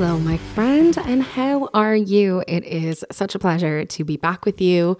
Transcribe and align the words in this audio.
Hello, 0.00 0.16
my 0.16 0.36
friend, 0.36 0.96
and 0.96 1.24
how 1.24 1.70
are 1.74 1.96
you? 1.96 2.44
It 2.46 2.62
is 2.62 3.04
such 3.10 3.34
a 3.34 3.38
pleasure 3.40 3.84
to 3.84 4.04
be 4.04 4.16
back 4.16 4.44
with 4.44 4.60
you. 4.60 4.96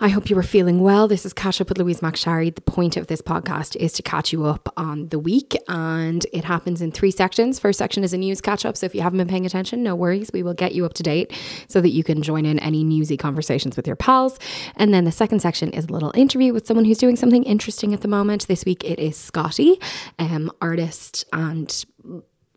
I 0.00 0.08
hope 0.08 0.28
you 0.28 0.36
are 0.36 0.42
feeling 0.42 0.80
well. 0.80 1.06
This 1.06 1.24
is 1.24 1.32
Catch 1.32 1.60
Up 1.60 1.68
with 1.68 1.78
Louise 1.78 2.00
McSharry. 2.00 2.52
The 2.52 2.60
point 2.60 2.96
of 2.96 3.06
this 3.06 3.22
podcast 3.22 3.76
is 3.76 3.92
to 3.92 4.02
catch 4.02 4.32
you 4.32 4.44
up 4.44 4.70
on 4.76 5.08
the 5.08 5.18
week, 5.18 5.56
and 5.68 6.26
it 6.32 6.44
happens 6.44 6.82
in 6.82 6.90
three 6.90 7.12
sections. 7.12 7.60
First 7.60 7.78
section 7.78 8.02
is 8.02 8.12
a 8.12 8.18
news 8.18 8.40
catch 8.40 8.66
up. 8.66 8.76
So 8.76 8.84
if 8.84 8.94
you 8.94 9.00
haven't 9.00 9.18
been 9.18 9.28
paying 9.28 9.46
attention, 9.46 9.82
no 9.82 9.94
worries. 9.94 10.30
We 10.32 10.42
will 10.42 10.54
get 10.54 10.74
you 10.74 10.84
up 10.84 10.94
to 10.94 11.02
date 11.02 11.32
so 11.68 11.80
that 11.80 11.90
you 11.90 12.02
can 12.02 12.20
join 12.20 12.44
in 12.44 12.58
any 12.58 12.82
newsy 12.82 13.16
conversations 13.16 13.76
with 13.76 13.86
your 13.86 13.94
pals. 13.94 14.38
And 14.74 14.92
then 14.92 15.04
the 15.04 15.12
second 15.12 15.38
section 15.38 15.70
is 15.70 15.84
a 15.84 15.92
little 15.92 16.10
interview 16.16 16.52
with 16.52 16.66
someone 16.66 16.84
who's 16.84 16.98
doing 16.98 17.16
something 17.16 17.44
interesting 17.44 17.94
at 17.94 18.00
the 18.00 18.08
moment. 18.08 18.48
This 18.48 18.64
week 18.64 18.82
it 18.84 18.98
is 18.98 19.16
Scottee, 19.16 19.80
um, 20.18 20.50
artist 20.60 21.24
and 21.32 21.84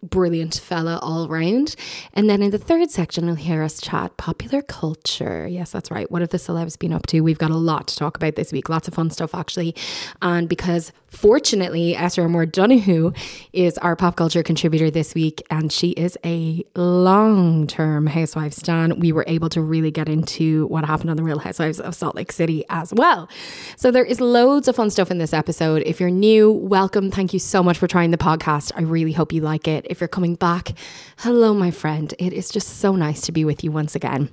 brilliant 0.10 0.56
fella 0.56 1.00
all 1.02 1.28
round. 1.28 1.76
And 2.14 2.30
then 2.30 2.42
in 2.42 2.52
the 2.52 2.58
third 2.58 2.92
section, 2.92 3.28
you'll 3.28 3.36
hear 3.36 3.64
us 3.64 3.82
chat 3.82 4.18
popular 4.18 4.62
culture. 4.62 5.48
Yes, 5.48 5.72
that's 5.72 5.92
right. 5.92 6.10
What 6.10 6.22
have 6.22 6.30
the 6.30 6.38
celebs 6.38 6.78
been 6.78 6.94
up 6.94 7.08
to? 7.08 7.22
We've 7.22 7.38
got 7.38 7.52
a 7.52 7.58
lot 7.58 7.88
to 7.88 7.96
talk 7.96 8.18
about 8.18 8.36
this 8.36 8.52
week. 8.52 8.70
Lots 8.70 8.88
of 8.88 8.94
fun 8.94 9.10
stuff, 9.10 9.36
actually. 9.36 9.76
And 10.22 10.48
because 10.50 10.92
fortunately, 11.16 11.96
Esther 11.96 12.28
Moore 12.28 12.46
Donohoe 12.46 13.14
is 13.54 13.78
our 13.80 13.96
pop 13.96 14.16
culture 14.16 14.44
contributor 14.44 14.92
this 14.92 15.16
week, 15.16 15.42
and 15.50 15.72
she 15.72 15.90
is 15.92 16.18
a 16.26 16.64
long 16.76 17.68
term 17.68 18.08
Housewife 18.08 18.54
stan, 18.54 19.00
we 19.00 19.12
were 19.12 19.24
able 19.28 19.50
to 19.50 19.62
really 19.62 19.92
get 19.92 20.10
into 20.10 20.68
what 20.68 20.86
happened 20.86 21.10
on 21.10 21.18
the 21.18 21.24
Real 21.24 21.40
Housewives 21.40 21.80
of 21.80 21.96
Salt 21.96 22.16
Lake 22.16 22.32
City 22.32 22.66
as 22.70 22.94
well. 22.94 23.30
So 23.78 23.92
there 23.92 24.04
is 24.04 24.20
loads 24.20 24.68
of 24.68 24.76
fun 24.76 24.90
stuff 24.90 25.10
in 25.10 25.18
this 25.18 25.34
episode. 25.34 25.82
If 25.86 26.00
you're 26.00 26.10
new, 26.10 26.52
welcome. 26.52 27.10
Thank 27.12 27.34
you 27.34 27.40
so 27.40 27.64
much 27.64 27.78
for 27.78 27.88
trying 27.88 28.12
the 28.12 28.18
podcast. 28.18 28.72
I 28.76 28.82
really 28.82 29.14
hope 29.14 29.32
you 29.32 29.42
like 29.42 29.68
it. 29.68 29.88
If 29.90 30.02
you're 30.02 30.08
coming 30.08 30.36
back, 30.36 30.74
hello, 31.18 31.54
my 31.54 31.72
friend. 31.72 32.14
It 32.20 32.34
is 32.34 32.50
just 32.50 32.80
so 32.80 32.96
nice 32.96 33.22
to 33.22 33.32
be 33.32 33.46
with 33.46 33.64
you 33.64 33.72
once 33.72 33.96
again. 33.96 34.30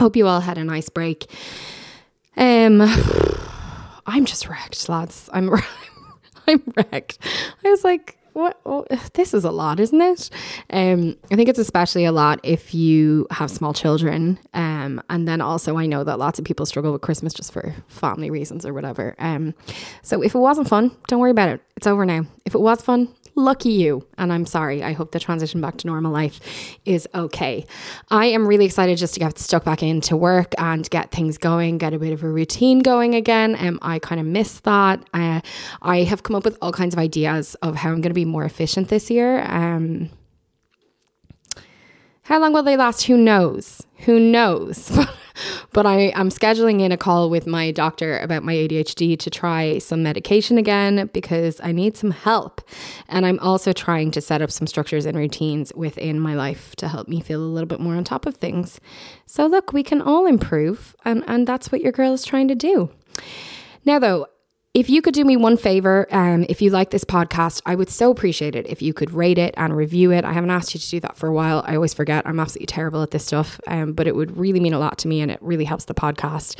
Hope 0.00 0.16
you 0.16 0.26
all 0.26 0.40
had 0.40 0.58
a 0.58 0.64
nice 0.64 0.88
break. 0.88 1.26
Um, 2.36 2.80
I'm 4.06 4.24
just 4.24 4.48
wrecked, 4.48 4.88
lads. 4.88 5.30
I'm 5.32 5.48
I'm 5.54 5.62
wrecked. 6.76 7.18
I 7.64 7.70
was 7.70 7.84
like, 7.84 8.18
what? 8.32 8.58
Oh, 8.64 8.86
this 9.14 9.34
is 9.34 9.44
a 9.44 9.50
lot, 9.50 9.80
isn't 9.80 10.00
it? 10.00 10.30
Um, 10.70 11.16
I 11.30 11.36
think 11.36 11.48
it's 11.48 11.58
especially 11.58 12.04
a 12.04 12.12
lot 12.12 12.40
if 12.42 12.74
you 12.74 13.26
have 13.30 13.50
small 13.50 13.72
children. 13.72 14.38
Um, 14.54 15.02
and 15.10 15.26
then 15.28 15.40
also 15.40 15.76
I 15.76 15.86
know 15.86 16.04
that 16.04 16.18
lots 16.18 16.38
of 16.38 16.44
people 16.44 16.66
struggle 16.66 16.92
with 16.92 17.02
Christmas 17.02 17.34
just 17.34 17.52
for 17.52 17.74
family 17.88 18.30
reasons 18.30 18.64
or 18.66 18.72
whatever. 18.72 19.14
Um, 19.18 19.54
so 20.02 20.22
if 20.22 20.34
it 20.34 20.38
wasn't 20.38 20.68
fun, 20.68 20.96
don't 21.08 21.20
worry 21.20 21.30
about 21.30 21.50
it. 21.50 21.60
It's 21.76 21.86
over 21.86 22.04
now. 22.04 22.26
If 22.44 22.54
it 22.54 22.60
was 22.60 22.80
fun, 22.82 23.08
Lucky 23.34 23.70
you. 23.70 24.06
And 24.18 24.30
I'm 24.32 24.44
sorry. 24.44 24.82
I 24.82 24.92
hope 24.92 25.12
the 25.12 25.20
transition 25.20 25.60
back 25.60 25.78
to 25.78 25.86
normal 25.86 26.12
life 26.12 26.40
is 26.84 27.08
okay. 27.14 27.64
I 28.10 28.26
am 28.26 28.46
really 28.46 28.66
excited 28.66 28.98
just 28.98 29.14
to 29.14 29.20
get 29.20 29.38
stuck 29.38 29.64
back 29.64 29.82
into 29.82 30.16
work 30.16 30.54
and 30.58 30.88
get 30.90 31.10
things 31.10 31.38
going, 31.38 31.78
get 31.78 31.94
a 31.94 31.98
bit 31.98 32.12
of 32.12 32.22
a 32.22 32.28
routine 32.28 32.80
going 32.80 33.14
again. 33.14 33.56
Um, 33.58 33.78
I 33.80 33.98
kind 34.00 34.20
of 34.20 34.26
miss 34.26 34.60
that. 34.60 35.02
Uh, 35.14 35.40
I 35.80 36.02
have 36.02 36.24
come 36.24 36.36
up 36.36 36.44
with 36.44 36.58
all 36.60 36.72
kinds 36.72 36.94
of 36.94 36.98
ideas 36.98 37.54
of 37.62 37.76
how 37.76 37.88
I'm 37.88 38.02
going 38.02 38.10
to 38.10 38.14
be 38.14 38.26
more 38.26 38.44
efficient 38.44 38.88
this 38.88 39.10
year. 39.10 39.42
Um, 39.44 40.10
how 42.22 42.38
long 42.38 42.52
will 42.52 42.62
they 42.62 42.76
last? 42.76 43.04
Who 43.04 43.16
knows? 43.16 43.82
Who 44.00 44.20
knows? 44.20 44.90
but 45.72 45.86
I 45.86 46.12
am 46.14 46.28
scheduling 46.28 46.80
in 46.80 46.92
a 46.92 46.96
call 46.96 47.30
with 47.30 47.46
my 47.46 47.70
doctor 47.70 48.18
about 48.18 48.42
my 48.42 48.54
ADHD 48.54 49.18
to 49.18 49.30
try 49.30 49.78
some 49.78 50.02
medication 50.02 50.58
again 50.58 51.10
because 51.12 51.60
I 51.62 51.72
need 51.72 51.96
some 51.96 52.10
help. 52.10 52.60
And 53.08 53.24
I'm 53.26 53.38
also 53.40 53.72
trying 53.72 54.10
to 54.12 54.20
set 54.20 54.42
up 54.42 54.50
some 54.50 54.66
structures 54.66 55.06
and 55.06 55.16
routines 55.16 55.72
within 55.74 56.20
my 56.20 56.34
life 56.34 56.76
to 56.76 56.88
help 56.88 57.08
me 57.08 57.20
feel 57.20 57.42
a 57.42 57.44
little 57.44 57.68
bit 57.68 57.80
more 57.80 57.94
on 57.94 58.04
top 58.04 58.26
of 58.26 58.36
things. 58.36 58.80
So 59.26 59.46
look, 59.46 59.72
we 59.72 59.82
can 59.82 60.00
all 60.02 60.26
improve 60.26 60.94
and 61.04 61.24
and 61.26 61.46
that's 61.46 61.72
what 61.72 61.80
your 61.80 61.92
girl 61.92 62.12
is 62.12 62.24
trying 62.24 62.48
to 62.48 62.54
do. 62.54 62.90
Now 63.84 63.98
though, 63.98 64.26
if 64.74 64.88
you 64.88 65.02
could 65.02 65.12
do 65.12 65.24
me 65.24 65.36
one 65.36 65.58
favor, 65.58 66.06
um, 66.10 66.46
if 66.48 66.62
you 66.62 66.70
like 66.70 66.90
this 66.90 67.04
podcast, 67.04 67.60
I 67.66 67.74
would 67.74 67.90
so 67.90 68.10
appreciate 68.10 68.56
it 68.56 68.66
if 68.66 68.80
you 68.80 68.94
could 68.94 69.10
rate 69.10 69.36
it 69.36 69.52
and 69.58 69.76
review 69.76 70.12
it. 70.12 70.24
I 70.24 70.32
haven't 70.32 70.50
asked 70.50 70.72
you 70.72 70.80
to 70.80 70.88
do 70.88 71.00
that 71.00 71.16
for 71.16 71.28
a 71.28 71.32
while. 71.32 71.62
I 71.66 71.74
always 71.74 71.92
forget. 71.92 72.26
I'm 72.26 72.40
absolutely 72.40 72.66
terrible 72.66 73.02
at 73.02 73.10
this 73.10 73.26
stuff, 73.26 73.60
um, 73.66 73.92
but 73.92 74.06
it 74.06 74.16
would 74.16 74.34
really 74.36 74.60
mean 74.60 74.72
a 74.72 74.78
lot 74.78 74.96
to 74.98 75.08
me 75.08 75.20
and 75.20 75.30
it 75.30 75.38
really 75.42 75.64
helps 75.64 75.84
the 75.84 75.94
podcast. 75.94 76.56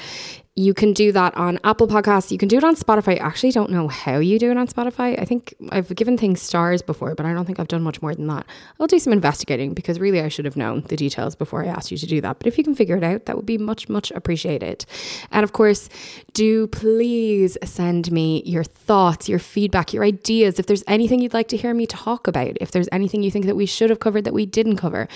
You 0.54 0.74
can 0.74 0.92
do 0.92 1.12
that 1.12 1.34
on 1.34 1.58
Apple 1.64 1.88
Podcasts. 1.88 2.30
You 2.30 2.36
can 2.36 2.46
do 2.46 2.58
it 2.58 2.64
on 2.64 2.76
Spotify. 2.76 3.14
I 3.14 3.26
actually 3.26 3.52
don't 3.52 3.70
know 3.70 3.88
how 3.88 4.18
you 4.18 4.38
do 4.38 4.50
it 4.50 4.58
on 4.58 4.66
Spotify. 4.66 5.18
I 5.18 5.24
think 5.24 5.54
I've 5.70 5.94
given 5.96 6.18
things 6.18 6.42
stars 6.42 6.82
before, 6.82 7.14
but 7.14 7.24
I 7.24 7.32
don't 7.32 7.46
think 7.46 7.58
I've 7.58 7.68
done 7.68 7.82
much 7.82 8.02
more 8.02 8.14
than 8.14 8.26
that. 8.26 8.44
I'll 8.78 8.86
do 8.86 8.98
some 8.98 9.14
investigating 9.14 9.72
because 9.72 9.98
really 9.98 10.20
I 10.20 10.28
should 10.28 10.44
have 10.44 10.56
known 10.56 10.82
the 10.82 10.96
details 10.96 11.34
before 11.34 11.64
I 11.64 11.68
asked 11.68 11.90
you 11.90 11.96
to 11.96 12.06
do 12.06 12.20
that. 12.20 12.38
But 12.38 12.48
if 12.48 12.58
you 12.58 12.64
can 12.64 12.74
figure 12.74 12.98
it 12.98 13.02
out, 13.02 13.24
that 13.24 13.36
would 13.36 13.46
be 13.46 13.56
much, 13.56 13.88
much 13.88 14.10
appreciated. 14.10 14.84
And 15.30 15.42
of 15.42 15.54
course, 15.54 15.88
do 16.34 16.66
please 16.66 17.56
send 17.64 18.12
me 18.12 18.42
your 18.44 18.64
thoughts, 18.64 19.30
your 19.30 19.38
feedback, 19.38 19.94
your 19.94 20.04
ideas. 20.04 20.58
If 20.58 20.66
there's 20.66 20.84
anything 20.86 21.20
you'd 21.20 21.32
like 21.32 21.48
to 21.48 21.56
hear 21.56 21.72
me 21.72 21.86
talk 21.86 22.26
about, 22.26 22.58
if 22.60 22.72
there's 22.72 22.90
anything 22.92 23.22
you 23.22 23.30
think 23.30 23.46
that 23.46 23.56
we 23.56 23.64
should 23.64 23.88
have 23.88 24.00
covered 24.00 24.24
that 24.24 24.34
we 24.34 24.44
didn't 24.44 24.76
cover, 24.76 25.08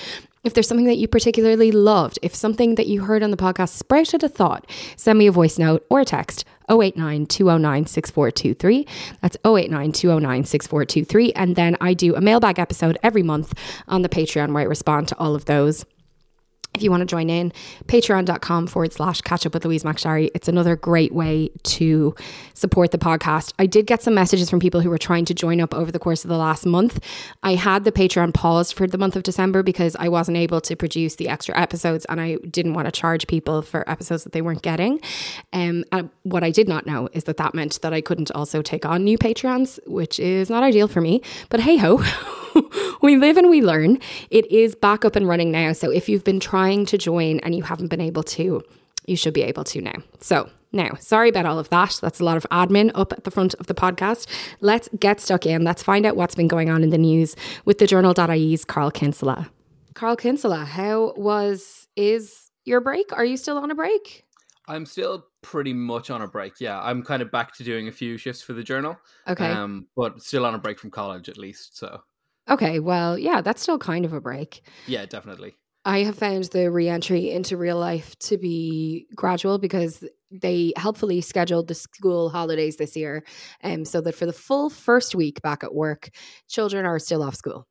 if 0.46 0.54
there's 0.54 0.68
something 0.68 0.86
that 0.86 0.96
you 0.96 1.08
particularly 1.08 1.72
loved, 1.72 2.18
if 2.22 2.34
something 2.34 2.76
that 2.76 2.87
you 2.87 3.02
heard 3.02 3.22
on 3.22 3.32
the 3.32 3.37
podcast 3.37 3.70
sprouted 3.70 4.22
a 4.22 4.28
thought, 4.28 4.64
send 4.96 5.19
me 5.19 5.26
a 5.26 5.32
voice 5.32 5.58
note 5.58 5.84
or 5.90 6.00
a 6.00 6.04
text 6.04 6.44
089 6.70 7.26
209 7.26 7.87
6423. 7.87 8.87
That's 9.20 9.37
089 9.44 9.93
209 9.93 10.44
6423. 10.44 11.32
And 11.32 11.56
then 11.56 11.76
I 11.81 11.94
do 11.94 12.14
a 12.14 12.20
mailbag 12.20 12.58
episode 12.58 12.96
every 13.02 13.22
month 13.22 13.54
on 13.88 14.02
the 14.02 14.08
Patreon 14.08 14.52
where 14.52 14.62
I 14.62 14.66
respond 14.66 15.08
to 15.08 15.19
all 15.19 15.34
of 15.34 15.46
those. 15.46 15.84
If 16.76 16.82
you 16.82 16.90
want 16.90 17.00
to 17.00 17.06
join 17.06 17.28
in, 17.28 17.52
patreon.com 17.87 18.67
forward 18.69 18.93
slash 18.93 19.20
catch 19.23 19.44
up 19.46 19.55
with 19.55 19.64
Louise 19.64 19.82
McSharry. 19.82 20.31
It's 20.34 20.46
another 20.46 20.76
great 20.76 21.12
way 21.12 21.50
to 21.64 22.14
support 22.55 22.90
the 22.90 22.99
podcast. 22.99 23.52
I 23.58 23.67
did 23.67 23.87
get 23.87 24.02
some 24.02 24.14
messages 24.14 24.49
from 24.49 24.61
people 24.61 24.81
who 24.81 24.90
were 24.90 24.99
trying 24.99 25.25
to 25.25 25.34
join 25.34 25.61
up 25.61 25.75
over 25.75 25.90
the 25.90 25.99
course 25.99 26.25
of 26.25 26.28
the 26.28 26.37
last 26.37 26.67
month. 26.67 27.00
I 27.43 27.55
had 27.55 27.84
the 27.84 27.93
Patreon 27.93 28.34
paused 28.34 28.75
for 28.75 28.87
the 28.87 28.99
month 28.99 29.17
of 29.17 29.23
December 29.23 29.62
because 29.62 29.96
I 29.99 30.08
wasn't 30.08 30.37
able 30.37 30.61
to 30.61 30.76
produce 30.76 31.17
the 31.17 31.28
extra 31.28 31.58
episodes 31.58 32.05
and 32.06 32.20
I 32.20 32.37
didn't 32.50 32.75
want 32.75 32.87
to 32.87 32.93
charge 32.93 33.26
people 33.26 33.62
for 33.62 33.88
episodes 33.90 34.25
that 34.25 34.32
they 34.32 34.43
weren't 34.43 34.62
getting. 34.62 35.00
Um, 35.52 35.84
and 35.93 36.11
what 36.23 36.44
I 36.44 36.50
did 36.50 36.69
not 36.69 36.87
know 36.87 37.08
is 37.12 37.25
that 37.25 37.38
that 37.38 37.55
meant 37.55 37.81
that 37.81 37.93
I 37.93 38.00
couldn't 38.00 38.31
also 38.32 38.62
take 38.62 38.84
on 38.84 39.02
new 39.02 39.17
Patreons, 39.17 39.78
which 39.87 40.20
is 40.20 40.50
not 40.50 40.62
ideal 40.62 40.88
for 40.88 41.00
me. 41.00 41.23
But 41.49 41.61
hey 41.61 41.78
ho. 41.78 42.02
we 43.02 43.17
live 43.17 43.37
and 43.37 43.50
we 43.50 43.62
learn. 43.62 43.99
It 44.31 44.50
is 44.50 44.75
back 44.75 45.05
up 45.05 45.17
and 45.17 45.28
running 45.28 45.50
now. 45.50 45.73
So 45.73 45.90
if 45.90 46.08
you've 46.08 46.25
been 46.25 46.40
trying 46.40 46.65
to 46.86 46.98
join 46.98 47.38
and 47.40 47.54
you 47.54 47.62
haven't 47.62 47.88
been 47.88 48.00
able 48.00 48.22
to, 48.24 48.62
you 49.06 49.16
should 49.16 49.34
be 49.34 49.42
able 49.42 49.64
to 49.64 49.80
now. 49.80 50.02
So 50.20 50.50
now, 50.72 50.94
sorry 50.98 51.28
about 51.28 51.46
all 51.46 51.58
of 51.58 51.68
that. 51.70 51.98
That's 52.02 52.20
a 52.20 52.24
lot 52.24 52.36
of 52.36 52.44
admin 52.50 52.90
up 52.94 53.12
at 53.12 53.24
the 53.24 53.30
front 53.30 53.54
of 53.54 53.66
the 53.66 53.74
podcast. 53.74 54.26
Let's 54.60 54.88
get 54.98 55.20
stuck 55.20 55.46
in. 55.46 55.64
Let's 55.64 55.82
find 55.82 56.04
out 56.04 56.16
what's 56.16 56.34
been 56.34 56.48
going 56.48 56.68
on 56.68 56.82
in 56.82 56.90
the 56.90 56.98
news 56.98 57.36
with 57.64 57.78
the 57.78 57.86
journal.ie's 57.86 58.64
Carl 58.64 58.90
Kinsella. 58.90 59.50
Carl 59.94 60.16
Kinsella, 60.16 60.64
how 60.64 61.14
was, 61.16 61.88
is 61.96 62.50
your 62.64 62.80
break? 62.80 63.12
Are 63.12 63.24
you 63.24 63.36
still 63.36 63.56
on 63.56 63.70
a 63.70 63.74
break? 63.74 64.24
I'm 64.68 64.84
still 64.84 65.24
pretty 65.42 65.72
much 65.72 66.10
on 66.10 66.20
a 66.20 66.26
break. 66.28 66.54
Yeah, 66.60 66.80
I'm 66.80 67.02
kind 67.02 67.22
of 67.22 67.30
back 67.30 67.54
to 67.56 67.64
doing 67.64 67.86
a 67.88 67.92
few 67.92 68.18
shifts 68.18 68.42
for 68.42 68.52
the 68.52 68.64
journal. 68.64 68.98
Okay. 69.28 69.48
Um, 69.48 69.86
but 69.96 70.20
still 70.20 70.44
on 70.44 70.54
a 70.54 70.58
break 70.58 70.78
from 70.80 70.90
college 70.90 71.28
at 71.28 71.38
least. 71.38 71.78
So 71.78 72.02
Okay, 72.48 72.78
well, 72.80 73.18
yeah, 73.18 73.40
that's 73.40 73.62
still 73.62 73.78
kind 73.78 74.04
of 74.04 74.12
a 74.12 74.20
break. 74.20 74.62
yeah, 74.86 75.06
definitely. 75.06 75.54
I 75.87 76.03
have 76.03 76.19
found 76.19 76.44
the 76.44 76.71
reentry 76.71 77.31
into 77.31 77.56
real 77.56 77.79
life 77.79 78.19
to 78.29 78.37
be 78.37 79.06
gradual 79.15 79.59
because 79.59 80.05
they 80.31 80.73
helpfully 80.77 81.21
scheduled 81.21 81.69
the 81.69 81.75
school 81.77 82.29
holidays 82.29 82.77
this 82.77 82.97
year, 82.97 83.23
um, 83.62 83.85
so 83.85 84.00
that 84.00 84.17
for 84.17 84.27
the 84.27 84.33
full 84.33 84.69
first 84.69 85.15
week 85.15 85.41
back 85.43 85.62
at 85.62 85.73
work, 85.75 86.11
children 86.49 86.85
are 86.85 86.99
still 86.99 87.23
off 87.23 87.37
school. 87.37 87.69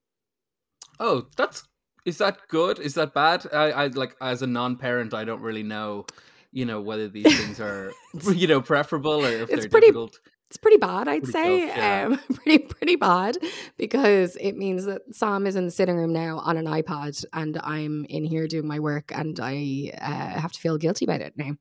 Oh, 1.00 1.28
that's 1.36 1.64
is 2.06 2.18
that 2.20 2.40
good? 2.48 2.80
Is 2.80 2.94
that 2.94 3.14
bad? 3.14 3.46
I, 3.52 3.72
I 3.72 3.88
like 3.88 4.16
as 4.22 4.42
a 4.42 4.48
non-parent, 4.48 5.14
I 5.14 5.26
don't 5.26 5.42
really 5.42 5.64
know, 5.64 6.06
you 6.54 6.64
know, 6.64 6.80
whether 6.80 7.10
these 7.10 7.26
things 7.38 7.60
are 7.60 7.92
you 8.34 8.48
know 8.48 8.62
preferable 8.62 9.26
or 9.26 9.30
if 9.30 9.50
It's 9.50 9.62
they're 9.64 9.70
pretty- 9.70 9.88
difficult. 9.88 10.20
It's 10.48 10.58
pretty 10.58 10.78
bad, 10.78 11.08
I'd 11.08 11.24
Pretty 11.24 11.32
say. 11.32 11.68
tough, 11.68 11.78
yeah. 11.78 12.06
um, 12.06 12.20
pretty 12.36 12.60
pretty 12.60 12.96
bad 12.96 13.38
because 13.78 14.36
it 14.36 14.56
means 14.56 14.86
that 14.86 15.02
Sam 15.14 15.48
is 15.48 15.56
in 15.56 15.66
the 15.66 15.72
sitting 15.72 15.96
room 15.96 16.14
now 16.14 16.38
on 16.38 16.56
an 16.58 16.66
iPad, 16.66 17.26
and 17.34 17.58
I'm 17.64 18.06
in 18.10 18.24
here 18.24 18.48
doing 18.48 18.68
my 18.68 18.80
work, 18.80 19.12
and 19.14 19.40
I 19.40 19.92
uh, 20.00 20.40
have 20.40 20.52
to 20.52 20.60
feel 20.60 20.78
guilty 20.78 21.06
about 21.06 21.22
it 21.22 21.34
now. 21.36 21.56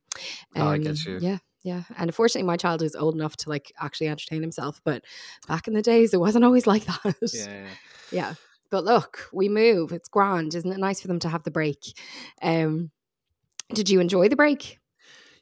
Oh, 0.54 0.68
I 0.68 0.78
get 0.78 1.02
you. 1.06 1.18
Yeah, 1.20 1.38
yeah. 1.62 1.84
And 1.96 2.10
unfortunately, 2.10 2.46
my 2.46 2.58
child 2.58 2.82
is 2.82 2.94
old 2.94 3.14
enough 3.14 3.36
to 3.38 3.48
like 3.48 3.72
actually 3.80 4.08
entertain 4.08 4.42
himself, 4.42 4.80
but 4.84 5.02
back 5.48 5.66
in 5.66 5.72
the 5.74 5.82
days, 5.82 6.12
it 6.12 6.20
wasn't 6.20 6.44
always 6.44 6.66
like 6.72 6.84
that. 6.84 7.16
Yeah, 7.32 7.46
yeah. 7.46 7.66
Yeah. 8.12 8.34
But 8.70 8.84
look, 8.84 9.28
we 9.32 9.48
move. 9.48 9.92
It's 9.92 10.08
grand. 10.08 10.54
Isn't 10.54 10.72
it 10.72 10.78
nice 10.78 11.00
for 11.00 11.08
them 11.08 11.20
to 11.20 11.28
have 11.28 11.44
the 11.44 11.50
break? 11.50 11.78
Um, 12.42 12.90
did 13.72 13.88
you 13.88 14.00
enjoy 14.00 14.28
the 14.28 14.36
break? 14.36 14.78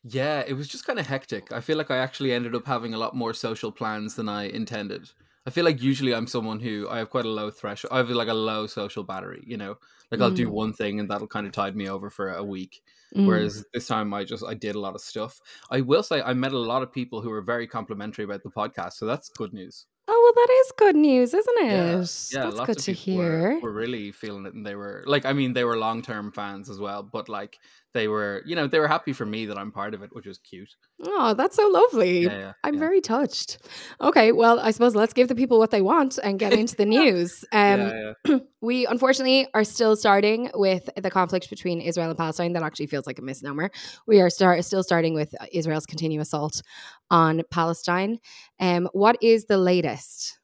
Yeah, 0.05 0.43
it 0.47 0.55
was 0.55 0.69
just 0.69 0.85
kind 0.87 0.99
of 0.99 1.07
hectic. 1.07 1.53
I 1.53 1.61
feel 1.61 1.77
like 1.79 1.91
I 1.91 1.99
actually 1.99 2.33
ended 2.33 2.55
up 2.55 2.67
having 2.67 2.95
a 2.95 2.99
lot 2.99 3.15
more 3.15 3.33
social 3.35 3.71
plans 3.71 4.15
than 4.17 4.29
I 4.29 4.45
intended. 4.49 5.11
I 5.47 5.51
feel 5.51 5.65
like 5.65 5.83
usually 5.83 6.15
I'm 6.15 6.27
someone 6.27 6.61
who 6.61 6.89
I 6.89 6.99
have 6.99 7.11
quite 7.11 7.25
a 7.25 7.29
low 7.31 7.51
threshold. 7.51 7.93
I 7.93 7.99
have 7.99 8.11
like 8.11 8.29
a 8.29 8.35
low 8.35 8.67
social 8.67 9.03
battery, 9.05 9.43
you 9.47 9.57
know. 9.57 9.77
Like 10.11 10.21
I'll 10.21 10.31
do 10.31 10.47
Mm. 10.49 10.53
one 10.53 10.73
thing 10.73 11.01
and 11.01 11.09
that'll 11.11 11.27
kind 11.27 11.47
of 11.47 11.53
tide 11.53 11.75
me 11.75 11.89
over 11.89 12.11
for 12.11 12.33
a 12.35 12.45
week. 12.45 12.83
Mm. 13.17 13.27
Whereas 13.27 13.65
this 13.73 13.87
time 13.87 14.13
I 14.15 14.25
just 14.25 14.45
I 14.45 14.55
did 14.55 14.75
a 14.75 14.81
lot 14.81 14.95
of 14.95 15.01
stuff. 15.01 15.41
I 15.71 15.81
will 15.81 16.03
say 16.03 16.21
I 16.23 16.33
met 16.35 16.53
a 16.53 16.59
lot 16.59 16.83
of 16.83 16.93
people 16.93 17.21
who 17.23 17.31
were 17.31 17.41
very 17.43 17.67
complimentary 17.67 18.25
about 18.25 18.43
the 18.43 18.51
podcast, 18.51 18.95
so 18.95 19.07
that's 19.07 19.29
good 19.31 19.53
news. 19.53 19.87
Oh, 20.09 20.21
well, 20.35 20.45
that 20.47 20.53
is 20.53 20.73
good 20.77 20.97
news, 20.97 21.33
isn't 21.33 21.59
it? 21.61 21.67
Yeah, 21.71 22.45
yeah, 22.45 22.51
That's 22.51 22.67
good 22.67 22.79
to 22.81 22.93
hear. 22.93 23.17
were- 23.19 23.51
hear. 23.53 23.61
Were, 23.61 23.73
really 23.73 24.11
feeling 24.13 24.47
it, 24.47 24.53
and 24.55 24.67
they 24.67 24.75
were 24.75 25.05
like, 25.07 25.25
I 25.25 25.33
mean, 25.33 25.53
they 25.53 25.65
were 25.65 25.77
long 25.79 26.03
term 26.03 26.33
fans 26.33 26.69
as 26.69 26.79
well, 26.81 27.03
but 27.05 27.29
like 27.29 27.59
they 27.95 28.09
were, 28.09 28.43
you 28.47 28.57
know, 28.57 28.67
they 28.67 28.79
were 28.79 28.89
happy 28.89 29.13
for 29.13 29.27
me 29.27 29.47
that 29.47 29.59
I'm 29.59 29.73
part 29.73 29.95
of 29.95 30.03
it, 30.03 30.11
which 30.13 30.27
was 30.27 30.39
cute. 30.39 30.75
Oh, 31.03 31.35
that's 31.35 31.57
so 31.57 31.69
lovely. 31.69 32.21
Yeah, 32.21 32.39
yeah, 32.39 32.53
I'm 32.65 32.75
yeah. 32.75 32.81
very 32.81 33.01
touched. 33.01 33.59
Okay, 34.01 34.33
well, 34.33 34.61
I 34.61 34.71
suppose 34.71 34.95
let's 34.95 35.13
give 35.13 35.29
the 35.29 35.35
people 35.35 35.59
what 35.59 35.71
they 35.71 35.83
want 35.83 36.19
and 36.23 36.39
get 36.39 36.53
into 36.53 36.77
the 36.77 36.87
news. 36.87 37.45
Um. 37.53 38.15
We 38.63 38.87
unfortunately 38.87 39.49
are 39.55 39.65
still 39.65 39.97
starting 39.97 40.49
with 40.55 40.89
the 40.97 41.11
conflict 41.11 41.51
between 41.51 41.81
Israel 41.81 42.11
and 42.11 42.17
Palestine. 42.17 42.53
That 42.53 42.63
actually 42.63 42.87
feels 42.87 43.09
like 43.09 43.19
a 43.19 43.23
misnomer. 43.23 43.73
We 44.07 44.21
are 44.21 44.31
start, 44.31 44.65
still 44.65 44.85
starting 44.85 45.15
with 45.15 45.35
Israel's 45.53 45.85
continued 45.85 46.21
assault 46.21 46.63
on 47.11 47.43
Palestine. 47.51 48.21
Um, 48.61 48.89
what 48.93 49.21
is 49.21 49.47
the 49.47 49.59
latest? 49.59 50.39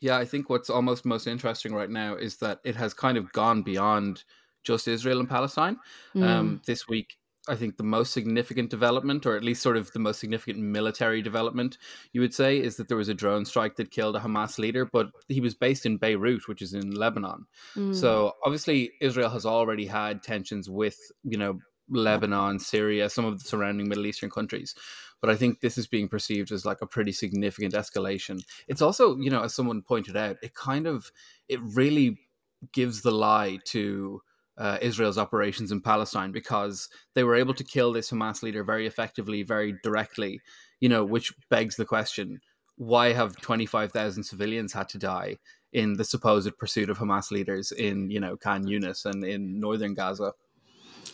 Yeah, 0.00 0.16
I 0.16 0.24
think 0.24 0.50
what's 0.50 0.68
almost 0.68 1.04
most 1.04 1.28
interesting 1.28 1.72
right 1.72 1.90
now 1.90 2.16
is 2.16 2.38
that 2.38 2.58
it 2.64 2.74
has 2.74 2.92
kind 2.92 3.16
of 3.16 3.32
gone 3.32 3.62
beyond 3.62 4.24
just 4.64 4.88
Israel 4.88 5.20
and 5.20 5.28
Palestine. 5.28 5.76
Mm. 6.14 6.22
Um, 6.22 6.62
this 6.66 6.88
week, 6.88 7.16
I 7.48 7.56
think 7.56 7.78
the 7.78 7.82
most 7.82 8.12
significant 8.12 8.68
development, 8.68 9.24
or 9.24 9.34
at 9.34 9.42
least 9.42 9.62
sort 9.62 9.78
of 9.78 9.90
the 9.92 9.98
most 9.98 10.20
significant 10.20 10.58
military 10.58 11.22
development, 11.22 11.78
you 12.12 12.20
would 12.20 12.34
say, 12.34 12.58
is 12.58 12.76
that 12.76 12.88
there 12.88 12.96
was 12.96 13.08
a 13.08 13.14
drone 13.14 13.46
strike 13.46 13.76
that 13.76 13.90
killed 13.90 14.16
a 14.16 14.20
Hamas 14.20 14.58
leader, 14.58 14.84
but 14.84 15.08
he 15.28 15.40
was 15.40 15.54
based 15.54 15.86
in 15.86 15.96
Beirut, 15.96 16.46
which 16.46 16.60
is 16.60 16.74
in 16.74 16.90
Lebanon. 16.90 17.46
Mm. 17.74 17.96
So 17.96 18.34
obviously, 18.44 18.92
Israel 19.00 19.30
has 19.30 19.46
already 19.46 19.86
had 19.86 20.22
tensions 20.22 20.68
with, 20.68 20.98
you 21.24 21.38
know, 21.38 21.58
Lebanon, 21.88 22.58
Syria, 22.58 23.08
some 23.08 23.24
of 23.24 23.42
the 23.42 23.48
surrounding 23.48 23.88
Middle 23.88 24.04
Eastern 24.04 24.28
countries. 24.28 24.74
But 25.22 25.30
I 25.30 25.36
think 25.36 25.60
this 25.60 25.78
is 25.78 25.86
being 25.86 26.06
perceived 26.06 26.52
as 26.52 26.66
like 26.66 26.82
a 26.82 26.86
pretty 26.86 27.12
significant 27.12 27.72
escalation. 27.72 28.40
It's 28.68 28.82
also, 28.82 29.16
you 29.16 29.30
know, 29.30 29.42
as 29.42 29.54
someone 29.54 29.80
pointed 29.80 30.16
out, 30.16 30.36
it 30.42 30.54
kind 30.54 30.86
of, 30.86 31.10
it 31.48 31.60
really 31.62 32.18
gives 32.72 33.00
the 33.00 33.10
lie 33.10 33.58
to 33.66 34.20
uh, 34.58 34.78
Israel's 34.82 35.18
operations 35.18 35.72
in 35.72 35.80
Palestine 35.80 36.32
because 36.32 36.88
they 37.14 37.24
were 37.24 37.36
able 37.36 37.54
to 37.54 37.64
kill 37.64 37.92
this 37.92 38.10
Hamas 38.10 38.42
leader 38.42 38.64
very 38.64 38.86
effectively, 38.86 39.42
very 39.42 39.76
directly, 39.82 40.40
you 40.80 40.88
know, 40.88 41.04
which 41.04 41.32
begs 41.48 41.76
the 41.76 41.84
question 41.84 42.40
why 42.76 43.12
have 43.12 43.36
25,000 43.40 44.22
civilians 44.22 44.72
had 44.72 44.88
to 44.88 44.98
die 44.98 45.36
in 45.72 45.94
the 45.94 46.04
supposed 46.04 46.56
pursuit 46.58 46.88
of 46.88 46.98
Hamas 46.98 47.32
leaders 47.32 47.72
in, 47.72 48.08
you 48.08 48.20
know, 48.20 48.36
Khan 48.36 48.64
Yunis 48.64 49.04
and 49.04 49.24
in 49.24 49.58
northern 49.58 49.94
Gaza? 49.94 50.32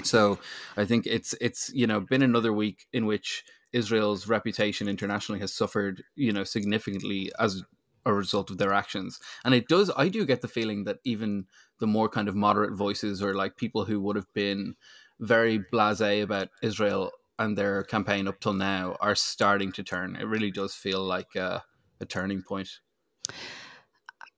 So 0.02 0.38
I 0.76 0.85
think 0.85 1.06
it's 1.06 1.35
it's 1.40 1.70
you 1.73 1.87
know 1.87 2.00
been 2.00 2.23
another 2.23 2.52
week 2.52 2.87
in 2.93 3.06
which 3.06 3.44
Israel's 3.73 4.26
reputation 4.26 4.88
internationally 4.88 5.40
has 5.40 5.52
suffered 5.52 6.02
you 6.17 6.32
know 6.32 6.44
significantly 6.44 7.31
as 7.38 7.62
a 8.06 8.12
result 8.12 8.50
of 8.50 8.58
their 8.58 8.73
actions, 8.73 9.19
and 9.44 9.55
it 9.55 9.69
does. 9.69 9.90
I 9.97 10.08
do 10.08 10.26
get 10.26 10.43
the 10.43 10.49
feeling 10.49 10.85
that 10.85 10.99
even 11.05 11.47
the 11.81 11.87
more 11.87 12.09
kind 12.09 12.29
of 12.29 12.35
moderate 12.35 12.75
voices 12.76 13.23
or 13.23 13.35
like 13.35 13.56
people 13.56 13.85
who 13.85 14.00
would 14.00 14.17
have 14.17 14.32
been 14.35 14.75
very 15.21 15.59
blasé 15.73 16.23
about 16.23 16.49
Israel 16.62 17.11
and 17.38 17.59
their 17.59 17.82
campaign 17.85 18.29
up 18.29 18.41
till 18.41 18.53
now 18.53 18.97
are 19.00 19.15
starting 19.15 19.73
to 19.73 19.82
turn. 19.82 20.17
It 20.17 20.26
really 20.26 20.50
does 20.50 20.75
feel 20.75 21.03
like 21.03 21.35
a, 21.35 21.62
a 22.00 22.06
turning 22.06 22.43
point. 22.43 22.69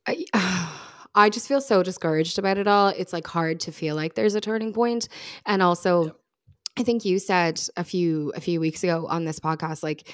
I, 0.06 0.24
I 1.14 1.30
just 1.30 1.48
feel 1.48 1.60
so 1.60 1.82
discouraged 1.82 2.38
about 2.38 2.58
it 2.58 2.66
all. 2.66 2.88
It's 2.88 3.12
like 3.12 3.26
hard 3.26 3.60
to 3.60 3.72
feel 3.72 3.96
like 3.96 4.14
there's 4.14 4.34
a 4.34 4.40
turning 4.40 4.72
point. 4.72 5.08
And 5.44 5.62
also. 5.62 6.16
I 6.78 6.82
think 6.82 7.06
you 7.06 7.18
said 7.18 7.58
a 7.78 7.84
few 7.84 8.34
a 8.36 8.40
few 8.42 8.60
weeks 8.60 8.84
ago 8.84 9.06
on 9.08 9.24
this 9.24 9.40
podcast, 9.40 9.82
like 9.82 10.12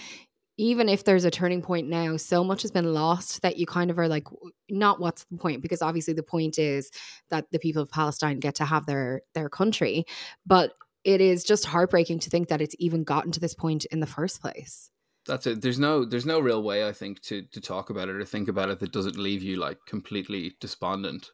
even 0.59 0.89
if 0.89 1.05
there's 1.05 1.25
a 1.25 1.31
turning 1.31 1.63
point 1.63 1.89
now, 1.89 2.17
so 2.17 2.45
much 2.45 2.63
has 2.63 2.71
been 2.71 2.93
lost 2.93 3.43
that 3.43 3.57
you 3.57 3.67
kind 3.67 3.91
of 3.91 3.99
are 3.99 4.09
like, 4.09 4.27
not 4.69 5.01
what's 5.01 5.25
the 5.25 5.39
point? 5.39 5.63
Because 5.63 5.83
obviously 5.83 6.15
the 6.15 6.23
point 6.23 6.59
is 6.59 6.91
that 7.31 7.47
the 7.53 7.59
people 7.59 7.83
of 7.83 7.91
Palestine 7.91 8.39
get 8.39 8.55
to 8.57 8.65
have 8.65 8.87
their 8.87 9.23
their 9.35 9.49
country, 9.49 10.05
but 10.47 10.73
it 11.05 11.21
is 11.21 11.45
just 11.45 11.65
heartbreaking 11.65 12.21
to 12.21 12.31
think 12.31 12.49
that 12.49 12.61
it's 12.61 12.77
even 12.79 13.03
gotten 13.03 13.33
to 13.33 13.41
this 13.41 13.55
point 13.55 13.87
in 13.87 14.01
the 14.01 14.07
first 14.07 14.41
place. 14.41 14.91
That's 15.27 15.47
it. 15.47 15.63
There's 15.63 15.79
no 15.79 16.05
there's 16.05 16.27
no 16.27 16.41
real 16.41 16.63
way 16.63 16.87
I 16.87 16.93
think 16.93 17.23
to 17.23 17.43
to 17.43 17.61
talk 17.61 17.91
about 17.91 18.09
it 18.09 18.17
or 18.17 18.25
think 18.25 18.49
about 18.49 18.69
it 18.69 18.81
that 18.81 18.93
doesn't 18.93 19.17
leave 19.17 19.43
you 19.43 19.57
like 19.57 19.79
completely 19.87 20.55
despondent. 20.61 21.31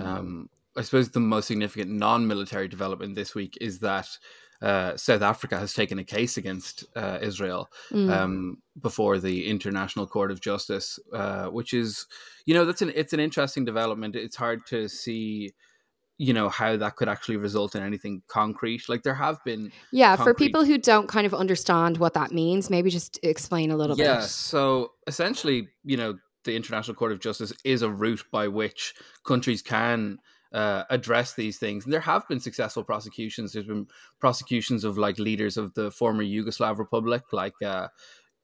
Um, 0.00 0.48
I 0.76 0.82
suppose 0.82 1.10
the 1.10 1.20
most 1.20 1.46
significant 1.46 1.90
non-military 1.90 2.68
development 2.68 3.14
this 3.14 3.34
week 3.34 3.56
is 3.60 3.78
that 3.80 4.08
uh, 4.64 4.96
South 4.96 5.20
Africa 5.20 5.58
has 5.58 5.74
taken 5.74 5.98
a 5.98 6.04
case 6.04 6.38
against 6.38 6.84
uh, 6.96 7.18
Israel 7.20 7.68
Mm. 7.92 8.10
um, 8.10 8.58
before 8.80 9.18
the 9.18 9.46
International 9.48 10.06
Court 10.06 10.30
of 10.30 10.40
Justice, 10.40 10.98
uh, 11.12 11.46
which 11.48 11.74
is, 11.74 12.06
you 12.46 12.54
know, 12.54 12.64
that's 12.64 12.82
an 12.82 12.90
it's 12.94 13.12
an 13.12 13.20
interesting 13.20 13.64
development. 13.66 14.16
It's 14.16 14.36
hard 14.36 14.66
to 14.68 14.88
see, 14.88 15.52
you 16.16 16.32
know, 16.32 16.48
how 16.48 16.76
that 16.78 16.96
could 16.96 17.10
actually 17.10 17.36
result 17.36 17.74
in 17.74 17.82
anything 17.82 18.22
concrete. 18.26 18.88
Like 18.88 19.02
there 19.02 19.14
have 19.14 19.38
been 19.44 19.70
Yeah, 19.92 20.16
for 20.16 20.32
people 20.32 20.64
who 20.64 20.78
don't 20.78 21.08
kind 21.08 21.26
of 21.26 21.34
understand 21.34 21.98
what 21.98 22.14
that 22.14 22.32
means, 22.32 22.70
maybe 22.70 22.88
just 22.90 23.20
explain 23.22 23.70
a 23.70 23.76
little 23.76 23.96
yeah, 23.96 24.04
bit. 24.04 24.20
Yeah, 24.22 24.26
so 24.26 24.92
essentially, 25.06 25.68
you 25.84 25.98
know, 25.98 26.18
the 26.44 26.56
International 26.56 26.94
Court 26.94 27.12
of 27.12 27.20
Justice 27.20 27.52
is 27.64 27.82
a 27.82 27.90
route 27.90 28.24
by 28.30 28.48
which 28.48 28.94
countries 29.24 29.62
can 29.62 30.18
uh, 30.54 30.84
address 30.88 31.34
these 31.34 31.58
things. 31.58 31.84
And 31.84 31.92
there 31.92 32.00
have 32.00 32.26
been 32.28 32.40
successful 32.40 32.84
prosecutions. 32.84 33.52
There's 33.52 33.66
been 33.66 33.88
prosecutions 34.20 34.84
of 34.84 34.96
like 34.96 35.18
leaders 35.18 35.56
of 35.56 35.74
the 35.74 35.90
former 35.90 36.22
Yugoslav 36.22 36.78
Republic, 36.78 37.24
like 37.32 37.60
uh, 37.62 37.88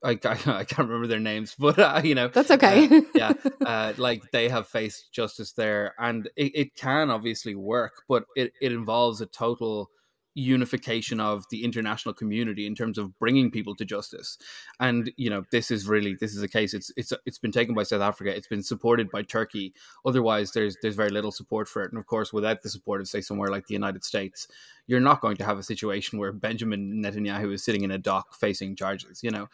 I, 0.03 0.11
I, 0.11 0.15
I, 0.25 0.65
can't 0.65 0.89
remember 0.89 1.07
their 1.07 1.21
names, 1.21 1.55
but 1.59 1.79
uh, 1.79 2.01
you 2.03 2.15
know 2.15 2.29
that's 2.29 2.51
okay. 2.51 2.87
uh, 2.89 3.01
yeah, 3.15 3.33
uh, 3.65 3.93
like 3.97 4.31
they 4.33 4.49
have 4.49 4.67
faced 4.67 5.13
justice 5.13 5.53
there, 5.53 5.95
and 5.99 6.29
it, 6.37 6.53
it 6.55 6.75
can 6.75 7.11
obviously 7.11 7.55
work, 7.55 8.03
but 8.09 8.25
it, 8.37 8.53
it 8.61 8.73
involves 8.73 9.21
a 9.21 9.27
total 9.27 9.91
unification 10.35 11.21
of 11.21 11.45
the 11.51 11.65
international 11.65 12.15
community 12.15 12.67
in 12.67 12.75
terms 12.75 12.99
of 12.99 13.19
bringing 13.19 13.51
people 13.51 13.75
to 13.75 13.85
justice. 13.85 14.39
And 14.79 15.13
you 15.17 15.29
know 15.29 15.45
this 15.51 15.71
is 15.71 15.89
really 15.89 16.15
this 16.15 16.35
is 16.35 16.43
a 16.43 16.49
case 16.49 16.73
it's 16.73 16.93
it's 16.97 17.13
it's 17.27 17.39
been 17.39 17.53
taken 17.53 17.75
by 17.75 17.83
south 17.83 18.01
africa 18.01 18.35
it's 18.35 18.47
been 18.47 18.63
supported 18.63 19.11
by 19.11 19.23
turkey. 19.23 19.75
Otherwise 20.05 20.53
there's 20.53 20.77
there's 20.83 20.95
very 20.95 21.11
little 21.11 21.33
support 21.33 21.69
for 21.69 21.83
it. 21.83 21.91
And 21.91 21.99
of 21.99 22.07
course 22.07 22.33
without 22.33 22.63
the 22.63 22.71
support 22.71 23.01
of 23.01 23.09
say 23.09 23.21
somewhere 23.21 23.49
like 23.49 23.67
the 23.67 23.75
united 23.75 24.05
states 24.05 24.47
you're 24.87 25.01
not 25.01 25.21
going 25.21 25.37
to 25.37 25.45
have 25.45 25.59
a 25.59 25.63
situation 25.63 26.19
where 26.19 26.33
benjamin 26.33 27.03
netanyahu 27.05 27.53
is 27.53 27.63
sitting 27.63 27.83
in 27.83 27.91
a 27.91 27.99
dock 27.99 28.35
facing 28.35 28.75
charges 28.75 29.23
you 29.23 29.31
know? 29.31 29.49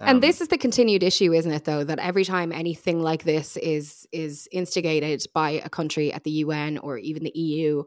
Um, 0.00 0.08
and 0.08 0.22
this 0.22 0.40
is 0.40 0.48
the 0.48 0.58
continued 0.58 1.02
issue 1.02 1.32
isn't 1.32 1.52
it 1.52 1.64
though 1.64 1.84
that 1.84 1.98
every 1.98 2.24
time 2.24 2.52
anything 2.52 3.02
like 3.02 3.24
this 3.24 3.56
is 3.58 4.06
is 4.12 4.48
instigated 4.50 5.24
by 5.34 5.50
a 5.50 5.68
country 5.68 6.12
at 6.12 6.24
the 6.24 6.30
un 6.30 6.78
or 6.78 6.98
even 6.98 7.22
the 7.24 7.32
eu 7.34 7.84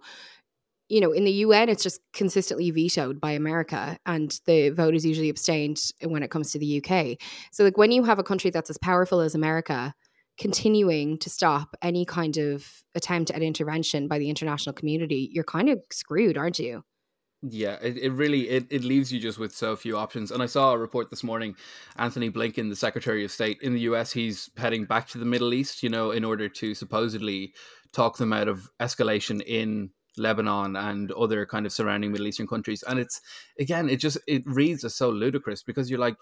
you 0.87 1.01
know, 1.01 1.11
in 1.11 1.23
the 1.23 1.31
UN, 1.31 1.69
it's 1.69 1.83
just 1.83 1.99
consistently 2.13 2.69
vetoed 2.71 3.19
by 3.19 3.31
America, 3.31 3.97
and 4.05 4.39
the 4.45 4.69
vote 4.69 4.93
is 4.93 5.05
usually 5.05 5.29
abstained 5.29 5.79
when 6.03 6.23
it 6.23 6.29
comes 6.29 6.51
to 6.51 6.59
the 6.59 6.83
UK. 6.83 7.17
So, 7.51 7.63
like, 7.63 7.77
when 7.77 7.91
you 7.91 8.03
have 8.03 8.19
a 8.19 8.23
country 8.23 8.51
that's 8.51 8.69
as 8.69 8.77
powerful 8.77 9.19
as 9.19 9.35
America 9.35 9.93
continuing 10.37 11.17
to 11.19 11.29
stop 11.29 11.75
any 11.81 12.05
kind 12.05 12.37
of 12.37 12.83
attempt 12.93 13.31
at 13.31 13.41
intervention 13.41 14.07
by 14.07 14.19
the 14.19 14.29
international 14.29 14.73
community, 14.73 15.29
you're 15.31 15.43
kind 15.43 15.69
of 15.69 15.79
screwed, 15.91 16.37
aren't 16.37 16.59
you? 16.59 16.83
Yeah, 17.41 17.77
it, 17.81 17.97
it 17.97 18.11
really 18.11 18.49
it, 18.49 18.65
it 18.71 18.83
leaves 18.83 19.11
you 19.11 19.19
just 19.19 19.37
with 19.37 19.55
so 19.55 19.75
few 19.75 19.97
options. 19.97 20.31
And 20.31 20.41
I 20.41 20.47
saw 20.47 20.73
a 20.73 20.77
report 20.77 21.09
this 21.09 21.23
morning, 21.23 21.55
Antony 21.95 22.31
Blinken, 22.31 22.69
the 22.69 22.75
Secretary 22.75 23.23
of 23.23 23.31
State 23.31 23.59
in 23.61 23.73
the 23.73 23.81
US, 23.81 24.11
he's 24.11 24.49
heading 24.57 24.85
back 24.85 25.07
to 25.09 25.19
the 25.19 25.25
Middle 25.25 25.53
East, 25.53 25.83
you 25.83 25.89
know, 25.89 26.11
in 26.11 26.23
order 26.23 26.49
to 26.49 26.73
supposedly 26.73 27.53
talk 27.93 28.17
them 28.17 28.33
out 28.33 28.47
of 28.47 28.69
escalation 28.79 29.41
in 29.45 29.91
Lebanon 30.17 30.75
and 30.75 31.11
other 31.11 31.45
kind 31.45 31.65
of 31.65 31.71
surrounding 31.71 32.11
Middle 32.11 32.27
Eastern 32.27 32.47
countries. 32.47 32.83
And 32.87 32.99
it's 32.99 33.21
again, 33.59 33.89
it 33.89 33.97
just 33.97 34.17
it 34.27 34.43
reads 34.45 34.83
as 34.83 34.95
so 34.95 35.09
ludicrous 35.09 35.63
because 35.63 35.89
you're 35.89 35.99
like, 35.99 36.15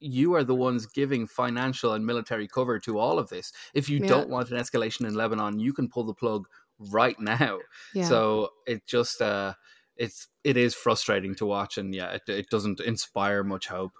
you 0.00 0.34
are 0.34 0.44
the 0.44 0.54
ones 0.54 0.86
giving 0.86 1.26
financial 1.26 1.92
and 1.92 2.04
military 2.04 2.46
cover 2.48 2.78
to 2.80 2.98
all 2.98 3.18
of 3.18 3.28
this. 3.28 3.52
If 3.74 3.88
you 3.88 3.98
yeah. 3.98 4.08
don't 4.08 4.28
want 4.28 4.50
an 4.50 4.58
escalation 4.58 5.06
in 5.06 5.14
Lebanon, 5.14 5.58
you 5.58 5.72
can 5.72 5.88
pull 5.88 6.04
the 6.04 6.14
plug 6.14 6.46
right 6.78 7.18
now. 7.18 7.58
Yeah. 7.94 8.04
So 8.04 8.50
it 8.66 8.86
just 8.86 9.20
uh 9.22 9.54
it's 9.96 10.28
it 10.44 10.56
is 10.56 10.74
frustrating 10.74 11.34
to 11.36 11.46
watch 11.46 11.78
and 11.78 11.94
yeah, 11.94 12.12
it, 12.12 12.22
it 12.28 12.50
doesn't 12.50 12.80
inspire 12.80 13.42
much 13.42 13.68
hope. 13.68 13.92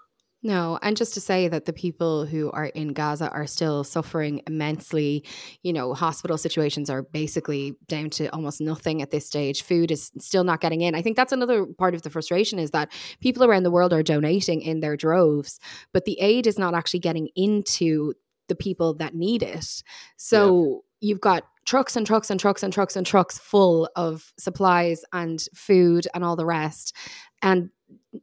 No, 0.43 0.77
and 0.83 0.95
just 0.95 1.15
to 1.15 1.21
say 1.21 1.47
that 1.47 1.65
the 1.65 1.73
people 1.73 2.25
who 2.25 2.51
are 2.51 2.67
in 2.67 2.89
Gaza 2.93 3.29
are 3.31 3.47
still 3.47 3.83
suffering 3.83 4.43
immensely. 4.45 5.25
You 5.63 5.73
know, 5.73 5.95
hospital 5.95 6.37
situations 6.37 6.91
are 6.91 7.01
basically 7.01 7.75
down 7.87 8.11
to 8.11 8.27
almost 8.27 8.61
nothing 8.61 9.01
at 9.01 9.09
this 9.09 9.25
stage. 9.25 9.63
Food 9.63 9.89
is 9.89 10.11
still 10.19 10.43
not 10.43 10.61
getting 10.61 10.81
in. 10.81 10.93
I 10.93 11.01
think 11.01 11.17
that's 11.17 11.31
another 11.31 11.65
part 11.65 11.95
of 11.95 12.03
the 12.03 12.11
frustration 12.11 12.59
is 12.59 12.69
that 12.71 12.91
people 13.19 13.43
around 13.43 13.63
the 13.63 13.71
world 13.71 13.93
are 13.93 14.03
donating 14.03 14.61
in 14.61 14.79
their 14.79 14.95
droves, 14.95 15.59
but 15.91 16.05
the 16.05 16.19
aid 16.19 16.45
is 16.45 16.59
not 16.59 16.75
actually 16.75 16.99
getting 16.99 17.29
into 17.35 18.13
the 18.47 18.55
people 18.55 18.93
that 18.95 19.15
need 19.15 19.41
it. 19.41 19.83
So 20.17 20.83
yeah. 21.01 21.09
you've 21.09 21.21
got 21.21 21.43
trucks 21.65 21.95
and 21.95 22.05
trucks 22.05 22.29
and 22.29 22.39
trucks 22.39 22.61
and 22.63 22.71
trucks 22.71 22.95
and 22.95 23.05
trucks 23.05 23.39
full 23.39 23.89
of 23.95 24.31
supplies 24.37 25.03
and 25.11 25.43
food 25.55 26.07
and 26.13 26.23
all 26.23 26.35
the 26.35 26.45
rest. 26.45 26.95
And 27.41 27.71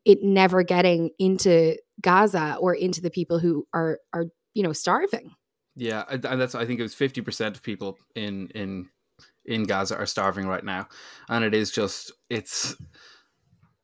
it 0.05 0.23
never 0.23 0.63
getting 0.63 1.11
into 1.19 1.77
Gaza 2.01 2.57
or 2.61 2.75
into 2.75 3.01
the 3.01 3.11
people 3.11 3.39
who 3.39 3.67
are 3.73 3.99
are 4.13 4.27
you 4.55 4.63
know 4.63 4.73
starving. 4.73 5.35
Yeah, 5.77 6.05
and 6.09 6.23
that's 6.23 6.55
I 6.55 6.65
think 6.67 6.81
it 6.81 6.85
was 6.85 6.95
fifty 6.95 7.21
percent 7.21 7.57
of 7.57 7.63
people 7.63 7.99
in 8.15 8.49
in 8.55 8.89
in 9.45 9.65
Gaza 9.65 9.97
are 9.97 10.07
starving 10.07 10.47
right 10.47 10.65
now, 10.65 10.89
and 11.29 11.45
it 11.45 11.55
is 11.55 11.71
just 11.71 12.13
it's 12.31 12.77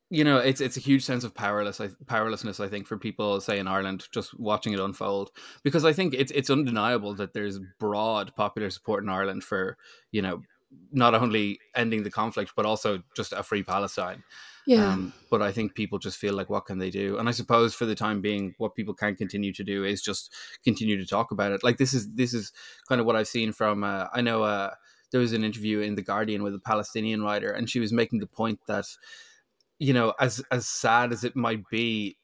you 0.09 0.25
know 0.25 0.39
it's 0.39 0.61
it's 0.61 0.77
a 0.77 0.81
huge 0.81 1.05
sense 1.05 1.25
of 1.25 1.35
powerless 1.35 1.81
powerlessness 2.07 2.59
I 2.59 2.69
think 2.69 2.87
for 2.87 2.99
people 2.99 3.41
say 3.41 3.59
in 3.59 3.69
Ireland 3.69 4.07
just 4.13 4.39
watching 4.39 4.73
it 4.73 4.81
unfold 4.81 5.31
because 5.63 5.85
I 5.85 5.93
think 5.93 6.15
it's 6.15 6.33
it's 6.33 6.51
undeniable 6.51 7.15
that 7.15 7.33
there's 7.33 7.61
broad 7.79 8.35
popular 8.35 8.71
support 8.71 9.05
in 9.05 9.09
Ireland 9.09 9.45
for 9.45 9.77
you 10.11 10.23
know 10.23 10.43
not 10.93 11.15
only 11.15 11.59
ending 11.75 12.03
the 12.03 12.11
conflict 12.11 12.53
but 12.57 12.67
also 12.67 13.03
just 13.17 13.33
a 13.33 13.43
free 13.43 13.63
Palestine 13.63 14.23
yeah. 14.67 14.93
Um, 14.93 15.13
but 15.31 15.43
I 15.43 15.53
think 15.53 15.75
people 15.75 15.99
just 15.99 16.19
feel 16.19 16.35
like, 16.35 16.51
what 16.51 16.67
can 16.67 16.79
they 16.79 16.91
do? 16.91 17.19
And 17.19 17.29
I 17.29 17.33
suppose 17.33 17.75
for 17.75 17.87
the 17.87 17.95
time 17.95 18.21
being, 18.21 18.55
what 18.59 18.75
people 18.75 18.95
can 18.95 19.17
continue 19.17 19.53
to 19.55 19.65
do 19.65 19.85
is 19.85 20.03
just 20.03 20.33
continue 20.65 20.97
to 20.97 21.07
talk 21.07 21.31
about 21.31 21.53
it. 21.53 21.65
Like 21.65 21.79
this 21.79 21.95
is 21.95 22.13
this 22.15 22.35
is 22.35 22.53
kind 22.89 23.01
of 23.01 23.07
what 23.07 23.17
I've 23.17 23.29
seen 23.29 23.53
from. 23.53 23.85
Uh, 23.85 24.07
I 24.13 24.21
know 24.21 24.43
uh, 24.43 24.71
there 25.11 25.21
was 25.21 25.33
an 25.33 25.45
interview 25.45 25.81
in 25.81 25.95
the 25.95 26.03
Guardian 26.03 26.43
with 26.43 26.55
a 26.55 26.61
Palestinian 26.61 27.23
writer, 27.23 27.51
and 27.51 27.69
she 27.69 27.81
was 27.81 27.93
making 27.93 28.21
the 28.21 28.27
point 28.27 28.61
that, 28.69 28.85
you 29.79 29.93
know, 29.93 30.15
as 30.21 30.43
as 30.51 30.69
sad 30.69 31.13
as 31.13 31.25
it 31.25 31.35
might 31.35 31.69
be, 31.71 32.17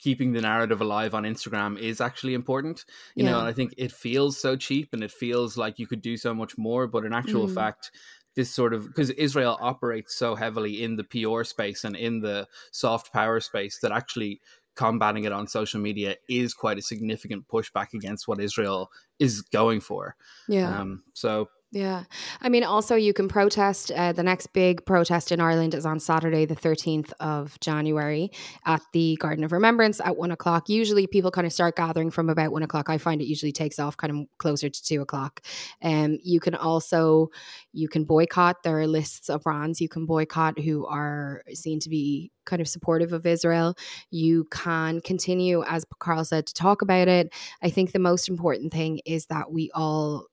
keeping 0.00 0.32
the 0.32 0.40
narrative 0.40 0.80
alive 0.80 1.14
on 1.14 1.24
Instagram 1.24 1.78
is 1.78 2.00
actually 2.00 2.34
important. 2.34 2.84
You 3.14 3.24
yeah. 3.24 3.32
know, 3.32 3.40
I 3.40 3.52
think 3.52 3.74
it 3.76 3.92
feels 3.92 4.40
so 4.40 4.56
cheap 4.56 4.92
and 4.92 5.04
it 5.04 5.12
feels 5.12 5.56
like 5.56 5.78
you 5.78 5.86
could 5.86 6.02
do 6.02 6.16
so 6.16 6.34
much 6.34 6.56
more, 6.58 6.86
but 6.86 7.04
in 7.04 7.12
actual 7.12 7.46
mm. 7.46 7.54
fact, 7.54 7.90
this 8.34 8.50
sort 8.50 8.72
of 8.72 8.86
because 8.86 9.10
Israel 9.10 9.58
operates 9.60 10.16
so 10.16 10.34
heavily 10.34 10.82
in 10.82 10.96
the 10.96 11.04
PR 11.04 11.44
space 11.44 11.84
and 11.84 11.96
in 11.96 12.20
the 12.20 12.46
soft 12.70 13.12
power 13.12 13.40
space 13.40 13.78
that 13.80 13.92
actually 13.92 14.40
combating 14.76 15.24
it 15.24 15.32
on 15.32 15.46
social 15.46 15.80
media 15.80 16.14
is 16.28 16.54
quite 16.54 16.78
a 16.78 16.82
significant 16.82 17.46
pushback 17.48 17.92
against 17.92 18.26
what 18.26 18.40
Israel 18.40 18.90
is 19.18 19.42
going 19.42 19.80
for. 19.80 20.16
Yeah. 20.48 20.80
Um, 20.80 21.02
so 21.12 21.50
yeah. 21.72 22.04
I 22.40 22.48
mean, 22.48 22.64
also, 22.64 22.96
you 22.96 23.12
can 23.12 23.28
protest. 23.28 23.92
Uh, 23.92 24.12
the 24.12 24.24
next 24.24 24.48
big 24.52 24.84
protest 24.86 25.30
in 25.30 25.40
Ireland 25.40 25.72
is 25.74 25.86
on 25.86 26.00
Saturday, 26.00 26.44
the 26.44 26.56
13th 26.56 27.12
of 27.20 27.60
January, 27.60 28.32
at 28.66 28.82
the 28.92 29.16
Garden 29.20 29.44
of 29.44 29.52
Remembrance 29.52 30.00
at 30.00 30.16
one 30.16 30.32
o'clock. 30.32 30.68
Usually, 30.68 31.06
people 31.06 31.30
kind 31.30 31.46
of 31.46 31.52
start 31.52 31.76
gathering 31.76 32.10
from 32.10 32.28
about 32.28 32.50
one 32.50 32.64
o'clock. 32.64 32.90
I 32.90 32.98
find 32.98 33.22
it 33.22 33.26
usually 33.26 33.52
takes 33.52 33.78
off 33.78 33.96
kind 33.96 34.10
of 34.10 34.26
closer 34.38 34.68
to 34.68 34.82
two 34.82 35.00
o'clock. 35.00 35.42
Um, 35.80 36.18
you 36.24 36.40
can 36.40 36.56
also 36.56 37.28
you 37.72 37.88
can 37.88 38.02
boycott. 38.02 38.64
There 38.64 38.80
are 38.80 38.88
lists 38.88 39.28
of 39.30 39.44
brands 39.44 39.80
you 39.80 39.88
can 39.88 40.06
boycott 40.06 40.58
who 40.58 40.86
are 40.86 41.44
seen 41.54 41.78
to 41.80 41.88
be 41.88 42.32
kind 42.46 42.60
of 42.60 42.66
supportive 42.66 43.12
of 43.12 43.26
Israel. 43.26 43.76
You 44.10 44.48
can 44.50 45.00
continue, 45.02 45.62
as 45.62 45.84
Carl 46.00 46.24
said, 46.24 46.46
to 46.46 46.54
talk 46.54 46.82
about 46.82 47.06
it. 47.06 47.32
I 47.62 47.70
think 47.70 47.92
the 47.92 48.00
most 48.00 48.28
important 48.28 48.72
thing 48.72 49.00
is 49.06 49.26
that 49.26 49.52
we 49.52 49.70
all 49.72 50.26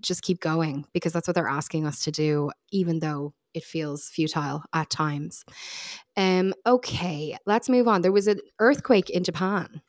just 0.00 0.22
keep 0.22 0.40
going 0.40 0.86
because 0.92 1.12
that's 1.12 1.26
what 1.26 1.34
they're 1.34 1.48
asking 1.48 1.86
us 1.86 2.04
to 2.04 2.10
do, 2.10 2.50
even 2.70 3.00
though 3.00 3.34
it 3.54 3.64
feels 3.64 4.08
futile 4.08 4.62
at 4.72 4.90
times. 4.90 5.44
Um, 6.16 6.54
okay, 6.66 7.36
let's 7.46 7.68
move 7.68 7.88
on. 7.88 8.02
There 8.02 8.12
was 8.12 8.26
an 8.26 8.40
earthquake 8.58 9.10
in 9.10 9.24
Japan. 9.24 9.82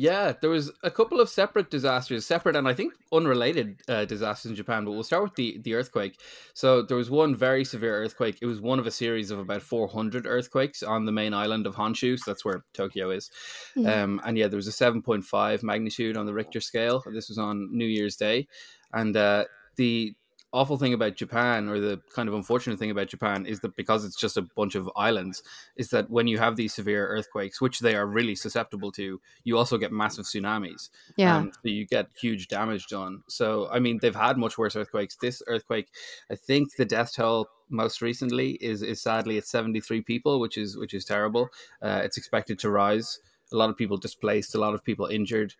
Yeah, 0.00 0.34
there 0.40 0.50
was 0.50 0.70
a 0.84 0.92
couple 0.92 1.20
of 1.20 1.28
separate 1.28 1.72
disasters, 1.72 2.24
separate 2.24 2.54
and 2.54 2.68
I 2.68 2.72
think 2.72 2.92
unrelated 3.12 3.80
uh, 3.88 4.04
disasters 4.04 4.50
in 4.50 4.54
Japan. 4.54 4.84
But 4.84 4.92
we'll 4.92 5.02
start 5.02 5.24
with 5.24 5.34
the 5.34 5.58
the 5.64 5.74
earthquake. 5.74 6.20
So 6.54 6.82
there 6.82 6.96
was 6.96 7.10
one 7.10 7.34
very 7.34 7.64
severe 7.64 7.96
earthquake. 7.96 8.38
It 8.40 8.46
was 8.46 8.60
one 8.60 8.78
of 8.78 8.86
a 8.86 8.92
series 8.92 9.32
of 9.32 9.40
about 9.40 9.60
400 9.60 10.24
earthquakes 10.24 10.84
on 10.84 11.04
the 11.04 11.10
main 11.10 11.34
island 11.34 11.66
of 11.66 11.74
Honshu. 11.74 12.16
So 12.16 12.30
that's 12.30 12.44
where 12.44 12.62
Tokyo 12.74 13.10
is. 13.10 13.28
Mm. 13.76 13.88
Um, 13.88 14.20
and 14.24 14.38
yeah, 14.38 14.46
there 14.46 14.56
was 14.56 14.68
a 14.68 14.70
7.5 14.70 15.64
magnitude 15.64 16.16
on 16.16 16.26
the 16.26 16.32
Richter 16.32 16.60
scale. 16.60 17.02
This 17.12 17.28
was 17.28 17.38
on 17.38 17.68
New 17.72 17.84
Year's 17.84 18.14
Day, 18.14 18.46
and 18.92 19.16
uh, 19.16 19.44
the 19.76 20.14
awful 20.52 20.78
thing 20.78 20.94
about 20.94 21.14
Japan, 21.14 21.68
or 21.68 21.78
the 21.78 22.00
kind 22.14 22.28
of 22.28 22.34
unfortunate 22.34 22.78
thing 22.78 22.90
about 22.90 23.08
Japan, 23.08 23.44
is 23.44 23.60
that 23.60 23.76
because 23.76 24.04
it's 24.04 24.16
just 24.16 24.36
a 24.36 24.42
bunch 24.56 24.74
of 24.74 24.90
islands, 24.96 25.42
is 25.76 25.90
that 25.90 26.10
when 26.10 26.26
you 26.26 26.38
have 26.38 26.56
these 26.56 26.72
severe 26.72 27.06
earthquakes, 27.06 27.60
which 27.60 27.80
they 27.80 27.94
are 27.94 28.06
really 28.06 28.34
susceptible 28.34 28.90
to, 28.92 29.20
you 29.44 29.58
also 29.58 29.76
get 29.76 29.92
massive 29.92 30.24
tsunamis. 30.24 30.88
Yeah. 31.16 31.36
Um, 31.36 31.52
so 31.52 31.68
you 31.68 31.86
get 31.86 32.08
huge 32.18 32.48
damage 32.48 32.86
done. 32.86 33.22
So, 33.28 33.68
I 33.70 33.78
mean, 33.78 33.98
they've 34.00 34.14
had 34.14 34.38
much 34.38 34.56
worse 34.56 34.74
earthquakes. 34.74 35.16
This 35.16 35.42
earthquake, 35.46 35.88
I 36.30 36.34
think 36.34 36.76
the 36.76 36.84
death 36.84 37.14
toll 37.14 37.48
most 37.70 38.00
recently 38.00 38.52
is 38.52 38.82
is 38.82 39.02
sadly 39.02 39.36
at 39.36 39.46
73 39.46 40.00
people, 40.02 40.40
which 40.40 40.56
is 40.56 40.76
which 40.78 40.94
is 40.94 41.04
terrible. 41.04 41.50
Uh, 41.82 42.00
it's 42.02 42.16
expected 42.16 42.58
to 42.60 42.70
rise. 42.70 43.20
A 43.52 43.56
lot 43.56 43.70
of 43.70 43.76
people 43.76 43.96
displaced, 43.96 44.54
a 44.54 44.60
lot 44.60 44.74
of 44.74 44.84
people 44.84 45.06
injured, 45.06 45.54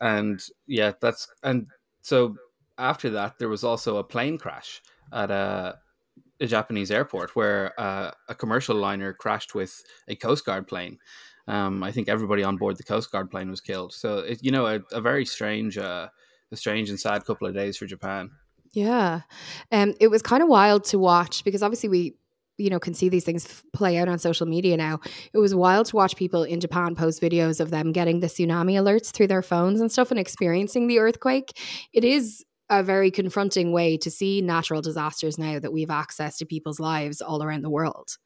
and 0.00 0.42
yeah, 0.66 0.92
that's 1.00 1.28
and 1.42 1.66
so 2.00 2.36
after 2.78 3.10
that, 3.10 3.38
there 3.38 3.48
was 3.48 3.64
also 3.64 3.96
a 3.96 4.04
plane 4.04 4.38
crash 4.38 4.82
at 5.12 5.30
a, 5.30 5.76
a 6.40 6.46
Japanese 6.46 6.90
airport 6.90 7.36
where 7.36 7.78
uh, 7.80 8.10
a 8.28 8.34
commercial 8.34 8.76
liner 8.76 9.12
crashed 9.12 9.54
with 9.54 9.82
a 10.08 10.16
Coast 10.16 10.44
Guard 10.44 10.66
plane. 10.66 10.98
Um, 11.48 11.82
I 11.82 11.90
think 11.90 12.08
everybody 12.08 12.42
on 12.42 12.56
board 12.56 12.76
the 12.76 12.84
Coast 12.84 13.10
Guard 13.10 13.30
plane 13.30 13.50
was 13.50 13.60
killed. 13.60 13.92
So, 13.92 14.18
it, 14.18 14.42
you 14.42 14.50
know, 14.50 14.66
a, 14.66 14.80
a 14.92 15.00
very 15.00 15.24
strange, 15.24 15.76
uh, 15.76 16.08
a 16.50 16.56
strange 16.56 16.88
and 16.88 17.00
sad 17.00 17.24
couple 17.24 17.46
of 17.46 17.54
days 17.54 17.76
for 17.76 17.86
Japan. 17.86 18.30
Yeah. 18.72 19.22
Um, 19.70 19.94
it 20.00 20.08
was 20.08 20.22
kind 20.22 20.42
of 20.42 20.48
wild 20.48 20.84
to 20.84 20.98
watch 20.98 21.44
because 21.44 21.62
obviously 21.62 21.88
we, 21.88 22.14
you 22.58 22.70
know, 22.70 22.78
can 22.78 22.94
see 22.94 23.08
these 23.08 23.24
things 23.24 23.62
play 23.72 23.98
out 23.98 24.08
on 24.08 24.18
social 24.18 24.46
media 24.46 24.76
now. 24.76 25.00
It 25.32 25.38
was 25.38 25.54
wild 25.54 25.86
to 25.86 25.96
watch 25.96 26.16
people 26.16 26.44
in 26.44 26.60
Japan 26.60 26.94
post 26.94 27.20
videos 27.20 27.60
of 27.60 27.70
them 27.70 27.92
getting 27.92 28.20
the 28.20 28.28
tsunami 28.28 28.74
alerts 28.74 29.10
through 29.10 29.26
their 29.26 29.42
phones 29.42 29.80
and 29.80 29.90
stuff 29.90 30.10
and 30.10 30.20
experiencing 30.20 30.86
the 30.86 30.98
earthquake. 30.98 31.58
It 31.92 32.04
is 32.04 32.44
a 32.72 32.82
very 32.82 33.10
confronting 33.10 33.70
way 33.70 33.98
to 33.98 34.10
see 34.10 34.40
natural 34.40 34.80
disasters 34.80 35.38
now 35.38 35.58
that 35.58 35.72
we 35.72 35.82
have 35.82 35.90
access 35.90 36.38
to 36.38 36.46
people's 36.46 36.80
lives 36.80 37.20
all 37.20 37.42
around 37.42 37.62
the 37.62 37.70
world. 37.70 38.16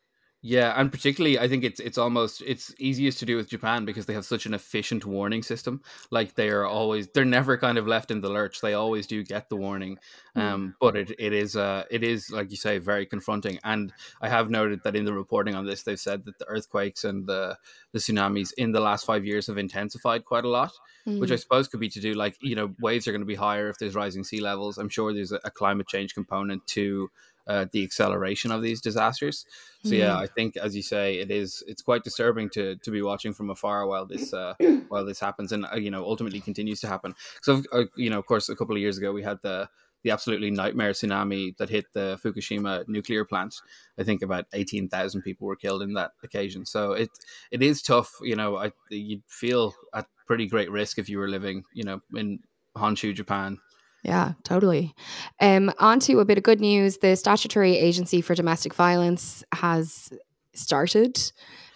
Yeah, 0.42 0.78
and 0.78 0.92
particularly 0.92 1.38
I 1.38 1.48
think 1.48 1.64
it's 1.64 1.80
it's 1.80 1.98
almost 1.98 2.42
it's 2.46 2.72
easiest 2.78 3.18
to 3.18 3.26
do 3.26 3.36
with 3.36 3.48
Japan 3.48 3.84
because 3.84 4.06
they 4.06 4.12
have 4.12 4.24
such 4.24 4.46
an 4.46 4.54
efficient 4.54 5.04
warning 5.04 5.42
system. 5.42 5.80
Like 6.10 6.34
they 6.34 6.50
are 6.50 6.66
always 6.66 7.08
they're 7.08 7.24
never 7.24 7.56
kind 7.56 7.78
of 7.78 7.86
left 7.86 8.10
in 8.10 8.20
the 8.20 8.28
lurch. 8.28 8.60
They 8.60 8.74
always 8.74 9.06
do 9.06 9.24
get 9.24 9.48
the 9.48 9.56
warning. 9.56 9.98
Hmm. 10.34 10.40
Um, 10.40 10.74
but 10.80 10.94
it, 10.94 11.10
it 11.18 11.32
is 11.32 11.56
uh 11.56 11.84
it 11.90 12.04
is 12.04 12.30
like 12.30 12.50
you 12.50 12.56
say 12.56 12.78
very 12.78 13.06
confronting. 13.06 13.58
And 13.64 13.92
I 14.20 14.28
have 14.28 14.50
noted 14.50 14.82
that 14.84 14.94
in 14.94 15.04
the 15.04 15.14
reporting 15.14 15.54
on 15.54 15.66
this 15.66 15.82
they've 15.82 15.98
said 15.98 16.24
that 16.26 16.38
the 16.38 16.46
earthquakes 16.46 17.02
and 17.02 17.26
the 17.26 17.56
the 17.92 17.98
tsunamis 17.98 18.52
in 18.56 18.72
the 18.72 18.80
last 18.80 19.06
5 19.06 19.24
years 19.24 19.46
have 19.46 19.58
intensified 19.58 20.26
quite 20.26 20.44
a 20.44 20.48
lot, 20.48 20.70
mm. 21.08 21.18
which 21.18 21.30
I 21.30 21.34
hmm. 21.34 21.38
suppose 21.38 21.66
could 21.66 21.80
be 21.80 21.88
to 21.88 22.00
do 22.00 22.12
like, 22.12 22.36
you 22.40 22.54
know, 22.54 22.74
waves 22.78 23.08
are 23.08 23.12
going 23.12 23.20
to 23.22 23.26
be 23.26 23.34
higher 23.34 23.68
if 23.68 23.78
there's 23.78 23.94
rising 23.94 24.22
sea 24.22 24.40
levels. 24.40 24.76
I'm 24.76 24.90
sure 24.90 25.12
there's 25.12 25.32
a, 25.32 25.40
a 25.44 25.50
climate 25.50 25.88
change 25.88 26.14
component 26.14 26.64
to 26.68 27.10
uh, 27.46 27.66
the 27.72 27.82
acceleration 27.82 28.50
of 28.50 28.62
these 28.62 28.80
disasters. 28.80 29.46
So 29.84 29.94
yeah, 29.94 30.10
mm. 30.10 30.16
I 30.16 30.26
think 30.26 30.56
as 30.56 30.74
you 30.74 30.82
say, 30.82 31.18
it 31.18 31.30
is 31.30 31.62
it's 31.66 31.82
quite 31.82 32.04
disturbing 32.04 32.50
to 32.50 32.76
to 32.76 32.90
be 32.90 33.02
watching 33.02 33.32
from 33.32 33.50
afar 33.50 33.86
while 33.86 34.06
this 34.06 34.32
uh, 34.32 34.54
while 34.88 35.04
this 35.04 35.20
happens, 35.20 35.52
and 35.52 35.66
uh, 35.72 35.76
you 35.76 35.90
know 35.90 36.04
ultimately 36.04 36.40
continues 36.40 36.80
to 36.80 36.88
happen. 36.88 37.14
So 37.42 37.62
uh, 37.72 37.84
you 37.96 38.10
know, 38.10 38.18
of 38.18 38.26
course, 38.26 38.48
a 38.48 38.56
couple 38.56 38.74
of 38.74 38.80
years 38.80 38.98
ago 38.98 39.12
we 39.12 39.22
had 39.22 39.38
the 39.42 39.68
the 40.02 40.10
absolutely 40.10 40.50
nightmare 40.50 40.92
tsunami 40.92 41.56
that 41.56 41.68
hit 41.68 41.86
the 41.92 42.18
Fukushima 42.22 42.86
nuclear 42.86 43.24
plant. 43.24 43.56
I 43.98 44.04
think 44.04 44.22
about 44.22 44.46
eighteen 44.52 44.88
thousand 44.88 45.22
people 45.22 45.46
were 45.46 45.56
killed 45.56 45.82
in 45.82 45.94
that 45.94 46.12
occasion. 46.22 46.66
So 46.66 46.92
it 46.92 47.10
it 47.50 47.62
is 47.62 47.82
tough. 47.82 48.12
You 48.22 48.36
know, 48.36 48.56
I 48.56 48.72
you'd 48.90 49.22
feel 49.26 49.74
at 49.94 50.06
pretty 50.26 50.46
great 50.46 50.70
risk 50.70 50.98
if 50.98 51.08
you 51.08 51.18
were 51.18 51.28
living, 51.28 51.64
you 51.72 51.84
know, 51.84 52.00
in 52.14 52.40
Honshu, 52.76 53.14
Japan, 53.14 53.58
yeah, 54.06 54.34
totally. 54.44 54.94
Um, 55.40 55.72
on 55.80 55.98
to 56.00 56.20
a 56.20 56.24
bit 56.24 56.38
of 56.38 56.44
good 56.44 56.60
news. 56.60 56.98
The 56.98 57.16
Statutory 57.16 57.76
Agency 57.76 58.20
for 58.20 58.36
Domestic 58.36 58.72
Violence 58.72 59.42
has 59.52 60.12
started. 60.54 61.20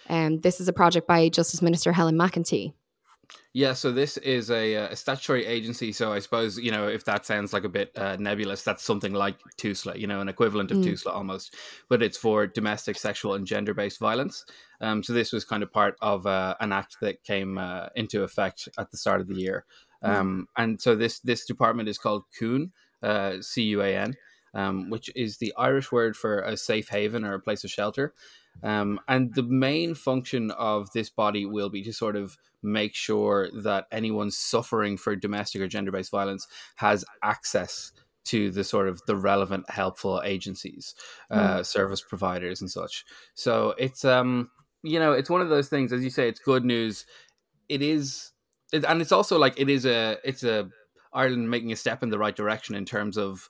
Um, 0.09 0.39
this 0.39 0.61
is 0.61 0.69
a 0.69 0.73
project 0.73 1.09
by 1.09 1.29
Justice 1.29 1.61
Minister 1.61 1.91
Helen 1.93 2.17
McEntee. 2.17 2.73
Yeah, 3.53 3.73
so 3.73 3.91
this 3.91 4.17
is 4.19 4.49
a, 4.53 4.77
uh, 4.77 4.89
a, 4.91 4.97
statutory 4.97 5.45
agency. 5.45 5.91
So 5.91 6.13
I 6.13 6.21
suppose 6.21 6.57
you 6.57 6.71
know 6.71 6.87
if 6.87 7.05
that 7.07 7.27
sounds 7.27 7.53
like 7.53 7.65
a 7.65 7.69
bit 7.69 7.91
uh, 7.97 8.17
nebulous, 8.17 8.63
that's 8.63 8.85
something 8.85 9.13
like 9.13 9.37
TUSLA, 9.57 9.99
you 9.99 10.07
know, 10.07 10.21
an 10.21 10.29
equivalent 10.29 10.71
of 10.71 10.79
mm. 10.79 10.85
TUSLA 10.85 11.13
almost, 11.13 11.57
but 11.89 12.01
it's 12.01 12.17
for 12.17 12.47
domestic, 12.47 12.97
sexual, 12.97 13.35
and 13.35 13.45
gender-based 13.45 13.99
violence. 13.99 14.45
Um, 14.81 15.03
so 15.03 15.13
this 15.13 15.33
was 15.33 15.45
kind 15.45 15.65
of 15.65 15.73
part 15.73 15.97
of 16.01 16.29
uh, 16.29 16.55
an 16.61 16.73
act 16.73 16.99
that 17.01 17.25
came 17.25 17.59
uh, 17.59 17.89
into 17.97 18.23
effect 18.23 18.69
at 18.79 18.93
the 18.93 18.97
start 18.97 19.21
of 19.21 19.27
the 19.27 19.35
year. 19.35 19.65
Mm. 20.05 20.09
Um, 20.09 20.49
and 20.57 20.81
so 20.81 20.95
this 20.95 21.21
this 21.21 21.45
department 21.45 21.89
is 21.89 21.99
called 21.99 22.25
Cuan, 22.39 22.71
uh, 23.03 23.41
C 23.41 23.63
U 23.65 23.83
A 23.83 23.97
N, 23.97 24.15
um, 24.55 24.91
which 24.91 25.11
is 25.15 25.39
the 25.39 25.53
Irish 25.57 25.93
word 25.93 26.17
for 26.17 26.41
a 26.41 26.57
safe 26.57 26.89
haven 26.89 27.25
or 27.25 27.35
a 27.35 27.41
place 27.41 27.65
of 27.65 27.71
shelter. 27.71 28.15
Um, 28.63 29.01
and 29.09 29.35
the 29.35 29.43
main 29.43 29.95
function 29.95 30.51
of 30.51 30.91
this 30.93 31.09
body 31.09 31.47
will 31.47 31.71
be 31.71 31.83
to 31.85 31.93
sort 31.93 32.17
of 32.17 32.37
make 32.63 32.95
sure 32.95 33.49
that 33.63 33.87
anyone 33.91 34.31
suffering 34.31 34.97
for 34.97 35.17
domestic 35.17 35.63
or 35.63 35.69
gender 35.69 35.93
based 35.93 36.11
violence 36.11 36.47
has 36.77 37.05
access 37.23 37.93
to 38.25 38.51
the 38.51 38.65
sort 38.65 38.89
of 38.89 39.01
the 39.07 39.17
relevant 39.17 39.69
helpful 39.71 40.21
agencies 40.25 40.95
uh, 41.31 41.59
mm. 41.59 41.67
service 41.67 42.03
providers 42.03 42.61
and 42.61 42.71
such 42.71 43.05
so 43.35 43.75
it's 43.79 44.05
um 44.05 44.51
you 44.83 44.99
know 44.99 45.13
it's 45.13 45.31
one 45.31 45.41
of 45.41 45.49
those 45.49 45.69
things 45.69 45.91
as 45.91 46.05
you 46.05 46.11
say 46.11 46.29
it's 46.29 46.39
good 46.39 46.65
news 46.65 47.07
it 47.71 47.81
is 47.81 48.33
and 48.73 49.01
it's 49.01 49.13
also 49.13 49.39
like 49.39 49.59
it 49.59 49.69
is 49.69 49.87
a 49.87 50.19
it's 50.25 50.43
a 50.43 50.69
Ireland 51.13 51.51
making 51.51 51.73
a 51.73 51.77
step 51.77 52.03
in 52.03 52.11
the 52.11 52.19
right 52.19 52.35
direction 52.35 52.75
in 52.75 52.85
terms 52.85 53.19
of 53.19 53.49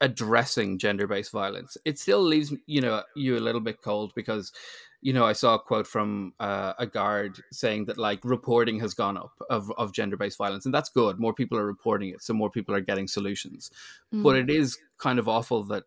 addressing 0.00 0.78
gender-based 0.78 1.32
violence. 1.32 1.76
It 1.84 1.98
still 1.98 2.22
leaves 2.22 2.52
you 2.66 2.80
know 2.80 3.02
you 3.14 3.36
a 3.36 3.40
little 3.40 3.60
bit 3.60 3.82
cold 3.82 4.12
because 4.14 4.52
you 5.00 5.12
know 5.12 5.24
I 5.24 5.32
saw 5.32 5.54
a 5.54 5.58
quote 5.58 5.86
from 5.86 6.32
uh, 6.40 6.72
a 6.78 6.86
guard 6.86 7.40
saying 7.52 7.86
that 7.86 7.98
like 7.98 8.20
reporting 8.24 8.80
has 8.80 8.94
gone 8.94 9.16
up 9.16 9.32
of 9.50 9.70
of 9.72 9.92
gender-based 9.92 10.38
violence 10.38 10.64
and 10.64 10.74
that's 10.74 10.90
good. 10.90 11.18
More 11.18 11.34
people 11.34 11.58
are 11.58 11.66
reporting 11.66 12.10
it, 12.10 12.22
so 12.22 12.32
more 12.34 12.50
people 12.50 12.74
are 12.74 12.80
getting 12.80 13.08
solutions. 13.08 13.70
Mm. 14.14 14.22
But 14.22 14.36
it 14.36 14.50
is 14.50 14.78
kind 14.98 15.18
of 15.18 15.28
awful 15.28 15.64
that 15.64 15.84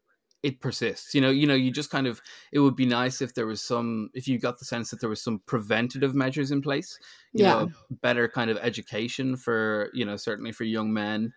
it 0.48 0.62
persists 0.62 1.14
you 1.14 1.20
know 1.20 1.30
you 1.30 1.46
know 1.46 1.54
you 1.54 1.70
just 1.70 1.90
kind 1.90 2.08
of 2.08 2.22
it 2.54 2.60
would 2.60 2.76
be 2.76 2.86
nice 2.86 3.22
if 3.22 3.34
there 3.34 3.46
was 3.46 3.62
some 3.62 4.10
if 4.14 4.30
you 4.30 4.40
got 4.40 4.58
the 4.60 4.64
sense 4.64 4.90
that 4.90 5.02
there 5.02 5.10
was 5.10 5.22
some 5.22 5.42
preventative 5.46 6.16
measures 6.16 6.52
in 6.52 6.62
place 6.62 6.98
you 7.34 7.44
yeah. 7.44 7.54
know 7.54 7.72
better 8.02 8.30
kind 8.30 8.50
of 8.50 8.58
education 8.62 9.36
for 9.36 9.90
you 9.94 10.06
know 10.06 10.16
certainly 10.16 10.54
for 10.54 10.64
young 10.64 10.94
men 10.94 11.34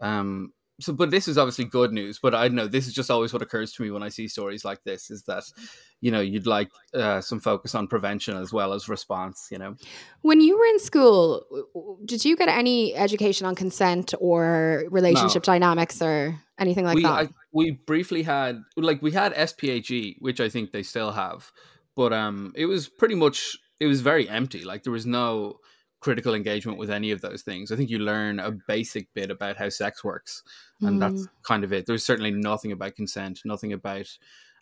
um 0.00 0.52
so 0.80 0.92
but 0.92 1.10
this 1.10 1.26
is 1.26 1.36
obviously 1.36 1.64
good 1.64 1.92
news 1.92 2.18
but 2.18 2.34
i 2.34 2.48
know 2.48 2.66
this 2.66 2.86
is 2.86 2.92
just 2.92 3.10
always 3.10 3.32
what 3.32 3.42
occurs 3.42 3.72
to 3.72 3.82
me 3.82 3.90
when 3.90 4.02
i 4.02 4.08
see 4.08 4.28
stories 4.28 4.64
like 4.64 4.82
this 4.84 5.10
is 5.10 5.22
that 5.24 5.44
you 6.00 6.10
know 6.10 6.20
you'd 6.20 6.46
like 6.46 6.70
uh, 6.94 7.20
some 7.20 7.40
focus 7.40 7.74
on 7.74 7.86
prevention 7.86 8.36
as 8.36 8.52
well 8.52 8.72
as 8.72 8.88
response 8.88 9.48
you 9.50 9.58
know 9.58 9.74
when 10.22 10.40
you 10.40 10.56
were 10.56 10.66
in 10.66 10.78
school 10.78 11.44
did 12.04 12.24
you 12.24 12.36
get 12.36 12.48
any 12.48 12.94
education 12.94 13.46
on 13.46 13.54
consent 13.54 14.14
or 14.20 14.84
relationship 14.90 15.42
no. 15.42 15.52
dynamics 15.52 16.00
or 16.00 16.38
anything 16.58 16.84
like 16.84 16.96
we, 16.96 17.02
that 17.02 17.12
I, 17.12 17.28
we 17.52 17.72
briefly 17.72 18.22
had 18.22 18.62
like 18.76 19.02
we 19.02 19.12
had 19.12 19.32
SPHE 19.32 20.16
which 20.20 20.40
i 20.40 20.48
think 20.48 20.72
they 20.72 20.82
still 20.82 21.12
have 21.12 21.50
but 21.96 22.12
um 22.12 22.52
it 22.54 22.66
was 22.66 22.88
pretty 22.88 23.14
much 23.14 23.56
it 23.80 23.86
was 23.86 24.00
very 24.00 24.28
empty 24.28 24.64
like 24.64 24.84
there 24.84 24.92
was 24.92 25.06
no 25.06 25.58
critical 26.00 26.34
engagement 26.34 26.78
with 26.78 26.90
any 26.90 27.10
of 27.10 27.20
those 27.20 27.42
things 27.42 27.72
i 27.72 27.76
think 27.76 27.90
you 27.90 27.98
learn 27.98 28.38
a 28.38 28.52
basic 28.66 29.08
bit 29.14 29.30
about 29.30 29.56
how 29.56 29.68
sex 29.68 30.04
works 30.04 30.42
and 30.82 30.96
mm. 30.96 31.00
that's 31.00 31.26
kind 31.42 31.64
of 31.64 31.72
it 31.72 31.86
there's 31.86 32.04
certainly 32.04 32.30
nothing 32.30 32.72
about 32.72 32.94
consent 32.94 33.40
nothing 33.44 33.72
about 33.72 34.08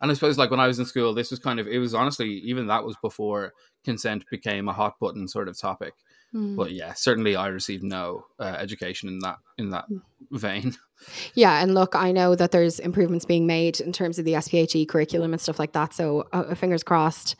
and 0.00 0.10
I 0.10 0.14
suppose 0.14 0.38
like 0.38 0.50
when 0.50 0.60
I 0.60 0.66
was 0.66 0.78
in 0.78 0.84
school, 0.84 1.14
this 1.14 1.30
was 1.30 1.40
kind 1.40 1.58
of 1.58 1.66
it 1.66 1.78
was 1.78 1.94
honestly 1.94 2.28
even 2.28 2.66
that 2.66 2.84
was 2.84 2.96
before 3.00 3.54
consent 3.84 4.24
became 4.30 4.68
a 4.68 4.72
hot 4.72 4.98
button 5.00 5.28
sort 5.28 5.48
of 5.48 5.58
topic. 5.58 5.94
Mm. 6.34 6.56
But 6.56 6.72
yeah, 6.72 6.92
certainly 6.92 7.36
I 7.36 7.46
received 7.48 7.82
no 7.82 8.26
uh, 8.38 8.56
education 8.58 9.08
in 9.08 9.20
that 9.20 9.38
in 9.58 9.70
that 9.70 9.86
mm. 9.90 10.00
vein. 10.30 10.74
Yeah, 11.34 11.62
and 11.62 11.74
look, 11.74 11.94
I 11.94 12.10
know 12.10 12.34
that 12.34 12.52
there's 12.52 12.78
improvements 12.78 13.26
being 13.26 13.46
made 13.46 13.80
in 13.80 13.92
terms 13.92 14.18
of 14.18 14.24
the 14.24 14.40
SPHE 14.40 14.86
curriculum 14.86 15.32
and 15.32 15.40
stuff 15.40 15.58
like 15.58 15.72
that. 15.72 15.92
So, 15.92 16.24
uh, 16.32 16.54
fingers 16.54 16.82
crossed, 16.82 17.36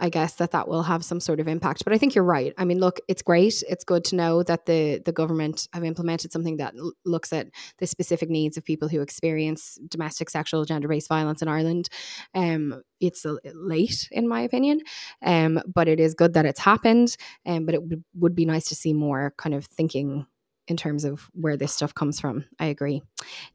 I 0.00 0.08
guess 0.08 0.34
that 0.34 0.50
that 0.50 0.66
will 0.66 0.82
have 0.82 1.04
some 1.04 1.20
sort 1.20 1.38
of 1.38 1.46
impact. 1.46 1.84
But 1.84 1.92
I 1.92 1.98
think 1.98 2.14
you're 2.14 2.24
right. 2.24 2.52
I 2.58 2.64
mean, 2.64 2.80
look, 2.80 2.98
it's 3.06 3.22
great. 3.22 3.62
It's 3.68 3.84
good 3.84 4.04
to 4.06 4.16
know 4.16 4.42
that 4.42 4.66
the 4.66 5.00
the 5.04 5.12
government 5.12 5.68
have 5.72 5.84
implemented 5.84 6.32
something 6.32 6.56
that 6.56 6.74
l- 6.76 6.94
looks 7.04 7.32
at 7.32 7.46
the 7.78 7.86
specific 7.86 8.28
needs 8.28 8.56
of 8.56 8.64
people 8.64 8.88
who 8.88 9.00
experience 9.00 9.78
domestic, 9.88 10.28
sexual, 10.28 10.64
gender 10.64 10.88
based 10.88 11.08
violence 11.08 11.42
in 11.42 11.48
Ireland. 11.48 11.88
Um, 12.34 12.82
it's 13.00 13.24
late, 13.54 14.08
in 14.10 14.26
my 14.26 14.40
opinion, 14.40 14.80
um, 15.22 15.60
but 15.72 15.86
it 15.86 16.00
is 16.00 16.14
good 16.14 16.34
that 16.34 16.46
it's 16.46 16.60
happened. 16.60 17.16
Um, 17.46 17.66
but 17.66 17.76
it 17.76 17.82
w- 17.82 18.02
would 18.14 18.34
be 18.34 18.46
nice 18.46 18.68
to 18.68 18.74
see 18.74 18.92
more 18.92 19.32
kind 19.38 19.54
of 19.54 19.66
thinking 19.66 20.26
in 20.68 20.76
terms 20.76 21.04
of 21.04 21.30
where 21.32 21.56
this 21.56 21.72
stuff 21.72 21.94
comes 21.94 22.20
from. 22.20 22.44
I 22.58 22.66
agree. 22.66 23.02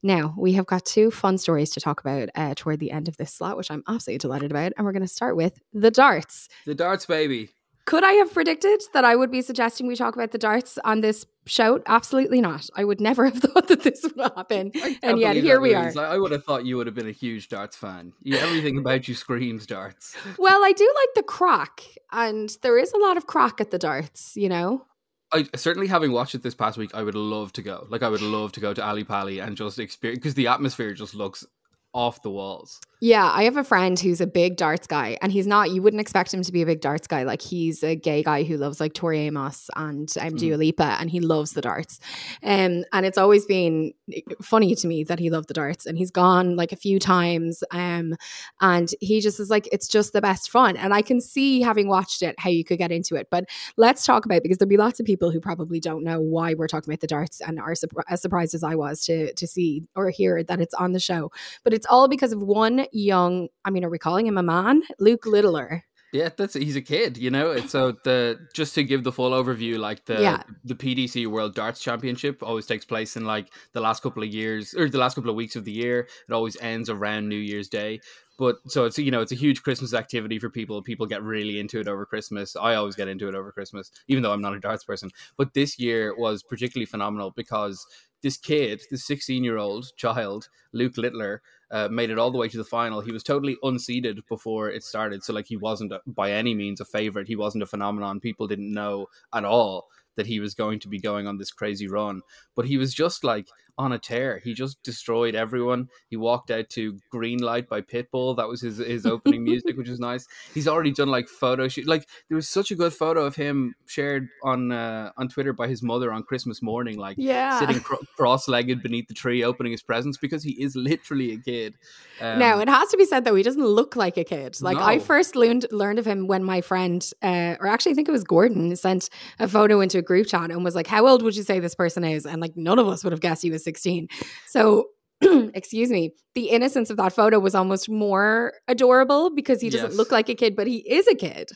Now, 0.01 0.33
we 0.37 0.53
have 0.53 0.65
got 0.65 0.85
two 0.85 1.11
fun 1.11 1.37
stories 1.37 1.69
to 1.71 1.81
talk 1.81 1.99
about 1.99 2.29
uh, 2.35 2.53
toward 2.55 2.79
the 2.79 2.91
end 2.91 3.07
of 3.07 3.17
this 3.17 3.33
slot, 3.33 3.57
which 3.57 3.71
I'm 3.71 3.83
absolutely 3.87 4.19
delighted 4.19 4.51
about. 4.51 4.73
And 4.77 4.85
we're 4.85 4.93
going 4.93 5.01
to 5.01 5.07
start 5.07 5.35
with 5.35 5.59
the 5.73 5.91
darts. 5.91 6.47
The 6.65 6.75
darts, 6.75 7.05
baby. 7.05 7.49
Could 7.85 8.03
I 8.03 8.13
have 8.13 8.31
predicted 8.31 8.81
that 8.93 9.03
I 9.03 9.15
would 9.15 9.31
be 9.31 9.41
suggesting 9.41 9.87
we 9.87 9.95
talk 9.95 10.15
about 10.15 10.31
the 10.31 10.37
darts 10.37 10.77
on 10.85 11.01
this 11.01 11.25
show? 11.47 11.81
Absolutely 11.87 12.39
not. 12.39 12.69
I 12.75 12.83
would 12.83 13.01
never 13.01 13.25
have 13.29 13.39
thought 13.39 13.67
that 13.69 13.81
this 13.81 14.03
would 14.03 14.17
happen. 14.17 14.71
And 15.01 15.19
yet 15.19 15.35
here 15.35 15.59
we 15.59 15.73
are. 15.73 15.91
I 15.97 16.17
would 16.17 16.31
have 16.31 16.45
thought 16.45 16.65
you 16.65 16.77
would 16.77 16.87
have 16.87 16.95
been 16.95 17.07
a 17.07 17.11
huge 17.11 17.49
darts 17.49 17.75
fan. 17.75 18.13
You, 18.21 18.37
everything 18.37 18.77
about 18.77 19.07
you 19.07 19.15
screams 19.15 19.65
darts. 19.65 20.15
Well, 20.37 20.63
I 20.63 20.71
do 20.73 20.85
like 20.95 21.09
the 21.15 21.23
crack, 21.23 21.83
and 22.11 22.55
there 22.61 22.77
is 22.77 22.93
a 22.93 22.97
lot 22.97 23.17
of 23.17 23.25
crack 23.25 23.59
at 23.59 23.71
the 23.71 23.79
darts, 23.79 24.37
you 24.37 24.49
know? 24.49 24.85
I 25.33 25.47
certainly 25.55 25.87
having 25.87 26.11
watched 26.11 26.35
it 26.35 26.43
this 26.43 26.55
past 26.55 26.77
week, 26.77 26.91
I 26.93 27.03
would 27.03 27.15
love 27.15 27.53
to 27.53 27.61
go. 27.61 27.87
Like 27.89 28.03
I 28.03 28.09
would 28.09 28.21
love 28.21 28.51
to 28.53 28.59
go 28.59 28.73
to 28.73 28.83
Ali 28.83 29.03
Pali 29.03 29.39
and 29.39 29.55
just 29.55 29.79
experience 29.79 30.19
because 30.19 30.33
the 30.33 30.47
atmosphere 30.47 30.93
just 30.93 31.15
looks 31.15 31.45
off 31.93 32.21
the 32.21 32.29
walls. 32.29 32.81
Yeah, 33.03 33.31
I 33.33 33.45
have 33.45 33.57
a 33.57 33.63
friend 33.63 33.99
who's 33.99 34.21
a 34.21 34.27
big 34.27 34.57
darts 34.57 34.85
guy, 34.85 35.17
and 35.23 35.31
he's 35.31 35.47
not. 35.47 35.71
You 35.71 35.81
wouldn't 35.81 35.99
expect 35.99 36.31
him 36.31 36.43
to 36.43 36.51
be 36.51 36.61
a 36.61 36.67
big 36.67 36.81
darts 36.81 37.07
guy. 37.07 37.23
Like 37.23 37.41
he's 37.41 37.81
a 37.81 37.95
gay 37.95 38.21
guy 38.21 38.43
who 38.43 38.57
loves 38.57 38.79
like 38.79 38.93
Tori 38.93 39.21
Amos 39.21 39.71
and 39.75 40.07
um, 40.21 40.35
Dua 40.35 40.55
Lipa, 40.55 40.97
and 40.99 41.09
he 41.09 41.19
loves 41.19 41.53
the 41.53 41.61
darts. 41.61 41.99
Um, 42.43 42.83
and 42.93 43.03
it's 43.03 43.17
always 43.17 43.47
been 43.47 43.93
funny 44.39 44.75
to 44.75 44.87
me 44.87 45.03
that 45.05 45.17
he 45.17 45.31
loved 45.31 45.47
the 45.47 45.55
darts, 45.55 45.87
and 45.87 45.97
he's 45.97 46.11
gone 46.11 46.55
like 46.55 46.71
a 46.71 46.75
few 46.75 46.99
times. 46.99 47.63
Um, 47.71 48.13
and 48.61 48.93
he 48.99 49.19
just 49.19 49.39
is 49.39 49.49
like, 49.49 49.67
it's 49.71 49.87
just 49.87 50.13
the 50.13 50.21
best 50.21 50.51
fun. 50.51 50.77
And 50.77 50.93
I 50.93 51.01
can 51.01 51.21
see, 51.21 51.59
having 51.61 51.87
watched 51.87 52.21
it, 52.21 52.35
how 52.37 52.51
you 52.51 52.63
could 52.63 52.77
get 52.77 52.91
into 52.91 53.15
it. 53.15 53.29
But 53.31 53.45
let's 53.77 54.05
talk 54.05 54.25
about 54.25 54.43
because 54.43 54.59
there'll 54.59 54.69
be 54.69 54.77
lots 54.77 54.99
of 54.99 55.07
people 55.07 55.31
who 55.31 55.41
probably 55.41 55.79
don't 55.79 56.03
know 56.03 56.21
why 56.21 56.53
we're 56.53 56.67
talking 56.67 56.93
about 56.93 57.01
the 57.01 57.07
darts 57.07 57.41
and 57.41 57.59
are 57.59 57.73
surpri- 57.73 58.03
as 58.09 58.21
surprised 58.21 58.53
as 58.53 58.63
I 58.63 58.75
was 58.75 59.03
to 59.05 59.33
to 59.33 59.47
see 59.47 59.85
or 59.95 60.11
hear 60.11 60.43
that 60.43 60.61
it's 60.61 60.75
on 60.75 60.91
the 60.91 60.99
show. 60.99 61.31
But 61.63 61.73
it's 61.73 61.87
all 61.89 62.07
because 62.07 62.31
of 62.31 62.43
one 62.43 62.85
young, 62.91 63.47
I 63.65 63.69
mean, 63.69 63.83
are 63.85 63.89
we 63.89 63.99
calling 63.99 64.25
him 64.27 64.37
a 64.37 64.43
man? 64.43 64.81
Luke 64.99 65.25
Littler. 65.25 65.83
Yeah, 66.13 66.27
that's 66.35 66.55
he's 66.55 66.75
a 66.75 66.81
kid, 66.81 67.17
you 67.17 67.29
know. 67.31 67.51
It's 67.51 67.71
so 67.71 67.93
the 68.03 68.37
just 68.53 68.75
to 68.75 68.83
give 68.83 69.05
the 69.05 69.13
full 69.13 69.31
overview, 69.31 69.79
like 69.79 70.03
the 70.05 70.21
Yeah. 70.21 70.43
the 70.65 70.75
PDC 70.75 71.25
World 71.27 71.55
Darts 71.55 71.79
Championship 71.79 72.43
always 72.43 72.65
takes 72.65 72.83
place 72.83 73.15
in 73.15 73.23
like 73.23 73.47
the 73.71 73.79
last 73.79 74.03
couple 74.03 74.21
of 74.21 74.27
years 74.27 74.73
or 74.73 74.89
the 74.89 74.97
last 74.97 75.15
couple 75.15 75.29
of 75.29 75.37
weeks 75.37 75.55
of 75.55 75.63
the 75.63 75.71
year. 75.71 76.09
It 76.27 76.33
always 76.33 76.57
ends 76.59 76.89
around 76.89 77.29
New 77.29 77.37
Year's 77.37 77.69
Day. 77.69 78.01
But 78.37 78.57
so 78.67 78.83
it's 78.83 78.97
you 78.97 79.09
know 79.09 79.21
it's 79.21 79.31
a 79.31 79.35
huge 79.35 79.63
Christmas 79.63 79.93
activity 79.93 80.37
for 80.37 80.49
people. 80.49 80.81
People 80.81 81.05
get 81.05 81.23
really 81.23 81.61
into 81.61 81.79
it 81.79 81.87
over 81.87 82.05
Christmas. 82.05 82.57
I 82.57 82.75
always 82.75 82.97
get 82.97 83.07
into 83.07 83.29
it 83.29 83.35
over 83.35 83.53
Christmas, 83.53 83.89
even 84.09 84.21
though 84.21 84.33
I'm 84.33 84.41
not 84.41 84.53
a 84.55 84.59
darts 84.59 84.83
person. 84.83 85.11
But 85.37 85.53
this 85.53 85.79
year 85.79 86.13
was 86.17 86.43
particularly 86.43 86.87
phenomenal 86.87 87.31
because 87.31 87.85
this 88.21 88.35
kid, 88.37 88.81
this 88.91 89.05
16 89.05 89.45
year 89.45 89.57
old 89.57 89.95
child, 89.95 90.49
Luke 90.73 90.97
Littler, 90.97 91.41
uh, 91.71 91.87
made 91.89 92.09
it 92.09 92.19
all 92.19 92.31
the 92.31 92.37
way 92.37 92.49
to 92.49 92.57
the 92.57 92.63
final. 92.63 93.01
He 93.01 93.11
was 93.11 93.23
totally 93.23 93.57
unseeded 93.63 94.19
before 94.27 94.69
it 94.69 94.83
started, 94.83 95.23
so 95.23 95.33
like 95.33 95.47
he 95.47 95.57
wasn't 95.57 95.93
by 96.05 96.31
any 96.31 96.53
means 96.53 96.81
a 96.81 96.85
favorite. 96.85 97.27
He 97.27 97.35
wasn't 97.35 97.63
a 97.63 97.67
phenomenon. 97.67 98.19
People 98.19 98.47
didn't 98.47 98.73
know 98.73 99.07
at 99.33 99.45
all 99.45 99.87
that 100.17 100.27
he 100.27 100.39
was 100.39 100.53
going 100.53 100.79
to 100.79 100.89
be 100.89 100.99
going 100.99 101.27
on 101.27 101.37
this 101.37 101.51
crazy 101.51 101.87
run. 101.87 102.21
But 102.55 102.65
he 102.65 102.77
was 102.77 102.93
just 102.93 103.23
like 103.23 103.47
on 103.81 103.91
a 103.91 103.99
tear. 103.99 104.39
He 104.43 104.53
just 104.53 104.81
destroyed 104.83 105.35
everyone. 105.35 105.89
He 106.09 106.17
walked 106.17 106.51
out 106.51 106.69
to 106.71 106.97
Green 107.09 107.39
Light 107.39 107.67
by 107.67 107.81
Pitbull. 107.81 108.37
That 108.37 108.47
was 108.47 108.61
his 108.61 108.77
his 108.77 109.05
opening 109.05 109.43
music, 109.43 109.75
which 109.77 109.89
was 109.89 109.99
nice. 110.11 110.27
He's 110.53 110.67
already 110.67 110.91
done 110.91 111.09
like 111.09 111.27
photo 111.27 111.67
shoot. 111.67 111.87
Like 111.87 112.07
there 112.29 112.35
was 112.35 112.47
such 112.47 112.71
a 112.71 112.75
good 112.75 112.93
photo 112.93 113.25
of 113.25 113.35
him 113.35 113.75
shared 113.87 114.27
on 114.43 114.71
uh, 114.71 115.11
on 115.17 115.27
Twitter 115.27 115.53
by 115.53 115.67
his 115.67 115.81
mother 115.83 116.11
on 116.11 116.23
Christmas 116.23 116.61
morning, 116.61 116.97
like 116.97 117.17
Yeah. 117.19 117.59
sitting 117.59 117.79
cro- 117.81 117.99
cross-legged 118.15 118.81
beneath 118.83 119.07
the 119.07 119.13
tree 119.13 119.43
opening 119.43 119.71
his 119.71 119.81
presents 119.83 120.17
because 120.17 120.43
he 120.43 120.51
is 120.61 120.75
literally 120.75 121.33
a 121.33 121.37
kid. 121.37 121.75
Um, 122.21 122.39
now 122.39 122.59
it 122.59 122.69
has 122.69 122.89
to 122.89 122.97
be 122.97 123.05
said 123.05 123.25
though 123.25 123.35
he 123.35 123.43
doesn't 123.43 123.65
look 123.65 123.95
like 123.95 124.17
a 124.17 124.23
kid. 124.23 124.61
Like 124.61 124.77
I 124.77 124.99
first 124.99 125.35
learned 125.35 125.65
learned 125.71 125.99
of 125.99 126.05
him 126.05 126.27
when 126.27 126.43
my 126.43 126.61
friend, 126.61 127.07
uh, 127.21 127.55
or 127.59 127.67
actually 127.67 127.93
I 127.93 127.95
think 127.95 128.07
it 128.07 128.11
was 128.11 128.23
Gordon, 128.23 128.75
sent 128.75 129.09
a 129.39 129.47
photo 129.47 129.81
into 129.81 129.97
a 129.97 130.01
group 130.01 130.27
chat 130.27 130.51
and 130.51 130.63
was 130.63 130.75
like, 130.75 130.87
"How 130.87 131.07
old 131.07 131.23
would 131.23 131.35
you 131.35 131.43
say 131.43 131.59
this 131.59 131.73
person 131.75 132.03
is?" 132.03 132.25
And 132.25 132.41
like 132.41 132.55
none 132.55 132.77
of 132.79 132.87
us 132.87 133.03
would 133.03 133.11
have 133.13 133.21
guessed 133.21 133.41
he 133.41 133.49
was 133.51 133.63
sixteen. 133.71 134.07
So. 134.47 134.87
excuse 135.53 135.91
me 135.91 136.11
the 136.33 136.49
innocence 136.49 136.89
of 136.89 136.97
that 136.97 137.13
photo 137.13 137.37
was 137.37 137.53
almost 137.53 137.87
more 137.87 138.53
adorable 138.67 139.29
because 139.29 139.61
he 139.61 139.69
doesn't 139.69 139.91
Yes. 139.91 139.95
look 139.99 140.11
like 140.11 140.29
a 140.29 140.33
kid 140.33 140.55
but 140.55 140.65
he 140.65 140.77
is 140.77 141.07
a 141.07 141.13
kid 141.13 141.51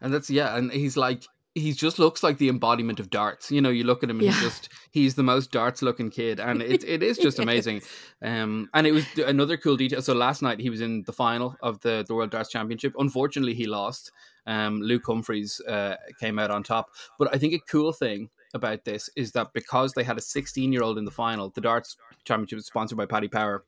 and 0.00 0.14
that's 0.14 0.30
yeah, 0.30 0.56
and 0.56 0.70
he's 0.70 0.96
like 0.96 1.24
he 1.54 1.72
just 1.72 1.98
looks 1.98 2.22
like 2.22 2.38
the 2.38 2.48
embodiment 2.48 2.98
of 3.00 3.10
darts. 3.10 3.50
You 3.50 3.60
know, 3.60 3.68
you 3.70 3.84
look 3.84 4.02
at 4.04 4.08
him 4.10 4.18
and 4.20 4.26
Yeah. 4.26 4.32
he's 4.32 4.42
just 4.42 4.68
he's 4.90 5.14
the 5.16 5.22
most 5.22 5.50
darts 5.50 5.82
looking 5.82 6.10
kid, 6.10 6.40
and 6.40 6.62
it 6.62 6.84
it 6.84 7.02
is 7.02 7.18
just 7.18 7.38
amazing. 7.46 7.82
Um, 8.22 8.68
and 8.72 8.86
it 8.86 8.92
was 8.92 9.04
another 9.18 9.56
cool 9.58 9.76
detail. 9.76 10.00
So 10.02 10.14
last 10.14 10.40
night 10.42 10.60
he 10.60 10.70
was 10.70 10.80
in 10.80 11.02
the 11.06 11.12
final 11.12 11.56
of 11.62 11.80
the 11.80 12.04
the 12.06 12.14
World 12.14 12.30
Darts 12.30 12.50
Championship. 12.50 12.92
Unfortunately, 12.98 13.54
he 13.54 13.66
lost. 13.66 14.12
Um, 14.46 14.80
Luke 14.80 15.04
Humphries 15.06 15.60
uh, 15.68 15.96
came 16.20 16.38
out 16.38 16.50
on 16.50 16.62
top. 16.62 16.86
But 17.18 17.34
I 17.34 17.38
think 17.38 17.52
a 17.54 17.60
cool 17.60 17.92
thing 17.92 18.30
about 18.54 18.84
this 18.84 19.08
is 19.16 19.32
that 19.32 19.52
because 19.54 19.92
they 19.94 20.04
had 20.04 20.18
a 20.18 20.22
16 20.22 20.72
year 20.72 20.82
old 20.82 20.98
in 20.98 21.04
the 21.04 21.10
final, 21.10 21.50
the 21.50 21.60
darts 21.60 21.96
championship 22.24 22.58
is 22.58 22.66
sponsored 22.66 22.98
by 22.98 23.06
Paddy 23.06 23.28
Power. 23.28 23.64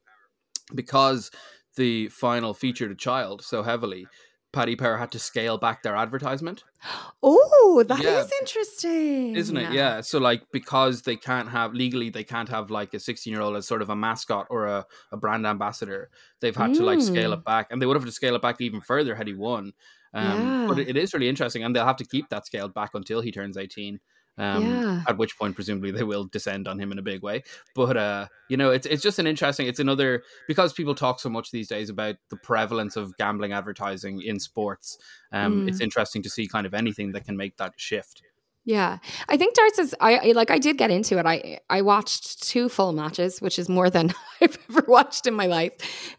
Because 0.74 1.30
the 1.76 2.08
final 2.08 2.54
featured 2.54 2.90
a 2.90 2.94
child 2.94 3.42
so 3.42 3.62
heavily, 3.62 4.06
Paddy 4.52 4.76
Power 4.76 4.96
had 4.96 5.10
to 5.12 5.18
scale 5.18 5.58
back 5.58 5.82
their 5.82 5.96
advertisement 5.96 6.62
oh 7.22 7.84
that 7.88 7.98
is 7.98 8.04
Yeah. 8.04 8.38
interesting 8.40 9.34
isn't 9.34 9.56
it 9.56 9.72
yeah 9.72 10.00
so 10.00 10.18
like 10.18 10.44
because 10.52 11.02
they 11.02 11.16
can't 11.16 11.48
have 11.48 11.74
legally 11.74 12.08
they 12.08 12.22
can't 12.22 12.48
have 12.48 12.70
like 12.70 12.94
a 12.94 13.00
16 13.00 13.32
year 13.32 13.42
old 13.42 13.56
as 13.56 13.66
sort 13.66 13.82
of 13.82 13.90
a 13.90 13.96
mascot 13.96 14.46
or 14.50 14.66
a, 14.66 14.86
a 15.10 15.16
brand 15.16 15.44
ambassador 15.46 16.08
they've 16.40 16.54
had 16.56 16.72
to 16.74 16.84
like 16.84 17.00
scale 17.00 17.30
Mm. 17.30 17.38
it 17.38 17.44
back 17.44 17.66
and 17.70 17.82
they 17.82 17.86
would 17.86 17.96
have 17.96 18.04
to 18.04 18.12
scale 18.12 18.36
it 18.36 18.42
back 18.42 18.60
even 18.60 18.80
further 18.80 19.14
had 19.16 19.26
he 19.26 19.34
won 19.34 19.72
um, 20.14 20.56
but 20.68 20.78
Yeah. 20.78 20.84
it, 20.84 20.90
it 20.90 20.96
is 20.96 21.12
really 21.12 21.28
interesting 21.28 21.64
and 21.64 21.74
they'll 21.74 21.84
have 21.86 21.96
to 21.96 22.06
keep 22.06 22.28
that 22.28 22.46
scaled 22.46 22.74
back 22.74 22.90
until 22.94 23.20
he 23.22 23.32
turns 23.32 23.56
18 23.56 23.98
um, 24.36 24.62
Yeah. 24.64 25.02
at 25.06 25.16
which 25.16 25.38
point 25.38 25.54
presumably 25.54 25.90
they 25.92 26.02
will 26.02 26.24
descend 26.24 26.66
on 26.66 26.78
him 26.80 26.90
in 26.92 26.98
a 26.98 27.02
big 27.02 27.22
way 27.22 27.42
but 27.74 27.96
uh, 27.96 28.26
you 28.48 28.56
know 28.56 28.70
it's, 28.70 28.86
it's 28.86 29.02
just 29.02 29.18
an 29.18 29.26
interesting 29.26 29.66
it's 29.66 29.78
another 29.80 30.22
because 30.48 30.72
people 30.72 30.94
talk 30.94 31.20
so 31.20 31.28
much 31.28 31.50
these 31.50 31.68
days 31.68 31.88
about 31.88 32.16
the 32.30 32.36
prevalence 32.36 32.96
of 32.96 33.16
gambling 33.16 33.52
advertising 33.52 34.20
in 34.22 34.40
sports 34.40 34.98
um, 35.32 35.64
Mm. 35.64 35.68
it's 35.68 35.80
interesting 35.80 36.22
to 36.22 36.30
see 36.30 36.48
kind 36.48 36.66
of 36.66 36.74
anything 36.74 37.12
that 37.12 37.24
can 37.24 37.36
make 37.36 37.56
that 37.58 37.74
shift 37.76 38.22
Yeah, 38.66 38.96
I 39.28 39.36
think 39.36 39.54
darts 39.54 39.78
is. 39.78 39.94
I, 40.00 40.30
I 40.30 40.32
like. 40.32 40.50
I 40.50 40.58
did 40.58 40.78
get 40.78 40.90
into 40.90 41.18
it. 41.18 41.26
I 41.26 41.60
I 41.68 41.82
watched 41.82 42.42
two 42.42 42.70
full 42.70 42.94
matches, 42.94 43.42
which 43.42 43.58
is 43.58 43.68
more 43.68 43.90
than 43.90 44.14
I've 44.40 44.56
ever 44.70 44.84
watched 44.88 45.26
in 45.26 45.34
my 45.34 45.46
life. 45.46 45.72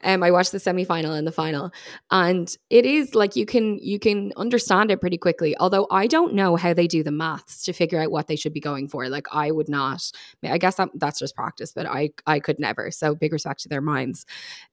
Um, 0.03 0.21
I 0.21 0.29
watched 0.29 0.51
the 0.51 0.60
semi 0.60 0.86
final 0.86 1.13
and 1.13 1.25
the 1.25 1.31
final, 1.31 1.71
and 2.12 2.55
it 2.69 2.86
is 2.86 3.15
like 3.15 3.36
you 3.36 3.47
can 3.47 3.79
you 3.79 3.97
can 3.97 4.31
understand 4.38 4.91
it 4.91 5.01
pretty 5.01 5.17
quickly. 5.17 5.58
Although 5.58 5.88
I 5.89 6.05
don't 6.05 6.36
know 6.36 6.55
how 6.55 6.71
they 6.75 6.86
do 6.86 7.01
the 7.01 7.12
maths 7.12 7.63
to 7.63 7.73
figure 7.73 7.99
out 7.99 8.12
what 8.12 8.27
they 8.27 8.36
should 8.36 8.53
be 8.53 8.60
going 8.60 8.89
for. 8.89 9.10
Like 9.10 9.25
I 9.31 9.49
would 9.49 9.67
not. 9.67 10.12
I 10.43 10.60
guess 10.60 10.75
that, 10.75 10.89
that's 10.93 11.17
just 11.17 11.36
practice, 11.36 11.71
but 11.71 11.88
I 11.88 12.12
I 12.27 12.39
could 12.39 12.60
never. 12.60 12.91
So 12.91 13.15
big 13.15 13.34
respect 13.34 13.62
to 13.62 13.69
their 13.69 13.81
minds. 13.81 14.23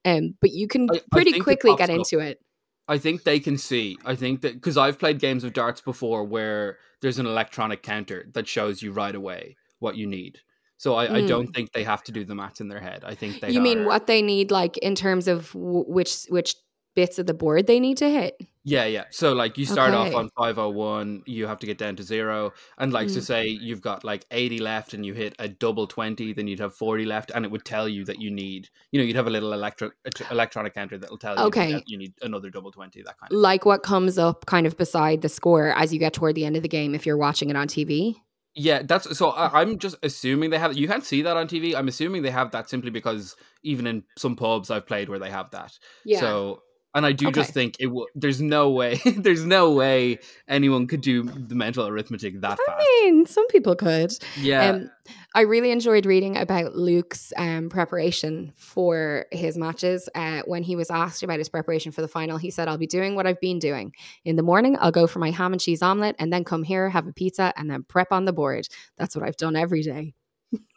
Um, 0.04 0.34
but 0.42 0.50
you 0.50 0.68
can 0.68 0.88
I- 0.90 0.96
I 0.96 1.00
pretty 1.10 1.36
it 1.36 1.40
quickly 1.42 1.74
get 1.76 1.88
into 1.88 2.18
it. 2.18 2.38
I 2.88 2.98
think 2.98 3.22
they 3.24 3.40
can 3.40 3.56
see. 3.58 3.96
I 4.04 4.14
think 4.16 4.40
that 4.42 4.54
because 4.54 4.76
I've 4.76 4.98
played 4.98 5.18
games 5.18 5.44
of 5.44 5.52
darts 5.52 5.80
before 5.80 6.24
where 6.24 6.78
there's 7.00 7.18
an 7.18 7.26
electronic 7.26 7.82
counter 7.82 8.26
that 8.34 8.48
shows 8.48 8.82
you 8.82 8.92
right 8.92 9.14
away 9.14 9.56
what 9.78 9.96
you 9.96 10.06
need. 10.06 10.40
So 10.76 10.94
I, 10.96 11.18
I 11.18 11.22
Mm. 11.22 11.28
don't 11.28 11.46
think 11.54 11.72
they 11.72 11.84
have 11.84 12.02
to 12.04 12.12
do 12.12 12.24
the 12.24 12.34
maths 12.34 12.60
in 12.60 12.68
their 12.68 12.80
head. 12.80 13.04
I 13.04 13.14
think 13.14 13.40
they. 13.40 13.50
You 13.50 13.60
mean 13.60 13.84
what 13.84 14.06
they 14.08 14.20
need, 14.20 14.50
like 14.50 14.78
in 14.78 14.94
terms 14.96 15.28
of 15.28 15.52
w- 15.52 15.84
which 15.86 16.24
which 16.28 16.56
bits 16.94 17.18
of 17.18 17.26
the 17.26 17.34
board 17.34 17.66
they 17.66 17.80
need 17.80 17.96
to 17.98 18.08
hit? 18.10 18.36
Yeah, 18.64 18.84
yeah. 18.84 19.04
So 19.10 19.32
like 19.32 19.58
you 19.58 19.66
start 19.66 19.92
off 19.92 20.14
on 20.14 20.28
five 20.38 20.56
oh 20.56 20.68
one, 20.68 21.22
you 21.26 21.48
have 21.48 21.58
to 21.60 21.66
get 21.66 21.78
down 21.78 21.96
to 21.96 22.02
zero, 22.04 22.52
and 22.78 22.92
like 22.92 23.08
to 23.08 23.18
Mm. 23.18 23.22
say 23.22 23.46
you've 23.46 23.80
got 23.80 24.04
like 24.04 24.24
eighty 24.30 24.58
left, 24.60 24.94
and 24.94 25.04
you 25.04 25.14
hit 25.14 25.34
a 25.40 25.48
double 25.48 25.88
twenty, 25.88 26.32
then 26.32 26.46
you'd 26.46 26.60
have 26.60 26.74
forty 26.74 27.04
left, 27.04 27.32
and 27.34 27.44
it 27.44 27.50
would 27.50 27.64
tell 27.64 27.88
you 27.88 28.04
that 28.04 28.20
you 28.20 28.30
need, 28.30 28.68
you 28.92 29.00
know, 29.00 29.04
you'd 29.04 29.16
have 29.16 29.26
a 29.26 29.30
little 29.30 29.52
electro 29.52 29.90
electronic 30.30 30.74
counter 30.74 30.96
that 30.96 31.10
will 31.10 31.18
tell 31.18 31.36
you 31.36 31.42
Okay. 31.46 31.72
that 31.72 31.88
you 31.88 31.98
need 31.98 32.14
another 32.22 32.50
double 32.50 32.70
twenty, 32.70 33.02
that 33.02 33.18
kind 33.18 33.32
of. 33.32 33.36
Like 33.38 33.64
what 33.66 33.82
comes 33.82 34.16
up 34.16 34.46
kind 34.46 34.66
of 34.66 34.76
beside 34.76 35.22
the 35.22 35.28
score 35.28 35.72
as 35.76 35.92
you 35.92 35.98
get 35.98 36.12
toward 36.12 36.36
the 36.36 36.44
end 36.44 36.54
of 36.56 36.62
the 36.62 36.68
game 36.68 36.94
if 36.94 37.04
you're 37.04 37.16
watching 37.16 37.50
it 37.50 37.56
on 37.56 37.66
TV? 37.66 38.14
Yeah, 38.54 38.82
that's 38.84 39.16
so. 39.16 39.30
I, 39.30 39.60
I'm 39.62 39.78
just 39.78 39.96
assuming 40.04 40.50
they 40.50 40.58
have. 40.58 40.76
You 40.76 40.86
can't 40.86 41.04
see 41.04 41.22
that 41.22 41.36
on 41.36 41.48
TV. 41.48 41.74
I'm 41.74 41.88
assuming 41.88 42.22
they 42.22 42.30
have 42.30 42.50
that 42.52 42.68
simply 42.70 42.90
because 42.90 43.34
even 43.64 43.86
in 43.88 44.04
some 44.18 44.36
pubs 44.36 44.70
I've 44.70 44.86
played 44.86 45.08
where 45.08 45.18
they 45.18 45.30
have 45.30 45.50
that. 45.52 45.72
Yeah. 46.04 46.20
So, 46.20 46.62
and 46.94 47.06
I 47.06 47.12
do 47.12 47.30
just 47.32 47.52
think 47.54 47.76
it. 47.80 47.86
W- 47.86 48.06
there's 48.14 48.40
no 48.42 48.70
way. 48.70 49.00
there's 49.16 49.44
no 49.44 49.72
way 49.72 50.18
anyone 50.48 50.86
could 50.86 51.00
do 51.00 51.22
the 51.24 51.54
mental 51.54 51.86
arithmetic 51.86 52.40
that 52.40 52.58
I 52.60 52.64
fast. 52.66 52.86
mean, 53.02 53.26
some 53.26 53.46
people 53.48 53.74
could. 53.76 54.12
Yeah, 54.40 54.70
Um, 54.70 54.90
I 55.34 55.40
really 55.42 55.70
enjoyed 55.70 56.04
reading 56.04 56.36
about 56.36 56.74
Luke's 56.76 57.32
um, 57.38 57.70
preparation 57.70 58.52
for 58.56 59.26
his 59.32 59.56
matches. 59.56 60.08
Uh, 60.14 60.42
when 60.46 60.62
he 60.62 60.76
was 60.76 60.90
asked 60.90 61.22
about 61.22 61.38
his 61.38 61.48
preparation 61.48 61.92
for 61.92 62.02
the 62.02 62.08
final, 62.08 62.36
he 62.36 62.50
said, 62.50 62.68
I'll 62.68 62.76
be 62.78 62.86
doing 62.86 63.14
what 63.14 63.26
I've 63.26 63.40
been 63.40 63.58
doing. 63.58 63.94
In 64.24 64.36
the 64.36 64.42
morning, 64.42 64.76
I'll 64.80 64.92
go 64.92 65.06
for 65.06 65.18
my 65.18 65.30
ham 65.30 65.52
and 65.52 65.60
cheese 65.60 65.82
omelette 65.82 66.16
and 66.18 66.32
then 66.32 66.44
come 66.44 66.62
here, 66.62 66.90
have 66.90 67.06
a 67.06 67.12
pizza, 67.12 67.52
and 67.56 67.70
then 67.70 67.84
prep 67.84 68.12
on 68.12 68.26
the 68.26 68.32
board. 68.32 68.68
That's 68.98 69.16
what 69.16 69.24
I've 69.26 69.36
done 69.38 69.56
every 69.56 69.82
day. 69.82 70.14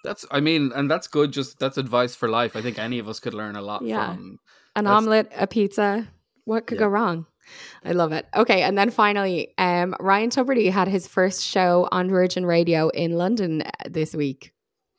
that's. 0.06 0.26
I 0.32 0.40
mean, 0.40 0.72
and 0.74 0.90
that's 0.90 1.08
good. 1.08 1.34
Just 1.34 1.60
that's 1.60 1.78
advice 1.78 2.16
for 2.16 2.30
life. 2.30 2.56
I 2.56 2.62
think 2.62 2.80
any 2.80 3.00
of 3.00 3.10
us 3.10 3.20
could 3.20 3.34
learn 3.34 3.58
a 3.58 3.62
lot 3.62 3.82
Yeah. 3.82 4.14
from. 4.16 4.40
An 4.76 4.84
That's- 4.86 4.98
omelette, 4.98 5.32
a 5.38 5.48
pizza. 5.48 6.08
What 6.46 6.68
could 6.68 6.76
Yeah. 6.76 6.86
go 6.86 6.88
wrong? 6.90 7.26
I 7.84 7.92
love 7.92 8.12
it. 8.12 8.26
Okay, 8.36 8.62
and 8.64 8.76
then 8.78 8.90
finally, 8.90 9.54
um, 9.58 9.96
Ryan 10.00 10.30
Tubridy 10.32 10.72
had 10.72 10.88
his 10.88 11.08
first 11.08 11.44
show 11.44 11.88
on 11.92 12.10
Virgin 12.10 12.46
Radio 12.46 12.90
in 12.90 13.12
London 13.18 13.62
uh, 13.62 13.70
this 13.90 14.14
week. 14.16 14.52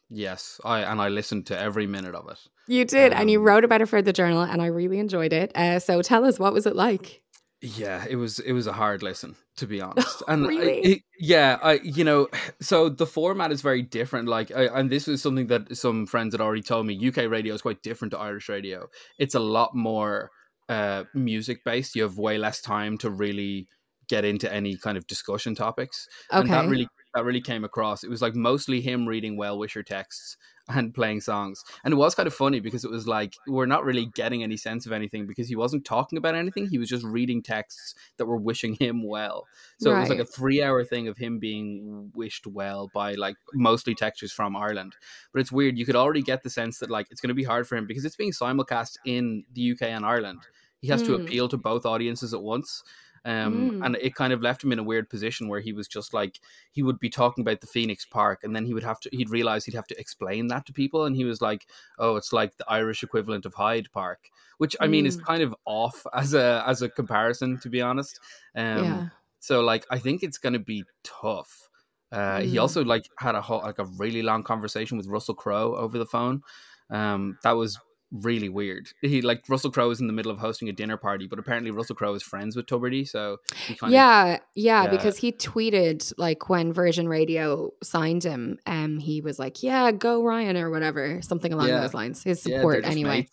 Yes, 0.09 0.61
I 0.65 0.81
and 0.83 1.01
I 1.01 1.09
listened 1.09 1.47
to 1.47 1.59
every 1.59 1.87
minute 1.89 2.15
of 2.15 2.29
it. 2.31 2.39
You 2.69 2.85
did, 2.85 3.13
and 3.13 3.29
you 3.31 3.39
Um, 3.41 3.45
wrote 3.47 3.65
about 3.65 3.81
it 3.83 3.87
for 3.87 4.01
the 4.03 4.13
journal, 4.13 4.43
and 4.43 4.63
I 4.63 4.67
really 4.67 4.99
enjoyed 5.01 5.33
it. 5.33 5.51
Uh, 5.57 5.79
so 5.81 6.03
tell 6.03 6.25
us, 6.25 6.39
what 6.39 6.53
was 6.53 6.67
it 6.67 6.77
like? 6.77 7.23
Yeah, 7.63 8.05
it 8.09 8.17
was 8.17 8.39
it 8.39 8.53
was 8.53 8.67
a 8.67 8.73
hard 8.73 9.03
listen 9.03 9.35
to 9.57 9.67
be 9.67 9.81
honest. 9.89 10.23
And 10.29 10.45
I- 10.47 10.49
Really? 10.49 10.79
it- 10.81 11.03
yeah, 11.19 11.59
I 11.63 11.75
you 11.83 12.05
know, 12.05 12.29
so 12.61 12.89
the 12.89 13.07
format 13.07 13.53
is 13.53 13.63
very 13.63 13.83
different. 13.83 14.29
Like, 14.29 14.51
I, 14.55 14.67
and 14.67 14.91
this 14.91 15.09
is 15.09 15.23
something 15.23 15.47
that 15.49 15.77
some 15.77 16.07
friends 16.07 16.35
had 16.35 16.41
already 16.41 16.63
told 16.63 16.87
me. 16.87 17.09
UK 17.09 17.29
radio 17.31 17.55
is 17.55 17.63
quite 17.63 17.83
different 17.83 18.13
to 18.13 18.19
Irish 18.19 18.49
radio. 18.49 18.89
It's 19.19 19.35
a 19.35 19.41
lot 19.41 19.75
more 19.75 20.31
uh, 20.69 21.05
music 21.15 21.65
based, 21.65 21.95
you 21.95 22.03
have 22.03 22.19
way 22.19 22.39
less 22.39 22.61
time 22.61 22.99
to 22.99 23.11
really 23.11 23.69
get 24.09 24.25
into 24.25 24.53
any 24.53 24.77
kind 24.77 24.97
of 24.99 25.07
discussion 25.07 25.55
topics. 25.55 26.07
Okay. 26.33 26.41
And 26.43 26.51
that 26.51 26.69
really 26.69 26.89
that 27.15 27.25
really 27.25 27.41
came 27.41 27.65
across. 27.65 28.05
It 28.05 28.11
was 28.11 28.21
like 28.23 28.35
mostly 28.35 28.81
him 28.81 29.07
reading 29.07 29.37
well 29.37 29.59
wisher 29.59 29.83
texts 29.83 30.37
and 30.69 30.93
playing 30.95 31.21
songs. 31.21 31.65
And 31.85 31.93
it 31.93 31.97
was 31.97 32.15
kind 32.15 32.27
of 32.27 32.35
funny 32.35 32.61
because 32.61 32.85
it 32.85 32.91
was 32.91 33.07
like 33.07 33.35
we're 33.47 33.67
not 33.67 33.85
really 33.85 34.07
getting 34.07 34.43
any 34.43 34.57
sense 34.57 34.85
of 34.87 34.93
anything 34.93 35.27
because 35.27 35.49
he 35.49 35.57
wasn't 35.57 35.85
talking 35.85 36.19
about 36.19 36.35
anything. 36.35 36.69
He 36.69 36.79
was 36.79 36.89
just 36.89 37.05
reading 37.05 37.43
texts 37.43 37.95
that 38.17 38.27
were 38.27 38.37
wishing 38.37 38.75
him 38.75 39.03
well. 39.07 39.47
So 39.79 39.91
it 39.95 40.01
was 40.01 40.09
like 40.09 40.19
a 40.19 40.25
three 40.25 40.63
hour 40.63 40.83
thing 40.85 41.07
of 41.09 41.17
him 41.19 41.39
being 41.39 42.11
wished 42.15 42.47
well 42.47 42.91
by 42.93 43.15
like 43.15 43.37
mostly 43.55 43.95
textures 43.95 44.33
from 44.33 44.57
Ireland. 44.57 44.97
But 45.33 45.41
it's 45.41 45.53
weird. 45.53 45.79
You 45.79 45.87
could 45.87 45.97
already 45.97 46.23
get 46.23 46.43
the 46.43 46.51
sense 46.51 46.79
that 46.81 46.91
like 46.91 47.07
it's 47.11 47.21
going 47.21 47.29
to 47.29 47.35
be 47.35 47.45
hard 47.45 47.69
for 47.69 47.77
him 47.77 47.87
because 47.87 48.05
it's 48.05 48.17
being 48.17 48.33
simulcast 48.33 48.99
in 49.05 49.45
the 49.53 49.73
UK 49.73 49.83
and 49.83 50.05
Ireland. 50.05 50.41
He 50.83 50.89
has 50.89 51.03
to 51.05 51.13
Mm. 51.17 51.25
appeal 51.25 51.49
to 51.49 51.57
both 51.57 51.87
audiences 51.87 52.35
at 52.35 52.43
once. 52.43 52.83
Um, 53.27 53.73
Mm. 53.73 53.85
and 53.85 53.97
it 53.97 54.15
kind 54.15 54.33
of 54.33 54.41
left 54.41 54.63
him 54.63 54.73
in 54.73 54.79
a 54.79 54.85
weird 54.85 55.11
position 55.11 55.49
where 55.49 55.61
he 55.61 55.73
was 55.73 55.89
just 55.89 56.15
like 56.15 56.39
he 56.71 56.83
would 56.83 56.99
be 57.01 57.11
talking 57.11 57.43
about 57.43 57.61
the 57.61 57.67
Phoenix 57.67 58.05
Park, 58.07 58.45
and 58.45 58.55
then 58.55 58.65
he 58.65 58.73
would 58.73 58.85
have 58.85 59.01
to 59.01 59.11
he'd 59.13 59.31
realize 59.31 59.65
he'd 59.65 59.75
have 59.75 59.89
to 59.89 59.99
explain 60.01 60.47
that 60.49 60.65
to 60.67 60.73
people, 60.73 61.05
and 61.07 61.17
he 61.17 61.25
was 61.25 61.41
like, 61.43 61.67
"Oh, 61.99 62.17
it's 62.17 62.33
like 62.33 62.57
the 62.57 62.65
Irish 62.69 63.03
equivalent 63.03 63.45
of 63.45 63.55
Hyde 63.55 63.89
Park," 63.93 64.31
which 64.59 64.77
I 64.81 64.87
mean 64.87 65.07
is 65.07 65.17
Mm. 65.19 65.27
kind 65.27 65.43
of 65.43 65.55
off 65.65 66.07
as 66.15 66.35
a 66.35 66.63
as 66.67 66.83
a 66.83 66.89
comparison, 66.89 67.59
to 67.61 67.69
be 67.69 67.83
honest. 67.83 68.21
Um, 68.55 68.85
yeah. 68.85 69.09
so 69.41 69.61
like 69.61 69.85
I 69.91 69.99
think 69.99 70.23
it's 70.23 70.39
going 70.39 70.53
to 70.55 70.65
be 70.75 70.85
tough. 71.03 71.69
Uh, 72.13 72.41
He 72.43 72.57
Mm. 72.57 72.61
also 72.63 72.85
like 72.85 73.11
had 73.19 73.35
a 73.35 73.43
whole, 73.43 73.63
like 73.63 73.81
a 73.81 73.87
really 73.99 74.23
long 74.23 74.45
conversation 74.45 74.97
with 74.97 75.09
Russell 75.09 75.35
Crowe 75.35 75.75
over 75.75 75.99
the 75.99 76.07
phone. 76.07 76.43
Um, 76.91 77.39
that 77.43 77.53
was 77.53 77.79
really 78.13 78.49
weird. 78.49 78.89
He 79.03 79.21
like 79.23 79.45
Russell 79.49 79.71
Crowe 79.71 79.91
is 79.91 80.01
in 80.01 80.07
the 80.07 80.13
middle 80.13 80.31
of 80.31 80.39
hosting 80.39 80.69
a 80.69 80.73
dinner 80.73 80.97
party, 80.97 81.27
but 81.27 81.39
apparently 81.39 81.71
Russell 81.71 81.97
Crowe 81.97 82.15
is 82.15 82.23
friends 82.23 82.55
with 82.57 82.67
Tubridy, 82.67 83.07
so 83.07 83.39
he 83.67 83.75
kind 83.75 83.91
of 83.91 83.95
Yeah, 83.95 84.39
yeah, 84.55 84.85
Yeah. 84.85 84.91
because 84.91 85.17
he 85.19 85.33
tweeted 85.33 86.13
like 86.17 86.49
when 86.49 86.73
Virgin 86.73 87.09
Radio 87.09 87.73
signed 87.83 88.23
him, 88.25 88.59
um, 88.67 88.99
he 88.99 89.21
was 89.21 89.39
like, 89.39 89.63
"Yeah, 89.63 89.91
go 89.93 90.23
Ryan" 90.23 90.57
or 90.57 90.71
whatever, 90.71 91.21
something 91.23 91.53
along 91.53 91.69
Yeah. 91.69 91.81
those 91.81 91.95
lines. 91.95 92.23
His 92.23 92.41
support, 92.43 92.83
just 92.83 92.91
anyway. 92.93 93.11
mates. 93.23 93.33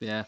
Yeah. 0.00 0.24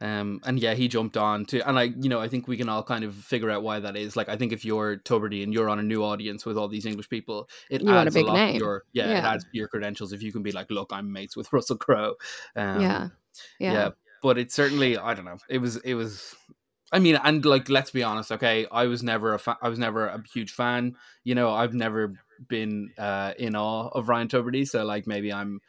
Um, 0.00 0.40
and 0.44 0.60
yeah, 0.60 0.74
he 0.74 0.86
jumped 0.86 1.16
on 1.16 1.44
to, 1.46 1.68
and 1.68 1.76
I, 1.76 1.82
you 1.84 2.08
know, 2.08 2.20
I 2.20 2.28
think 2.28 2.46
we 2.46 2.56
can 2.56 2.68
all 2.68 2.84
kind 2.84 3.02
of 3.02 3.16
figure 3.16 3.50
out 3.50 3.64
why 3.64 3.80
that 3.80 3.96
is. 3.96 4.16
Like, 4.16 4.28
I 4.28 4.36
think 4.36 4.52
if 4.52 4.64
you're 4.64 4.96
Tubridy 4.98 5.42
and 5.42 5.52
you're 5.52 5.68
on 5.68 5.80
a 5.80 5.82
new 5.82 6.04
audience 6.04 6.46
with 6.46 6.56
all 6.56 6.68
these 6.68 6.86
English 6.86 7.08
people, 7.08 7.48
it 7.68 7.80
You 7.80 7.88
want 7.88 7.96
a 7.98 8.00
adds 8.02 8.14
big 8.14 8.26
lot 8.26 8.34
to 8.36 8.38
name. 8.38 8.56
your, 8.60 8.84
yeah, 8.92 9.06
it 9.06 9.10
Yeah. 9.10 9.32
adds 9.32 9.42
to 9.42 9.50
your 9.54 9.66
credentials 9.66 10.12
if 10.12 10.22
you 10.22 10.30
can 10.32 10.44
be 10.44 10.52
like, 10.52 10.70
look, 10.70 10.92
I'm 10.92 11.10
mates 11.12 11.36
with 11.36 11.52
Russell 11.52 11.76
Crowe. 11.78 12.14
Um, 12.54 12.80
yeah, 12.80 13.08
yeah. 13.58 13.72
yeah, 13.72 13.88
but 14.22 14.38
it 14.38 14.52
certainly 14.52 14.96
i 14.98 15.14
don't 15.14 15.24
know 15.24 15.38
it 15.48 15.58
was 15.58 15.76
it 15.78 15.94
was 15.94 16.34
i 16.92 16.98
mean 16.98 17.16
and 17.22 17.44
like 17.44 17.68
let's 17.68 17.90
be 17.90 18.02
honest 18.02 18.32
okay 18.32 18.66
i 18.72 18.86
was 18.86 19.02
never 19.02 19.34
a 19.34 19.38
fa- 19.38 19.58
i 19.62 19.68
was 19.68 19.78
never 19.78 20.06
a 20.06 20.22
huge 20.32 20.52
fan 20.52 20.94
you 21.24 21.34
know 21.34 21.50
i've 21.50 21.74
never 21.74 22.14
been 22.48 22.90
uh 22.98 23.32
in 23.38 23.54
awe 23.56 23.88
of 23.88 24.08
ryan 24.08 24.28
tubridy 24.28 24.66
so 24.66 24.84
like 24.84 25.06
maybe 25.06 25.32
i'm 25.32 25.60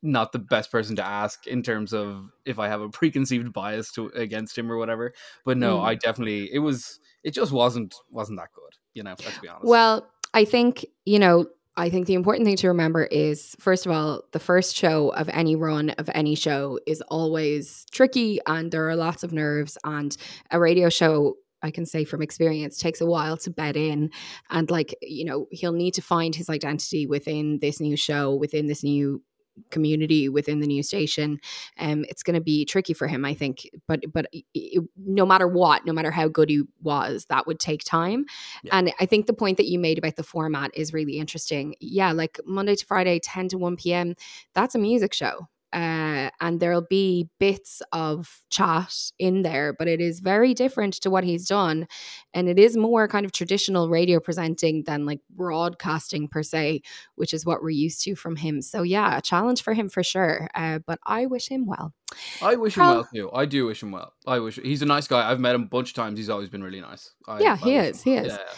not 0.00 0.30
the 0.30 0.38
best 0.38 0.70
person 0.70 0.94
to 0.94 1.04
ask 1.04 1.46
in 1.48 1.62
terms 1.62 1.92
of 1.92 2.30
if 2.46 2.58
i 2.58 2.68
have 2.68 2.80
a 2.80 2.88
preconceived 3.00 3.52
bias 3.52 3.90
to 3.92 4.06
against 4.14 4.56
him 4.56 4.70
or 4.70 4.76
whatever 4.76 5.12
but 5.44 5.56
no 5.56 5.78
Mm. 5.78 5.84
i 5.84 5.94
definitely 5.94 6.48
it 6.52 6.60
was 6.60 7.00
it 7.24 7.32
just 7.32 7.50
wasn't 7.50 7.94
wasn't 8.10 8.38
that 8.38 8.52
good 8.54 8.74
you 8.94 9.02
know 9.02 9.14
let's 9.24 9.38
be 9.38 9.48
honest 9.48 9.66
Well, 9.66 10.08
I 10.34 10.44
think, 10.44 10.84
you 11.04 11.18
know, 11.18 11.46
I 11.78 11.90
think 11.90 12.06
the 12.08 12.14
important 12.14 12.44
thing 12.44 12.56
to 12.56 12.68
remember 12.68 13.04
is 13.04 13.54
first 13.60 13.86
of 13.86 13.92
all, 13.92 14.24
the 14.32 14.40
first 14.40 14.74
show 14.74 15.10
of 15.10 15.28
any 15.28 15.54
run 15.54 15.90
of 15.90 16.10
any 16.12 16.34
show 16.34 16.80
is 16.88 17.00
always 17.02 17.86
tricky 17.92 18.40
and 18.46 18.72
there 18.72 18.88
are 18.88 18.96
lots 18.96 19.22
of 19.22 19.32
nerves. 19.32 19.78
And 19.84 20.14
a 20.50 20.58
radio 20.58 20.88
show 20.88 21.36
I 21.62 21.70
can 21.70 21.86
say 21.86 22.04
from 22.04 22.20
experience 22.20 22.78
takes 22.78 23.00
a 23.00 23.06
while 23.06 23.36
to 23.38 23.50
bed 23.50 23.76
in. 23.76 24.10
And 24.50 24.68
like 24.72 24.92
you 25.02 25.24
know 25.24 25.46
he'll 25.52 25.72
need 25.72 25.94
to 25.94 26.02
find 26.02 26.34
his 26.34 26.50
identity 26.50 27.06
within 27.06 27.60
this 27.60 27.80
new 27.80 27.96
show 27.96 28.34
within 28.34 28.66
this 28.66 28.82
new 28.82 29.22
community 29.70 30.28
within 30.28 30.60
the 30.60 30.66
new 30.66 30.82
station 30.82 31.38
um 31.78 32.04
it's 32.08 32.22
going 32.22 32.34
to 32.34 32.40
be 32.40 32.64
tricky 32.64 32.92
for 32.94 33.06
him 33.06 33.24
i 33.24 33.34
think 33.34 33.68
but 33.86 34.00
but 34.12 34.26
i- 34.34 34.42
i- 34.56 34.78
no 34.96 35.24
matter 35.26 35.46
what 35.48 35.84
no 35.86 35.92
matter 35.92 36.10
how 36.10 36.28
good 36.28 36.48
he 36.50 36.62
was 36.82 37.26
that 37.26 37.46
would 37.46 37.58
take 37.58 37.82
time. 37.84 38.24
Yeah. 38.62 38.78
and 38.78 38.92
i 39.00 39.06
think 39.06 39.26
the 39.26 39.32
point 39.32 39.56
that 39.56 39.66
you 39.66 39.78
made 39.78 39.98
about 39.98 40.16
the 40.16 40.22
format 40.22 40.70
is 40.74 40.92
really 40.92 41.18
interesting. 41.18 41.74
Yeah 41.80 42.12
like 42.12 42.38
monday 42.46 42.74
to 42.76 42.86
friday 42.86 43.18
10 43.18 43.48
to 43.48 43.58
1 43.58 43.76
p.m 43.76 44.14
that's 44.54 44.74
a 44.74 44.78
music 44.78 45.12
show 45.14 45.48
uh, 45.72 46.30
and 46.40 46.60
there'll 46.60 46.86
be 46.88 47.28
bits 47.38 47.82
of 47.92 48.42
chat 48.50 48.94
in 49.18 49.42
there, 49.42 49.72
but 49.72 49.88
it 49.88 50.00
is 50.00 50.20
very 50.20 50.54
different 50.54 50.94
to 50.94 51.10
what 51.10 51.24
he's 51.24 51.46
done. 51.46 51.86
And 52.32 52.48
it 52.48 52.58
is 52.58 52.76
more 52.76 53.08
kind 53.08 53.26
of 53.26 53.32
traditional 53.32 53.88
radio 53.88 54.20
presenting 54.20 54.84
than 54.84 55.06
like 55.06 55.20
broadcasting 55.30 56.28
per 56.28 56.42
se, 56.42 56.82
which 57.16 57.34
is 57.34 57.44
what 57.44 57.62
we're 57.62 57.70
used 57.70 58.02
to 58.04 58.14
from 58.14 58.36
him. 58.36 58.62
So, 58.62 58.82
yeah, 58.82 59.18
a 59.18 59.22
challenge 59.22 59.62
for 59.62 59.74
him 59.74 59.88
for 59.88 60.02
sure. 60.02 60.48
Uh, 60.54 60.78
but 60.86 60.98
I 61.06 61.26
wish 61.26 61.48
him 61.48 61.66
well. 61.66 61.92
i 62.40 62.56
wish 62.56 62.74
him 62.74 62.86
well 62.86 63.06
too 63.14 63.30
i 63.34 63.44
do 63.44 63.66
wish 63.66 63.82
him 63.82 63.92
well 63.92 64.14
i 64.26 64.38
wish 64.38 64.58
he's 64.62 64.80
a 64.80 64.86
nice 64.86 65.06
guy 65.06 65.30
i've 65.30 65.38
met 65.38 65.54
him 65.54 65.64
a 65.64 65.66
bunch 65.66 65.90
of 65.90 65.94
times 65.94 66.18
he's 66.18 66.30
always 66.30 66.48
been 66.48 66.64
really 66.64 66.80
nice 66.80 67.10
I, 67.26 67.40
Yeah, 67.40 67.52
I 67.52 67.56
he 67.56 67.76
is, 67.76 68.02
he 68.02 68.14
is. 68.14 68.28
Yeah, 68.28 68.38
yeah. 68.38 68.54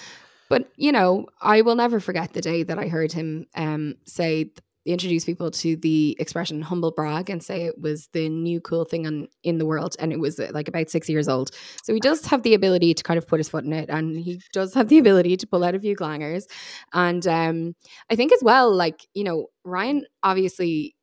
But, 0.50 0.68
you 0.76 0.90
know, 0.90 1.26
I 1.40 1.62
will 1.62 1.76
never 1.76 2.00
forget 2.00 2.32
the 2.32 2.40
day 2.40 2.64
that 2.64 2.76
I 2.78 2.88
heard 2.88 3.12
him 3.12 3.46
um, 3.54 3.94
say, 4.04 4.50
introduce 4.86 5.24
people 5.24 5.50
to 5.50 5.76
the 5.76 6.16
expression 6.18 6.62
humble 6.62 6.90
brag 6.90 7.28
and 7.28 7.42
say 7.42 7.64
it 7.64 7.78
was 7.80 8.08
the 8.12 8.28
new 8.28 8.60
cool 8.60 8.84
thing 8.84 9.06
on, 9.06 9.28
in 9.42 9.58
the 9.58 9.66
world. 9.66 9.94
And 9.98 10.12
it 10.12 10.18
was 10.18 10.40
uh, 10.40 10.50
like 10.52 10.68
about 10.68 10.90
six 10.90 11.08
years 11.08 11.28
old. 11.28 11.50
So 11.82 11.92
he 11.92 12.00
does 12.00 12.24
have 12.26 12.42
the 12.42 12.54
ability 12.54 12.94
to 12.94 13.02
kind 13.02 13.18
of 13.18 13.26
put 13.26 13.40
his 13.40 13.48
foot 13.48 13.64
in 13.64 13.72
it 13.72 13.90
and 13.90 14.16
he 14.16 14.40
does 14.52 14.74
have 14.74 14.88
the 14.88 14.98
ability 14.98 15.36
to 15.36 15.46
pull 15.46 15.64
out 15.64 15.74
a 15.74 15.80
few 15.80 15.96
clangers. 15.96 16.44
And 16.92 17.26
um, 17.26 17.74
I 18.10 18.16
think 18.16 18.32
as 18.32 18.42
well, 18.42 18.74
like, 18.74 19.06
you 19.14 19.24
know, 19.24 19.48
Ryan 19.64 20.06
obviously 20.22 20.96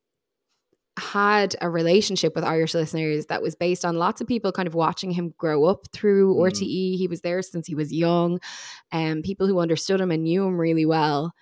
had 0.98 1.54
a 1.60 1.70
relationship 1.70 2.34
with 2.34 2.44
Irish 2.44 2.74
listeners 2.74 3.26
that 3.26 3.40
was 3.40 3.54
based 3.54 3.84
on 3.84 3.96
lots 3.96 4.20
of 4.20 4.26
people 4.26 4.50
kind 4.50 4.66
of 4.66 4.74
watching 4.74 5.12
him 5.12 5.32
grow 5.38 5.64
up 5.64 5.86
through 5.92 6.34
Mm. 6.34 6.50
RTE. 6.50 6.96
He 6.96 7.06
was 7.08 7.20
there 7.20 7.40
since 7.40 7.66
he 7.66 7.74
was 7.74 7.92
young, 7.92 8.40
and 8.90 9.22
people 9.22 9.46
who 9.46 9.60
understood 9.60 10.00
him 10.00 10.10
and 10.10 10.24
knew 10.24 10.44
him 10.44 10.58
really 10.58 10.86
well. 10.86 11.32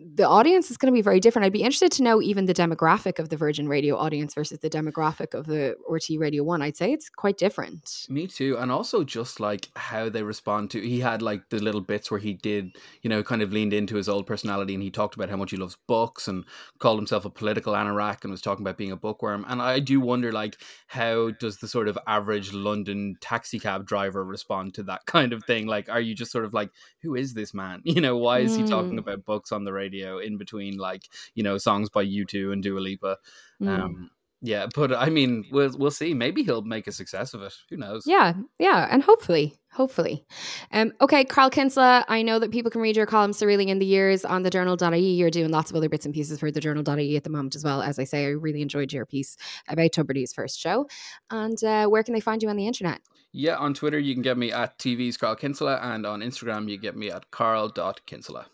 The 0.00 0.28
audience 0.28 0.70
is 0.70 0.76
going 0.76 0.92
to 0.92 0.96
be 0.96 1.02
very 1.02 1.18
different. 1.18 1.44
I'd 1.44 1.52
be 1.52 1.62
interested 1.64 1.90
to 1.92 2.04
know 2.04 2.22
even 2.22 2.44
the 2.44 2.54
demographic 2.54 3.18
of 3.18 3.30
the 3.30 3.36
Virgin 3.36 3.66
Radio 3.66 3.96
audience 3.96 4.32
versus 4.32 4.60
the 4.60 4.70
demographic 4.70 5.34
of 5.34 5.46
the 5.46 5.74
RTE 5.90 6.20
Radio 6.20 6.44
One. 6.44 6.62
I'd 6.62 6.76
say 6.76 6.92
it's 6.92 7.08
quite 7.08 7.36
different. 7.36 8.06
Me 8.08 8.28
too, 8.28 8.56
and 8.58 8.70
also 8.70 9.02
just 9.02 9.40
like 9.40 9.68
how 9.74 10.08
they 10.08 10.22
respond 10.22 10.70
to. 10.70 10.80
He 10.80 11.00
had 11.00 11.20
like 11.20 11.48
the 11.48 11.58
little 11.58 11.80
bits 11.80 12.12
where 12.12 12.20
he 12.20 12.32
did, 12.32 12.76
you 13.02 13.10
know, 13.10 13.24
kind 13.24 13.42
of 13.42 13.52
leaned 13.52 13.72
into 13.72 13.96
his 13.96 14.08
old 14.08 14.24
personality, 14.24 14.72
and 14.72 14.84
he 14.84 14.90
talked 14.92 15.16
about 15.16 15.30
how 15.30 15.36
much 15.36 15.50
he 15.50 15.56
loves 15.56 15.76
books 15.88 16.28
and 16.28 16.44
called 16.78 17.00
himself 17.00 17.24
a 17.24 17.30
political 17.30 17.72
anorak, 17.72 18.22
and 18.22 18.30
was 18.30 18.40
talking 18.40 18.62
about 18.64 18.78
being 18.78 18.92
a 18.92 18.96
bookworm. 18.96 19.44
And 19.48 19.60
I 19.60 19.80
do 19.80 19.98
wonder, 20.00 20.30
like, 20.30 20.58
how 20.86 21.32
does 21.32 21.58
the 21.58 21.66
sort 21.66 21.88
of 21.88 21.98
average 22.06 22.52
London 22.52 23.16
taxi 23.20 23.58
cab 23.58 23.84
driver 23.84 24.24
respond 24.24 24.74
to 24.74 24.84
that 24.84 25.06
kind 25.06 25.32
of 25.32 25.42
thing? 25.42 25.66
Like, 25.66 25.88
are 25.88 26.00
you 26.00 26.14
just 26.14 26.30
sort 26.30 26.44
of 26.44 26.54
like, 26.54 26.70
who 27.02 27.16
is 27.16 27.34
this 27.34 27.52
man? 27.52 27.82
You 27.98 28.00
know, 28.00 28.16
why 28.16 28.40
is 28.40 28.54
he 28.54 28.62
talking 28.62 28.96
Mm. 28.96 29.00
about 29.00 29.24
books 29.24 29.50
on 29.50 29.64
the 29.64 29.72
radio 29.72 29.87
in 29.94 30.38
between, 30.38 30.76
like, 30.76 31.08
you 31.34 31.42
know, 31.42 31.58
songs 31.58 31.90
by 31.90 32.02
U 32.02 32.24
two 32.24 32.52
and 32.52 32.62
Dua 32.62 32.80
Lipa? 32.80 33.18
Mm. 33.60 33.68
Um, 33.68 34.10
yeah, 34.40 34.66
but 34.72 34.94
I 34.94 35.10
mean, 35.10 35.46
we'll 35.50 35.76
we'll 35.76 35.90
see. 35.90 36.14
Maybe 36.14 36.44
he'll 36.44 36.62
make 36.62 36.86
a 36.86 36.92
success 36.92 37.34
of 37.34 37.42
it. 37.42 37.54
Who 37.70 37.76
knows? 37.76 38.04
Yeah, 38.06 38.34
yeah, 38.60 38.86
and 38.88 39.02
hopefully, 39.02 39.58
hopefully. 39.72 40.24
Um, 40.70 40.92
okay, 41.00 41.24
Carl 41.24 41.50
Kinsella, 41.50 42.04
I 42.06 42.22
know 42.22 42.38
that 42.38 42.52
people 42.52 42.70
can 42.70 42.80
read 42.80 42.96
your 42.96 43.06
columns 43.06 43.42
reeling 43.42 43.68
in 43.68 43.80
the 43.80 43.86
years 43.86 44.24
on 44.24 44.44
the 44.44 44.50
journal.ie. 44.50 45.14
You're 45.14 45.30
doing 45.30 45.50
lots 45.50 45.70
of 45.70 45.76
other 45.76 45.88
bits 45.88 46.06
and 46.06 46.14
pieces 46.14 46.38
for 46.38 46.52
the 46.52 46.60
journal.ie 46.60 47.16
at 47.16 47.24
the 47.24 47.30
moment 47.30 47.56
as 47.56 47.64
well. 47.64 47.82
As 47.82 47.98
I 47.98 48.04
say, 48.04 48.26
I 48.26 48.28
really 48.28 48.62
enjoyed 48.62 48.92
your 48.92 49.06
piece 49.06 49.36
about 49.66 49.90
Tubridy's 49.90 50.32
first 50.32 50.60
show. 50.60 50.86
And 51.30 51.62
uh, 51.64 51.88
where 51.88 52.04
can 52.04 52.14
they 52.14 52.20
find 52.20 52.40
you 52.40 52.48
on 52.48 52.56
the 52.56 52.68
internet? 52.68 53.00
Yeah, 53.32 53.56
on 53.56 53.74
Twitter 53.74 53.98
you 53.98 54.14
can 54.14 54.22
get 54.22 54.38
me 54.38 54.52
at 54.52 54.78
TV's 54.78 55.16
Carl 55.16 55.34
Kinsella, 55.34 55.80
and 55.82 56.06
on 56.06 56.20
Instagram 56.20 56.70
you 56.70 56.78
get 56.78 56.96
me 56.96 57.10
at 57.10 57.30
carl.kinsella. 57.32 58.46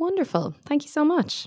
Wonderful. 0.00 0.54
Thank 0.64 0.82
you 0.84 0.88
so 0.88 1.04
much. 1.04 1.46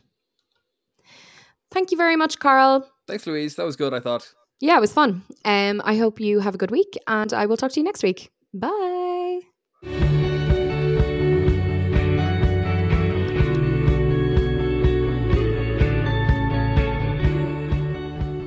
Thank 1.72 1.90
you 1.90 1.98
very 1.98 2.16
much, 2.16 2.38
Carl. 2.38 2.88
Thanks, 3.08 3.26
Louise. 3.26 3.56
That 3.56 3.66
was 3.66 3.76
good, 3.76 3.96
I 3.96 4.00
thought. 4.00 4.32
Yeah, 4.62 4.78
it 4.78 4.82
was 4.82 4.94
fun. 4.94 5.24
Um, 5.44 5.82
I 5.84 5.98
hope 5.98 6.20
you 6.20 6.40
have 6.40 6.54
a 6.54 6.58
good 6.60 6.70
week, 6.70 6.96
and 7.08 7.34
I 7.34 7.48
will 7.48 7.58
talk 7.58 7.72
to 7.72 7.80
you 7.80 7.84
next 7.84 8.04
week. 8.04 8.30
Bye. 8.54 9.40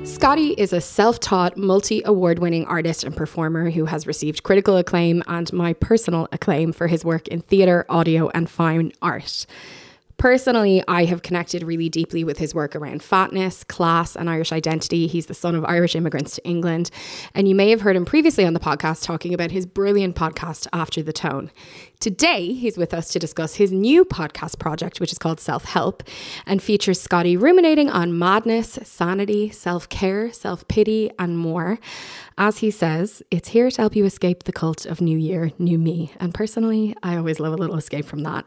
Scottee 0.05 0.55
is 0.57 0.71
a 0.71 0.79
self 0.79 1.19
taught, 1.19 1.57
multi 1.57 2.01
award 2.05 2.39
winning 2.39 2.65
artist 2.65 3.03
and 3.03 3.13
performer 3.13 3.69
who 3.71 3.85
has 3.85 4.07
received 4.07 4.43
critical 4.43 4.77
acclaim 4.77 5.21
and 5.27 5.51
my 5.51 5.73
personal 5.73 6.29
acclaim 6.31 6.71
for 6.71 6.87
his 6.87 7.03
work 7.03 7.27
in 7.27 7.41
theatre, 7.41 7.85
audio, 7.89 8.29
and 8.29 8.49
fine 8.49 8.93
art. 9.01 9.45
Personally, 10.17 10.83
I 10.87 11.05
have 11.05 11.21
connected 11.21 11.61
really 11.61 11.89
deeply 11.89 12.23
with 12.23 12.39
his 12.39 12.55
work 12.55 12.75
around 12.75 13.03
fatness, 13.03 13.63
class, 13.63 14.15
and 14.15 14.27
Irish 14.27 14.51
identity. 14.51 15.05
He's 15.05 15.27
the 15.27 15.35
son 15.35 15.53
of 15.53 15.63
Irish 15.65 15.95
immigrants 15.95 16.35
to 16.35 16.43
England. 16.43 16.89
And 17.35 17.47
you 17.47 17.53
may 17.53 17.69
have 17.69 17.81
heard 17.81 17.95
him 17.95 18.03
previously 18.03 18.43
on 18.43 18.53
the 18.53 18.59
podcast 18.59 19.03
talking 19.03 19.31
about 19.31 19.51
his 19.51 19.67
brilliant 19.67 20.15
podcast, 20.15 20.65
After 20.73 21.03
the 21.03 21.13
Tone. 21.13 21.51
Today, 21.99 22.53
he's 22.53 22.77
with 22.77 22.95
us 22.95 23.09
to 23.09 23.19
discuss 23.19 23.55
his 23.55 23.71
new 23.71 24.03
podcast 24.03 24.57
project, 24.57 24.99
which 24.99 25.11
is 25.11 25.19
called 25.19 25.39
Self 25.39 25.65
Help, 25.65 26.01
and 26.47 26.63
features 26.63 26.99
Scottee 26.99 27.37
ruminating 27.37 27.91
on 27.91 28.17
madness, 28.17 28.79
sanity, 28.83 29.51
self 29.51 29.87
care, 29.87 30.31
self 30.33 30.67
pity, 30.67 31.11
and 31.19 31.37
more. 31.37 31.77
As 32.39 32.59
he 32.59 32.71
says, 32.71 33.21
it's 33.29 33.49
here 33.49 33.69
to 33.69 33.81
help 33.81 33.95
you 33.95 34.05
escape 34.05 34.45
the 34.45 34.51
cult 34.51 34.85
of 34.87 34.99
New 34.99 35.17
Year, 35.17 35.51
New 35.59 35.77
Me. 35.77 36.11
And 36.19 36.33
personally, 36.33 36.95
I 37.03 37.17
always 37.17 37.39
love 37.39 37.53
a 37.53 37.57
little 37.57 37.77
escape 37.77 38.05
from 38.05 38.23
that. 38.23 38.45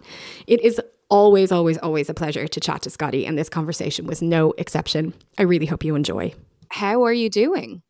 It 0.48 0.60
is 0.62 0.80
always, 1.10 1.52
always, 1.52 1.76
always 1.78 2.08
a 2.08 2.14
pleasure 2.14 2.48
to 2.48 2.60
chat 2.60 2.82
to 2.82 2.90
Scottee, 2.90 3.26
and 3.26 3.36
this 3.36 3.48
conversation 3.48 4.06
was 4.06 4.22
no 4.22 4.52
exception. 4.56 5.12
I 5.36 5.42
really 5.42 5.66
hope 5.66 5.84
you 5.84 5.94
enjoy. 5.94 6.32
How 6.70 7.04
are 7.04 7.12
you 7.12 7.28
doing? 7.28 7.82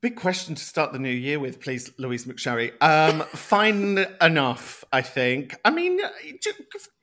Big 0.00 0.16
question 0.16 0.54
to 0.54 0.62
start 0.62 0.92
the 0.92 0.98
new 0.98 1.08
year 1.08 1.40
with, 1.40 1.60
please, 1.60 1.90
Louise 1.98 2.24
McSharry. 2.24 2.72
Um, 2.80 3.20
fine 3.32 4.04
enough, 4.20 4.84
I 4.92 5.02
think. 5.02 5.56
I 5.64 5.70
mean, 5.70 5.98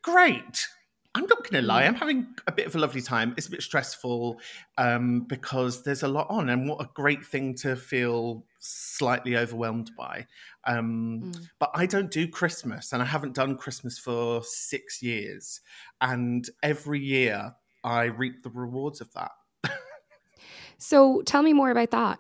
great. 0.02 0.68
I'm 1.16 1.26
not 1.28 1.50
going 1.50 1.62
to 1.62 1.68
lie. 1.68 1.84
I'm 1.84 1.96
having 1.96 2.28
a 2.46 2.52
bit 2.52 2.68
of 2.68 2.76
a 2.76 2.80
lovely 2.80 3.02
time. 3.02 3.34
It's 3.38 3.48
a 3.48 3.52
bit 3.52 3.64
stressful 3.64 4.40
um, 4.78 5.22
because 5.22 5.84
there's 5.84 6.04
a 6.04 6.10
lot 6.10 6.28
on, 6.30 6.50
and 6.50 6.68
what 6.68 6.82
a 6.82 6.90
great 6.94 7.26
thing 7.26 7.56
to 7.56 7.78
feel 7.78 8.46
slightly 8.60 9.38
overwhelmed 9.38 9.92
by. 9.98 10.28
Um, 10.66 11.22
mm. 11.26 11.50
But 11.60 11.72
I 11.74 11.86
don't 11.86 12.12
do 12.12 12.28
Christmas, 12.28 12.94
and 12.94 13.02
I 13.02 13.06
haven't 13.06 13.36
done 13.36 13.58
Christmas 13.58 13.98
for 13.98 14.44
six 14.44 15.02
years. 15.02 15.62
And 16.02 16.50
every 16.64 17.00
year, 17.00 17.56
I 17.84 18.06
reap 18.06 18.44
the 18.44 18.50
rewards 18.50 19.02
of 19.02 19.12
that. 19.14 19.32
So 20.78 21.22
tell 21.24 21.42
me 21.42 21.54
more 21.54 21.70
about 21.70 21.92
that. 21.92 22.20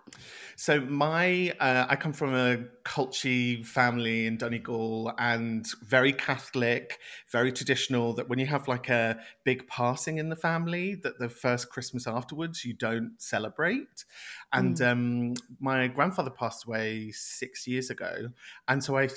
So 0.58 0.80
my, 0.80 1.52
uh, 1.60 1.86
I 1.90 1.96
come 1.98 2.14
from 2.14 2.34
a 2.34 2.58
culty 2.86 3.66
family 3.66 4.26
in 4.26 4.38
Donegal 4.38 5.14
and 5.18 5.66
very 5.84 6.14
Catholic, 6.14 7.00
very 7.30 7.52
traditional. 7.52 8.14
That 8.14 8.30
when 8.30 8.40
you 8.40 8.46
have 8.46 8.68
like 8.68 8.90
a 8.90 9.20
big 9.44 9.68
passing 9.68 10.18
in 10.18 10.30
the 10.30 10.36
family, 10.36 10.96
that 11.04 11.20
the 11.20 11.28
first 11.28 11.70
Christmas 11.70 12.08
afterwards 12.08 12.64
you 12.64 12.74
don't 12.74 13.16
celebrate. 13.18 14.06
And 14.54 14.78
mm. 14.78 14.92
um, 14.92 15.34
my 15.60 15.88
grandfather 15.88 16.32
passed 16.32 16.66
away 16.66 17.12
six 17.12 17.68
years 17.68 17.90
ago, 17.90 18.30
and 18.68 18.82
so 18.82 18.98
I 18.98 19.10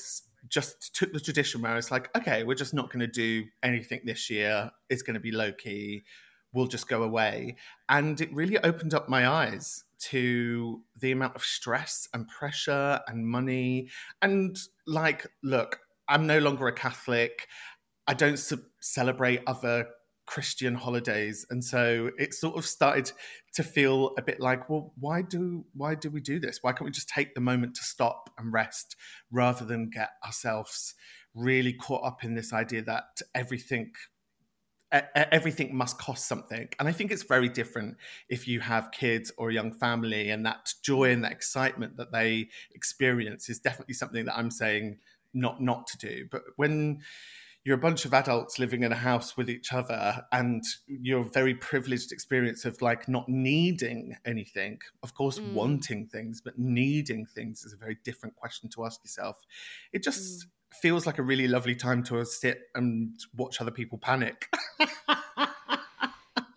just 0.48 0.94
took 0.94 1.12
the 1.12 1.20
tradition 1.20 1.62
where 1.62 1.76
it's 1.76 1.90
like, 1.90 2.16
okay, 2.16 2.44
we're 2.44 2.54
just 2.54 2.74
not 2.74 2.92
going 2.92 3.00
to 3.00 3.06
do 3.06 3.44
anything 3.62 4.00
this 4.04 4.30
year. 4.30 4.70
It's 4.88 5.02
going 5.02 5.14
to 5.14 5.20
be 5.20 5.32
low 5.32 5.52
key. 5.52 6.04
We'll 6.52 6.66
just 6.66 6.88
go 6.88 7.02
away. 7.02 7.56
And 7.88 8.20
it 8.20 8.32
really 8.32 8.58
opened 8.58 8.94
up 8.94 9.08
my 9.08 9.28
eyes 9.28 9.84
to 9.98 10.82
the 10.98 11.12
amount 11.12 11.36
of 11.36 11.42
stress 11.42 12.08
and 12.14 12.28
pressure 12.28 13.00
and 13.06 13.26
money. 13.26 13.88
And 14.22 14.58
like, 14.86 15.26
look, 15.42 15.80
I'm 16.08 16.26
no 16.26 16.38
longer 16.38 16.68
a 16.68 16.72
Catholic. 16.72 17.48
I 18.06 18.14
don't 18.14 18.40
celebrate 18.80 19.42
other 19.46 19.88
Christian 20.28 20.74
holidays, 20.74 21.46
and 21.48 21.64
so 21.64 22.10
it 22.18 22.34
sort 22.34 22.58
of 22.58 22.66
started 22.66 23.10
to 23.54 23.62
feel 23.62 24.12
a 24.18 24.22
bit 24.22 24.40
like, 24.40 24.68
well, 24.68 24.92
why 25.00 25.22
do 25.22 25.64
why 25.72 25.94
do 25.94 26.10
we 26.10 26.20
do 26.20 26.38
this? 26.38 26.58
Why 26.60 26.72
can't 26.72 26.84
we 26.84 26.90
just 26.90 27.08
take 27.08 27.34
the 27.34 27.40
moment 27.40 27.74
to 27.76 27.82
stop 27.82 28.28
and 28.36 28.52
rest 28.52 28.94
rather 29.30 29.64
than 29.64 29.88
get 29.88 30.10
ourselves 30.24 30.94
really 31.34 31.72
caught 31.72 32.04
up 32.04 32.24
in 32.24 32.34
this 32.34 32.52
idea 32.52 32.82
that 32.82 33.22
everything 33.34 33.92
everything 34.92 35.76
must 35.76 35.98
cost 35.98 36.26
something. 36.26 36.68
And 36.78 36.88
I 36.88 36.92
think 36.92 37.10
it's 37.10 37.22
very 37.22 37.48
different 37.48 37.96
if 38.28 38.48
you 38.48 38.60
have 38.60 38.90
kids 38.90 39.30
or 39.36 39.50
a 39.50 39.54
young 39.54 39.72
family, 39.72 40.30
and 40.30 40.46
that 40.46 40.72
joy 40.82 41.10
and 41.10 41.24
that 41.24 41.32
excitement 41.32 41.96
that 41.96 42.12
they 42.12 42.48
experience 42.74 43.48
is 43.48 43.58
definitely 43.58 43.94
something 43.94 44.24
that 44.24 44.36
I'm 44.36 44.50
saying 44.50 44.98
not 45.34 45.60
not 45.60 45.86
to 45.88 45.98
do. 45.98 46.26
But 46.30 46.42
when 46.56 47.00
you're 47.64 47.76
a 47.76 47.80
bunch 47.80 48.06
of 48.06 48.14
adults 48.14 48.58
living 48.58 48.82
in 48.82 48.92
a 48.92 48.96
house 48.96 49.36
with 49.36 49.50
each 49.50 49.74
other 49.74 50.24
and 50.32 50.64
your 50.86 51.22
very 51.22 51.54
privileged 51.54 52.12
experience 52.12 52.64
of 52.64 52.80
like 52.80 53.08
not 53.08 53.28
needing 53.28 54.16
anything 54.24 54.78
of 55.02 55.12
course 55.12 55.38
mm. 55.38 55.52
wanting 55.52 56.06
things 56.06 56.40
but 56.42 56.58
needing 56.58 57.26
things 57.26 57.64
is 57.64 57.74
a 57.74 57.76
very 57.76 57.98
different 58.04 58.34
question 58.36 58.70
to 58.70 58.86
ask 58.86 59.04
yourself 59.04 59.44
it 59.92 60.02
just 60.02 60.46
mm 60.46 60.50
feels 60.72 61.06
like 61.06 61.18
a 61.18 61.22
really 61.22 61.48
lovely 61.48 61.74
time 61.74 62.02
to 62.04 62.24
sit 62.24 62.62
and 62.74 63.18
watch 63.34 63.60
other 63.60 63.70
people 63.70 63.98
panic. 63.98 64.48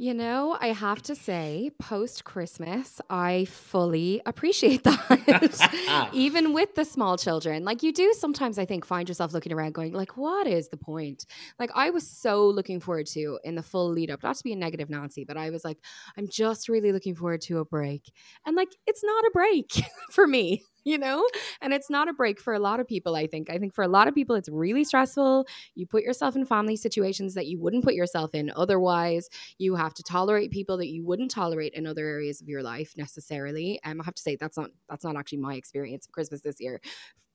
You 0.02 0.16
know, 0.16 0.58
I 0.60 0.70
have 0.70 1.04
to 1.04 1.16
say, 1.16 1.70
post 1.78 2.24
Christmas, 2.24 3.00
I 3.12 3.46
fully 3.46 4.20
appreciate 4.26 4.84
that. 4.86 6.10
Even 6.14 6.54
with 6.54 6.74
the 6.74 6.86
small 6.86 7.20
children. 7.20 7.64
Like 7.64 7.84
you 7.84 7.94
do 7.94 8.12
sometimes 8.18 8.58
I 8.58 8.66
think 8.66 8.84
find 8.84 9.08
yourself 9.08 9.32
looking 9.32 9.54
around 9.54 9.76
going, 9.76 9.94
like, 9.94 10.18
what 10.18 10.48
is 10.48 10.70
the 10.70 10.78
point? 10.78 11.28
Like 11.60 11.70
I 11.76 11.92
was 11.92 12.08
so 12.08 12.48
looking 12.48 12.80
forward 12.80 13.06
to 13.10 13.38
in 13.44 13.54
the 13.54 13.62
full 13.62 13.92
lead 13.92 14.10
up, 14.10 14.24
not 14.24 14.38
to 14.38 14.44
be 14.44 14.54
a 14.54 14.56
negative 14.56 14.90
Nancy, 14.90 15.24
but 15.24 15.38
I 15.38 15.52
was 15.52 15.64
like, 15.64 15.78
I'm 16.18 16.28
just 16.28 16.68
really 16.68 16.92
looking 16.92 17.14
forward 17.14 17.42
to 17.42 17.60
a 17.60 17.66
break. 17.66 18.12
And 18.44 18.56
like 18.56 18.70
it's 18.88 19.04
not 19.04 19.24
a 19.26 19.32
break 19.32 19.84
for 20.10 20.26
me. 20.26 20.64
You 20.84 20.98
know? 20.98 21.28
And 21.62 21.74
it's 21.74 21.90
not 21.90 22.08
a 22.08 22.14
break 22.14 22.40
for 22.40 22.54
a 22.54 22.60
lot 22.60 22.80
of 22.80 22.88
people, 22.88 23.16
I 23.16 23.28
think. 23.28 23.50
I 23.50 23.58
think 23.58 23.74
for 23.74 23.84
a 23.84 23.88
lot 23.88 24.08
of 24.08 24.16
people, 24.16 24.36
it's 24.36 24.50
really 24.50 24.84
stressful. 24.84 25.48
You 25.76 25.86
put 25.86 26.04
yourself 26.04 26.36
in 26.36 26.46
family 26.46 26.76
situations 26.76 27.34
that 27.36 27.48
you 27.48 27.60
wouldn't 27.60 27.84
put 27.84 27.94
yourself 27.94 28.34
in 28.34 28.52
otherwise. 28.56 29.30
You 29.58 29.76
have 29.76 29.94
to 29.96 30.04
tolerate 30.04 30.52
people 30.52 30.78
that 30.78 30.90
you 30.90 31.04
wouldn't 31.04 31.32
tolerate 31.32 31.74
in 31.74 31.86
other 31.86 32.08
areas 32.08 32.42
of 32.42 32.48
your 32.48 32.64
life 32.64 32.94
necessarily. 32.98 33.80
Um, 33.84 34.02
I 34.02 34.06
have 34.06 34.16
to 34.16 34.22
say 34.22 34.36
that's 34.36 34.58
not 34.58 34.72
that's 34.90 35.04
not 35.04 35.16
actually 35.16 35.40
my 35.40 35.56
experience 35.56 36.06
of 36.06 36.12
Christmas 36.12 36.42
this 36.42 36.60
year. 36.60 36.82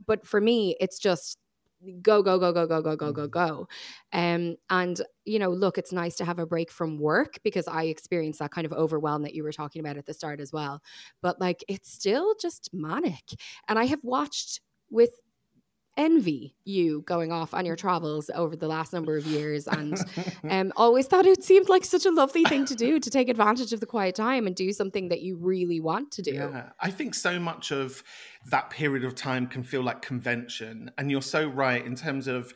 But 0.07 0.27
for 0.27 0.41
me, 0.41 0.77
it's 0.81 0.99
just 0.99 1.39
go 2.03 2.23
go 2.23 2.39
go 2.39 2.53
go 2.53 2.67
go 2.67 2.81
go 2.83 2.97
go 2.97 3.13
go 3.13 3.27
go. 3.29 3.69
Um 4.13 4.57
and 4.71 5.01
you 5.25 5.39
know 5.39 5.51
look 5.51 5.79
it's 5.79 5.93
nice 5.93 6.17
to 6.17 6.25
have 6.25 6.39
a 6.39 6.47
break 6.47 6.71
from 6.71 6.99
work 6.99 7.39
because 7.43 7.69
i 7.69 7.85
experienced 7.85 8.39
that 8.39 8.51
kind 8.53 8.65
of 8.67 8.73
overwhelm 8.73 9.23
that 9.23 9.35
you 9.35 9.43
were 9.43 9.53
talking 9.53 9.81
about 9.81 9.97
at 9.97 10.07
the 10.07 10.15
start 10.15 10.41
as 10.41 10.53
well. 10.53 10.83
But 11.23 11.41
like 11.41 11.65
it's 11.69 11.93
still 11.93 12.35
just 12.41 12.71
manic. 12.73 13.25
And 13.69 13.79
i 13.79 13.85
have 13.85 14.01
watched 14.03 14.61
with 14.91 15.11
envy 15.97 16.55
you 16.65 17.03
going 17.07 17.33
off 17.33 17.55
on 17.55 17.65
your 17.65 17.77
travels 17.77 18.31
over 18.35 18.57
the 18.57 18.67
last 18.67 18.93
number 18.93 19.17
of 19.17 19.27
years 19.27 19.67
and 19.69 19.99
um, 20.51 20.73
always 20.77 21.07
thought 21.07 21.27
it 21.27 21.43
seemed 21.43 21.69
like 21.69 21.85
such 21.85 22.07
a 22.07 22.11
lovely 22.11 22.45
thing 22.45 22.65
to 22.65 22.75
do 22.75 22.99
to 22.99 23.11
take 23.11 23.29
advantage 23.29 23.73
of 23.73 23.81
the 23.81 23.87
quiet 23.87 24.15
time 24.15 24.47
and 24.47 24.57
do 24.57 24.73
something 24.73 25.09
that 25.09 25.23
you 25.23 25.37
really 25.37 25.81
want 25.81 26.11
to 26.13 26.23
do. 26.23 26.33
Yeah, 26.35 26.71
I 26.81 26.91
think 26.91 27.15
so 27.15 27.39
much 27.39 27.71
of 27.73 28.03
that 28.51 28.71
period 28.71 29.05
of 29.05 29.15
time 29.15 29.47
can 29.47 29.63
feel 29.63 29.83
like 29.83 30.03
convention. 30.03 30.91
And 30.99 31.11
you're 31.11 31.23
so 31.23 31.47
right 31.47 31.85
in 31.85 31.95
terms 31.95 32.29
of 32.29 32.53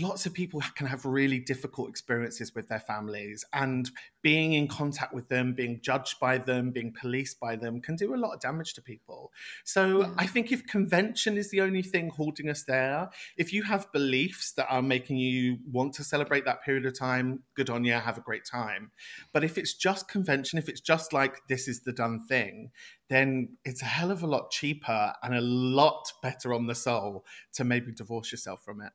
lots 0.00 0.26
of 0.26 0.32
people 0.32 0.62
can 0.74 0.86
have 0.86 1.04
really 1.04 1.38
difficult 1.38 1.88
experiences 1.88 2.54
with 2.54 2.68
their 2.68 2.80
families 2.80 3.44
and 3.52 3.90
being 4.22 4.54
in 4.54 4.66
contact 4.66 5.14
with 5.14 5.28
them 5.28 5.52
being 5.52 5.80
judged 5.82 6.18
by 6.18 6.38
them 6.38 6.70
being 6.70 6.92
policed 6.98 7.38
by 7.38 7.56
them 7.56 7.80
can 7.80 7.96
do 7.96 8.14
a 8.14 8.16
lot 8.16 8.32
of 8.32 8.40
damage 8.40 8.74
to 8.74 8.82
people. 8.82 9.32
So 9.64 10.02
yeah. 10.02 10.10
i 10.18 10.26
think 10.26 10.52
if 10.52 10.66
convention 10.66 11.36
is 11.36 11.50
the 11.50 11.60
only 11.60 11.82
thing 11.82 12.10
holding 12.10 12.48
us 12.48 12.64
there 12.64 13.10
if 13.36 13.52
you 13.52 13.62
have 13.62 13.92
beliefs 13.92 14.52
that 14.52 14.66
are 14.70 14.82
making 14.82 15.16
you 15.16 15.58
want 15.70 15.92
to 15.94 16.04
celebrate 16.04 16.44
that 16.44 16.62
period 16.62 16.86
of 16.86 16.98
time 16.98 17.42
good 17.54 17.70
on 17.70 17.84
you 17.84 17.92
have 17.92 18.18
a 18.18 18.20
great 18.20 18.44
time. 18.44 18.90
But 19.32 19.44
if 19.44 19.58
it's 19.58 19.74
just 19.74 20.08
convention 20.08 20.58
if 20.58 20.68
it's 20.68 20.80
just 20.80 21.12
like 21.12 21.46
this 21.48 21.68
is 21.68 21.82
the 21.82 21.92
done 21.92 22.20
thing 22.26 22.70
then 23.10 23.56
it's 23.64 23.82
a 23.82 23.86
hell 23.86 24.10
of 24.10 24.22
a 24.22 24.26
lot 24.26 24.50
cheaper 24.50 25.12
and 25.22 25.34
a 25.34 25.40
lot 25.40 26.10
better 26.22 26.54
on 26.54 26.66
the 26.66 26.74
soul 26.74 27.24
to 27.52 27.62
maybe 27.62 27.92
divorce 27.92 28.32
yourself 28.32 28.64
from 28.64 28.80
it 28.80 28.92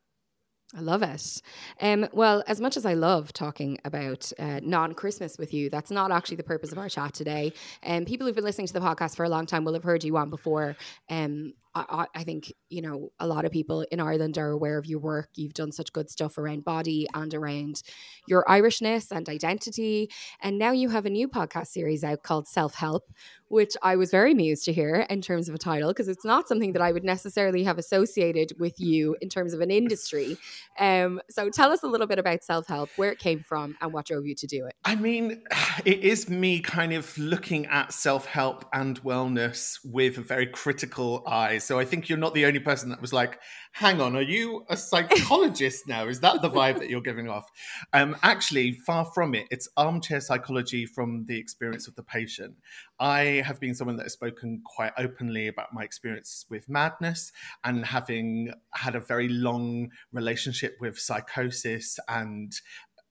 I 0.75 0.81
love 0.81 1.01
it. 1.01 1.41
Um, 1.81 2.07
well, 2.13 2.43
as 2.45 2.61
much 2.61 2.77
as 2.77 2.85
I 2.85 2.93
love 2.93 3.33
talking 3.33 3.79
about 3.85 4.31
uh, 4.37 4.59
non 4.61 4.93
Christmas 4.93 5.37
with 5.39 5.51
you, 5.51 5.69
that's 5.69 5.89
not 5.89 6.11
actually 6.11 6.37
the 6.37 6.43
purpose 6.43 6.71
of 6.71 6.77
our 6.77 6.87
chat 6.89 7.13
today. 7.13 7.53
And 7.81 8.03
um, 8.03 8.05
people 8.05 8.27
who've 8.27 8.35
been 8.35 8.43
listening 8.43 8.67
to 8.67 8.73
the 8.73 8.79
podcast 8.79 9.15
for 9.15 9.23
a 9.23 9.29
long 9.29 9.47
time 9.47 9.65
will 9.65 9.73
have 9.73 9.83
heard 9.83 10.03
you 10.03 10.15
on 10.17 10.29
before. 10.29 10.75
Um, 11.09 11.53
I, 11.75 12.07
I, 12.15 12.23
think 12.23 12.51
you 12.69 12.81
know 12.81 13.11
a 13.19 13.27
lot 13.27 13.45
of 13.45 13.51
people 13.51 13.85
in 13.91 13.99
Ireland 13.99 14.37
are 14.37 14.49
aware 14.49 14.77
of 14.77 14.87
your 14.87 14.99
work. 14.99 15.29
You've 15.35 15.53
done 15.53 15.71
such 15.71 15.93
good 15.93 16.09
stuff 16.09 16.37
around 16.37 16.65
body 16.65 17.07
and 17.13 17.33
around 17.33 17.83
your 18.27 18.43
Irishness 18.45 19.11
and 19.11 19.29
identity, 19.29 20.09
and 20.41 20.57
now 20.57 20.71
you 20.71 20.89
have 20.89 21.05
a 21.05 21.09
new 21.09 21.27
podcast 21.27 21.67
series 21.67 22.03
out 22.03 22.23
called 22.23 22.47
Self 22.47 22.73
Help, 22.73 23.03
which 23.49 23.75
I 23.83 23.95
was 23.97 24.09
very 24.09 24.31
amused 24.31 24.65
to 24.65 24.73
hear 24.73 25.05
in 25.09 25.21
terms 25.21 25.47
of 25.47 25.55
a 25.55 25.59
title 25.59 25.89
because 25.89 26.07
it's 26.07 26.25
not 26.25 26.47
something 26.47 26.73
that 26.73 26.81
I 26.81 26.91
would 26.91 27.03
necessarily 27.03 27.63
have 27.63 27.77
associated 27.77 28.53
with 28.59 28.79
you 28.79 29.15
in 29.21 29.29
terms 29.29 29.53
of 29.53 29.61
an 29.61 29.69
industry. 29.69 30.37
Um, 30.79 31.21
so 31.29 31.49
tell 31.49 31.71
us 31.71 31.83
a 31.83 31.87
little 31.87 32.07
bit 32.07 32.17
about 32.17 32.43
Self 32.43 32.67
Help, 32.67 32.89
where 32.95 33.11
it 33.11 33.19
came 33.19 33.41
from, 33.41 33.77
and 33.79 33.93
what 33.93 34.07
drove 34.07 34.25
you 34.25 34.35
to 34.35 34.47
do 34.47 34.65
it. 34.65 34.73
I 34.85 34.95
mean, 34.95 35.43
it 35.85 35.99
is 35.99 36.29
me 36.29 36.61
kind 36.61 36.93
of 36.93 37.15
looking 37.17 37.67
at 37.67 37.93
self 37.93 38.25
help 38.25 38.65
and 38.73 39.01
wellness 39.03 39.77
with 39.83 40.17
a 40.17 40.21
very 40.21 40.47
critical 40.47 41.23
eye 41.27 41.58
So 41.59 41.79
I 41.79 41.85
think 41.85 42.09
you're 42.09 42.17
not 42.17 42.33
the 42.33 42.45
only 42.45 42.59
person 42.59 42.89
that 42.89 43.01
was 43.01 43.13
like, 43.13 43.39
hang 43.71 44.01
on, 44.01 44.15
are 44.15 44.21
you 44.21 44.65
a 44.69 44.77
psychologist 44.77 45.87
now? 45.87 46.07
Is 46.07 46.19
that 46.21 46.41
the 46.41 46.49
vibe 46.49 46.79
that 46.79 46.89
you're 46.89 47.01
giving 47.01 47.29
off? 47.29 47.49
Um, 47.93 48.15
actually, 48.23 48.73
far 48.73 49.05
from 49.05 49.35
it. 49.35 49.47
It's 49.51 49.67
armchair 49.77 50.21
psychology 50.21 50.85
from 50.85 51.25
the 51.25 51.37
experience 51.37 51.87
of 51.87 51.95
the 51.95 52.03
patient. 52.03 52.55
I 52.99 53.43
have 53.45 53.59
been 53.59 53.75
someone 53.75 53.95
that 53.97 54.03
has 54.03 54.13
spoken 54.13 54.61
quite 54.65 54.91
openly 54.97 55.47
about 55.47 55.73
my 55.73 55.83
experience 55.83 56.45
with 56.49 56.67
madness 56.67 57.31
and 57.63 57.85
having 57.85 58.53
had 58.73 58.95
a 58.95 58.99
very 58.99 59.29
long 59.29 59.91
relationship 60.11 60.77
with 60.81 60.99
psychosis 60.99 61.99
and 62.07 62.53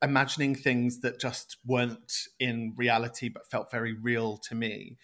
imagining 0.03 0.55
things 0.55 1.01
that 1.01 1.21
just 1.21 1.57
weren't 1.67 2.29
in 2.39 2.73
reality 2.77 3.29
but 3.29 3.51
felt 3.51 3.71
very 3.71 3.93
real 3.93 4.37
to 4.37 4.55
me. 4.55 4.97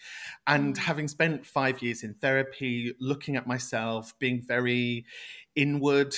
And 0.47 0.75
mm. 0.75 0.77
having 0.77 1.07
spent 1.07 1.45
five 1.45 1.81
years 1.81 2.03
in 2.03 2.13
therapy, 2.13 2.93
looking 2.99 3.35
at 3.35 3.47
myself, 3.47 4.17
being 4.19 4.41
very 4.41 5.05
inward, 5.55 6.15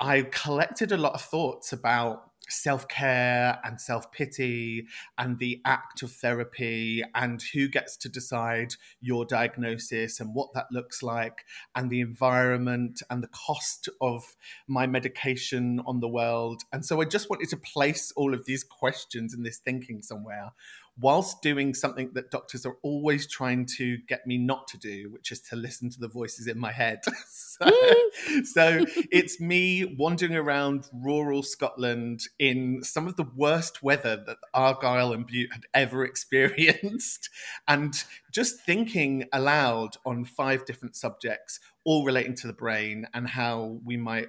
I 0.00 0.22
collected 0.22 0.92
a 0.92 0.96
lot 0.96 1.14
of 1.14 1.22
thoughts 1.22 1.72
about 1.72 2.27
self 2.48 2.88
care 2.88 3.58
and 3.64 3.80
self 3.80 4.10
pity 4.12 4.86
and 5.16 5.38
the 5.38 5.60
act 5.64 6.02
of 6.02 6.12
therapy 6.12 7.02
and 7.14 7.42
who 7.54 7.68
gets 7.68 7.96
to 7.98 8.08
decide 8.08 8.74
your 9.00 9.24
diagnosis 9.24 10.20
and 10.20 10.34
what 10.34 10.52
that 10.54 10.66
looks 10.70 11.02
like 11.02 11.44
and 11.74 11.90
the 11.90 12.00
environment 12.00 13.02
and 13.10 13.22
the 13.22 13.28
cost 13.28 13.88
of 14.00 14.36
my 14.66 14.86
medication 14.86 15.80
on 15.86 16.00
the 16.00 16.08
world. 16.08 16.62
And 16.72 16.84
so 16.84 17.00
I 17.00 17.04
just 17.04 17.30
wanted 17.30 17.48
to 17.50 17.56
place 17.56 18.12
all 18.16 18.34
of 18.34 18.44
these 18.46 18.64
questions 18.64 19.34
and 19.34 19.44
this 19.44 19.58
thinking 19.58 20.02
somewhere 20.02 20.52
whilst 21.00 21.42
doing 21.42 21.74
something 21.74 22.10
that 22.14 22.30
doctors 22.30 22.66
are 22.66 22.76
always 22.82 23.26
trying 23.26 23.64
to 23.64 23.98
get 24.08 24.26
me 24.26 24.36
not 24.36 24.66
to 24.68 24.78
do, 24.78 25.10
which 25.10 25.30
is 25.30 25.40
to 25.40 25.56
listen 25.56 25.90
to 25.90 26.00
the 26.00 26.08
voices 26.08 26.46
in 26.46 26.58
my 26.58 26.72
head. 26.72 27.00
so, 27.28 27.70
so, 28.44 28.84
it's 29.12 29.40
me 29.40 29.94
wandering 29.98 30.34
around 30.34 30.88
rural 30.92 31.42
Scotland 31.42 32.22
in 32.38 32.82
some 32.82 33.06
of 33.06 33.16
the 33.16 33.26
worst 33.36 33.82
weather 33.82 34.22
that 34.26 34.38
Argyll 34.52 35.12
and 35.12 35.26
Bute 35.26 35.52
had 35.52 35.66
ever 35.72 36.04
experienced, 36.08 37.30
and 37.66 38.04
just 38.32 38.60
thinking 38.60 39.26
aloud 39.32 39.96
on 40.04 40.24
five 40.24 40.64
different 40.64 40.96
subjects, 40.96 41.60
all 41.84 42.04
relating 42.04 42.34
to 42.34 42.46
the 42.46 42.52
brain 42.52 43.06
and 43.14 43.28
how 43.28 43.78
we 43.84 43.96
might 43.96 44.28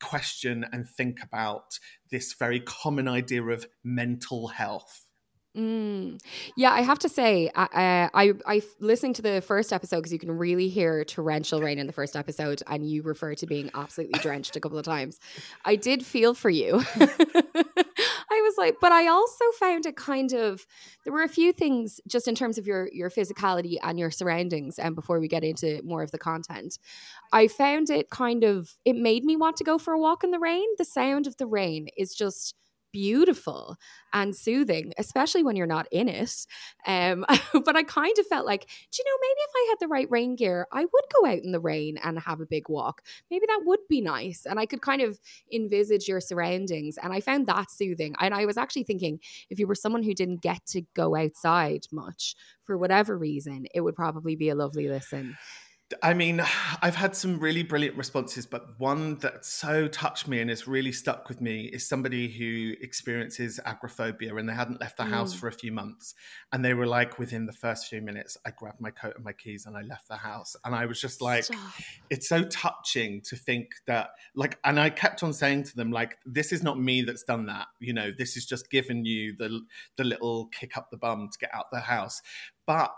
question 0.00 0.64
and 0.72 0.88
think 0.88 1.22
about 1.22 1.78
this 2.10 2.32
very 2.34 2.60
common 2.60 3.08
idea 3.08 3.42
of 3.42 3.66
mental 3.82 4.48
health. 4.48 5.07
Mm. 5.58 6.20
Yeah, 6.56 6.70
I 6.70 6.82
have 6.82 7.00
to 7.00 7.08
say, 7.08 7.50
I, 7.56 8.08
I, 8.14 8.32
I 8.46 8.62
listening 8.78 9.14
to 9.14 9.22
the 9.22 9.40
first 9.40 9.72
episode 9.72 9.96
because 9.96 10.12
you 10.12 10.18
can 10.20 10.30
really 10.30 10.68
hear 10.68 11.04
torrential 11.04 11.60
rain 11.60 11.80
in 11.80 11.88
the 11.88 11.92
first 11.92 12.14
episode, 12.14 12.62
and 12.68 12.88
you 12.88 13.02
refer 13.02 13.34
to 13.34 13.46
being 13.46 13.68
absolutely 13.74 14.20
drenched 14.20 14.54
a 14.54 14.60
couple 14.60 14.78
of 14.78 14.84
times. 14.84 15.18
I 15.64 15.74
did 15.74 16.06
feel 16.06 16.34
for 16.34 16.48
you. 16.48 16.84
I 18.30 18.40
was 18.42 18.54
like, 18.56 18.76
but 18.80 18.92
I 18.92 19.08
also 19.08 19.44
found 19.58 19.84
it 19.86 19.96
kind 19.96 20.32
of. 20.32 20.64
There 21.04 21.12
were 21.12 21.24
a 21.24 21.28
few 21.28 21.52
things 21.52 22.00
just 22.06 22.28
in 22.28 22.36
terms 22.36 22.58
of 22.58 22.66
your 22.66 22.88
your 22.92 23.10
physicality 23.10 23.78
and 23.82 23.98
your 23.98 24.12
surroundings, 24.12 24.78
and 24.78 24.94
before 24.94 25.18
we 25.18 25.26
get 25.26 25.42
into 25.42 25.82
more 25.82 26.04
of 26.04 26.12
the 26.12 26.18
content, 26.18 26.78
I 27.32 27.48
found 27.48 27.90
it 27.90 28.10
kind 28.10 28.44
of. 28.44 28.76
It 28.84 28.94
made 28.94 29.24
me 29.24 29.34
want 29.34 29.56
to 29.56 29.64
go 29.64 29.76
for 29.76 29.92
a 29.92 29.98
walk 29.98 30.22
in 30.22 30.30
the 30.30 30.38
rain. 30.38 30.66
The 30.78 30.84
sound 30.84 31.26
of 31.26 31.36
the 31.36 31.46
rain 31.46 31.88
is 31.96 32.14
just 32.14 32.54
beautiful 32.92 33.76
and 34.12 34.34
soothing, 34.34 34.92
especially 34.98 35.42
when 35.42 35.56
you're 35.56 35.66
not 35.66 35.86
in 35.90 36.08
it. 36.08 36.46
Um, 36.86 37.24
but 37.64 37.76
I 37.76 37.82
kind 37.82 38.18
of 38.18 38.26
felt 38.26 38.46
like, 38.46 38.66
do 38.66 38.98
you 38.98 39.04
know, 39.04 39.18
maybe 39.20 39.40
if 39.40 39.50
I 39.54 39.66
had 39.70 39.78
the 39.80 39.88
right 39.88 40.10
rain 40.10 40.36
gear, 40.36 40.66
I 40.72 40.80
would 40.80 41.04
go 41.20 41.28
out 41.28 41.42
in 41.42 41.52
the 41.52 41.60
rain 41.60 41.98
and 42.02 42.18
have 42.18 42.40
a 42.40 42.46
big 42.46 42.68
walk. 42.68 43.02
Maybe 43.30 43.46
that 43.46 43.62
would 43.64 43.80
be 43.88 44.00
nice. 44.00 44.46
And 44.46 44.58
I 44.58 44.66
could 44.66 44.82
kind 44.82 45.02
of 45.02 45.18
envisage 45.52 46.08
your 46.08 46.20
surroundings. 46.20 46.98
And 47.02 47.12
I 47.12 47.20
found 47.20 47.46
that 47.46 47.70
soothing. 47.70 48.14
And 48.20 48.34
I 48.34 48.46
was 48.46 48.56
actually 48.56 48.84
thinking 48.84 49.20
if 49.50 49.58
you 49.58 49.66
were 49.66 49.74
someone 49.74 50.02
who 50.02 50.14
didn't 50.14 50.42
get 50.42 50.64
to 50.66 50.82
go 50.94 51.16
outside 51.16 51.86
much 51.92 52.34
for 52.64 52.76
whatever 52.76 53.16
reason, 53.16 53.66
it 53.74 53.80
would 53.80 53.96
probably 53.96 54.36
be 54.36 54.48
a 54.48 54.54
lovely 54.54 54.88
listen. 54.88 55.36
I 56.02 56.14
mean, 56.14 56.42
I've 56.82 56.94
had 56.94 57.16
some 57.16 57.38
really 57.38 57.62
brilliant 57.62 57.96
responses, 57.96 58.46
but 58.46 58.78
one 58.78 59.16
that 59.18 59.44
so 59.44 59.88
touched 59.88 60.28
me 60.28 60.40
and 60.40 60.50
has 60.50 60.66
really 60.66 60.92
stuck 60.92 61.28
with 61.28 61.40
me 61.40 61.66
is 61.66 61.86
somebody 61.86 62.28
who 62.28 62.74
experiences 62.80 63.58
agoraphobia 63.64 64.34
and 64.36 64.48
they 64.48 64.52
hadn't 64.52 64.80
left 64.80 64.96
the 64.96 65.04
mm. 65.04 65.10
house 65.10 65.34
for 65.34 65.48
a 65.48 65.52
few 65.52 65.72
months. 65.72 66.14
And 66.52 66.64
they 66.64 66.74
were 66.74 66.86
like, 66.86 67.18
within 67.18 67.46
the 67.46 67.52
first 67.52 67.88
few 67.88 68.02
minutes, 68.02 68.36
I 68.44 68.50
grabbed 68.50 68.80
my 68.80 68.90
coat 68.90 69.14
and 69.16 69.24
my 69.24 69.32
keys 69.32 69.66
and 69.66 69.76
I 69.76 69.82
left 69.82 70.08
the 70.08 70.16
house. 70.16 70.56
And 70.64 70.74
I 70.74 70.86
was 70.86 71.00
just 71.00 71.20
like, 71.20 71.44
Stop. 71.44 71.58
it's 72.10 72.28
so 72.28 72.44
touching 72.44 73.20
to 73.22 73.36
think 73.36 73.68
that, 73.86 74.10
like, 74.34 74.58
and 74.64 74.78
I 74.78 74.90
kept 74.90 75.22
on 75.22 75.32
saying 75.32 75.64
to 75.64 75.76
them, 75.76 75.90
like, 75.90 76.18
this 76.26 76.52
is 76.52 76.62
not 76.62 76.78
me 76.78 77.02
that's 77.02 77.22
done 77.22 77.46
that. 77.46 77.66
You 77.80 77.92
know, 77.92 78.10
this 78.16 78.36
is 78.36 78.46
just 78.46 78.70
giving 78.70 79.04
you 79.04 79.34
the, 79.36 79.60
the 79.96 80.04
little 80.04 80.46
kick 80.46 80.76
up 80.76 80.90
the 80.90 80.96
bum 80.96 81.28
to 81.32 81.38
get 81.38 81.54
out 81.54 81.70
the 81.70 81.80
house 81.80 82.20
but 82.68 82.94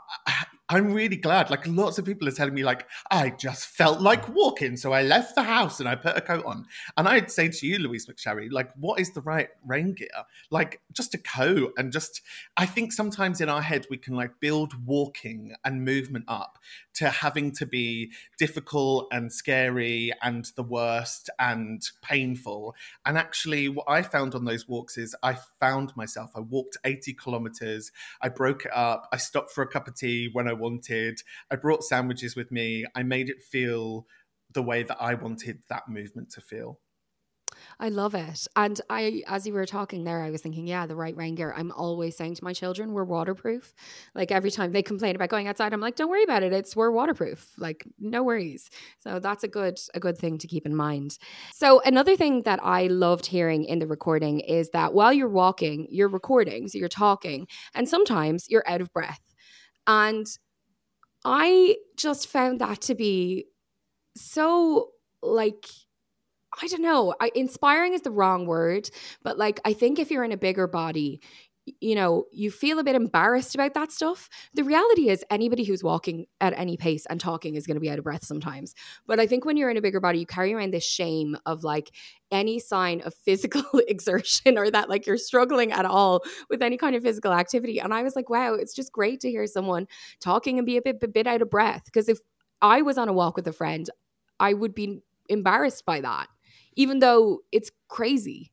I'm 0.70 0.92
really 0.92 1.16
glad. 1.16 1.50
Like 1.50 1.66
lots 1.66 1.98
of 1.98 2.04
people 2.04 2.28
are 2.28 2.32
telling 2.32 2.54
me, 2.54 2.62
like, 2.62 2.86
I 3.10 3.30
just 3.30 3.66
felt 3.66 4.00
like 4.00 4.28
walking. 4.28 4.76
So 4.76 4.92
I 4.92 5.02
left 5.02 5.34
the 5.34 5.42
house 5.42 5.80
and 5.80 5.88
I 5.88 5.96
put 5.96 6.16
a 6.16 6.20
coat 6.20 6.44
on. 6.44 6.66
And 6.96 7.08
I'd 7.08 7.28
say 7.28 7.48
to 7.48 7.66
you, 7.66 7.78
Louise 7.78 8.06
McSharry, 8.06 8.52
like, 8.52 8.70
what 8.76 9.00
is 9.00 9.10
the 9.10 9.20
right 9.20 9.48
rain 9.66 9.94
gear? 9.94 10.08
Like 10.50 10.80
just 10.92 11.12
a 11.14 11.18
coat 11.18 11.72
and 11.76 11.92
just 11.92 12.20
I 12.56 12.66
think 12.66 12.92
sometimes 12.92 13.40
in 13.40 13.48
our 13.48 13.62
head 13.62 13.86
we 13.90 13.96
can 13.96 14.14
like 14.14 14.38
build 14.38 14.74
walking 14.86 15.54
and 15.64 15.84
movement 15.84 16.26
up 16.28 16.58
to 16.94 17.08
having 17.08 17.50
to 17.52 17.66
be 17.66 18.12
difficult 18.38 19.08
and 19.10 19.32
scary 19.32 20.12
and 20.22 20.52
the 20.54 20.62
worst 20.62 21.30
and 21.40 21.82
painful. 22.02 22.76
And 23.04 23.18
actually 23.18 23.68
what 23.68 23.86
I 23.88 24.02
found 24.02 24.36
on 24.36 24.44
those 24.44 24.68
walks 24.68 24.98
is 24.98 25.16
I 25.22 25.36
found 25.58 25.96
myself. 25.96 26.30
I 26.36 26.40
walked 26.40 26.76
80 26.84 27.14
kilometers, 27.14 27.90
I 28.20 28.28
broke 28.28 28.66
it 28.66 28.72
up, 28.72 29.08
I 29.12 29.16
stopped 29.16 29.50
for 29.50 29.59
for 29.60 29.64
a 29.64 29.68
cup 29.68 29.86
of 29.86 29.94
tea 29.94 30.30
when 30.32 30.48
I 30.48 30.54
wanted. 30.54 31.20
I 31.50 31.56
brought 31.56 31.84
sandwiches 31.84 32.34
with 32.34 32.50
me. 32.50 32.86
I 32.94 33.02
made 33.02 33.28
it 33.28 33.42
feel 33.42 34.06
the 34.54 34.62
way 34.62 34.82
that 34.84 34.96
I 34.98 35.12
wanted 35.12 35.62
that 35.68 35.86
movement 35.86 36.30
to 36.30 36.40
feel. 36.40 36.80
I 37.78 37.90
love 37.90 38.14
it. 38.14 38.46
And 38.56 38.80
I, 38.88 39.22
as 39.26 39.46
you 39.46 39.52
were 39.52 39.66
talking 39.66 40.04
there, 40.04 40.22
I 40.22 40.30
was 40.30 40.40
thinking, 40.40 40.66
yeah, 40.66 40.86
the 40.86 40.96
right 40.96 41.14
rain 41.14 41.34
gear. 41.34 41.52
I'm 41.54 41.72
always 41.72 42.16
saying 42.16 42.36
to 42.36 42.44
my 42.44 42.54
children, 42.54 42.92
we're 42.92 43.04
waterproof. 43.04 43.74
Like 44.14 44.32
every 44.32 44.50
time 44.50 44.72
they 44.72 44.82
complain 44.82 45.14
about 45.14 45.28
going 45.28 45.46
outside, 45.46 45.74
I'm 45.74 45.80
like, 45.80 45.96
don't 45.96 46.08
worry 46.08 46.24
about 46.24 46.42
it. 46.42 46.54
It's 46.54 46.74
we're 46.74 46.90
waterproof. 46.90 47.52
Like 47.58 47.84
no 47.98 48.22
worries. 48.22 48.70
So 49.00 49.18
that's 49.18 49.44
a 49.44 49.48
good, 49.48 49.78
a 49.94 50.00
good 50.00 50.16
thing 50.16 50.38
to 50.38 50.46
keep 50.46 50.64
in 50.64 50.74
mind. 50.74 51.18
So 51.52 51.82
another 51.84 52.16
thing 52.16 52.42
that 52.42 52.60
I 52.62 52.86
loved 52.86 53.26
hearing 53.26 53.64
in 53.64 53.78
the 53.78 53.86
recording 53.86 54.40
is 54.40 54.70
that 54.70 54.94
while 54.94 55.12
you're 55.12 55.28
walking, 55.28 55.86
you're 55.90 56.08
recording, 56.08 56.68
so 56.68 56.78
you're 56.78 56.88
talking, 56.88 57.46
and 57.74 57.88
sometimes 57.88 58.46
you're 58.48 58.64
out 58.66 58.80
of 58.80 58.92
breath. 58.92 59.20
And 59.86 60.26
I 61.24 61.76
just 61.96 62.28
found 62.28 62.60
that 62.60 62.80
to 62.82 62.94
be 62.94 63.46
so 64.16 64.90
like 65.22 65.66
I 66.60 66.66
don't 66.66 66.82
know. 66.82 67.14
I, 67.20 67.30
inspiring 67.34 67.94
is 67.94 68.02
the 68.02 68.10
wrong 68.10 68.46
word, 68.46 68.90
but 69.22 69.38
like 69.38 69.60
I 69.64 69.72
think 69.72 69.98
if 69.98 70.10
you're 70.10 70.24
in 70.24 70.32
a 70.32 70.36
bigger 70.36 70.66
body, 70.66 71.20
you 71.80 71.94
know, 71.94 72.24
you 72.32 72.50
feel 72.50 72.78
a 72.78 72.84
bit 72.84 72.94
embarrassed 72.94 73.54
about 73.54 73.74
that 73.74 73.92
stuff. 73.92 74.28
The 74.54 74.64
reality 74.64 75.08
is, 75.08 75.24
anybody 75.30 75.64
who's 75.64 75.82
walking 75.82 76.26
at 76.40 76.52
any 76.56 76.76
pace 76.76 77.06
and 77.06 77.20
talking 77.20 77.54
is 77.54 77.66
going 77.66 77.76
to 77.76 77.80
be 77.80 77.90
out 77.90 77.98
of 77.98 78.04
breath 78.04 78.24
sometimes. 78.24 78.74
But 79.06 79.20
I 79.20 79.26
think 79.26 79.44
when 79.44 79.56
you're 79.56 79.70
in 79.70 79.76
a 79.76 79.82
bigger 79.82 80.00
body, 80.00 80.18
you 80.18 80.26
carry 80.26 80.54
around 80.54 80.72
this 80.72 80.84
shame 80.84 81.36
of 81.46 81.64
like 81.64 81.90
any 82.30 82.58
sign 82.58 83.00
of 83.02 83.14
physical 83.14 83.64
exertion 83.88 84.58
or 84.58 84.70
that 84.70 84.88
like 84.88 85.06
you're 85.06 85.16
struggling 85.16 85.72
at 85.72 85.84
all 85.84 86.22
with 86.48 86.62
any 86.62 86.76
kind 86.76 86.94
of 86.96 87.02
physical 87.02 87.32
activity. 87.32 87.78
And 87.80 87.92
I 87.92 88.02
was 88.02 88.16
like, 88.16 88.30
wow, 88.30 88.54
it's 88.54 88.74
just 88.74 88.92
great 88.92 89.20
to 89.20 89.30
hear 89.30 89.46
someone 89.46 89.86
talking 90.20 90.58
and 90.58 90.66
be 90.66 90.76
a 90.76 90.82
bit, 90.82 91.02
a 91.02 91.08
bit 91.08 91.26
out 91.26 91.42
of 91.42 91.50
breath. 91.50 91.84
Because 91.84 92.08
if 92.08 92.18
I 92.62 92.82
was 92.82 92.98
on 92.98 93.08
a 93.08 93.12
walk 93.12 93.36
with 93.36 93.46
a 93.46 93.52
friend, 93.52 93.88
I 94.38 94.54
would 94.54 94.74
be 94.74 95.02
embarrassed 95.28 95.84
by 95.84 96.00
that, 96.00 96.28
even 96.76 96.98
though 96.98 97.40
it's 97.52 97.70
crazy 97.88 98.52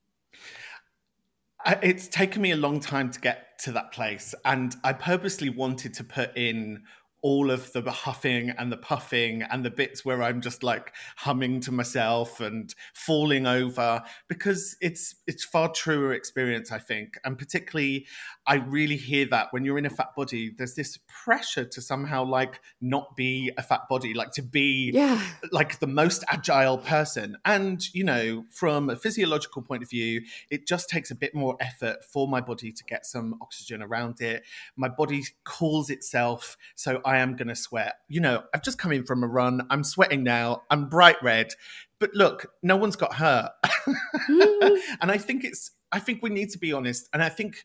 it's 1.82 2.08
taken 2.08 2.42
me 2.42 2.52
a 2.52 2.58
long 2.58 2.80
time 2.80 3.12
to 3.12 3.20
get 3.20 3.60
to 3.60 3.72
that 3.72 3.92
place 3.92 4.34
and 4.46 4.76
i 4.84 4.94
purposely 4.94 5.50
wanted 5.50 5.94
to 5.94 6.04
put 6.04 6.36
in 6.38 6.82
all 7.22 7.50
of 7.50 7.72
the 7.74 7.82
huffing 7.90 8.52
and 8.52 8.72
the 8.72 8.78
puffing 8.78 9.42
and 9.42 9.66
the 9.66 9.72
bits 9.72 10.06
where 10.06 10.22
I'm 10.22 10.42
just 10.42 10.62
like 10.62 10.94
humming 11.18 11.62
to 11.62 11.72
myself 11.72 12.40
and 12.40 12.74
falling 12.94 13.48
over 13.48 14.04
because 14.28 14.76
it's 14.82 15.16
it's 15.26 15.44
far 15.44 15.72
truer 15.72 16.14
experience 16.14 16.72
I 16.72 16.80
think. 16.80 17.16
And 17.24 17.38
particularly 17.38 18.06
I 18.46 18.56
really 18.56 18.98
hear 18.98 19.26
that 19.32 19.48
when 19.52 19.66
you're 19.66 19.78
in 19.78 19.86
a 19.86 19.90
fat 19.90 20.16
body 20.16 20.54
there's 20.56 20.76
this 20.76 21.00
pressure 21.08 21.66
to 21.66 21.82
somehow 21.82 22.24
like 22.24 22.62
not 22.82 23.16
be 23.16 23.52
a 23.58 23.64
fat 23.64 23.82
body 23.90 24.14
like 24.14 24.32
to 24.34 24.44
be 24.44 24.92
yeah. 24.94 25.22
like 25.52 25.80
the 25.80 25.88
most 25.88 26.24
agile 26.30 26.78
person. 26.78 27.38
And 27.46 27.82
you 27.94 28.04
know 28.04 28.46
from 28.52 28.90
a 28.90 28.96
physiological 28.96 29.64
point 29.64 29.82
of 29.82 29.90
view 29.90 30.22
it 30.52 30.68
just 30.68 30.88
takes 30.88 31.10
a 31.10 31.16
bit 31.16 31.34
more 31.34 31.58
effort 31.60 32.04
for 32.04 32.28
my 32.28 32.42
body 32.42 32.72
to 32.72 32.84
get 32.84 33.08
some 33.08 33.36
oxygen 33.42 33.82
around 33.82 34.22
it. 34.22 34.44
My 34.76 34.88
body 34.88 35.24
cools 35.44 35.90
itself 35.90 36.58
so 36.76 37.02
I 37.08 37.20
am 37.20 37.38
going 37.38 37.48
to 37.48 37.56
sweat. 37.56 38.00
You 38.10 38.20
know, 38.20 38.44
I've 38.54 38.64
just 38.64 38.78
come 38.78 38.92
in 38.92 39.06
from 39.06 39.24
a 39.24 39.28
run. 39.28 39.66
I'm 39.70 39.86
sweating 39.86 40.24
now. 40.24 40.64
I'm 40.70 40.90
bright 40.90 41.16
red. 41.24 41.54
But 42.00 42.14
look, 42.14 42.52
no 42.62 42.76
one's 42.76 42.98
got 42.98 43.14
hurt. 43.14 43.52
and 44.28 45.10
I 45.10 45.18
think 45.18 45.46
it's 45.46 45.72
I 45.90 46.00
think 46.00 46.22
we 46.22 46.30
need 46.30 46.50
to 46.50 46.58
be 46.58 46.74
honest, 46.74 47.08
and 47.14 47.24
I 47.24 47.30
think 47.30 47.64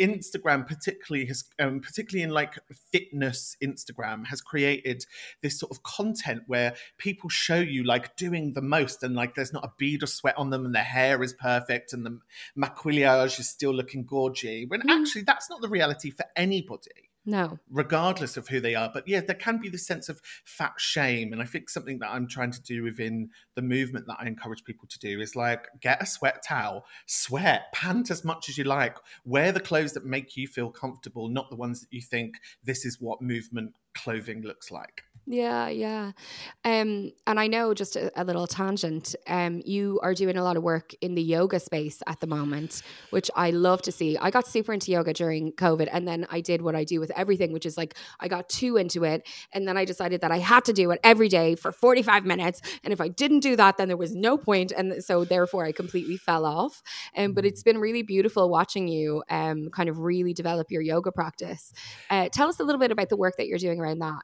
Instagram, 0.00 0.64
particularly, 0.64 1.26
has 1.26 1.42
um, 1.58 1.80
particularly 1.80 2.22
in 2.22 2.30
like 2.30 2.54
fitness, 2.92 3.56
Instagram 3.60 4.26
has 4.26 4.40
created 4.40 5.04
this 5.42 5.58
sort 5.58 5.72
of 5.72 5.82
content 5.82 6.44
where 6.46 6.74
people 6.98 7.28
show 7.28 7.56
you 7.56 7.82
like 7.82 8.14
doing 8.14 8.52
the 8.52 8.62
most, 8.62 9.02
and 9.02 9.16
like 9.16 9.34
there's 9.34 9.52
not 9.52 9.64
a 9.64 9.72
bead 9.76 10.04
of 10.04 10.08
sweat 10.08 10.38
on 10.38 10.50
them, 10.50 10.64
and 10.64 10.72
their 10.72 10.84
hair 10.84 11.20
is 11.20 11.32
perfect, 11.32 11.92
and 11.92 12.06
the 12.06 12.20
maquillage 12.56 13.40
is 13.40 13.48
still 13.48 13.74
looking 13.74 14.04
gorgy. 14.04 14.68
When 14.68 14.82
mm. 14.82 14.90
actually, 14.90 15.22
that's 15.22 15.50
not 15.50 15.60
the 15.60 15.68
reality 15.68 16.10
for 16.10 16.26
anybody. 16.36 17.03
No. 17.26 17.58
Regardless 17.70 18.36
of 18.36 18.48
who 18.48 18.60
they 18.60 18.74
are. 18.74 18.90
But 18.92 19.08
yeah, 19.08 19.20
there 19.20 19.34
can 19.34 19.58
be 19.58 19.68
this 19.68 19.86
sense 19.86 20.08
of 20.08 20.20
fat 20.44 20.74
shame. 20.78 21.32
And 21.32 21.40
I 21.40 21.46
think 21.46 21.70
something 21.70 21.98
that 22.00 22.10
I'm 22.10 22.28
trying 22.28 22.50
to 22.52 22.62
do 22.62 22.82
within 22.82 23.30
the 23.54 23.62
movement 23.62 24.06
that 24.08 24.18
I 24.20 24.26
encourage 24.26 24.64
people 24.64 24.86
to 24.88 24.98
do 24.98 25.20
is 25.20 25.34
like 25.34 25.68
get 25.80 26.02
a 26.02 26.06
sweat 26.06 26.42
towel, 26.46 26.84
sweat, 27.06 27.72
pant 27.72 28.10
as 28.10 28.24
much 28.24 28.48
as 28.48 28.58
you 28.58 28.64
like, 28.64 28.96
wear 29.24 29.52
the 29.52 29.60
clothes 29.60 29.94
that 29.94 30.04
make 30.04 30.36
you 30.36 30.46
feel 30.46 30.70
comfortable, 30.70 31.28
not 31.28 31.48
the 31.48 31.56
ones 31.56 31.80
that 31.80 31.92
you 31.92 32.02
think 32.02 32.36
this 32.62 32.84
is 32.84 33.00
what 33.00 33.22
movement 33.22 33.74
clothing 33.94 34.42
looks 34.42 34.70
like. 34.70 35.02
Yeah, 35.26 35.68
yeah. 35.68 36.12
Um, 36.66 37.12
and 37.26 37.40
I 37.40 37.46
know 37.46 37.72
just 37.72 37.96
a, 37.96 38.12
a, 38.20 38.24
little 38.24 38.46
tangent. 38.46 39.14
Um, 39.26 39.62
you 39.64 39.98
are 40.02 40.12
doing 40.12 40.36
a 40.36 40.44
lot 40.44 40.58
of 40.58 40.62
work 40.62 40.92
in 41.00 41.14
the 41.14 41.22
yoga 41.22 41.60
space 41.60 42.02
at 42.06 42.20
the 42.20 42.26
moment, 42.26 42.82
which 43.08 43.30
I 43.34 43.50
love 43.50 43.80
to 43.82 43.92
see. 43.92 44.18
I 44.18 44.30
got 44.30 44.46
super 44.46 44.74
into 44.74 44.90
yoga 44.90 45.14
during 45.14 45.52
COVID, 45.52 45.88
and 45.90 46.06
then 46.06 46.26
I 46.28 46.42
did 46.42 46.60
what 46.60 46.74
I 46.74 46.84
do 46.84 47.00
with 47.00 47.10
everything, 47.16 47.52
which 47.52 47.64
is 47.64 47.78
like 47.78 47.94
I 48.20 48.28
got 48.28 48.50
too 48.50 48.76
into 48.76 49.04
it, 49.04 49.26
and 49.52 49.66
then 49.66 49.78
I 49.78 49.86
decided 49.86 50.20
that 50.20 50.30
I 50.30 50.40
had 50.40 50.66
to 50.66 50.74
do 50.74 50.90
it 50.90 51.00
every 51.02 51.30
day 51.30 51.54
for 51.54 51.72
forty 51.72 52.02
five 52.02 52.26
minutes, 52.26 52.60
and 52.82 52.92
if 52.92 53.00
I 53.00 53.08
didn't 53.08 53.40
do 53.40 53.56
that, 53.56 53.78
then 53.78 53.88
there 53.88 53.96
was 53.96 54.14
no 54.14 54.36
point, 54.36 54.72
and 54.72 55.02
so 55.02 55.24
therefore 55.24 55.64
I 55.64 55.72
completely 55.72 56.18
fell 56.18 56.44
off. 56.44 56.82
Um, 57.16 57.32
but 57.32 57.46
it's 57.46 57.62
been 57.62 57.78
really 57.78 58.02
beautiful 58.02 58.50
watching 58.50 58.88
you 58.88 59.22
um 59.30 59.70
kind 59.70 59.88
of 59.88 60.00
really 60.00 60.34
develop 60.34 60.70
your 60.70 60.82
yoga 60.82 61.10
practice. 61.12 61.72
Uh, 62.10 62.28
tell 62.30 62.48
us 62.48 62.60
a 62.60 62.62
little 62.62 62.78
bit 62.78 62.90
about 62.90 63.08
the 63.08 63.16
work 63.16 63.38
that 63.38 63.46
you're 63.46 63.58
doing 63.58 63.80
around 63.80 64.00
that. 64.00 64.20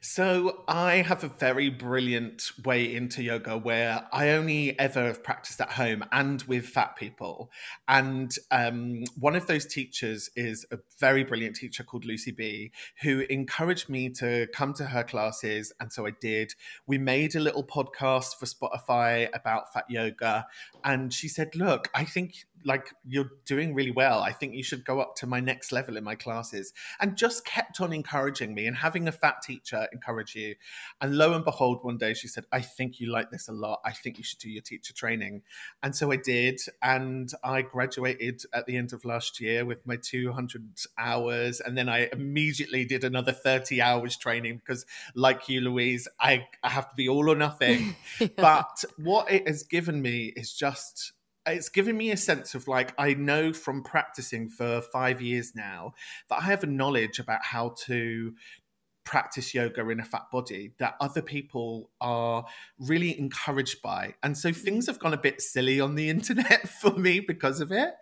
So 0.00 0.39
I 0.68 0.96
have 0.96 1.24
a 1.24 1.28
very 1.28 1.70
brilliant 1.70 2.50
way 2.64 2.94
into 2.94 3.22
yoga 3.22 3.56
where 3.56 4.06
I 4.12 4.30
only 4.30 4.78
ever 4.78 5.04
have 5.04 5.22
practiced 5.22 5.60
at 5.60 5.72
home 5.72 6.04
and 6.12 6.42
with 6.42 6.66
fat 6.66 6.96
people. 6.96 7.50
And 7.88 8.34
um, 8.50 9.04
one 9.18 9.36
of 9.36 9.46
those 9.46 9.66
teachers 9.66 10.30
is 10.36 10.66
a 10.70 10.78
very 10.98 11.24
brilliant 11.24 11.56
teacher 11.56 11.84
called 11.84 12.04
Lucy 12.04 12.30
B, 12.30 12.72
who 13.02 13.20
encouraged 13.30 13.88
me 13.88 14.08
to 14.10 14.46
come 14.52 14.74
to 14.74 14.84
her 14.86 15.02
classes. 15.02 15.72
And 15.80 15.92
so 15.92 16.06
I 16.06 16.12
did. 16.20 16.54
We 16.86 16.98
made 16.98 17.34
a 17.34 17.40
little 17.40 17.64
podcast 17.64 18.36
for 18.36 18.46
Spotify 18.46 19.28
about 19.34 19.72
fat 19.72 19.84
yoga. 19.88 20.46
And 20.84 21.12
she 21.12 21.28
said, 21.28 21.54
Look, 21.54 21.88
I 21.94 22.04
think 22.04 22.34
like 22.64 22.94
you're 23.06 23.30
doing 23.46 23.74
really 23.74 23.90
well. 23.90 24.20
I 24.20 24.32
think 24.32 24.54
you 24.54 24.62
should 24.62 24.84
go 24.84 25.00
up 25.00 25.16
to 25.16 25.26
my 25.26 25.40
next 25.40 25.72
level 25.72 25.96
in 25.96 26.04
my 26.04 26.14
classes. 26.14 26.72
And 27.00 27.16
just 27.16 27.44
kept 27.44 27.80
on 27.80 27.92
encouraging 27.92 28.54
me 28.54 28.66
and 28.66 28.76
having 28.76 29.08
a 29.08 29.12
fat 29.12 29.42
teacher 29.42 29.88
encourage 29.92 30.34
you. 30.34 30.54
And 31.00 31.16
lo 31.16 31.32
and 31.32 31.44
behold, 31.44 31.80
one 31.82 31.98
day 31.98 32.14
she 32.14 32.28
said, 32.28 32.44
I 32.52 32.60
think 32.60 33.00
you 33.00 33.10
like 33.10 33.30
this 33.30 33.48
a 33.48 33.52
lot. 33.52 33.80
I 33.84 33.92
think 33.92 34.18
you 34.18 34.24
should 34.24 34.38
do 34.38 34.50
your 34.50 34.62
teacher 34.62 34.92
training. 34.92 35.42
And 35.82 35.94
so 35.94 36.10
I 36.12 36.16
did. 36.16 36.60
And 36.82 37.32
I 37.42 37.62
graduated 37.62 38.42
at 38.52 38.66
the 38.66 38.76
end 38.76 38.92
of 38.92 39.04
last 39.04 39.40
year 39.40 39.64
with 39.64 39.86
my 39.86 39.96
200 39.96 40.62
hours. 40.98 41.60
And 41.60 41.76
then 41.76 41.88
I 41.88 42.08
immediately 42.12 42.84
did 42.84 43.04
another 43.04 43.32
30 43.32 43.80
hours 43.80 44.16
training 44.16 44.56
because, 44.58 44.84
like 45.14 45.48
you, 45.48 45.60
Louise, 45.60 46.08
I, 46.20 46.46
I 46.62 46.68
have 46.68 46.88
to 46.90 46.96
be 46.96 47.08
all 47.08 47.30
or 47.30 47.36
nothing. 47.36 47.96
yeah. 48.20 48.28
But 48.36 48.84
what 48.96 49.30
it 49.30 49.46
has 49.46 49.62
given 49.62 50.02
me 50.02 50.32
is 50.36 50.52
just 50.52 51.12
it's 51.50 51.68
given 51.68 51.96
me 51.96 52.10
a 52.10 52.16
sense 52.16 52.54
of 52.54 52.68
like 52.68 52.94
I 52.98 53.14
know 53.14 53.52
from 53.52 53.82
practicing 53.82 54.48
for 54.48 54.80
five 54.80 55.20
years 55.20 55.54
now 55.54 55.94
that 56.28 56.36
I 56.36 56.42
have 56.42 56.62
a 56.62 56.66
knowledge 56.66 57.18
about 57.18 57.44
how 57.44 57.74
to 57.86 58.34
practice 59.04 59.54
yoga 59.54 59.88
in 59.88 59.98
a 59.98 60.04
fat 60.04 60.30
body 60.30 60.72
that 60.78 60.94
other 61.00 61.20
people 61.20 61.90
are 62.00 62.44
really 62.78 63.18
encouraged 63.18 63.82
by. 63.82 64.14
And 64.22 64.38
so 64.38 64.50
mm-hmm. 64.50 64.60
things 64.60 64.86
have 64.86 65.00
gone 65.00 65.14
a 65.14 65.18
bit 65.18 65.40
silly 65.40 65.80
on 65.80 65.96
the 65.96 66.08
internet 66.16 66.68
for 66.68 66.92
me 66.92 67.20
because 67.20 67.60
of 67.60 67.72
it. 67.72 67.94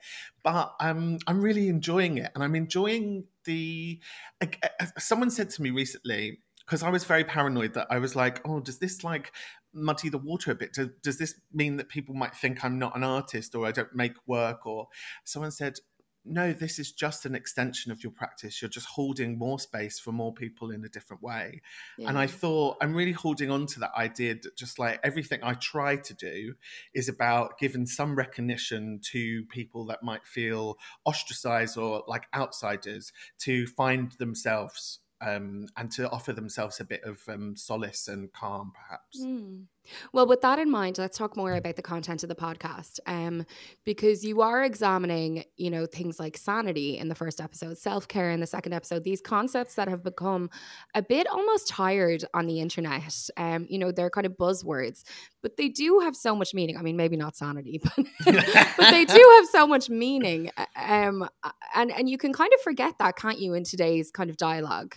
But 0.43 0.75
um, 0.81 1.19
I'm 1.27 1.41
really 1.41 1.69
enjoying 1.69 2.19
it. 2.19 2.31
And 2.35 2.45
I'm 2.45 2.55
enjoying 2.55 3.25
the. 3.45 4.01
Uh, 4.41 4.47
uh, 4.63 4.87
someone 4.99 5.31
said 5.31 5.51
to 5.51 5.63
me 5.63 5.71
recently, 5.71 6.41
because 6.69 6.83
I 6.83 6.91
was 6.91 7.05
very 7.05 7.25
paranoid 7.25 7.73
that 7.75 7.87
I 7.89 7.99
was 7.99 8.15
like, 8.15 8.43
oh, 8.47 8.61
does 8.61 8.79
this 8.79 9.03
like 9.03 9.33
muddy 9.73 10.11
the 10.11 10.19
water 10.19 10.51
a 10.51 10.55
bit? 10.55 10.75
Do, 10.75 10.91
does 11.03 11.17
this 11.17 11.35
mean 11.51 11.79
that 11.79 11.89
people 11.89 12.15
might 12.15 12.37
think 12.37 12.63
I'm 12.63 12.79
not 12.79 12.95
an 12.95 13.03
artist 13.03 13.55
or 13.55 13.65
I 13.65 13.73
don't 13.73 13.95
make 13.95 14.13
work? 14.27 14.67
Or 14.67 14.89
someone 15.25 15.51
said, 15.51 15.79
no, 16.27 16.53
this 16.53 16.79
is 16.79 16.93
just 16.93 17.25
an 17.25 17.35
extension 17.35 17.91
of 17.91 18.03
your 18.03 18.13
practice. 18.13 18.61
You're 18.61 18.69
just 18.69 18.87
holding 18.87 19.39
more 19.39 19.59
space 19.59 19.99
for 19.99 20.13
more 20.13 20.35
people 20.35 20.71
in 20.71 20.85
a 20.85 20.91
different 20.91 21.23
way. 21.23 21.63
Yeah. 21.97 22.11
And 22.11 22.19
I 22.19 22.27
thought 22.27 22.77
I'm 22.83 22.95
really 22.95 23.13
holding 23.13 23.51
on 23.51 23.65
to 23.69 23.81
that 23.81 23.93
idea 23.97 24.35
that 24.35 24.55
just 24.55 24.79
like 24.79 25.01
everything 25.03 25.41
I 25.43 25.55
try 25.55 25.97
to 25.97 26.13
do 26.13 26.53
is 26.93 27.09
about 27.09 27.59
giving 27.59 27.87
some 27.87 28.15
recognition 28.15 29.01
to 29.13 29.47
people 29.47 29.87
that 29.87 30.03
might 30.03 30.27
feel 30.27 30.77
ostracized 31.07 31.79
or 31.79 32.05
like 32.07 32.27
outsiders 32.35 33.11
to 33.39 33.67
find 33.69 34.13
themselves 34.19 35.01
um, 35.21 35.67
and 35.77 35.91
to 35.93 36.09
offer 36.11 36.33
themselves 36.33 36.81
a 36.81 36.85
bit 36.85 37.03
of 37.05 37.21
um, 37.29 37.57
solace 37.57 38.09
and 38.09 38.33
calm, 38.33 38.73
perhaps. 38.75 39.25
Mm. 39.25 39.65
Well, 40.13 40.27
with 40.27 40.43
that 40.43 40.59
in 40.59 40.71
mind, 40.71 40.99
let's 40.99 41.17
talk 41.17 41.37
more 41.37 41.55
about 41.55 41.77
the 41.77 41.83
content 41.83 42.23
of 42.23 42.29
the 42.29 42.35
podcast, 42.35 43.01
um, 43.07 43.45
because 43.85 44.25
you 44.25 44.43
are 44.43 44.63
examining, 44.63 45.45
you 45.57 45.71
know, 45.71 45.87
things 45.87 46.21
like 46.21 46.37
sanity 46.37 46.99
in 46.99 47.09
the 47.09 47.15
first 47.15 47.41
episode, 47.41 47.79
self 47.79 48.07
care 48.07 48.31
in 48.31 48.41
the 48.41 48.47
second 48.47 48.75
episode. 48.75 49.03
These 49.03 49.21
concepts 49.21 49.75
that 49.75 49.89
have 49.89 50.03
become 50.03 50.51
a 50.95 51.03
bit 51.03 51.27
almost 51.27 51.69
tired 51.69 52.25
on 52.35 52.47
the 52.47 52.61
internet. 52.61 53.15
Um, 53.37 53.67
you 53.69 53.79
know, 53.79 53.91
they're 53.91 54.11
kind 54.11 54.27
of 54.27 54.37
buzzwords, 54.37 55.05
but 55.43 55.57
they 55.57 55.69
do 55.69 56.01
have 56.01 56.15
so 56.15 56.37
much 56.37 56.55
meaning. 56.55 56.77
I 56.77 56.83
mean, 56.83 56.97
maybe 56.97 57.17
not 57.17 57.37
sanity, 57.37 57.81
but 57.97 58.07
but 58.25 58.91
they 58.91 59.05
do 59.05 59.33
have 59.37 59.47
so 59.47 59.67
much 59.67 59.89
meaning. 59.89 60.51
Um, 60.77 61.29
and 61.75 61.91
and 61.91 62.09
you 62.09 62.19
can 62.19 62.33
kind 62.33 62.53
of 62.53 62.61
forget 62.61 62.99
that, 62.99 63.17
can't 63.17 63.39
you, 63.39 63.55
in 63.55 63.65
today's 63.65 64.11
kind 64.11 64.31
of 64.31 64.37
dialogue? 64.37 64.97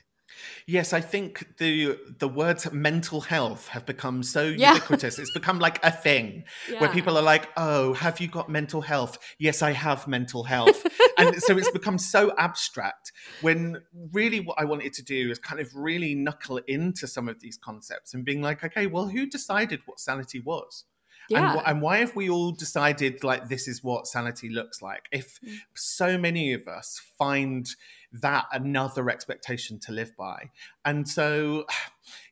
Yes, 0.66 0.94
I 0.94 1.02
think 1.02 1.58
the 1.58 1.98
the 2.20 2.28
words 2.28 2.72
mental 2.72 3.22
health 3.22 3.68
have 3.70 3.86
become 3.86 4.24
so 4.24 4.44
yeah. 4.44 4.74
ubiquitous. 4.76 5.20
It's 5.20 5.32
become 5.32 5.60
like 5.60 5.84
a 5.84 5.92
thing 5.92 6.44
yeah. 6.70 6.80
where 6.80 6.90
people 6.90 7.18
are 7.18 7.24
like, 7.24 7.50
"Oh, 7.58 7.94
have 7.94 8.20
you 8.20 8.28
got 8.28 8.50
mental 8.50 8.82
health?" 8.82 9.18
Yes, 9.40 9.62
I 9.62 9.72
have 9.72 10.08
mental 10.08 10.44
health. 10.44 10.86
and 11.18 11.36
so 11.44 11.58
it's 11.58 11.72
become 11.72 11.98
so 11.98 12.34
abstract 12.38 13.12
when 13.42 13.82
really 14.12 14.40
what 14.40 14.58
I 14.60 14.66
wanted 14.66 14.94
to 14.94 15.04
do 15.04 15.30
is 15.32 15.40
kind 15.40 15.60
of 15.60 15.70
really 15.76 16.16
knuckle 16.16 16.58
into 16.68 17.08
some 17.08 17.28
of 17.28 17.40
these 17.40 17.58
concepts 17.58 18.14
and 18.14 18.24
being 18.24 18.42
like, 18.42 18.64
"Okay, 18.64 18.88
well, 18.88 19.08
who 19.08 19.26
decided 19.26 19.82
what 19.86 20.00
sanity 20.00 20.40
was?" 20.40 20.86
Yeah. 21.30 21.54
And, 21.54 21.62
and, 21.66 21.82
why 21.82 22.00
have 22.00 22.16
we 22.16 22.30
all 22.30 22.52
decided 22.52 23.24
like 23.24 23.48
this 23.48 23.68
is 23.68 23.84
what 23.84 24.06
sanity 24.06 24.50
looks 24.50 24.82
like? 24.82 25.06
If 25.12 25.40
mm. 25.42 25.56
so 25.76 26.18
many 26.18 26.54
of 26.54 26.68
us 26.68 27.02
find 27.18 27.68
that 28.14 28.46
another 28.52 29.10
expectation 29.10 29.80
to 29.80 29.92
live 29.92 30.16
by. 30.18 30.50
And 30.86 31.08
so 31.08 31.66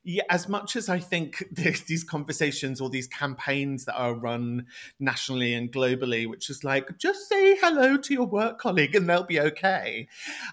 yeah, 0.03 0.23
as 0.29 0.47
much 0.47 0.75
as 0.75 0.89
I 0.89 0.99
think 0.99 1.43
these 1.51 2.03
conversations 2.03 2.81
or 2.81 2.89
these 2.89 3.07
campaigns 3.07 3.85
that 3.85 3.95
are 3.95 4.13
run 4.13 4.65
nationally 4.99 5.53
and 5.53 5.71
globally, 5.71 6.27
which 6.27 6.49
is 6.49 6.63
like 6.63 6.97
just 6.97 7.27
say 7.27 7.55
hello 7.57 7.97
to 7.97 8.13
your 8.13 8.25
work 8.25 8.59
colleague 8.59 8.95
and 8.95 9.09
they'll 9.09 9.23
be 9.23 9.39
okay. 9.39 10.07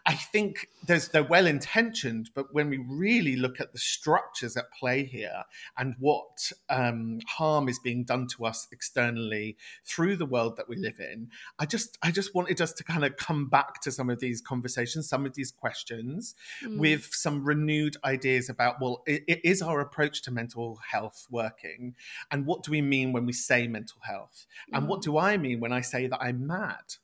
I 0.05 0.15
think 0.15 0.69
there's 0.87 1.09
they're 1.09 1.25
well 1.25 1.47
intentioned, 1.47 2.31
but 2.35 2.53
when 2.53 2.71
we 2.71 2.79
really 2.79 3.37
look 3.37 3.61
at 3.61 3.73
the 3.73 3.79
structures 3.79 4.57
at 4.57 4.73
play 4.73 5.05
here 5.05 5.45
and 5.79 5.95
what 5.99 6.53
um, 6.69 7.21
harm 7.27 7.69
is 7.69 7.79
being 7.79 8.05
done 8.05 8.27
to 8.37 8.45
us 8.47 8.69
externally 8.73 9.57
through 9.85 10.17
the 10.17 10.27
world 10.27 10.57
that 10.57 10.69
we 10.69 10.77
live 10.77 11.01
in, 11.01 11.29
I 11.59 11.67
just 11.67 11.99
I 12.03 12.11
just 12.11 12.35
wanted 12.35 12.61
us 12.61 12.73
to 12.75 12.85
kind 12.85 13.05
of 13.05 13.17
come 13.17 13.49
back 13.49 13.81
to 13.83 13.93
some 13.93 14.11
of 14.11 14.21
these 14.21 14.41
conversations, 14.41 15.09
some 15.17 15.25
of 15.25 15.35
these 15.35 15.51
questions, 15.51 16.35
mm. 16.63 16.77
with 16.79 17.09
some 17.13 17.43
renewed 17.43 17.97
ideas 18.05 18.51
about 18.51 18.81
well. 18.81 19.03
It, 19.07 19.41
is 19.45 19.63
our 19.63 19.81
approach 19.81 20.23
to 20.23 20.31
mental 20.31 20.79
health 20.93 21.27
working? 21.31 21.95
And 22.31 22.45
what 22.45 22.63
do 22.63 22.71
we 22.71 22.83
mean 22.83 23.13
when 23.13 23.25
we 23.25 23.33
say 23.33 23.67
mental 23.67 24.01
health? 24.03 24.47
And 24.73 24.85
mm. 24.85 24.89
what 24.89 25.03
do 25.03 25.17
I 25.17 25.39
mean 25.39 25.61
when 25.61 25.73
I 25.73 25.81
say 25.81 26.07
that 26.07 26.21
I'm 26.21 26.47
mad? 26.47 26.97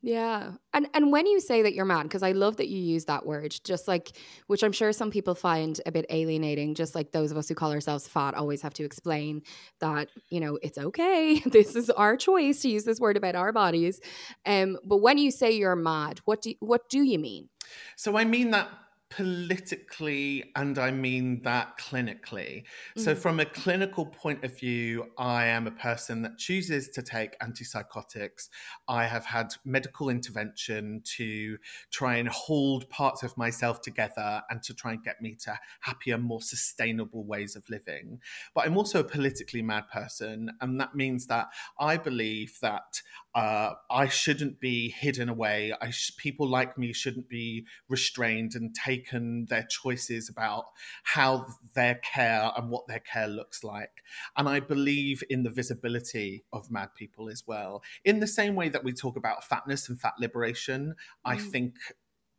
Yeah. 0.00 0.52
And 0.72 0.88
and 0.94 1.10
when 1.10 1.26
you 1.26 1.40
say 1.40 1.62
that 1.62 1.74
you're 1.74 1.84
mad 1.84 2.04
because 2.04 2.22
I 2.22 2.30
love 2.30 2.58
that 2.58 2.68
you 2.68 2.78
use 2.78 3.06
that 3.06 3.26
word 3.26 3.56
just 3.64 3.88
like 3.88 4.12
which 4.46 4.62
I'm 4.62 4.70
sure 4.70 4.92
some 4.92 5.10
people 5.10 5.34
find 5.34 5.80
a 5.86 5.92
bit 5.92 6.06
alienating 6.08 6.76
just 6.76 6.94
like 6.94 7.10
those 7.10 7.32
of 7.32 7.36
us 7.36 7.48
who 7.48 7.56
call 7.56 7.72
ourselves 7.72 8.06
fat 8.06 8.34
always 8.34 8.62
have 8.62 8.74
to 8.74 8.84
explain 8.84 9.42
that 9.80 10.08
you 10.28 10.38
know 10.38 10.58
it's 10.62 10.78
okay. 10.78 11.42
This 11.58 11.74
is 11.74 11.90
our 11.90 12.16
choice 12.16 12.60
to 12.62 12.68
use 12.68 12.84
this 12.84 13.00
word 13.00 13.16
about 13.16 13.34
our 13.34 13.52
bodies. 13.52 14.00
Um 14.46 14.78
but 14.84 14.98
when 14.98 15.18
you 15.18 15.32
say 15.32 15.50
you're 15.50 15.74
mad 15.74 16.20
what 16.24 16.42
do 16.42 16.54
what 16.60 16.88
do 16.88 17.02
you 17.02 17.18
mean? 17.18 17.48
So 17.96 18.16
I 18.16 18.24
mean 18.24 18.52
that 18.52 18.70
politically 19.10 20.52
and 20.54 20.78
I 20.78 20.90
mean 20.90 21.42
that 21.42 21.78
clinically. 21.78 22.62
Mm-hmm. 22.62 23.00
So, 23.00 23.14
from 23.14 23.40
a 23.40 23.44
clinical 23.44 24.06
point 24.06 24.44
of 24.44 24.58
view, 24.58 25.06
I 25.16 25.46
am 25.46 25.66
a 25.66 25.70
person 25.70 26.22
that 26.22 26.38
chooses 26.38 26.88
to 26.90 27.02
take 27.02 27.38
antipsychotics. 27.40 28.48
I 28.86 29.06
have 29.06 29.24
had 29.24 29.54
medical 29.64 30.10
intervention 30.10 31.02
to 31.16 31.58
try 31.90 32.16
and 32.16 32.28
hold 32.28 32.88
parts 32.90 33.22
of 33.22 33.36
myself 33.36 33.80
together 33.80 34.42
and 34.50 34.62
to 34.64 34.74
try 34.74 34.92
and 34.92 35.02
get 35.02 35.20
me 35.22 35.36
to 35.44 35.58
happier, 35.80 36.18
more 36.18 36.42
sustainable 36.42 37.24
ways 37.24 37.56
of 37.56 37.68
living. 37.70 38.20
But 38.54 38.66
I'm 38.66 38.76
also 38.76 39.00
a 39.00 39.04
politically 39.04 39.62
mad 39.62 39.84
person, 39.92 40.50
and 40.60 40.80
that 40.80 40.94
means 40.94 41.26
that 41.26 41.48
I 41.78 41.96
believe 41.96 42.58
that 42.60 43.02
uh, 43.38 43.74
I 43.88 44.08
shouldn't 44.08 44.58
be 44.58 44.90
hidden 44.90 45.28
away. 45.28 45.72
I 45.80 45.90
sh- 45.90 46.16
people 46.16 46.48
like 46.48 46.76
me 46.76 46.92
shouldn't 46.92 47.28
be 47.28 47.66
restrained 47.88 48.56
and 48.56 48.74
taken 48.74 49.46
their 49.48 49.62
choices 49.62 50.28
about 50.28 50.64
how 51.04 51.46
their 51.76 51.94
care 51.96 52.50
and 52.56 52.68
what 52.68 52.88
their 52.88 52.98
care 52.98 53.28
looks 53.28 53.62
like. 53.62 54.02
And 54.36 54.48
I 54.48 54.58
believe 54.58 55.22
in 55.30 55.44
the 55.44 55.50
visibility 55.50 56.46
of 56.52 56.68
mad 56.72 56.88
people 56.96 57.28
as 57.28 57.44
well. 57.46 57.84
In 58.04 58.18
the 58.18 58.26
same 58.26 58.56
way 58.56 58.70
that 58.70 58.82
we 58.82 58.92
talk 58.92 59.16
about 59.16 59.44
fatness 59.44 59.88
and 59.88 60.00
fat 60.00 60.14
liberation, 60.18 60.88
mm. 60.88 60.94
I 61.24 61.36
think 61.36 61.74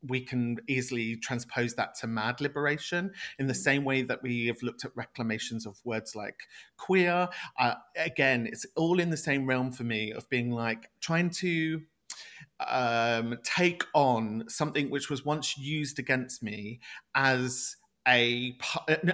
we 0.08 0.22
can 0.22 0.58
easily 0.68 1.16
transpose 1.18 1.76
that 1.76 1.95
to 1.95 2.08
mad 2.08 2.39
liberation 2.41 3.12
in 3.38 3.47
the 3.47 3.54
mm. 3.54 3.58
same 3.58 3.84
way 3.84 4.02
that 4.02 4.22
we 4.24 4.47
have 4.47 4.62
looked 4.62 4.86
at 4.86 4.91
reclamations 4.95 5.66
of 5.66 5.80
words 5.84 6.16
like 6.16 6.47
queer. 6.78 7.28
Uh, 7.60 7.76
again, 7.95 8.47
it's 8.47 8.66
all 8.76 9.00
in 9.00 9.10
the 9.10 9.18
same 9.18 9.45
realm 9.45 9.72
for 9.72 9.84
me 9.84 10.12
of 10.12 10.30
being 10.30 10.52
like 10.52 10.89
trying 11.02 11.30
to 11.30 11.82
um, 12.68 13.38
take 13.43 13.84
on 13.93 14.43
something 14.47 14.89
which 14.89 15.10
was 15.10 15.24
once 15.24 15.58
used 15.58 16.00
against 16.00 16.43
me 16.43 16.80
as 17.16 17.76
a 18.08 18.58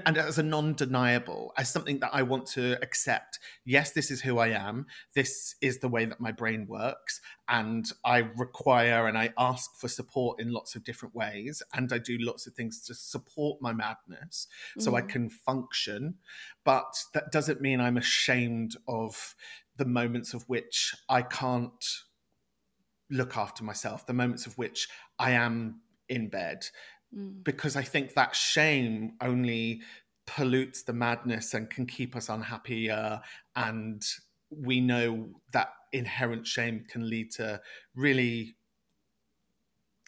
and 0.05 0.17
as 0.17 0.37
a 0.37 0.43
non-deniable 0.43 1.51
as 1.57 1.69
something 1.69 1.99
that 1.99 2.11
i 2.13 2.21
want 2.21 2.45
to 2.45 2.81
accept. 2.81 3.39
Yes 3.65 3.91
this 3.91 4.11
is 4.11 4.21
who 4.21 4.37
i 4.37 4.49
am. 4.49 4.85
This 5.13 5.55
is 5.61 5.79
the 5.79 5.89
way 5.89 6.05
that 6.05 6.21
my 6.21 6.31
brain 6.31 6.65
works 6.67 7.19
and 7.47 7.85
i 8.03 8.17
require 8.37 9.07
and 9.07 9.17
i 9.17 9.33
ask 9.37 9.75
for 9.75 9.87
support 9.87 10.39
in 10.39 10.51
lots 10.51 10.75
of 10.75 10.83
different 10.83 11.15
ways 11.15 11.61
and 11.73 11.91
i 11.91 11.97
do 11.97 12.17
lots 12.19 12.47
of 12.47 12.53
things 12.53 12.81
to 12.85 12.93
support 12.93 13.61
my 13.61 13.73
madness 13.73 14.47
so 14.79 14.91
mm. 14.91 14.97
i 14.97 15.01
can 15.01 15.29
function. 15.29 16.15
But 16.63 16.95
that 17.13 17.31
doesn't 17.31 17.61
mean 17.61 17.81
i'm 17.81 17.97
ashamed 17.97 18.75
of 18.87 19.35
the 19.77 19.85
moments 19.85 20.33
of 20.33 20.43
which 20.47 20.95
i 21.09 21.21
can't 21.21 21.85
look 23.09 23.37
after 23.37 23.63
myself 23.63 24.05
the 24.05 24.13
moments 24.13 24.45
of 24.45 24.57
which 24.57 24.87
i 25.19 25.31
am 25.31 25.81
in 26.09 26.27
bed 26.29 26.65
Mm. 27.15 27.43
because 27.43 27.77
I 27.77 27.83
think 27.83 28.13
that 28.15 28.35
shame 28.35 29.13
only 29.21 29.81
pollutes 30.25 30.83
the 30.83 30.91
madness 30.91 31.53
and 31.53 31.69
can 31.69 31.85
keep 31.85 32.15
us 32.15 32.27
unhappier. 32.27 33.21
And 33.55 34.03
we 34.49 34.81
know 34.81 35.29
that 35.53 35.69
inherent 35.93 36.45
shame 36.45 36.83
can 36.89 37.09
lead 37.09 37.31
to 37.31 37.61
really 37.95 38.55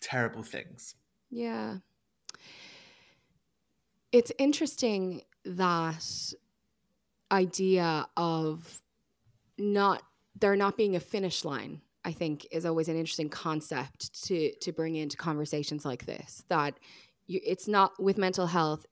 terrible 0.01 0.43
things. 0.43 0.95
Yeah. 1.29 1.77
It's 4.11 4.31
interesting 4.37 5.21
that 5.45 6.33
idea 7.31 8.07
of 8.17 8.81
not 9.57 10.03
there 10.39 10.55
not 10.55 10.77
being 10.77 10.95
a 10.95 10.99
finish 10.99 11.43
line 11.43 11.81
I 12.07 12.13
think 12.13 12.47
is 12.51 12.65
always 12.65 12.87
an 12.87 12.95
interesting 12.95 13.29
concept 13.29 14.23
to 14.27 14.55
to 14.61 14.71
bring 14.71 14.95
into 14.95 15.17
conversations 15.17 15.83
like 15.83 16.05
this. 16.05 16.45
That 16.47 16.79
you, 17.27 17.41
it's 17.45 17.67
not 17.67 17.91
with 18.01 18.17
mental 18.17 18.47
health. 18.47 18.85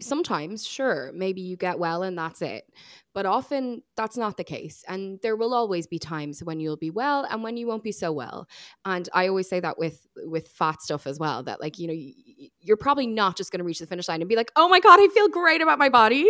Sometimes, 0.00 0.66
sure, 0.66 1.10
maybe 1.12 1.42
you 1.42 1.56
get 1.56 1.78
well 1.78 2.02
and 2.04 2.16
that's 2.16 2.40
it, 2.40 2.64
but 3.12 3.26
often 3.26 3.82
that's 3.96 4.16
not 4.16 4.36
the 4.36 4.44
case. 4.44 4.84
And 4.88 5.18
there 5.22 5.36
will 5.36 5.52
always 5.52 5.88
be 5.88 5.98
times 5.98 6.42
when 6.42 6.60
you'll 6.60 6.76
be 6.76 6.90
well 6.90 7.26
and 7.28 7.42
when 7.42 7.56
you 7.56 7.66
won't 7.66 7.82
be 7.82 7.92
so 7.92 8.12
well. 8.12 8.46
And 8.84 9.08
I 9.12 9.26
always 9.28 9.48
say 9.48 9.60
that 9.60 9.76
with 9.76 10.06
with 10.16 10.48
fat 10.48 10.80
stuff 10.80 11.06
as 11.06 11.18
well. 11.18 11.42
That 11.42 11.60
like 11.60 11.78
you 11.78 11.88
know 11.88 12.50
you're 12.60 12.78
probably 12.78 13.08
not 13.08 13.36
just 13.36 13.52
going 13.52 13.58
to 13.58 13.64
reach 13.64 13.80
the 13.80 13.86
finish 13.86 14.08
line 14.08 14.22
and 14.22 14.28
be 14.28 14.36
like, 14.36 14.52
oh 14.56 14.70
my 14.70 14.80
god, 14.80 15.00
I 15.00 15.08
feel 15.08 15.28
great 15.28 15.60
about 15.60 15.78
my 15.78 15.90
body, 15.90 16.26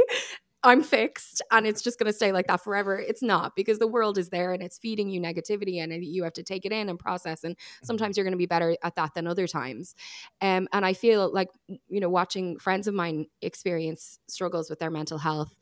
I'm 0.64 0.82
fixed 0.82 1.40
and 1.52 1.66
it's 1.66 1.82
just 1.82 1.98
going 1.98 2.09
to 2.09 2.12
stay 2.12 2.32
like 2.32 2.48
that 2.48 2.64
forever. 2.64 2.98
It's 2.98 3.22
not 3.22 3.54
because 3.54 3.78
the 3.78 3.86
world 3.86 4.18
is 4.18 4.30
there 4.30 4.52
and 4.52 4.62
it's 4.62 4.76
feeding 4.76 5.09
you 5.09 5.20
negativity 5.20 5.80
and 5.82 6.04
you 6.04 6.24
have 6.24 6.32
to 6.32 6.42
take 6.42 6.66
it 6.66 6.72
in 6.72 6.88
and 6.88 6.98
process. 6.98 7.44
And 7.44 7.56
mm-hmm. 7.56 7.86
sometimes 7.86 8.16
you're 8.16 8.24
going 8.24 8.32
to 8.32 8.38
be 8.38 8.46
better 8.46 8.76
at 8.82 8.96
that 8.96 9.14
than 9.14 9.28
other 9.28 9.46
times. 9.46 9.94
Um, 10.40 10.66
and 10.72 10.84
I 10.84 10.94
feel 10.94 11.32
like, 11.32 11.48
you 11.68 12.00
know, 12.00 12.09
watching 12.09 12.59
friends 12.59 12.88
of 12.88 12.94
mine 12.94 13.26
experience 13.40 14.18
struggles 14.26 14.68
with 14.68 14.80
their 14.80 14.90
mental 14.90 15.18
health 15.18 15.54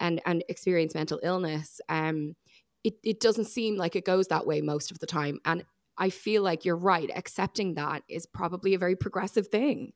and, 0.00 0.20
and 0.26 0.42
experience 0.48 0.94
mental 0.94 1.20
illness, 1.22 1.80
um, 1.88 2.34
it, 2.82 2.94
it 3.04 3.20
doesn't 3.20 3.44
seem 3.44 3.76
like 3.76 3.94
it 3.94 4.04
goes 4.04 4.28
that 4.28 4.46
way 4.46 4.60
most 4.62 4.90
of 4.90 4.98
the 4.98 5.06
time. 5.06 5.38
And 5.44 5.64
I 5.96 6.10
feel 6.10 6.42
like 6.42 6.64
you're 6.64 6.76
right. 6.76 7.10
Accepting 7.14 7.74
that 7.74 8.02
is 8.08 8.26
probably 8.26 8.74
a 8.74 8.78
very 8.78 8.96
progressive 8.96 9.48
thing. 9.48 9.92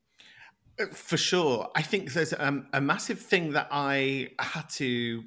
For 0.92 1.16
sure. 1.16 1.70
I 1.74 1.82
think 1.82 2.12
there's 2.12 2.34
um, 2.36 2.66
a 2.72 2.80
massive 2.80 3.20
thing 3.20 3.52
that 3.52 3.68
I 3.70 4.30
had 4.38 4.68
to 4.70 5.22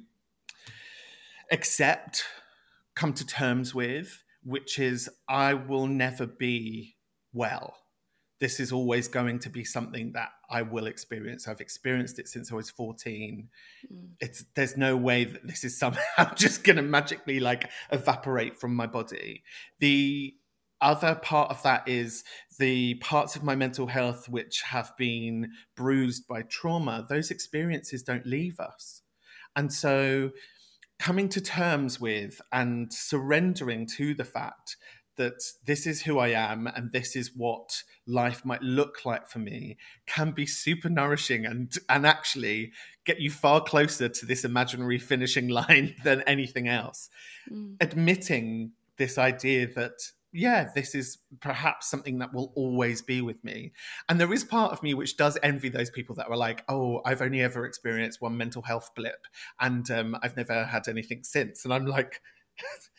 accept, 1.50 2.24
come 2.94 3.12
to 3.14 3.26
terms 3.26 3.74
with, 3.74 4.22
which 4.44 4.78
is 4.78 5.08
I 5.28 5.54
will 5.54 5.86
never 5.86 6.26
be 6.26 6.96
well. 7.32 7.76
This 8.40 8.60
is 8.60 8.72
always 8.72 9.08
going 9.08 9.40
to 9.40 9.50
be 9.50 9.64
something 9.64 10.12
that 10.12 10.28
I 10.48 10.62
will 10.62 10.86
experience. 10.86 11.48
I've 11.48 11.60
experienced 11.60 12.18
it 12.18 12.28
since 12.28 12.52
I 12.52 12.54
was 12.54 12.70
14. 12.70 13.48
Mm. 13.92 14.08
It's 14.20 14.44
there's 14.54 14.76
no 14.76 14.96
way 14.96 15.24
that 15.24 15.46
this 15.46 15.64
is 15.64 15.78
somehow 15.78 16.34
just 16.36 16.62
going 16.62 16.76
to 16.76 16.82
magically 16.82 17.40
like 17.40 17.68
evaporate 17.90 18.56
from 18.56 18.76
my 18.76 18.86
body. 18.86 19.42
The 19.80 20.34
other 20.80 21.14
part 21.16 21.50
of 21.50 21.62
that 21.62 21.88
is 21.88 22.24
the 22.58 22.94
parts 22.96 23.36
of 23.36 23.42
my 23.42 23.54
mental 23.54 23.86
health 23.86 24.28
which 24.28 24.62
have 24.62 24.92
been 24.96 25.50
bruised 25.76 26.26
by 26.28 26.42
trauma, 26.42 27.06
those 27.08 27.30
experiences 27.30 28.02
don't 28.02 28.26
leave 28.26 28.60
us. 28.60 29.02
And 29.56 29.72
so 29.72 30.30
coming 30.98 31.28
to 31.28 31.40
terms 31.40 32.00
with 32.00 32.40
and 32.52 32.92
surrendering 32.92 33.86
to 33.86 34.14
the 34.14 34.24
fact 34.24 34.76
that 35.16 35.42
this 35.66 35.86
is 35.86 36.02
who 36.02 36.18
I 36.18 36.28
am 36.28 36.66
and 36.68 36.92
this 36.92 37.16
is 37.16 37.32
what 37.34 37.82
life 38.06 38.44
might 38.44 38.62
look 38.62 39.04
like 39.04 39.28
for 39.28 39.40
me 39.40 39.76
can 40.06 40.30
be 40.30 40.46
super 40.46 40.88
nourishing 40.88 41.44
and 41.44 41.72
and 41.88 42.06
actually 42.06 42.72
get 43.04 43.20
you 43.20 43.30
far 43.30 43.60
closer 43.60 44.08
to 44.08 44.26
this 44.26 44.44
imaginary 44.44 44.98
finishing 44.98 45.48
line 45.60 45.94
than 46.04 46.22
anything 46.22 46.68
else. 46.68 47.10
Mm. 47.50 47.76
Admitting 47.80 48.72
this 48.96 49.18
idea 49.18 49.66
that 49.74 49.98
yeah, 50.32 50.68
this 50.74 50.94
is 50.94 51.18
perhaps 51.40 51.88
something 51.88 52.18
that 52.18 52.34
will 52.34 52.52
always 52.54 53.00
be 53.02 53.20
with 53.20 53.42
me. 53.42 53.72
And 54.08 54.20
there 54.20 54.32
is 54.32 54.44
part 54.44 54.72
of 54.72 54.82
me 54.82 54.94
which 54.94 55.16
does 55.16 55.38
envy 55.42 55.68
those 55.68 55.90
people 55.90 56.14
that 56.16 56.28
were 56.28 56.36
like, 56.36 56.64
oh, 56.68 57.00
I've 57.04 57.22
only 57.22 57.40
ever 57.40 57.64
experienced 57.64 58.20
one 58.20 58.36
mental 58.36 58.62
health 58.62 58.90
blip 58.94 59.26
and 59.60 59.90
um, 59.90 60.16
I've 60.22 60.36
never 60.36 60.64
had 60.64 60.88
anything 60.88 61.24
since. 61.24 61.64
And 61.64 61.72
I'm 61.72 61.86
like, 61.86 62.20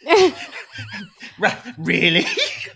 really? 1.78 2.26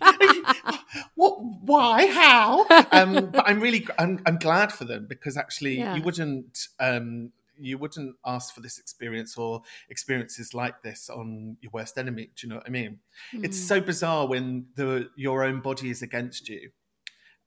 what? 1.15 1.37
Why? 1.61 2.07
How? 2.07 2.65
Um, 2.91 3.31
but 3.31 3.47
I'm 3.47 3.59
really, 3.59 3.87
I'm, 3.97 4.19
I'm 4.25 4.37
glad 4.37 4.71
for 4.71 4.85
them 4.85 5.07
because 5.07 5.37
actually, 5.37 5.79
yeah. 5.79 5.95
you 5.95 6.01
wouldn't 6.01 6.67
um, 6.79 7.31
you 7.57 7.77
wouldn't 7.77 8.15
ask 8.25 8.53
for 8.53 8.61
this 8.61 8.79
experience 8.79 9.37
or 9.37 9.61
experiences 9.89 10.53
like 10.53 10.81
this 10.81 11.09
on 11.09 11.57
your 11.61 11.71
worst 11.73 11.97
enemy. 11.97 12.31
Do 12.35 12.47
you 12.47 12.49
know 12.49 12.57
what 12.57 12.67
I 12.67 12.71
mean? 12.71 12.99
Mm. 13.33 13.45
It's 13.45 13.59
so 13.59 13.81
bizarre 13.81 14.27
when 14.27 14.67
the 14.75 15.09
your 15.15 15.43
own 15.43 15.61
body 15.61 15.89
is 15.89 16.01
against 16.01 16.49
you. 16.49 16.71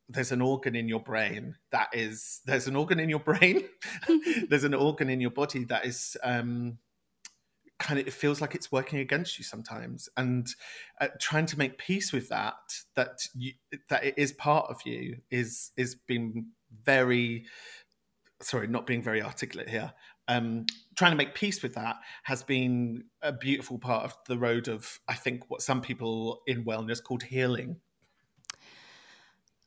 There's 0.08 0.30
an 0.30 0.40
organ 0.40 0.76
in 0.76 0.88
your 0.88 1.00
brain 1.00 1.56
that 1.72 1.88
is 1.92 2.40
there's 2.46 2.68
an 2.68 2.76
organ 2.76 3.00
in 3.00 3.08
your 3.08 3.20
brain. 3.20 3.64
there's 4.48 4.64
an 4.64 4.74
organ 4.74 5.10
in 5.10 5.20
your 5.20 5.30
body 5.30 5.64
that 5.64 5.84
is 5.84 6.16
um, 6.22 6.78
kind 7.78 8.00
of 8.00 8.06
it 8.06 8.12
feels 8.12 8.40
like 8.40 8.54
it's 8.54 8.72
working 8.72 9.00
against 9.00 9.38
you 9.38 9.44
sometimes 9.44 10.08
and 10.16 10.54
uh, 11.00 11.08
trying 11.20 11.44
to 11.44 11.58
make 11.58 11.76
peace 11.76 12.12
with 12.12 12.28
that 12.30 12.54
that 12.94 13.18
you 13.34 13.52
that 13.90 14.02
it 14.02 14.14
is 14.16 14.32
part 14.32 14.66
of 14.70 14.80
you 14.86 15.18
is 15.30 15.72
is 15.76 15.94
been 15.94 16.46
very 16.84 17.44
sorry, 18.40 18.66
not 18.66 18.86
being 18.86 19.02
very 19.02 19.22
articulate 19.22 19.68
here. 19.68 19.92
Um, 20.28 20.66
trying 20.96 21.12
to 21.12 21.16
make 21.16 21.34
peace 21.34 21.62
with 21.62 21.74
that 21.74 21.96
has 22.24 22.42
been 22.42 23.04
a 23.22 23.32
beautiful 23.32 23.78
part 23.78 24.04
of 24.04 24.14
the 24.26 24.38
road 24.38 24.68
of, 24.68 24.98
I 25.08 25.14
think, 25.14 25.44
what 25.48 25.62
some 25.62 25.80
people 25.80 26.42
in 26.46 26.64
wellness 26.64 27.02
called 27.02 27.22
healing. 27.24 27.76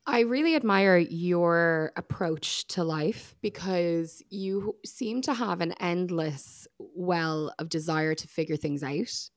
I 0.06 0.22
really 0.22 0.56
admire 0.56 0.98
your 0.98 1.92
approach 1.96 2.68
to 2.70 2.84
life 2.84 3.36
because 3.42 4.24
you 4.30 4.76
seem 4.84 5.22
to 5.22 5.34
have 5.34 5.62
an 5.62 5.74
endless 5.74 6.68
well 6.80 7.54
of 7.60 7.70
desire 7.70 8.16
to 8.16 8.28
figure 8.28 8.58
things 8.58 8.82
out. 8.84 9.30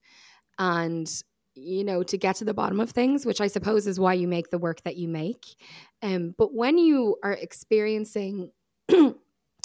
And 0.58 1.12
you 1.54 1.84
know, 1.84 2.02
to 2.02 2.16
get 2.16 2.36
to 2.36 2.44
the 2.44 2.54
bottom 2.54 2.80
of 2.80 2.90
things, 2.90 3.26
which 3.26 3.40
I 3.40 3.46
suppose 3.46 3.86
is 3.86 4.00
why 4.00 4.14
you 4.14 4.26
make 4.26 4.50
the 4.50 4.58
work 4.58 4.82
that 4.84 4.96
you 4.96 5.08
make. 5.08 5.44
Um, 6.02 6.34
but 6.38 6.54
when 6.54 6.78
you 6.78 7.16
are 7.22 7.32
experiencing 7.32 8.50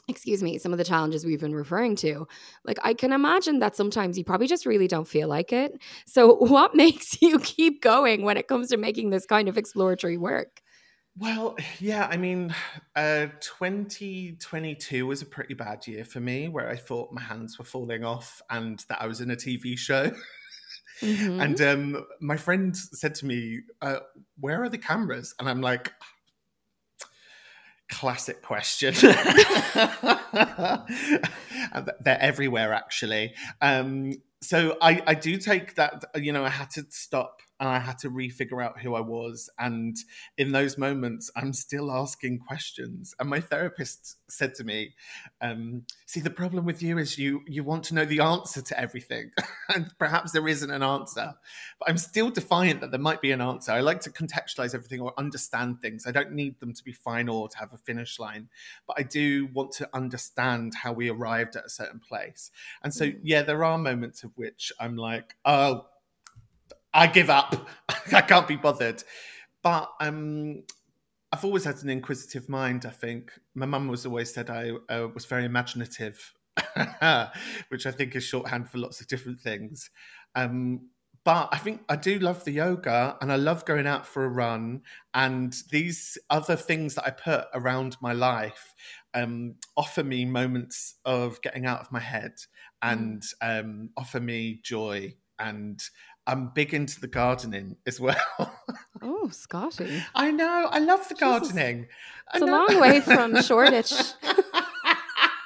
excuse 0.07 0.41
me, 0.41 0.57
some 0.57 0.71
of 0.71 0.77
the 0.77 0.83
challenges 0.83 1.25
we've 1.25 1.39
been 1.39 1.55
referring 1.55 1.95
to, 1.97 2.27
like 2.63 2.77
I 2.83 2.93
can 2.93 3.11
imagine 3.11 3.59
that 3.59 3.75
sometimes 3.75 4.17
you 4.17 4.23
probably 4.23 4.47
just 4.47 4.65
really 4.65 4.87
don't 4.87 5.07
feel 5.07 5.27
like 5.27 5.51
it. 5.51 5.79
So, 6.05 6.35
what 6.39 6.75
makes 6.75 7.21
you 7.21 7.39
keep 7.39 7.81
going 7.81 8.23
when 8.23 8.37
it 8.37 8.47
comes 8.47 8.69
to 8.69 8.77
making 8.77 9.09
this 9.09 9.25
kind 9.25 9.49
of 9.49 9.57
exploratory 9.57 10.17
work? 10.17 10.61
Well, 11.19 11.57
yeah, 11.79 12.07
I 12.11 12.17
mean, 12.17 12.53
uh, 12.95 13.27
2022 13.39 15.07
was 15.07 15.23
a 15.23 15.25
pretty 15.25 15.55
bad 15.55 15.87
year 15.87 16.05
for 16.05 16.19
me 16.19 16.47
where 16.47 16.69
I 16.69 16.75
thought 16.75 17.11
my 17.11 17.21
hands 17.21 17.57
were 17.57 17.65
falling 17.65 18.03
off 18.03 18.39
and 18.51 18.85
that 18.87 19.01
I 19.01 19.07
was 19.07 19.19
in 19.19 19.31
a 19.31 19.35
TV 19.35 19.77
show. 19.77 20.11
Mm-hmm. 21.01 21.39
And 21.39 21.61
um, 21.61 22.05
my 22.21 22.37
friend 22.37 22.75
said 22.75 23.13
to 23.15 23.27
me, 23.27 23.59
uh, 23.83 23.99
Where 24.39 24.63
are 24.63 24.69
the 24.69 24.79
cameras? 24.79 25.35
And 25.39 25.47
I'm 25.47 25.61
like, 25.61 25.93
classic 27.89 28.41
question. 28.41 28.93
They're 32.01 32.21
everywhere, 32.21 32.73
actually. 32.73 33.33
Um, 33.61 34.13
so 34.41 34.77
I, 34.81 35.01
I 35.07 35.13
do 35.13 35.37
take 35.37 35.75
that, 35.75 36.05
you 36.15 36.31
know, 36.31 36.43
I 36.45 36.49
had 36.49 36.69
to 36.71 36.85
stop 36.89 37.41
and 37.59 37.67
I 37.67 37.79
had 37.79 37.97
to 37.99 38.09
refigure 38.09 38.63
out 38.63 38.79
who 38.79 38.95
I 38.95 38.99
was. 38.99 39.49
And 39.57 39.97
in 40.37 40.51
those 40.51 40.77
moments, 40.77 41.31
I'm 41.35 41.53
still 41.53 41.91
asking 41.91 42.39
questions. 42.39 43.15
And 43.19 43.29
my 43.29 43.39
therapist 43.39 44.17
said 44.29 44.53
to 44.55 44.63
me, 44.63 44.93
um, 45.41 45.85
"See, 46.05 46.19
the 46.19 46.29
problem 46.29 46.65
with 46.65 46.83
you 46.83 46.97
is 46.97 47.17
you 47.17 47.41
you 47.47 47.63
want 47.63 47.83
to 47.85 47.95
know 47.95 48.05
the 48.05 48.19
answer 48.19 48.61
to 48.61 48.79
everything, 48.79 49.31
and 49.73 49.91
perhaps 49.97 50.31
there 50.31 50.47
isn't 50.47 50.69
an 50.69 50.83
answer. 50.83 51.33
But 51.79 51.89
I'm 51.89 51.97
still 51.97 52.29
defiant 52.29 52.81
that 52.81 52.91
there 52.91 52.99
might 52.99 53.21
be 53.21 53.31
an 53.31 53.41
answer. 53.41 53.71
I 53.71 53.81
like 53.81 54.01
to 54.01 54.11
contextualize 54.11 54.75
everything 54.75 55.01
or 55.01 55.13
understand 55.17 55.81
things. 55.81 56.05
I 56.05 56.11
don't 56.11 56.33
need 56.33 56.59
them 56.59 56.73
to 56.73 56.83
be 56.83 56.93
final 56.93 57.37
or 57.37 57.49
to 57.49 57.57
have 57.57 57.73
a 57.73 57.77
finish 57.77 58.19
line, 58.19 58.49
but 58.85 58.99
I 58.99 59.03
do 59.03 59.47
want 59.47 59.71
to 59.73 59.89
understand 59.93 60.73
how 60.75 60.93
we 60.93 61.09
arrived 61.09 61.55
at 61.55 61.65
a 61.65 61.69
certain 61.69 61.99
place. 61.99 62.51
And 62.83 62.93
so, 62.93 63.05
mm. 63.05 63.19
yeah, 63.23 63.41
there 63.41 63.63
are 63.63 63.77
moments 63.77 64.23
of 64.23 64.31
which 64.35 64.71
I'm 64.79 64.95
like, 64.95 65.35
oh." 65.43 65.87
I 66.93 67.07
give 67.07 67.29
up. 67.29 67.67
I 68.13 68.21
can't 68.21 68.47
be 68.47 68.55
bothered. 68.55 69.03
But 69.63 69.91
um, 69.99 70.63
I've 71.31 71.45
always 71.45 71.65
had 71.65 71.81
an 71.83 71.89
inquisitive 71.89 72.47
mind. 72.47 72.85
I 72.85 72.91
think 72.91 73.31
my 73.53 73.65
mum 73.65 73.87
was 73.87 74.05
always 74.05 74.33
said 74.33 74.49
I 74.49 74.71
uh, 74.89 75.07
was 75.13 75.25
very 75.25 75.45
imaginative, 75.45 76.33
which 77.69 77.85
I 77.85 77.91
think 77.91 78.15
is 78.15 78.23
shorthand 78.23 78.69
for 78.69 78.77
lots 78.77 79.01
of 79.01 79.07
different 79.07 79.39
things. 79.39 79.89
Um, 80.35 80.89
but 81.27 81.49
I 81.51 81.57
think 81.57 81.81
I 81.89 81.97
do 81.97 82.19
love 82.19 82.45
the 82.45 82.51
yoga 82.51 83.17
and 83.19 83.33
I 83.33 83.35
love 83.35 83.65
going 83.65 83.85
out 83.85 84.07
for 84.07 84.23
a 84.23 84.29
run. 84.29 84.83
And 85.13 85.53
these 85.71 86.17
other 86.29 86.55
things 86.55 86.95
that 86.95 87.05
I 87.05 87.09
put 87.09 87.47
around 87.53 87.97
my 87.99 88.13
life 88.13 88.73
um, 89.13 89.55
offer 89.75 90.05
me 90.05 90.23
moments 90.23 90.95
of 91.03 91.41
getting 91.41 91.65
out 91.65 91.81
of 91.81 91.91
my 91.91 91.99
head 91.99 92.35
and 92.81 93.21
mm. 93.43 93.59
um, 93.59 93.89
offer 93.97 94.21
me 94.21 94.61
joy 94.63 95.15
and 95.37 95.81
I'm 96.27 96.49
big 96.49 96.73
into 96.73 96.99
the 96.99 97.07
gardening 97.07 97.77
as 97.87 97.99
well. 98.01 98.17
Oh, 99.01 99.29
Scottee. 99.31 100.03
I 100.15 100.31
know. 100.31 100.67
I 100.69 100.79
love 100.79 101.07
the 101.07 101.15
gardening. 101.15 101.87
It's 102.33 102.43
a 102.43 102.45
long 102.45 102.79
way 102.79 102.99
from 102.99 103.41
Shoreditch. 103.41 103.93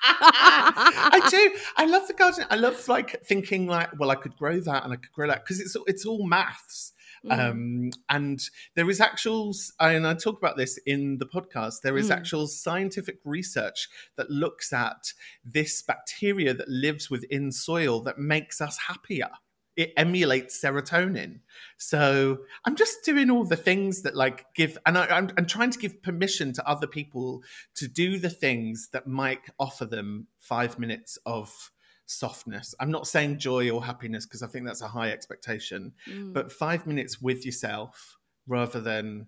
I 0.03 1.27
do. 1.29 1.51
I 1.77 1.86
love 1.86 2.07
the 2.07 2.13
gardening. 2.13 2.47
I 2.49 2.55
love 2.55 2.88
like 2.88 3.23
thinking 3.23 3.67
like, 3.67 3.97
well, 3.99 4.09
I 4.09 4.15
could 4.15 4.36
grow 4.36 4.59
that 4.59 4.84
and 4.84 4.91
I 4.91 4.95
could 4.95 5.11
grow 5.11 5.27
that 5.27 5.43
because 5.43 5.59
it's 5.59 5.77
it's 5.86 6.05
all 6.05 6.25
maths. 6.27 6.93
Mm. 7.23 7.39
Um, 7.39 7.91
and 8.09 8.41
there 8.75 8.89
is 8.89 8.99
actual, 8.99 9.53
and 9.79 10.07
I 10.07 10.15
talk 10.15 10.39
about 10.39 10.57
this 10.57 10.79
in 10.88 11.19
the 11.19 11.27
podcast. 11.27 11.82
There 11.84 11.97
is 11.97 12.09
mm. 12.09 12.15
actual 12.15 12.47
scientific 12.47 13.19
research 13.23 13.89
that 14.17 14.32
looks 14.32 14.73
at 14.73 15.13
this 15.45 15.84
bacteria 15.84 16.55
that 16.55 16.67
lives 16.67 17.11
within 17.11 17.51
soil 17.51 18.01
that 18.01 18.17
makes 18.17 18.59
us 18.59 18.79
happier 18.88 19.29
it 19.76 19.93
emulates 19.97 20.61
serotonin. 20.61 21.39
So 21.78 22.39
I'm 22.65 22.76
just 22.76 23.03
doing 23.03 23.30
all 23.30 23.45
the 23.45 23.55
things 23.55 24.01
that 24.01 24.15
like 24.15 24.45
give, 24.55 24.78
and 24.86 24.97
I, 24.97 25.17
am 25.17 25.32
I'm 25.38 25.45
trying 25.45 25.72
to 25.72 25.80
give 25.80 26.03
permission 26.03 26.53
to 26.53 26.67
other 26.67 26.88
people 26.88 27.43
to 27.76 27.88
do 27.88 28.19
the 28.19 28.30
things 28.30 28.89
that 28.93 29.07
might 29.07 29.41
offer 29.59 29.86
them 29.86 30.28
five 30.39 30.78
minutes 30.78 31.17
of 31.26 31.72
softness. 32.05 32.76
I'm 32.80 32.91
not 32.91 33.07
saying 33.07 33.39
joy 33.39 33.69
or 33.69 33.84
happiness 33.84 34.26
because 34.26 34.43
I 34.43 34.47
think 34.47 34.65
that's 34.65 34.82
a 34.82 34.88
high 34.88 35.11
expectation, 35.11 35.93
mm. 36.07 36.34
but 36.34 36.51
five 36.51 36.86
minutes 36.86 37.22
with 37.22 37.45
yourself 37.45 38.17
rather 38.47 38.82
than 38.82 39.28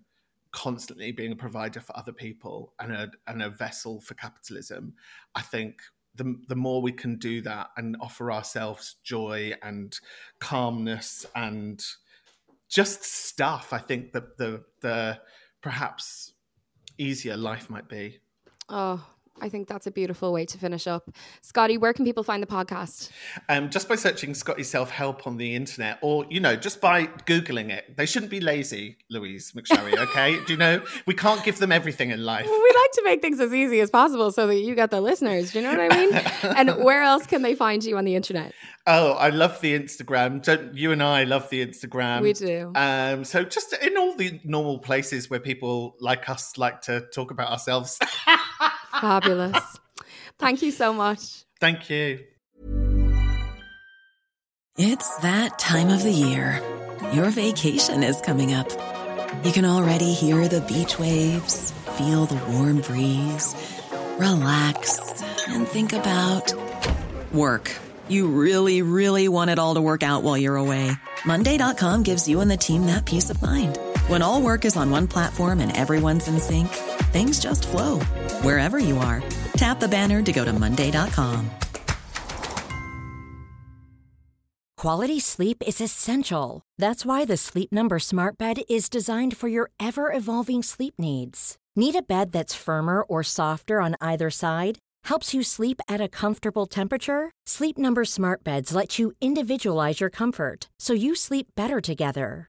constantly 0.52 1.10
being 1.10 1.32
a 1.32 1.36
provider 1.36 1.80
for 1.80 1.96
other 1.96 2.12
people 2.12 2.74
and 2.78 2.92
a 2.92 3.10
and 3.26 3.42
a 3.42 3.50
vessel 3.50 4.00
for 4.00 4.14
capitalism. 4.14 4.94
I 5.34 5.40
think 5.40 5.80
the, 6.14 6.36
the 6.48 6.56
more 6.56 6.80
we 6.80 6.92
can 6.92 7.16
do 7.16 7.40
that 7.42 7.70
and 7.76 7.96
offer 8.00 8.30
ourselves 8.32 8.96
joy 9.02 9.52
and 9.62 9.98
calmness 10.38 11.26
and 11.34 11.84
just 12.68 13.04
stuff, 13.04 13.72
I 13.72 13.78
think 13.78 14.12
that 14.12 14.36
the 14.38 14.64
the 14.80 15.20
perhaps 15.60 16.32
easier 16.98 17.36
life 17.36 17.70
might 17.70 17.88
be. 17.88 18.18
Oh, 18.68 19.04
I 19.40 19.48
think 19.48 19.68
that's 19.68 19.86
a 19.86 19.90
beautiful 19.90 20.32
way 20.32 20.46
to 20.46 20.58
finish 20.58 20.86
up. 20.86 21.10
Scottee, 21.42 21.76
where 21.76 21.92
can 21.92 22.04
people 22.04 22.22
find 22.22 22.42
the 22.42 22.46
podcast? 22.46 23.10
Um, 23.48 23.68
just 23.68 23.88
by 23.88 23.96
searching 23.96 24.32
Scottee 24.32 24.62
Self 24.62 24.90
Help 24.90 25.26
on 25.26 25.36
the 25.36 25.54
internet, 25.54 25.98
or 26.02 26.24
you 26.30 26.40
know, 26.40 26.56
just 26.56 26.80
by 26.80 27.06
googling 27.06 27.70
it. 27.70 27.96
They 27.96 28.06
shouldn't 28.06 28.30
be 28.30 28.40
lazy, 28.40 28.98
Louise 29.10 29.52
McSharry. 29.52 29.94
Okay, 30.04 30.38
do 30.44 30.52
you 30.52 30.58
know 30.58 30.84
we 31.06 31.14
can't 31.14 31.42
give 31.44 31.58
them 31.58 31.72
everything 31.72 32.10
in 32.10 32.24
life? 32.24 32.46
we 32.46 32.52
like 32.52 32.90
to 32.92 33.02
make 33.04 33.22
things 33.22 33.40
as 33.40 33.54
easy 33.54 33.80
as 33.80 33.90
possible 33.90 34.30
so 34.30 34.46
that 34.46 34.56
you 34.56 34.74
get 34.74 34.90
the 34.90 35.00
listeners. 35.00 35.52
Do 35.52 35.60
you 35.60 35.64
know 35.64 35.76
what 35.76 35.92
I 35.92 35.96
mean? 35.96 36.14
and 36.56 36.84
where 36.84 37.02
else 37.02 37.26
can 37.26 37.42
they 37.42 37.54
find 37.54 37.82
you 37.82 37.96
on 37.96 38.04
the 38.04 38.14
internet? 38.14 38.52
Oh, 38.86 39.12
I 39.12 39.30
love 39.30 39.60
the 39.62 39.78
Instagram. 39.78 40.42
Don't 40.42 40.74
you 40.74 40.92
and 40.92 41.02
I 41.02 41.24
love 41.24 41.48
the 41.48 41.66
Instagram? 41.66 42.20
We 42.20 42.34
do. 42.34 42.70
Um, 42.74 43.24
so 43.24 43.44
just 43.44 43.72
in 43.72 43.96
all 43.96 44.14
the 44.14 44.40
normal 44.44 44.78
places 44.78 45.30
where 45.30 45.40
people 45.40 45.96
like 46.00 46.28
us 46.28 46.58
like 46.58 46.82
to 46.82 47.06
talk 47.12 47.30
about 47.30 47.50
ourselves. 47.50 47.98
Fabulous. 49.04 49.78
Thank 50.38 50.62
you 50.62 50.70
so 50.70 50.94
much. 50.94 51.44
Thank 51.60 51.90
you. 51.90 52.20
It's 54.78 55.18
that 55.18 55.58
time 55.58 55.90
of 55.90 56.02
the 56.02 56.10
year. 56.10 56.62
Your 57.12 57.28
vacation 57.28 58.02
is 58.02 58.18
coming 58.22 58.54
up. 58.54 58.70
You 59.44 59.52
can 59.52 59.66
already 59.66 60.14
hear 60.14 60.48
the 60.48 60.62
beach 60.62 60.98
waves, 60.98 61.70
feel 61.98 62.24
the 62.24 62.40
warm 62.52 62.80
breeze, 62.80 63.54
relax, 64.16 65.22
and 65.48 65.68
think 65.68 65.92
about 65.92 66.54
work. 67.30 67.70
You 68.08 68.28
really, 68.28 68.80
really 68.80 69.28
want 69.28 69.50
it 69.50 69.58
all 69.58 69.74
to 69.74 69.82
work 69.82 70.02
out 70.02 70.22
while 70.22 70.38
you're 70.38 70.56
away. 70.56 70.92
Monday.com 71.26 72.04
gives 72.04 72.26
you 72.26 72.40
and 72.40 72.50
the 72.50 72.56
team 72.56 72.86
that 72.86 73.04
peace 73.04 73.28
of 73.28 73.42
mind. 73.42 73.78
When 74.08 74.22
all 74.22 74.40
work 74.40 74.64
is 74.64 74.76
on 74.78 74.90
one 74.90 75.08
platform 75.08 75.60
and 75.60 75.76
everyone's 75.76 76.26
in 76.26 76.40
sync, 76.40 76.68
things 77.14 77.38
just 77.38 77.68
flow 77.68 78.00
wherever 78.42 78.78
you 78.78 78.98
are. 78.98 79.22
Tap 79.56 79.78
the 79.78 79.88
banner 79.88 80.20
to 80.22 80.32
go 80.32 80.44
to 80.44 80.52
Monday.com. 80.52 81.48
Quality 84.84 85.18
sleep 85.18 85.62
is 85.66 85.80
essential. 85.80 86.60
That's 86.76 87.06
why 87.06 87.24
the 87.24 87.38
Sleep 87.38 87.72
Number 87.72 87.98
Smart 87.98 88.36
Bed 88.36 88.56
is 88.68 88.90
designed 88.90 89.34
for 89.34 89.48
your 89.48 89.70
ever 89.80 90.12
evolving 90.12 90.62
sleep 90.62 90.94
needs. 90.98 91.56
Need 91.74 91.96
a 91.96 92.02
bed 92.02 92.32
that's 92.32 92.54
firmer 92.54 93.00
or 93.02 93.22
softer 93.22 93.80
on 93.80 93.96
either 94.02 94.28
side? 94.28 94.78
Helps 95.04 95.32
you 95.32 95.42
sleep 95.42 95.80
at 95.88 96.02
a 96.02 96.08
comfortable 96.08 96.66
temperature? 96.66 97.30
Sleep 97.46 97.78
Number 97.78 98.04
Smart 98.04 98.44
Beds 98.44 98.74
let 98.74 98.98
you 98.98 99.12
individualize 99.22 100.00
your 100.00 100.10
comfort 100.10 100.68
so 100.78 100.92
you 100.92 101.14
sleep 101.14 101.46
better 101.56 101.80
together. 101.80 102.48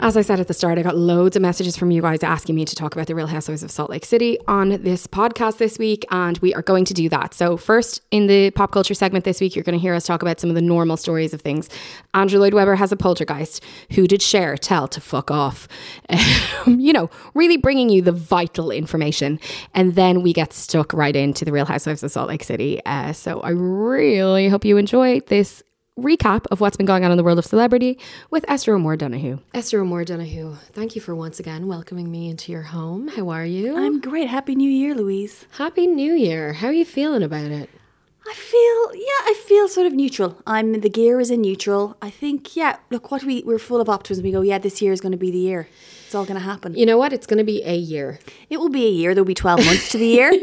As 0.00 0.16
I 0.16 0.22
said 0.22 0.38
at 0.38 0.46
the 0.46 0.54
start, 0.54 0.78
I 0.78 0.82
got 0.82 0.96
loads 0.96 1.34
of 1.34 1.42
messages 1.42 1.76
from 1.76 1.90
you 1.90 2.02
guys 2.02 2.22
asking 2.22 2.54
me 2.54 2.64
to 2.64 2.76
talk 2.76 2.94
about 2.94 3.08
the 3.08 3.16
Real 3.16 3.26
Housewives 3.26 3.64
of 3.64 3.70
Salt 3.70 3.90
Lake 3.90 4.04
City 4.04 4.38
on 4.46 4.80
this 4.82 5.08
podcast 5.08 5.58
this 5.58 5.76
week, 5.76 6.04
and 6.12 6.38
we 6.38 6.54
are 6.54 6.62
going 6.62 6.84
to 6.84 6.94
do 6.94 7.08
that. 7.08 7.34
So, 7.34 7.56
first, 7.56 8.02
in 8.12 8.28
the 8.28 8.52
pop 8.52 8.70
culture 8.70 8.94
segment 8.94 9.24
this 9.24 9.40
week, 9.40 9.56
you're 9.56 9.64
going 9.64 9.76
to 9.76 9.80
hear 9.80 9.94
us 9.94 10.06
talk 10.06 10.22
about 10.22 10.38
some 10.38 10.50
of 10.50 10.54
the 10.54 10.62
normal 10.62 10.96
stories 10.96 11.34
of 11.34 11.40
things. 11.40 11.68
Andrew 12.14 12.38
Lloyd 12.38 12.54
Webber 12.54 12.76
has 12.76 12.92
a 12.92 12.96
poltergeist. 12.96 13.62
Who 13.92 14.06
did 14.06 14.22
Cher 14.22 14.56
tell 14.56 14.86
to 14.88 15.00
fuck 15.00 15.30
off? 15.30 15.66
Um, 16.66 16.80
you 16.80 16.92
know, 16.92 17.08
really 17.34 17.56
bringing 17.56 17.88
you 17.88 18.02
the 18.02 18.12
vital 18.12 18.70
information. 18.70 19.38
And 19.74 19.94
then 19.94 20.22
we 20.22 20.32
get 20.32 20.52
stuck 20.52 20.92
right 20.92 21.14
into 21.14 21.44
the 21.44 21.52
Real 21.52 21.66
Housewives 21.66 22.02
of 22.02 22.10
Salt 22.10 22.28
Lake 22.28 22.42
City. 22.42 22.80
Uh, 22.84 23.12
so, 23.12 23.40
I 23.40 23.50
really 23.50 24.48
hope 24.48 24.64
you 24.64 24.76
enjoy 24.76 25.20
this 25.20 25.62
recap 25.98 26.46
of 26.50 26.60
what's 26.60 26.76
been 26.76 26.86
going 26.86 27.04
on 27.04 27.10
in 27.10 27.16
the 27.16 27.24
world 27.24 27.38
of 27.38 27.44
celebrity 27.44 27.98
with 28.30 28.44
Esther 28.48 28.74
O'Moore 28.74 28.96
Donohoe. 28.96 29.40
Esther 29.52 29.80
O'Moore 29.80 30.04
Donohoe, 30.04 30.54
thank 30.72 30.94
you 30.94 31.00
for 31.00 31.14
once 31.14 31.40
again 31.40 31.66
welcoming 31.66 32.10
me 32.10 32.30
into 32.30 32.52
your 32.52 32.62
home. 32.62 33.08
How 33.08 33.28
are 33.30 33.44
you? 33.44 33.76
I'm 33.76 34.00
great. 34.00 34.28
Happy 34.28 34.54
New 34.54 34.70
Year, 34.70 34.94
Louise. 34.94 35.46
Happy 35.58 35.86
New 35.86 36.14
Year. 36.14 36.54
How 36.54 36.68
are 36.68 36.72
you 36.72 36.84
feeling 36.84 37.22
about 37.22 37.50
it? 37.50 37.68
I 38.28 38.34
feel, 38.34 38.94
yeah, 38.94 39.30
I 39.30 39.34
feel 39.46 39.68
sort 39.68 39.86
of 39.86 39.92
neutral. 39.94 40.40
I'm 40.46 40.80
the 40.80 40.90
gear 40.90 41.18
is 41.18 41.30
in 41.30 41.40
neutral. 41.40 41.96
I 42.02 42.10
think, 42.10 42.54
yeah, 42.54 42.76
look, 42.90 43.10
what 43.10 43.24
we 43.24 43.42
we're 43.42 43.58
full 43.58 43.80
of 43.80 43.88
optimism. 43.88 44.22
We 44.22 44.32
go, 44.32 44.42
yeah, 44.42 44.58
this 44.58 44.82
year 44.82 44.92
is 44.92 45.00
going 45.00 45.12
to 45.12 45.18
be 45.18 45.30
the 45.30 45.38
year. 45.38 45.68
It's 46.08 46.14
all 46.14 46.24
going 46.24 46.38
to 46.40 46.44
happen. 46.46 46.74
You 46.74 46.86
know 46.86 46.96
what? 46.96 47.12
It's 47.12 47.26
going 47.26 47.36
to 47.36 47.44
be 47.44 47.62
a 47.64 47.76
year. 47.76 48.18
It 48.48 48.56
will 48.58 48.70
be 48.70 48.86
a 48.86 48.90
year. 48.90 49.14
There'll 49.14 49.26
be 49.26 49.34
12 49.34 49.62
months 49.66 49.90
to 49.92 49.98
the 49.98 50.06
year. 50.06 50.32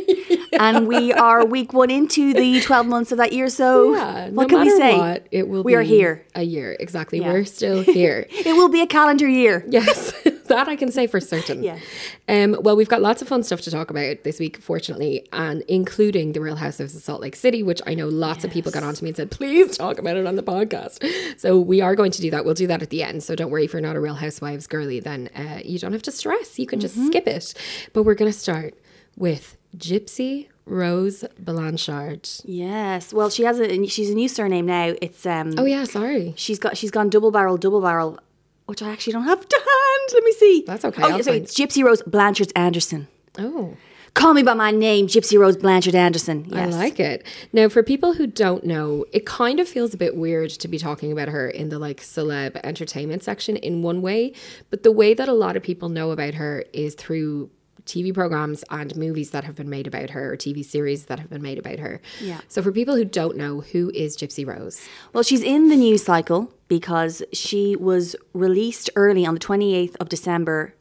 And 0.57 0.87
we 0.87 1.11
are 1.11 1.43
week 1.45 1.73
one 1.73 1.89
into 1.91 2.33
the 2.33 2.61
12 2.61 2.87
months 2.87 3.11
of 3.11 3.17
that 3.17 3.33
year. 3.33 3.49
So 3.49 3.93
Yeah, 3.93 4.29
what 4.29 4.43
no 4.49 4.57
can 4.57 4.59
we 4.65 4.69
say? 4.77 4.97
what, 4.97 5.27
it 5.31 5.49
will 5.49 5.63
we 5.63 5.73
be 5.73 5.75
are 5.75 5.81
here. 5.81 6.23
A 6.33 6.43
year, 6.43 6.77
exactly. 6.79 7.19
Yeah. 7.19 7.33
We're 7.33 7.43
still 7.43 7.81
here. 7.99 8.25
It 8.29 8.55
will 8.55 8.69
be 8.69 8.79
a 8.81 8.87
calendar 8.87 9.27
year. 9.27 9.65
Yes, 9.67 10.13
that 10.47 10.67
I 10.67 10.75
can 10.75 10.91
say 10.91 11.07
for 11.07 11.19
certain. 11.19 11.63
Yeah. 11.63 11.79
Um, 12.27 12.55
well, 12.61 12.75
we've 12.75 12.89
got 12.89 13.01
lots 13.01 13.21
of 13.21 13.27
fun 13.27 13.43
stuff 13.43 13.61
to 13.61 13.71
talk 13.71 13.89
about 13.89 14.23
this 14.23 14.39
week, 14.39 14.57
fortunately, 14.61 15.27
and 15.33 15.61
including 15.67 16.33
the 16.33 16.41
Real 16.41 16.55
Housewives 16.55 16.95
of 16.95 17.01
Salt 17.01 17.21
Lake 17.21 17.35
City, 17.35 17.63
which 17.63 17.81
I 17.87 17.93
know 17.93 18.07
lots 18.07 18.43
of 18.43 18.51
people 18.51 18.71
got 18.71 18.83
onto 18.83 19.03
me 19.03 19.09
and 19.09 19.17
said, 19.17 19.31
please 19.31 19.77
talk 19.77 19.99
about 19.99 20.17
it 20.17 20.25
on 20.25 20.35
the 20.35 20.43
podcast. 20.43 21.39
So 21.39 21.59
we 21.59 21.81
are 21.81 21.95
going 21.95 22.11
to 22.11 22.21
do 22.21 22.31
that. 22.31 22.45
We'll 22.45 22.53
do 22.53 22.67
that 22.67 22.81
at 22.81 22.89
the 22.89 23.03
end. 23.03 23.23
So 23.23 23.35
don't 23.35 23.51
worry 23.51 23.65
if 23.65 23.73
you're 23.73 23.81
not 23.81 23.95
a 23.95 23.99
Real 24.01 24.15
Housewives 24.15 24.67
girly, 24.67 24.99
then 24.99 25.29
uh, 25.35 25.59
you 25.63 25.79
don't 25.79 25.93
have 25.93 26.03
to 26.03 26.11
stress. 26.11 26.57
You 26.59 26.65
can 26.67 26.79
just 26.79 26.95
Mm-hmm. 26.95 27.07
skip 27.07 27.27
it. 27.27 27.53
But 27.93 28.03
we're 28.03 28.15
going 28.15 28.31
to 28.31 28.37
start 28.37 28.73
with 29.17 29.57
Gypsy 29.75 30.47
Rose 30.65 31.23
Blanchard. 31.37 32.29
Yes. 32.43 33.13
Well, 33.13 33.29
she 33.29 33.43
has 33.43 33.59
a 33.59 33.85
she's 33.87 34.09
a 34.09 34.15
new 34.15 34.27
surname 34.27 34.65
now. 34.65 34.93
It's 35.01 35.25
um 35.25 35.53
Oh 35.57 35.65
yeah, 35.65 35.83
sorry. 35.83 36.33
she's 36.37 36.57
got 36.59 36.77
she's 36.77 36.91
gone 36.91 37.09
double 37.09 37.31
barrel, 37.31 37.57
double 37.57 37.81
barrel, 37.81 38.19
which 38.65 38.81
I 38.81 38.89
actually 38.91 39.13
don't 39.13 39.23
have 39.25 39.47
to 39.47 39.55
hand. 39.55 40.09
Let 40.13 40.23
me 40.23 40.31
see. 40.33 40.63
That's 40.65 40.85
okay, 40.85 41.01
Oh, 41.01 41.05
I'll 41.05 41.17
yeah, 41.17 41.21
sorry, 41.23 41.37
find- 41.37 41.45
it's 41.45 41.55
Gypsy 41.59 41.83
Rose 41.83 42.01
Blanchard 42.03 42.51
Anderson. 42.55 43.07
Oh. 43.37 43.75
Call 44.13 44.33
me 44.33 44.43
by 44.43 44.53
my 44.53 44.71
name, 44.71 45.07
Gypsy 45.07 45.37
Rose 45.37 45.57
Blanchard 45.57 45.93
Anderson. 45.93 46.45
Yes. 46.49 46.73
I 46.73 46.77
like 46.77 47.01
it. 47.01 47.25
Now, 47.51 47.67
for 47.67 47.83
people 47.83 48.13
who 48.13 48.25
don't 48.27 48.63
know, 48.63 49.03
it 49.11 49.25
kind 49.25 49.59
of 49.59 49.67
feels 49.67 49.93
a 49.93 49.97
bit 49.97 50.15
weird 50.15 50.51
to 50.51 50.67
be 50.69 50.77
talking 50.77 51.11
about 51.11 51.27
her 51.27 51.49
in 51.49 51.67
the 51.67 51.77
like 51.79 51.99
celeb 51.99 52.55
entertainment 52.63 53.23
section 53.23 53.57
in 53.57 53.81
one 53.81 54.01
way, 54.01 54.31
but 54.69 54.83
the 54.83 54.91
way 54.91 55.13
that 55.13 55.27
a 55.27 55.33
lot 55.33 55.57
of 55.57 55.63
people 55.63 55.89
know 55.89 56.11
about 56.11 56.35
her 56.35 56.63
is 56.71 56.95
through 56.95 57.49
TV 57.85 58.13
programs 58.13 58.63
and 58.71 58.95
movies 58.95 59.31
that 59.31 59.43
have 59.43 59.55
been 59.55 59.69
made 59.69 59.85
about 59.85 60.11
her 60.11 60.31
or 60.33 60.37
TV 60.37 60.63
series 60.63 61.05
that 61.07 61.19
have 61.19 61.29
been 61.29 61.41
made 61.41 61.59
about 61.59 61.77
her. 61.79 62.01
Yeah. 62.21 62.39
So 62.47 62.63
for 62.63 62.71
people 62.71 62.95
who 62.95 63.03
don't 63.05 63.35
know, 63.35 63.59
who 63.61 63.91
is 63.93 64.15
Gypsy 64.17 64.47
Rose? 64.47 64.87
Well, 65.11 65.23
she's 65.23 65.43
in 65.43 65.67
the 65.67 65.75
news 65.75 66.03
cycle 66.03 66.51
because 66.67 67.23
she 67.31 67.75
was 67.75 68.15
released 68.33 68.89
early 68.95 69.25
on 69.25 69.33
the 69.33 69.39
28th 69.39 69.95
of 69.97 70.09
December, 70.09 70.73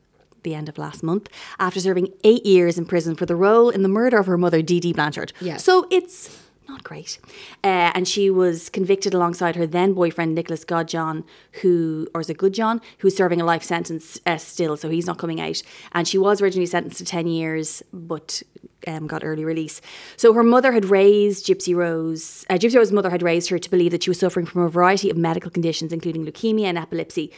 the 0.42 0.54
end 0.54 0.68
of 0.68 0.78
last 0.78 1.02
month, 1.02 1.28
after 1.58 1.80
serving 1.80 2.12
eight 2.22 2.44
years 2.44 2.78
in 2.78 2.84
prison 2.84 3.14
for 3.14 3.26
the 3.26 3.36
role 3.36 3.70
in 3.70 3.82
the 3.82 3.88
murder 3.88 4.18
of 4.18 4.26
her 4.26 4.38
mother, 4.38 4.62
Dee 4.62 4.80
Dee 4.80 4.92
Blanchard. 4.92 5.32
Yes. 5.40 5.64
So 5.64 5.86
it's 5.90 6.43
great. 6.84 7.18
Uh, 7.64 7.90
and 7.94 8.06
she 8.06 8.30
was 8.30 8.68
convicted 8.68 9.14
alongside 9.14 9.56
her 9.56 9.66
then 9.66 9.94
boyfriend, 9.94 10.34
Nicholas 10.34 10.64
Godejohn, 10.64 11.24
who, 11.62 12.06
or 12.14 12.20
is 12.20 12.30
it 12.30 12.38
Goodjohn, 12.38 12.80
who's 12.98 13.16
serving 13.16 13.40
a 13.40 13.44
life 13.44 13.62
sentence 13.62 14.20
uh, 14.26 14.36
still, 14.36 14.76
so 14.76 14.88
he's 14.90 15.06
not 15.06 15.18
coming 15.18 15.40
out. 15.40 15.62
And 15.92 16.06
she 16.06 16.18
was 16.18 16.40
originally 16.40 16.66
sentenced 16.66 16.98
to 16.98 17.04
10 17.04 17.26
years, 17.26 17.82
but 17.92 18.42
um, 18.86 19.06
got 19.06 19.24
early 19.24 19.44
release. 19.44 19.80
So 20.16 20.32
her 20.34 20.42
mother 20.42 20.72
had 20.72 20.84
raised 20.84 21.46
Gypsy 21.46 21.74
Rose, 21.74 22.44
uh, 22.48 22.54
Gypsy 22.54 22.76
Rose's 22.76 22.92
mother 22.92 23.10
had 23.10 23.22
raised 23.22 23.48
her 23.50 23.58
to 23.58 23.70
believe 23.70 23.92
that 23.92 24.02
she 24.02 24.10
was 24.10 24.18
suffering 24.18 24.46
from 24.46 24.62
a 24.62 24.68
variety 24.68 25.10
of 25.10 25.16
medical 25.16 25.50
conditions, 25.50 25.92
including 25.92 26.24
leukemia 26.24 26.64
and 26.64 26.78
epilepsy. 26.78 27.32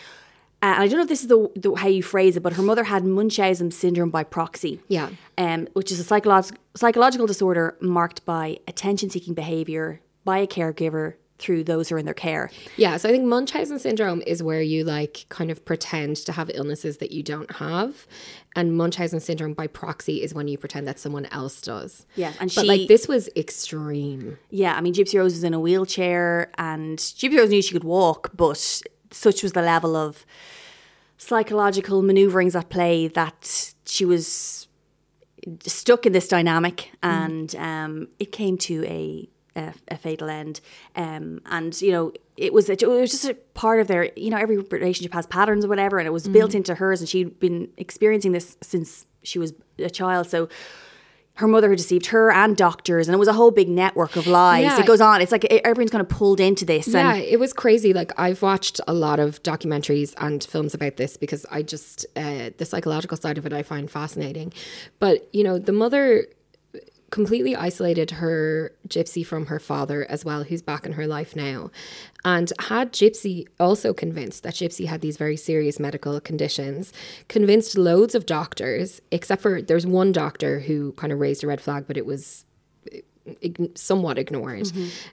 Uh, 0.63 0.67
and 0.67 0.83
I 0.83 0.89
don't 0.89 0.97
know 0.97 1.03
if 1.03 1.09
this 1.09 1.23
is 1.23 1.29
the, 1.29 1.51
the 1.55 1.75
how 1.75 1.89
you 1.89 2.03
phrase 2.03 2.37
it, 2.37 2.43
but 2.43 2.55
her 2.55 2.63
mother 2.63 2.85
had 2.85 3.05
Munchausen 3.05 3.71
syndrome 3.71 4.11
by 4.11 4.25
proxy 4.25 4.81
Yeah. 4.89 5.11
um, 5.39 5.69
which 5.75 5.93
is 5.93 6.01
a 6.01 6.05
psycholog- 6.05 6.57
psychological 6.75 7.27
disorder 7.27 7.77
marked 7.81 8.25
by 8.25 8.59
attention 8.67 9.11
seeking 9.11 9.35
behavior 9.35 10.01
by 10.25 10.39
a 10.39 10.47
caregiver 10.47 11.15
through 11.39 11.63
those 11.63 11.91
who 11.91 11.95
are 11.95 11.99
in 11.99 12.07
their 12.07 12.15
care. 12.15 12.51
Yeah, 12.79 12.97
so 12.97 13.11
I 13.11 13.13
think 13.13 13.25
Munchausen 13.27 13.79
syndrome 13.79 14.23
is 14.27 14.43
where 14.43 14.63
you 14.63 14.85
like 14.85 15.27
kind 15.29 15.51
of 15.51 15.63
pretend 15.67 16.17
to 16.25 16.33
have 16.33 16.51
illnesses 16.55 16.97
that 16.97 17.13
you 17.13 17.23
don't 17.23 17.51
have. 17.57 18.07
And 18.57 18.75
Munchausen 18.75 19.21
syndrome 19.21 19.53
by 19.53 19.67
proxy 19.67 20.23
is 20.23 20.33
when 20.33 20.49
you 20.49 20.57
pretend 20.57 20.89
that 20.89 20.99
someone 20.99 21.27
else 21.27 21.61
does. 21.61 22.07
Yeah, 22.17 22.33
and 22.41 22.51
but 22.55 22.63
she- 22.63 22.67
like 22.67 22.89
this 22.89 23.07
was 23.07 23.29
extreme. 23.37 24.39
Yeah, 24.49 24.75
I 24.75 24.81
mean, 24.81 24.95
Gypsy 24.95 25.19
Rose 25.19 25.33
was 25.35 25.45
in 25.45 25.53
a 25.53 25.61
wheelchair 25.61 26.51
and 26.57 26.99
Gypsy 26.99 27.37
Rose 27.37 27.51
knew 27.51 27.61
she 27.61 27.73
could 27.73 27.85
walk, 27.85 28.31
but 28.35 28.81
such 29.17 29.43
was 29.43 29.53
the 29.53 29.63
level 29.63 29.97
of 29.97 30.27
psychological 31.19 32.03
maneuverings 32.03 32.55
at 32.55 32.69
play 32.69 33.09
that 33.09 33.73
she 33.87 34.05
was 34.05 34.69
stuck 35.65 36.07
in 36.07 36.13
this 36.13 36.29
dynamic 36.29 36.91
and 37.03 37.55
um, 37.57 38.09
it 38.19 38.33
came 38.33 38.59
to 38.59 38.85
a, 38.85 39.29
a, 39.55 39.73
a 39.89 39.97
fatal 39.97 40.29
end. 40.29 40.61
Um, 40.95 41.41
and, 41.47 41.81
you 41.81 41.93
know, 41.93 42.13
it 42.37 42.53
was, 42.53 42.69
it 42.69 42.87
was 42.87 43.11
just 43.11 43.25
a 43.25 43.35
part 43.55 43.81
of 43.81 43.87
their, 43.87 44.11
you 44.17 44.29
know, 44.31 44.37
every 44.37 44.59
relationship 44.59 45.15
has 45.15 45.27
patterns 45.27 45.65
or 45.65 45.69
whatever, 45.69 45.99
and 45.99 46.07
it 46.07 46.13
was 46.13 46.29
built 46.29 46.55
into 46.55 46.75
hers, 46.75 47.01
and 47.01 47.09
she'd 47.09 47.41
been 47.41 47.71
experiencing 47.79 48.33
this 48.33 48.59
since 48.61 49.07
she 49.23 49.39
was 49.39 49.55
a 49.79 49.89
child. 49.89 50.29
So 50.29 50.49
her 51.37 51.47
mother 51.47 51.69
had 51.71 51.77
deceived 51.79 52.07
her 52.07 52.31
and 52.31 52.57
doctors, 52.57 53.09
and 53.09 53.15
it 53.15 53.19
was 53.19 53.29
a 53.29 53.33
whole 53.33 53.51
big 53.51 53.69
network 53.69 54.17
of 54.17 54.27
lies. 54.27 54.63
Yeah. 54.63 54.81
It 54.81 54.87
goes 54.87 55.01
on. 55.01 55.21
It's 55.21 55.33
like 55.33 55.45
everyone's 55.45 55.91
kind 55.91 56.01
of 56.01 56.09
pulled 56.09 56.41
into 56.41 56.65
this. 56.65 56.89
Yeah, 56.89 57.15
And 57.15 57.23
it 57.23 57.39
was 57.39 57.53
crazy. 57.53 57.93
Like 57.93 58.13
I've 58.19 58.41
watched 58.43 58.81
a 58.89 58.95
lot 58.95 59.21
of 59.21 59.43
documentaries 59.43 60.15
and 60.19 60.43
films 60.43 60.73
about 60.75 60.97
this 60.97 61.17
because 61.17 61.45
I 61.51 61.63
just 61.63 62.07
uh, 62.17 62.51
the 62.57 62.65
psychological 62.65 63.17
side 63.17 63.39
of 63.39 63.47
it 63.47 63.53
I 63.53 63.63
find 63.63 63.91
fascinating. 63.91 64.53
But 64.99 65.29
you 65.33 65.45
know, 65.45 65.59
the 65.59 65.73
mother 65.73 66.27
completely 67.11 67.55
isolated 67.55 68.13
her 68.13 68.73
Gypsy 68.89 69.25
from 69.25 69.47
her 69.47 69.59
father 69.61 70.05
as 70.11 70.25
well, 70.25 70.45
who's 70.45 70.63
back 70.63 70.85
in 70.85 70.93
her 70.93 71.07
life 71.07 71.37
now. 71.37 71.71
And 72.25 72.53
had 72.59 72.93
Gypsy 72.93 73.47
also 73.61 73.95
convinced 73.95 74.43
that 74.43 74.55
Gypsy 74.55 74.87
had 74.87 75.01
these 75.01 75.17
very 75.17 75.37
serious 75.37 75.79
medical 75.79 76.21
conditions, 76.21 76.93
convinced 77.29 77.79
loads 77.79 78.15
of 78.15 78.27
doctors, 78.27 79.01
except 79.11 79.43
for 79.43 79.63
there's 79.63 79.87
one 79.87 80.13
doctor 80.13 80.61
who 80.61 80.93
kind 80.93 81.13
of 81.13 81.21
raised 81.21 81.45
a 81.45 81.47
red 81.47 81.61
flag, 81.61 81.87
but 81.87 81.97
it 81.97 82.07
was 82.07 82.45
ign- 83.43 83.77
somewhat 83.77 84.19
ignored 84.19 84.71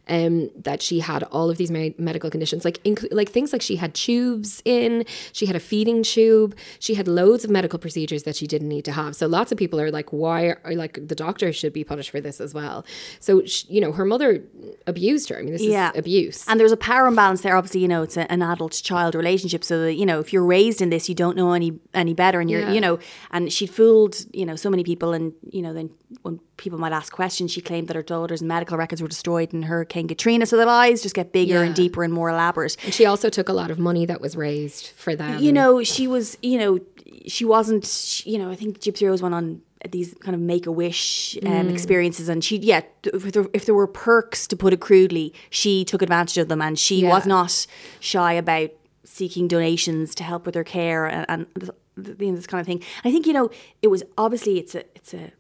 um, 0.08 0.50
that 0.62 0.82
she 0.82 1.00
had 1.00 1.24
all 1.24 1.50
of 1.50 1.58
these 1.58 1.72
me- 1.72 1.96
medical 1.98 2.30
conditions, 2.30 2.64
like 2.66 2.82
inclu- 2.84 3.12
like 3.12 3.30
things 3.30 3.52
like 3.54 3.62
she 3.62 3.76
had 3.78 3.94
tubes 3.94 4.62
in, 4.66 5.06
she 5.32 5.46
had 5.46 5.56
a 5.56 5.60
feeding 5.60 6.04
tube, 6.04 6.56
she 6.80 6.94
had 6.96 7.08
loads 7.08 7.44
of 7.44 7.50
medical 7.50 7.80
procedures 7.80 8.24
that 8.24 8.36
she 8.36 8.48
didn't 8.48 8.70
need 8.70 8.86
to 8.86 8.92
have. 8.92 9.16
So 9.16 9.28
lots 9.28 9.52
of 9.52 9.58
people 9.58 9.80
are 9.80 9.92
like, 9.92 10.12
why 10.12 10.56
are 10.64 10.76
like 10.76 11.08
the 11.08 11.16
doctor 11.16 11.52
should 11.54 11.74
be 11.74 11.84
punished 11.84 12.10
for 12.12 12.22
this 12.22 12.40
as 12.42 12.54
well. 12.54 12.86
So 13.20 13.46
sh 13.46 13.66
you 13.70 13.82
know, 13.82 13.92
her 13.92 14.06
mother 14.06 14.44
abused 14.88 15.30
her. 15.30 15.38
I 15.40 15.42
mean, 15.44 15.54
this 15.54 15.62
Yeah. 15.64 15.92
is 15.94 16.00
abuse. 16.00 16.46
And 16.48 16.60
there's 16.60 16.72
a 16.72 16.78
power 16.78 17.08
imbalance 17.08 17.42
there. 17.42 17.56
Obviously, 17.56 17.82
you 17.82 17.88
know, 17.88 18.04
it's 18.04 18.18
a, 18.18 18.32
an 18.32 18.42
adult-child 18.42 19.16
relationship. 19.16 19.64
So 19.64 19.82
that 19.82 19.94
you 19.96 20.06
know, 20.06 20.20
if 20.20 20.32
you're 20.34 20.46
raised 20.46 20.82
in 20.82 20.90
this, 20.90 21.08
you 21.10 21.16
don't 21.16 21.36
know 21.38 21.54
any 21.54 21.80
any 21.94 22.14
better, 22.14 22.40
and 22.40 22.50
you're, 22.50 22.62
Yeah. 22.62 22.74
you 22.74 22.82
know, 22.82 23.00
and 23.32 23.52
she 23.52 23.66
fooled, 23.68 24.26
you 24.34 24.46
know, 24.46 24.56
so 24.56 24.70
many 24.70 24.84
people. 24.84 25.14
And 25.14 25.34
you 25.50 25.62
know, 25.62 25.74
then 25.74 25.90
when 26.22 26.40
people 26.58 26.80
might 26.80 26.92
ask 26.92 27.12
questions, 27.12 27.52
she 27.52 27.62
claimed 27.62 27.88
that 27.88 27.96
her 27.96 28.04
daughter's 28.04 28.42
medical 28.42 28.78
records 28.78 29.02
were 29.02 29.08
destroyed 29.08 29.54
in 29.54 29.64
Hurricane 29.64 30.08
Katrina. 30.08 30.46
So 30.46 30.56
the 30.58 30.66
lies 30.66 31.02
just 31.02 31.16
get 31.16 31.32
bigger 31.32 31.64
and 31.64 31.74
deeper 31.76 32.04
and 32.04 32.14
more 32.14 32.30
elaborate. 32.30 32.78
and 32.86 32.94
she 32.94 33.06
also 33.06 33.30
took 33.30 33.50
a 33.50 33.54
lot 33.54 33.72
of 33.72 33.80
money 33.80 34.06
that 34.06 34.22
was 34.22 34.36
raised 34.36 34.88
for 34.88 35.16
them. 35.16 35.40
you 35.42 35.52
know, 35.52 35.84
she 35.84 36.08
was, 36.08 36.38
you 36.42 36.58
know, 36.60 36.80
she 37.28 37.46
wasn't, 37.46 38.26
you 38.26 38.38
know, 38.38 38.50
I 38.52 38.56
think 38.56 38.80
Gypsy 38.80 39.08
Rose 39.08 39.22
went 39.22 39.34
on 39.36 39.62
these 39.92 40.14
kind 40.22 40.34
of 40.34 40.40
make 40.40 40.66
a 40.66 40.72
wish 40.72 41.38
um, 41.46 41.68
experiences, 41.70 42.30
and 42.30 42.42
she 42.42 42.56
yeah, 42.58 42.82
if 43.04 43.34
there, 43.34 43.46
if 43.54 43.66
there 43.66 43.76
were 43.76 43.86
perks 43.88 44.48
to 44.48 44.56
put 44.56 44.72
it 44.72 44.80
crudely, 44.80 45.34
she 45.50 45.84
took 45.84 46.02
advantage 46.02 46.38
of 46.38 46.48
them, 46.48 46.62
and 46.62 46.80
she 46.80 47.02
Yeah. 47.02 47.10
was 47.10 47.26
not 47.26 47.68
shy 48.00 48.32
about 48.34 48.70
seeking 49.04 49.48
donations 49.50 50.16
to 50.16 50.24
help 50.24 50.46
with 50.46 50.56
her 50.56 50.64
care 50.64 51.06
and, 51.08 51.26
and 51.28 51.48
th- 51.60 51.72
th- 52.18 52.18
this 52.36 52.48
kind 52.48 52.62
of 52.62 52.66
thing. 52.66 52.82
I 53.04 53.12
think 53.12 53.28
you 53.28 53.34
know 53.34 53.50
it 53.82 53.90
was 53.90 54.04
obviously 54.18 54.58
it's 54.58 54.74
a 54.74 54.86
it's 54.96 55.14
a 55.14 55.32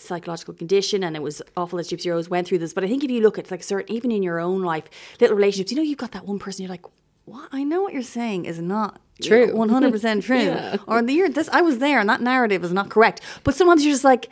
psychological 0.00 0.54
condition 0.54 1.02
and 1.04 1.16
it 1.16 1.22
was 1.22 1.42
awful 1.56 1.76
that 1.78 1.86
Gypsy 1.86 2.10
Rose 2.10 2.28
went 2.28 2.48
through 2.48 2.58
this. 2.58 2.72
But 2.72 2.84
I 2.84 2.88
think 2.88 3.04
if 3.04 3.10
you 3.10 3.20
look 3.20 3.38
at 3.38 3.50
like 3.50 3.62
certain 3.62 3.94
even 3.94 4.10
in 4.10 4.22
your 4.22 4.38
own 4.40 4.62
life, 4.62 4.84
little 5.20 5.36
relationships, 5.36 5.70
you 5.70 5.76
know, 5.76 5.82
you've 5.82 5.98
got 5.98 6.12
that 6.12 6.26
one 6.26 6.38
person 6.38 6.62
you're 6.62 6.70
like, 6.70 6.86
what 7.24 7.48
I 7.52 7.62
know 7.64 7.82
what 7.82 7.92
you're 7.92 8.02
saying 8.02 8.44
is 8.46 8.60
not 8.60 9.00
True. 9.22 9.54
one 9.54 9.68
hundred 9.68 9.92
percent 9.92 10.24
true. 10.24 10.56
Or 10.86 11.02
the 11.02 11.12
year 11.12 11.28
this 11.28 11.48
I 11.50 11.60
was 11.60 11.78
there 11.78 12.00
and 12.00 12.08
that 12.08 12.20
narrative 12.20 12.64
is 12.64 12.72
not 12.72 12.88
correct. 12.88 13.20
But 13.44 13.54
sometimes 13.54 13.84
you're 13.84 13.92
just 13.92 14.04
like 14.04 14.30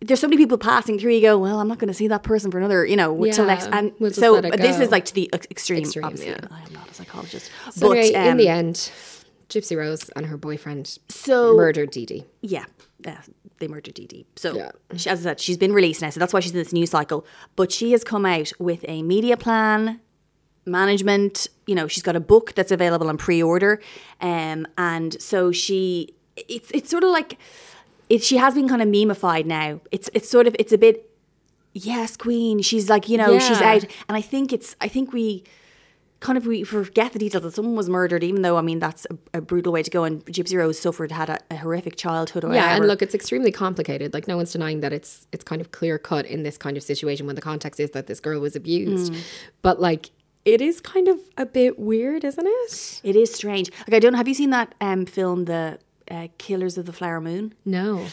there's 0.00 0.20
so 0.20 0.28
many 0.28 0.36
people 0.36 0.58
passing 0.58 0.98
through. 0.98 1.12
You 1.12 1.22
go, 1.22 1.38
well, 1.38 1.58
I'm 1.58 1.68
not 1.68 1.78
going 1.78 1.88
to 1.88 1.94
see 1.94 2.08
that 2.08 2.22
person 2.22 2.50
for 2.50 2.58
another, 2.58 2.84
you 2.84 2.96
know, 2.96 3.24
till 3.32 3.46
next. 3.46 3.68
And 3.68 3.92
we'll 3.98 4.10
so 4.10 4.32
let 4.32 4.44
it 4.44 4.50
but 4.50 4.60
this 4.60 4.78
is 4.78 4.90
like 4.90 5.06
to 5.06 5.14
the 5.14 5.30
ex- 5.32 5.46
extreme. 5.50 5.80
Extreme, 5.80 6.04
obviously, 6.04 6.30
yeah. 6.30 6.48
I 6.50 6.62
am 6.62 6.72
not 6.72 6.90
a 6.90 6.94
psychologist. 6.94 7.50
So 7.70 7.88
but 7.88 7.98
anyway, 7.98 8.14
in 8.14 8.32
um, 8.32 8.36
the 8.36 8.48
end, 8.48 8.74
Gypsy 9.48 9.76
Rose 9.76 10.08
and 10.10 10.26
her 10.26 10.36
boyfriend 10.36 10.98
So- 11.08 11.56
murdered 11.56 11.90
Dee 11.90 12.06
Dee. 12.06 12.24
yeah, 12.42 12.66
yeah, 13.04 13.20
they 13.58 13.68
murdered 13.68 13.94
Dee 13.94 14.06
Dee. 14.06 14.26
So, 14.36 14.54
Yeah. 14.54 14.70
she, 14.96 15.08
as 15.08 15.20
I 15.20 15.30
said, 15.30 15.40
she's 15.40 15.56
been 15.56 15.72
released 15.72 16.02
now, 16.02 16.10
so 16.10 16.20
that's 16.20 16.32
why 16.32 16.40
she's 16.40 16.52
in 16.52 16.58
this 16.58 16.72
news 16.72 16.90
cycle. 16.90 17.24
But 17.56 17.72
she 17.72 17.92
has 17.92 18.04
come 18.04 18.26
out 18.26 18.52
with 18.58 18.84
a 18.88 19.02
media 19.02 19.36
plan, 19.36 20.00
management. 20.64 21.46
You 21.66 21.74
know, 21.74 21.86
she's 21.88 22.02
got 22.02 22.16
a 22.16 22.20
book 22.20 22.54
that's 22.54 22.70
available 22.72 23.08
on 23.08 23.16
pre-order, 23.18 23.80
um, 24.20 24.66
and 24.76 25.20
so 25.20 25.52
she, 25.52 26.14
it's 26.36 26.70
it's 26.72 26.90
sort 26.90 27.04
of 27.04 27.10
like, 27.10 27.38
it. 28.08 28.22
She 28.22 28.36
has 28.36 28.54
been 28.54 28.68
kind 28.68 28.82
of 28.82 28.88
memeified 28.88 29.46
now. 29.46 29.80
It's 29.90 30.10
it's 30.14 30.28
sort 30.28 30.46
of 30.46 30.54
it's 30.58 30.72
a 30.72 30.78
bit, 30.78 31.10
yes, 31.72 32.16
Queen. 32.16 32.60
She's 32.62 32.88
like 32.90 33.08
you 33.08 33.16
know 33.18 33.38
she's 33.38 33.60
out, 33.60 33.84
and 34.08 34.16
I 34.16 34.20
think 34.20 34.52
it's 34.52 34.76
I 34.80 34.88
think 34.88 35.12
we 35.12 35.44
kind 36.26 36.36
of 36.36 36.46
we 36.46 36.64
forget 36.64 37.12
the 37.12 37.18
details 37.18 37.44
that 37.44 37.54
someone 37.54 37.76
was 37.76 37.88
murdered, 37.88 38.22
even 38.24 38.42
though 38.42 38.56
I 38.56 38.62
mean 38.62 38.80
that's 38.80 39.06
a, 39.10 39.38
a 39.38 39.40
brutal 39.40 39.72
way 39.72 39.82
to 39.82 39.90
go. 39.90 40.04
And 40.04 40.24
Gypsy 40.26 40.56
Rose 40.58 40.78
suffered 40.78 41.12
had 41.12 41.30
a, 41.30 41.38
a 41.50 41.56
horrific 41.56 41.96
childhood. 41.96 42.44
Or 42.44 42.52
Yeah, 42.52 42.62
whatever. 42.62 42.82
and 42.82 42.88
look, 42.88 43.00
it's 43.02 43.14
extremely 43.14 43.52
complicated. 43.52 44.12
Like 44.12 44.26
no 44.28 44.36
one's 44.36 44.52
denying 44.52 44.80
that 44.80 44.92
it's 44.92 45.26
it's 45.32 45.44
kind 45.44 45.60
of 45.60 45.70
clear 45.70 45.98
cut 45.98 46.26
in 46.26 46.42
this 46.42 46.58
kind 46.58 46.76
of 46.76 46.82
situation 46.82 47.26
when 47.26 47.36
the 47.36 47.42
context 47.42 47.80
is 47.80 47.90
that 47.92 48.06
this 48.08 48.20
girl 48.20 48.40
was 48.40 48.56
abused. 48.56 49.12
Mm. 49.12 49.20
But 49.62 49.80
like 49.80 50.10
it 50.44 50.60
is 50.60 50.80
kind 50.80 51.08
of 51.08 51.18
a 51.36 51.46
bit 51.46 51.78
weird, 51.78 52.22
isn't 52.24 52.46
it? 52.46 53.00
It 53.02 53.16
is 53.16 53.32
strange. 53.32 53.70
Like 53.86 53.94
I 53.94 53.98
don't 53.98 54.12
know. 54.12 54.18
Have 54.18 54.28
you 54.28 54.34
seen 54.34 54.50
that 54.50 54.74
um, 54.80 55.06
film, 55.06 55.46
The 55.46 55.78
uh, 56.10 56.28
Killers 56.38 56.78
of 56.78 56.86
the 56.86 56.92
Flower 56.92 57.20
Moon? 57.20 57.54
No. 57.64 58.06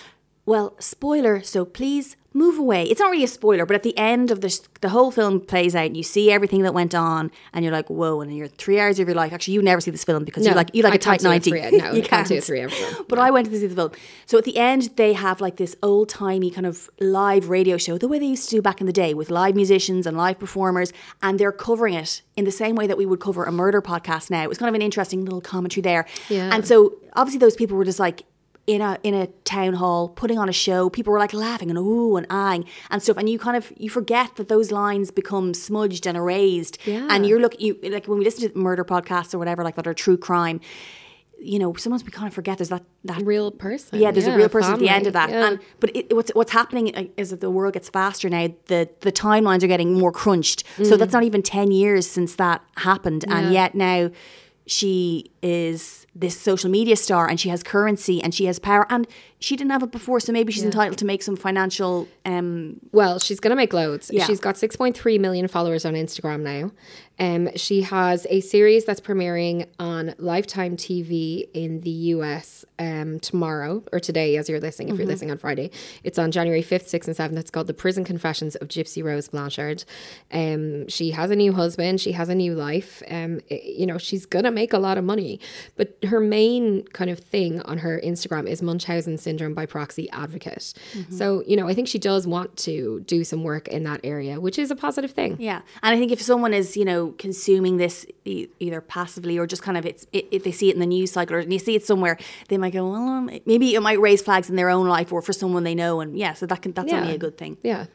Well, 0.46 0.76
spoiler. 0.80 1.42
So 1.42 1.64
please 1.66 2.18
move 2.36 2.58
away. 2.58 2.84
It's 2.86 3.00
not 3.00 3.12
really 3.12 3.24
a 3.24 3.28
spoiler, 3.28 3.64
but 3.66 3.76
at 3.76 3.84
the 3.84 3.96
end 3.98 4.32
of 4.32 4.42
the 4.42 4.60
the 4.82 4.90
whole 4.90 5.12
film 5.12 5.40
plays 5.40 5.76
out, 5.76 5.86
and 5.86 5.96
you 5.96 6.04
see 6.04 6.32
everything 6.32 6.64
that 6.64 6.74
went 6.74 6.94
on, 6.94 7.32
and 7.54 7.64
you're 7.64 7.72
like, 7.72 7.90
whoa! 7.90 8.20
And 8.22 8.36
you're 8.36 8.48
three 8.48 8.80
hours 8.80 9.00
of 9.00 9.08
your 9.08 9.16
life. 9.16 9.32
Actually, 9.32 9.54
you 9.54 9.62
never 9.62 9.80
see 9.80 9.92
this 9.92 10.04
film 10.04 10.26
because 10.26 10.44
No, 10.44 10.50
you 10.50 10.56
like 10.56 10.72
you 10.74 10.84
like 10.84 10.94
I 10.94 10.96
a 10.96 11.00
tight 11.00 11.22
can't 11.22 11.22
see 11.22 11.28
a 11.28 11.30
ninety. 11.30 11.50
three- 11.70 11.80
no, 11.80 11.92
you 11.98 12.02
can't 12.04 12.28
see 12.28 12.38
a 12.38 12.42
three-hour 12.42 12.70
film. 12.70 13.06
But 13.08 13.20
I 13.20 13.32
went 13.32 13.48
to 13.50 13.58
see 13.58 13.68
the 13.68 13.76
film. 13.76 13.92
So 14.26 14.38
at 14.38 14.44
the 14.44 14.58
end, 14.58 14.90
they 14.98 15.14
have 15.14 15.40
like 15.40 15.56
this 15.58 15.76
old 15.82 16.10
timey 16.10 16.50
kind 16.50 16.66
of 16.66 16.90
live 17.00 17.48
radio 17.50 17.78
show, 17.78 17.98
the 17.98 18.08
way 18.10 18.20
they 18.20 18.26
used 18.26 18.50
to 18.50 18.56
do 18.58 18.62
back 18.62 18.82
in 18.82 18.88
the 18.88 18.94
day 18.94 19.14
with 19.14 19.30
live 19.32 19.56
musicians 19.56 20.06
and 20.06 20.18
live 20.18 20.40
performers, 20.40 20.92
and 21.22 21.40
they're 21.40 21.52
covering 21.54 21.94
it 21.94 22.22
in 22.36 22.44
the 22.44 22.52
same 22.52 22.76
way 22.76 22.88
that 22.88 22.98
we 22.98 23.06
would 23.06 23.20
cover 23.22 23.46
a 23.46 23.52
murder 23.52 23.82
podcast 23.82 24.30
now. 24.30 24.42
It 24.44 24.50
was 24.50 24.58
kind 24.58 24.68
of 24.70 24.76
an 24.76 24.82
interesting 24.82 25.24
little 25.24 25.40
commentary 25.42 25.84
there. 25.84 26.06
Yeah. 26.30 26.50
And 26.54 26.68
so 26.68 26.96
obviously 27.14 27.40
those 27.40 27.56
people 27.56 27.78
were 27.78 27.86
just 27.86 28.00
like 28.00 28.24
in 28.66 28.82
a 28.82 28.98
in 29.04 29.14
a 29.14 29.28
town 29.44 29.74
hall 29.74 30.08
putting 30.08 30.40
on 30.40 30.48
a 30.48 30.54
show. 30.54 30.90
People 30.90 31.12
were 31.12 31.20
like 31.20 31.34
laughing 31.34 31.70
and 31.70 31.78
ooh 31.78 32.16
and 32.16 32.26
eyeing 32.30 32.66
and 32.90 33.02
stuff. 33.04 33.18
And 33.18 33.28
you 33.30 33.38
kind 33.38 33.58
of 33.58 33.72
you 33.78 33.90
forget 33.90 34.36
that 34.38 34.48
those 34.48 34.72
lines 34.72 35.12
become 35.12 35.54
smudged 35.54 36.08
and 36.08 36.16
erased. 36.16 36.78
Yeah. 36.86 37.08
And 37.10 37.26
you're 37.26 37.40
look 37.42 37.60
you 37.60 37.78
like 37.84 38.06
when 38.08 38.20
we 38.20 38.24
listen 38.26 38.50
to 38.50 38.58
murder 38.58 38.86
podcasts 38.86 39.34
or 39.34 39.38
whatever 39.38 39.64
like 39.64 39.76
that 39.76 39.86
are 39.88 39.94
true 39.94 40.18
crime. 40.18 40.62
You 41.46 41.60
know, 41.60 41.74
sometimes 41.74 42.06
we 42.06 42.12
kind 42.12 42.28
of 42.30 42.34
forget 42.34 42.58
there's 42.58 42.70
that 42.70 42.84
that 43.04 43.22
Real 43.26 43.52
person. 43.52 44.00
yeah, 44.00 44.12
there's 44.12 44.28
a 44.28 44.36
real 44.38 44.48
person 44.48 44.72
at 44.76 44.80
the 44.80 44.88
end 44.88 45.08
of 45.08 45.14
that. 45.14 45.30
yeah. 45.30 45.48
And 45.48 45.60
but 45.82 45.94
it, 45.94 46.16
what's 46.16 46.32
what's 46.34 46.54
happening 46.54 46.96
uh, 46.96 47.04
is 47.18 47.32
that 47.32 47.42
the 47.42 47.50
world 47.52 47.74
gets 47.74 47.90
faster 47.90 48.30
now. 48.30 48.48
The 48.68 48.88
the 49.02 49.12
timelines 49.12 49.62
are 49.62 49.68
getting 49.68 49.92
more 49.94 50.14
crunched. 50.14 50.64
So 50.86 50.96
that's 50.96 51.12
not 51.12 51.24
even 51.24 51.42
ten 51.44 51.70
years 51.72 52.10
since 52.10 52.36
that 52.36 52.62
happened, 52.78 53.26
and 53.28 53.52
yet 53.52 53.76
now 53.76 54.10
she 54.66 55.32
is 55.42 56.06
this 56.16 56.40
social 56.40 56.70
media 56.70 56.96
star, 56.96 57.28
and 57.28 57.40
she 57.40 57.50
has 57.50 57.64
currency, 57.64 58.22
and 58.22 58.34
she 58.34 58.46
has 58.46 58.60
power, 58.60 58.86
and 58.90 59.08
she 59.40 59.56
didn't 59.56 59.72
have 59.72 59.84
it 59.84 59.92
before. 59.92 60.20
So 60.20 60.32
maybe 60.32 60.54
she's 60.54 60.64
entitled 60.64 60.98
to 61.00 61.06
make 61.06 61.22
some 61.24 61.36
financial. 61.36 62.08
Um, 62.24 62.80
Well, 62.92 63.20
she's 63.20 63.40
going 63.40 63.50
to 63.50 63.56
make 63.56 63.74
loads. 63.74 64.10
Yeah. 64.14 64.26
She's 64.26 64.40
got 64.40 64.56
6.3 64.56 65.20
million 65.20 65.48
followers 65.48 65.86
on 65.86 65.94
Instagram 65.96 66.42
now. 66.42 66.72
Um, 67.20 67.50
she 67.56 67.82
has 67.84 68.26
a 68.30 68.42
series 68.42 68.86
that's 68.86 69.00
premiering 69.00 69.68
on 69.80 70.16
Lifetime 70.18 70.76
TV 70.78 71.48
in 71.54 71.82
the 71.82 71.90
US 71.90 72.66
um, 72.80 73.20
tomorrow 73.20 73.84
or 73.94 74.00
today, 74.00 74.36
as 74.38 74.50
you're 74.50 74.60
listening, 74.60 74.90
if 74.90 74.98
you're 74.98 75.06
listening 75.08 75.30
on 75.32 75.38
Friday. 75.38 75.70
It's 76.04 76.18
on 76.18 76.32
January 76.32 76.64
5th, 76.64 76.90
6th, 76.90 77.08
and 77.08 77.16
7th. 77.16 77.38
It's 77.40 77.52
called 77.52 77.68
The 77.68 77.74
Prison 77.74 78.04
Confessions 78.04 78.56
of 78.56 78.68
Gypsy 78.68 79.04
Rose 79.04 79.28
Blanchard. 79.28 79.84
Um, 80.32 80.88
she 80.88 81.12
has 81.12 81.30
a 81.30 81.36
new 81.36 81.54
husband, 81.54 82.02
she 82.02 82.14
has 82.14 82.30
a 82.30 82.36
new 82.36 82.56
life. 82.56 83.04
Um, 83.10 83.42
i- 83.52 83.62
you 83.64 83.86
know, 83.86 83.98
she's 84.00 84.26
going 84.26 84.46
to 84.46 84.52
make 84.52 84.74
a 84.74 84.80
lot 84.80 84.98
of 84.98 85.04
money. 85.04 85.40
But 85.76 85.98
her 86.06 86.20
main 86.20 86.84
kind 86.94 87.10
of 87.12 87.20
thing 87.20 87.62
on 87.62 87.78
her 87.80 88.02
Instagram 88.04 88.48
is 88.48 88.62
Munchausen 88.64 89.18
syndrome 89.20 89.54
by 89.54 89.66
proxy 89.68 90.10
advocate. 90.10 90.74
So, 91.10 91.44
you 91.48 91.56
know, 91.58 91.68
I 91.68 91.74
think 91.76 91.88
she 91.88 92.00
does 92.00 92.26
want 92.28 92.58
to 92.58 93.02
do 93.02 93.24
some 93.24 93.44
work 93.44 93.68
in 93.68 93.84
that 93.84 94.00
area, 94.04 94.40
which 94.40 94.58
is 94.58 94.72
a 94.72 94.76
positive 94.76 95.12
thing. 95.12 95.38
Yeah, 95.40 95.62
and 95.84 95.96
I 95.96 96.00
think 96.00 96.12
if 96.12 96.22
someone 96.22 96.54
is 96.54 96.76
you 96.76 96.86
know 96.86 97.03
consuming 97.12 97.78
this 97.78 98.06
e- 98.26 98.48
either 98.60 98.82
passively 98.82 99.38
or 99.38 99.46
just 99.46 99.62
kind 99.62 99.78
of 99.78 99.86
it's 99.86 100.08
it, 100.14 100.28
if 100.32 100.44
they 100.44 100.52
see 100.52 100.70
it 100.70 100.74
in 100.74 100.80
the 100.80 100.86
news 100.88 101.12
cycle 101.12 101.36
or 101.36 101.40
you 101.42 101.60
see 101.60 101.76
it 101.76 101.86
somewhere, 101.86 102.18
they 102.48 102.58
might 102.58 102.74
go, 102.74 102.90
well, 102.90 103.02
um, 103.08 103.30
maybe 103.46 103.76
it 103.76 103.82
might 103.82 104.00
raise 104.00 104.22
flags 104.22 104.50
in 104.50 104.56
their 104.56 104.70
own 104.70 104.88
life 104.88 105.12
or 105.12 105.22
for 105.22 105.34
someone 105.34 105.64
they 105.64 105.76
know, 105.76 106.00
and 106.02 106.18
yeah, 106.18 106.34
so 106.34 106.46
that 106.46 106.62
can 106.62 106.72
that's 106.74 106.92
Yeah. 106.92 107.02
only 107.02 107.14
a 107.16 107.18
good 107.18 107.38
thing. 107.38 107.58
Yeah. 107.64 107.86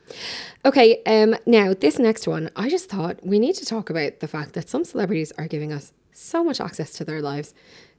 Okay. 0.64 1.02
Um. 1.06 1.34
Now 1.46 1.74
this 1.74 1.98
next 1.98 2.28
one, 2.28 2.50
I 2.56 2.68
just 2.68 2.88
thought 2.88 3.24
we 3.24 3.38
need 3.38 3.54
to 3.56 3.64
talk 3.64 3.90
about 3.90 4.20
the 4.20 4.28
fact 4.28 4.52
that 4.54 4.68
some 4.68 4.84
celebrities 4.84 5.32
are 5.38 5.48
giving 5.48 5.72
us 5.72 5.92
so 6.12 6.44
much 6.44 6.60
access 6.60 6.92
to 6.94 7.04
their 7.04 7.22
lives. 7.22 7.54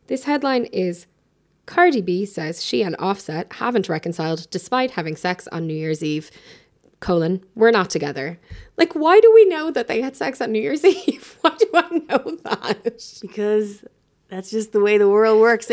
This 0.08 0.24
headline 0.26 0.66
is 0.66 1.06
Cardi 1.66 2.02
B 2.02 2.26
says 2.26 2.66
she 2.66 2.82
and 2.82 2.96
Offset 2.98 3.54
haven't 3.54 3.88
reconciled 3.88 4.50
despite 4.50 4.92
having 4.92 5.16
sex 5.16 5.48
on 5.52 5.68
New 5.68 5.74
Year's 5.76 6.04
Eve. 6.04 6.32
Colon, 7.00 7.44
we're 7.56 7.72
not 7.72 7.90
together. 7.90 8.40
Like, 8.78 8.94
why 8.94 9.20
do 9.20 9.34
we 9.34 9.46
know 9.46 9.72
that 9.72 9.88
they 9.88 10.02
had 10.02 10.16
sex 10.16 10.42
on 10.42 10.52
New 10.52 10.62
Year's 10.62 10.84
Eve? 10.86 11.38
Why 11.42 11.56
do 11.58 11.68
I 11.74 11.90
know 12.10 12.38
that? 12.44 13.02
because 13.22 13.84
that's 14.28 14.52
just 14.52 14.74
the 14.74 14.80
way 14.80 14.98
the 14.98 15.10
world 15.10 15.40
works. 15.42 15.68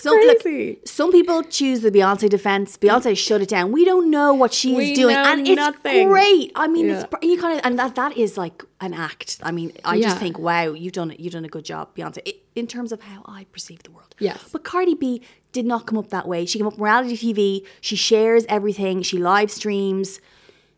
Some, 0.00 0.14
crazy. 0.42 0.70
Look, 0.70 0.88
some 0.88 1.10
people 1.12 1.42
choose 1.44 1.80
the 1.80 1.90
Beyonce 1.90 2.28
defense. 2.28 2.76
Beyonce 2.76 3.16
shut 3.16 3.40
it 3.40 3.48
down. 3.48 3.72
We 3.72 3.84
don't 3.84 4.10
know 4.10 4.34
what 4.34 4.52
she's 4.52 4.76
We 4.76 4.94
doing, 4.94 5.16
and 5.16 5.46
it's 5.46 5.56
nothing. 5.56 6.08
great. 6.08 6.52
I 6.54 6.66
mean, 6.68 6.86
Yeah. 6.88 7.04
it's 7.10 7.24
you 7.24 7.38
kind 7.40 7.58
of 7.58 7.64
and 7.64 7.78
that 7.78 7.94
that 7.94 8.16
is 8.16 8.36
like 8.36 8.62
an 8.80 8.92
act. 8.94 9.38
I 9.42 9.52
mean, 9.52 9.72
I 9.84 9.94
Yeah. 9.94 10.08
just 10.08 10.18
think, 10.18 10.38
wow, 10.38 10.72
you've 10.72 10.92
done 10.92 11.12
it. 11.12 11.20
You've 11.20 11.32
done 11.32 11.44
a 11.44 11.48
good 11.48 11.64
job, 11.64 11.94
Beyonce, 11.96 12.18
i 12.26 12.34
in 12.54 12.66
terms 12.68 12.92
of 12.92 13.00
how 13.02 13.22
I 13.26 13.44
perceive 13.52 13.82
the 13.84 13.90
world. 13.90 14.14
Yes. 14.20 14.50
but 14.52 14.62
Cardi 14.64 14.94
B 14.94 15.22
did 15.52 15.66
not 15.66 15.86
come 15.86 15.98
up 15.98 16.10
that 16.10 16.28
way. 16.28 16.46
She 16.46 16.58
came 16.58 16.66
up 16.68 16.74
on 16.74 16.80
reality 16.80 17.16
TV. 17.16 17.64
She 17.80 17.96
shares 17.96 18.44
everything. 18.48 19.02
She 19.02 19.18
live 19.18 19.50
streams, 19.50 20.20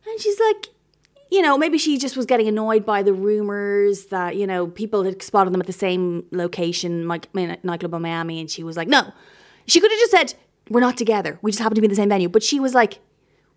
and 0.07 0.21
she's 0.21 0.39
like, 0.39 0.69
you 1.31 1.43
know, 1.43 1.59
maybe 1.59 1.79
she 1.79 1.99
just 1.99 2.17
was 2.17 2.27
getting 2.27 2.47
annoyed 2.47 2.87
by 2.87 3.03
the 3.03 3.13
rumors 3.13 4.07
that, 4.07 4.37
you 4.37 4.47
know, 4.47 4.69
people 4.69 5.05
had 5.05 5.23
spotted 5.23 5.53
them 5.53 5.61
at 5.61 5.67
the 5.67 5.73
same 5.73 6.25
location, 6.31 7.09
like 7.09 7.33
nightclub 7.35 7.95
in 7.95 8.03
Miami, 8.03 8.41
and 8.41 8.51
she 8.51 8.63
was 8.63 8.77
like, 8.77 8.89
no. 8.89 9.13
She 9.67 9.81
could 9.81 9.91
have 9.91 9.99
just 9.99 10.13
said, 10.13 10.35
we're 10.71 10.81
not 10.81 10.97
together. 10.97 11.39
We 11.43 11.51
just 11.51 11.61
happen 11.61 11.75
to 11.75 11.81
be 11.81 11.87
in 11.87 11.91
the 11.91 11.97
same 11.97 12.09
venue. 12.09 12.29
But 12.29 12.43
she 12.43 12.61
was 12.61 12.75
like, 12.75 13.01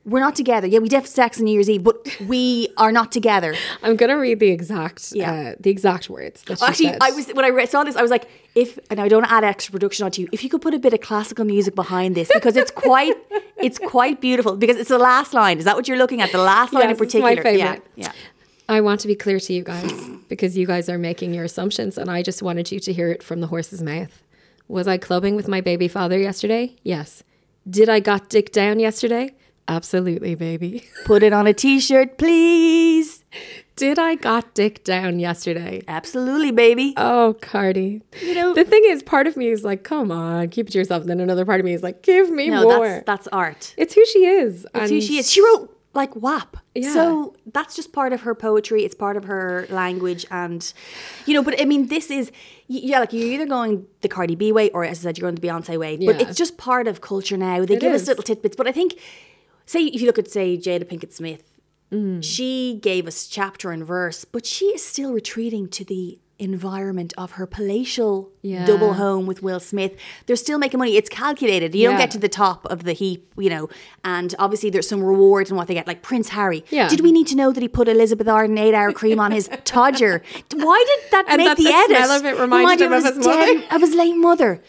we're 0.06 0.20
not 0.22 0.36
together. 0.36 0.66
Yeah, 0.66 0.80
we 0.80 0.90
did 0.90 0.96
have 0.96 1.08
sex 1.08 1.38
on 1.40 1.46
New 1.46 1.52
Year's 1.54 1.70
Eve, 1.70 1.84
but 1.84 2.08
we 2.26 2.70
are 2.78 2.92
not 2.92 3.12
together. 3.12 3.54
I'm 3.84 3.96
gonna 3.96 4.18
read 4.18 4.40
the 4.40 4.50
exact, 4.50 5.12
Yeah. 5.14 5.32
uh, 5.32 5.56
the 5.60 5.70
exact 5.70 6.10
words. 6.10 6.42
That 6.44 6.58
she 6.60 6.66
Actually, 6.66 6.86
said. 6.88 6.98
I 7.02 7.12
was 7.12 7.28
when 7.30 7.46
I 7.46 7.50
read, 7.50 7.70
saw 7.70 7.84
this, 7.84 7.96
I 7.96 8.02
was 8.02 8.10
like, 8.12 8.28
if 8.56 8.80
and 8.90 9.00
I 9.00 9.08
don't 9.08 9.26
add 9.26 9.44
extra 9.44 9.72
production 9.72 10.06
onto 10.06 10.22
you, 10.24 10.30
if 10.32 10.44
you 10.44 10.50
could 10.50 10.62
put 10.62 10.74
a 10.74 10.80
bit 10.80 10.94
of 10.94 11.02
classical 11.02 11.46
music 11.46 11.76
behind 11.76 12.16
this 12.16 12.30
because 12.34 12.56
it's 12.56 12.72
quite, 12.72 13.16
it's 13.58 13.78
quite 13.78 14.22
beautiful 14.22 14.56
because 14.56 14.78
it's 14.78 14.90
the 14.90 14.98
last 14.98 15.34
line. 15.34 15.60
Is 15.60 15.66
that 15.66 15.76
what 15.76 15.88
you're 15.88 15.98
looking 15.98 16.22
at? 16.22 16.32
The 16.32 16.38
last 16.40 16.74
line 16.74 16.84
in 16.84 16.90
Yes, 16.92 17.00
my 17.00 17.06
particular. 17.36 17.52
Yeah, 17.52 17.78
yeah. 17.96 18.12
I 18.68 18.82
want 18.82 19.02
to 19.02 19.08
be 19.08 19.16
clear 19.16 19.40
to 19.40 19.54
you 19.54 19.64
guys 19.64 19.92
because 20.28 20.56
you 20.56 20.66
guys 20.68 20.90
are 20.90 20.98
making 21.00 21.34
your 21.34 21.44
assumptions, 21.44 21.98
and 21.98 22.10
I 22.10 22.22
just 22.24 22.42
wanted 22.42 22.72
you 22.72 22.80
to 22.80 22.94
hear 22.94 23.10
it 23.10 23.22
from 23.24 23.42
the 23.42 23.48
horse's 23.48 23.82
mouth. 23.82 24.24
Was 24.68 24.88
I 24.88 24.98
clubbing 24.98 25.36
with 25.36 25.48
my 25.48 25.60
baby 25.62 25.88
father 25.88 26.18
yesterday? 26.20 26.76
Yes. 26.84 27.24
Did 27.68 27.90
I 27.90 28.00
got 28.00 28.30
dick 28.30 28.52
down 28.52 28.80
yesterday? 28.80 29.34
Absolutely, 29.70 30.34
baby. 30.36 30.84
Put 31.06 31.22
it 31.24 31.32
on 31.32 31.46
a 31.48 31.54
t-shirt, 31.54 32.18
please. 32.18 33.24
Did 33.76 34.00
I 34.00 34.16
got 34.16 34.54
dick 34.56 34.84
down 34.84 35.20
yesterday? 35.20 35.84
Absolutely, 35.88 36.52
baby. 36.52 36.94
Oh, 36.98 37.38
Cardi. 37.42 38.02
You 38.22 38.34
know- 38.36 38.54
the 38.54 38.66
thing 38.66 38.82
is, 38.86 39.04
part 39.04 39.28
of 39.28 39.38
me 39.38 39.48
is 39.50 39.64
like, 39.64 39.84
come 39.84 40.12
on, 40.12 40.50
keep 40.50 40.68
it 40.68 40.72
to 40.72 40.78
yourself. 40.80 41.02
And 41.02 41.10
then 41.10 41.20
another 41.20 41.46
part 41.46 41.60
of 41.60 41.66
me 41.66 41.74
is 41.74 41.84
like, 41.84 42.02
give 42.02 42.30
me 42.30 42.50
no, 42.50 42.64
more. 42.64 42.88
that's 42.88 43.06
that's 43.06 43.28
art. 43.30 43.74
it's 43.78 43.94
who 43.94 44.06
she 44.06 44.26
is. 44.26 44.66
It's 44.74 44.90
who 44.90 45.00
she 45.00 45.18
is. 45.20 45.32
She 45.32 45.42
wrote 45.42 45.76
like 45.94 46.16
WAP. 46.16 46.58
Yeah. 46.76 46.92
So 46.94 47.36
that's 47.54 47.76
just 47.76 47.94
part 47.94 48.12
of 48.12 48.22
her 48.22 48.36
poetry. 48.36 48.84
It's 48.84 48.96
part 48.96 49.18
of 49.18 49.26
her 49.26 49.66
language. 49.70 50.26
And, 50.30 50.72
you 51.26 51.34
know, 51.34 51.42
but 51.44 51.62
I 51.62 51.66
mean, 51.66 51.88
this 51.88 52.12
is, 52.12 52.32
yeah, 52.68 53.00
like 53.00 53.14
you're 53.14 53.24
either 53.34 53.46
going 53.46 53.86
the 54.02 54.10
Cardi 54.10 54.36
B 54.36 54.52
way 54.52 54.70
or, 54.72 54.84
as 54.84 55.00
I 55.00 55.02
said, 55.04 55.18
you're 55.18 55.26
going 55.32 55.36
the 55.36 55.48
Beyonce 55.48 55.80
way. 55.80 55.96
But 55.98 56.20
Yeah. 56.20 56.28
it's 56.28 56.38
just 56.38 56.58
part 56.58 56.88
of 56.88 57.02
culture 57.02 57.38
now. 57.38 57.64
They 57.66 57.76
It 57.76 57.80
give 57.82 57.94
us 57.94 58.08
little 58.08 58.24
tidbits. 58.24 58.56
But 58.56 58.68
I 58.68 58.72
think, 58.72 58.96
say, 59.72 59.82
if 59.96 60.00
you 60.02 60.08
look 60.08 60.20
at, 60.20 60.30
say, 60.30 60.58
Jada 60.58 60.84
Pinkett 60.86 61.14
Smith, 61.14 61.44
Mm. 61.92 62.24
she 62.24 62.80
gave 62.90 63.08
us 63.08 63.26
chapter 63.28 63.72
and 63.72 63.84
verse, 63.84 64.24
but 64.24 64.46
she 64.46 64.66
is 64.78 64.82
still 64.86 65.12
retreating 65.12 65.68
to 65.70 65.84
the 65.84 66.20
environment 66.38 67.12
of 67.18 67.32
her 67.38 67.46
palatial 67.48 68.30
Yeah. 68.44 68.64
double 68.66 68.94
home 68.94 69.26
with 69.26 69.42
Will 69.42 69.60
Smith. 69.60 69.94
They're 70.26 70.36
still 70.36 70.60
making 70.60 70.78
money. 70.78 70.96
It's 70.96 71.10
calculated. 71.10 71.74
You 71.76 71.88
don't 71.90 71.98
get 71.98 72.12
to 72.12 72.20
the 72.20 72.30
top 72.30 72.66
of 72.74 72.84
the 72.84 72.94
heap, 72.94 73.34
you 73.38 73.50
know, 73.50 73.70
and 74.06 74.30
obviously 74.40 74.70
there's 74.70 74.88
some 74.88 75.04
reward 75.04 75.50
in 75.50 75.56
what 75.58 75.68
they 75.68 75.74
get. 75.74 75.88
Like 75.88 76.02
Prince 76.04 76.30
Harry. 76.30 76.64
Yeah. 76.70 76.88
Did 76.90 77.02
we 77.02 77.12
need 77.12 77.28
to 77.28 77.36
know 77.36 77.52
that 77.52 77.62
he 77.62 77.68
put 77.68 77.88
Elizabeth 77.90 78.28
Arden 78.28 78.58
eight 78.60 78.76
hour 78.76 78.92
cream 78.94 79.20
on 79.20 79.32
his 79.32 79.50
Todger? 79.74 80.22
Why 80.54 80.80
did 80.90 81.12
that 81.12 81.26
And 81.28 81.38
make 81.40 81.48
that 81.48 81.58
the, 81.58 81.64
the 81.64 81.74
edit? 81.74 81.98
smell 81.98 82.12
of 82.12 82.24
it 82.26 82.40
reminded 82.40 82.86
him 82.86 82.94
of 82.94 83.04
his 83.04 83.18
mother? 83.26 83.64
of 83.72 83.82
his 83.82 83.94
late 83.96 84.16
mother. 84.16 84.62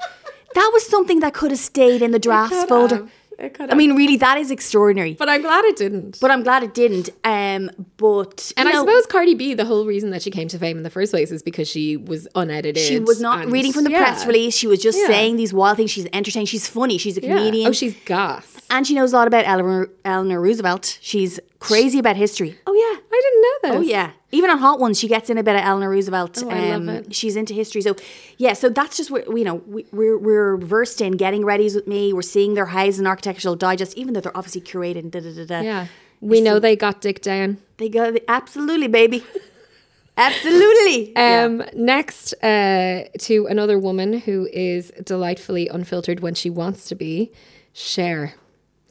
That 0.54 0.70
was 0.72 0.84
something 0.86 1.20
that 1.20 1.34
could 1.34 1.50
have 1.52 1.60
stayed 1.60 2.00
in 2.02 2.10
the 2.12 2.18
drafts 2.18 2.64
folder. 2.64 2.96
have. 2.96 3.10
It 3.40 3.54
could 3.54 3.70
I 3.70 3.74
mean, 3.74 3.94
really, 3.96 4.16
that 4.18 4.36
is 4.38 4.50
extraordinary. 4.50 5.14
but 5.14 5.28
I'm 5.28 5.40
glad 5.40 5.64
it 5.64 5.76
didn't. 5.76 6.18
But 6.20 6.30
I'm 6.30 6.42
glad 6.42 6.62
it 6.62 6.74
didn't. 6.74 7.08
Um, 7.24 7.70
but 7.96 8.52
and 8.56 8.68
I 8.68 8.72
know, 8.72 8.80
suppose 8.84 9.06
Cardi 9.06 9.34
B, 9.34 9.54
the 9.54 9.64
whole 9.64 9.86
reason 9.86 10.10
that 10.10 10.20
she 10.22 10.30
came 10.30 10.46
to 10.48 10.58
fame 10.58 10.76
in 10.76 10.82
the 10.82 10.90
first 10.90 11.12
place 11.12 11.30
is 11.30 11.42
because 11.42 11.66
she 11.68 11.96
was 11.96 12.28
unedited. 12.34 12.82
She 12.82 12.98
was 13.00 13.20
not 13.20 13.42
and- 13.42 13.52
reading 13.52 13.72
from 13.72 13.84
the 13.84 13.90
Yeah. 13.90 14.02
press 14.04 14.26
release. 14.26 14.54
She 14.54 14.66
was 14.66 14.80
just 14.82 14.98
Yeah. 14.98 15.06
saying 15.06 15.36
these 15.36 15.54
wild 15.54 15.78
things. 15.78 15.90
She's 15.90 16.06
entertaining. 16.12 16.46
She's 16.46 16.66
funny. 16.68 16.98
She's 16.98 17.16
a 17.16 17.22
Yeah. 17.22 17.36
comedian. 17.36 17.68
Oh, 17.68 17.72
she's 17.72 17.94
gas. 18.04 18.44
and 18.70 18.86
she 18.86 18.94
knows 18.94 19.12
a 19.12 19.16
lot 19.16 19.26
about 19.26 19.44
Eleanor, 19.46 19.88
Eleanor 20.04 20.40
Roosevelt. 20.40 20.98
She's 21.00 21.40
crazy 21.58 21.98
about 21.98 22.16
history. 22.16 22.58
Oh 22.66 22.74
yeah. 22.74 22.99
I 23.12 23.20
didn't 23.22 23.42
know 23.42 23.80
this. 23.80 23.88
Oh 23.88 23.90
yeah. 23.90 24.12
Even 24.30 24.50
on 24.50 24.58
Hot 24.58 24.78
Ones, 24.78 24.98
she 24.98 25.08
gets 25.08 25.30
in 25.30 25.38
a 25.38 25.42
bit 25.42 25.56
of 25.56 25.62
Eleanor 25.62 25.90
Roosevelt. 25.90 26.42
Oh, 26.44 26.48
I 26.48 26.76
love 26.76 26.88
it. 26.88 27.14
She's 27.14 27.34
into 27.34 27.54
history. 27.54 27.82
So 27.82 27.96
yeah. 28.38 28.52
So 28.52 28.68
that's 28.68 28.96
just 28.96 29.10
what 29.10 29.26
you 29.26 29.44
know. 29.44 29.56
We, 29.66 29.86
we're 29.90 30.16
we're 30.16 30.56
versed 30.56 31.00
in 31.00 31.16
getting 31.16 31.42
readies 31.42 31.74
with 31.74 31.86
me. 31.86 32.12
We're 32.12 32.22
seeing 32.22 32.54
their 32.54 32.66
Housing 32.66 33.06
Architectural 33.06 33.56
Digest, 33.56 33.96
even 33.96 34.14
though 34.14 34.20
they're 34.20 34.36
obviously 34.36 34.60
curated. 34.60 35.00
And 35.00 35.12
da 35.12 35.20
da 35.20 35.34
da 35.34 35.44
da. 35.44 35.60
Yeah. 35.60 35.86
We 36.20 36.40
know 36.40 36.58
they 36.58 36.76
got 36.76 37.00
dick 37.00 37.22
down. 37.22 37.58
They 37.78 37.88
go 37.88 38.14
absolutely, 38.28 38.88
baby. 38.88 39.24
absolutely. 40.16 41.16
Um, 41.16 41.64
Next, 41.74 42.34
uh, 42.44 43.04
to 43.20 43.46
another 43.46 43.78
woman 43.78 44.20
who 44.20 44.46
is 44.52 44.92
delightfully 45.02 45.68
unfiltered 45.68 46.20
when 46.20 46.34
she 46.34 46.50
wants 46.50 46.86
to 46.88 46.94
be, 46.94 47.32
Cher. 47.72 48.34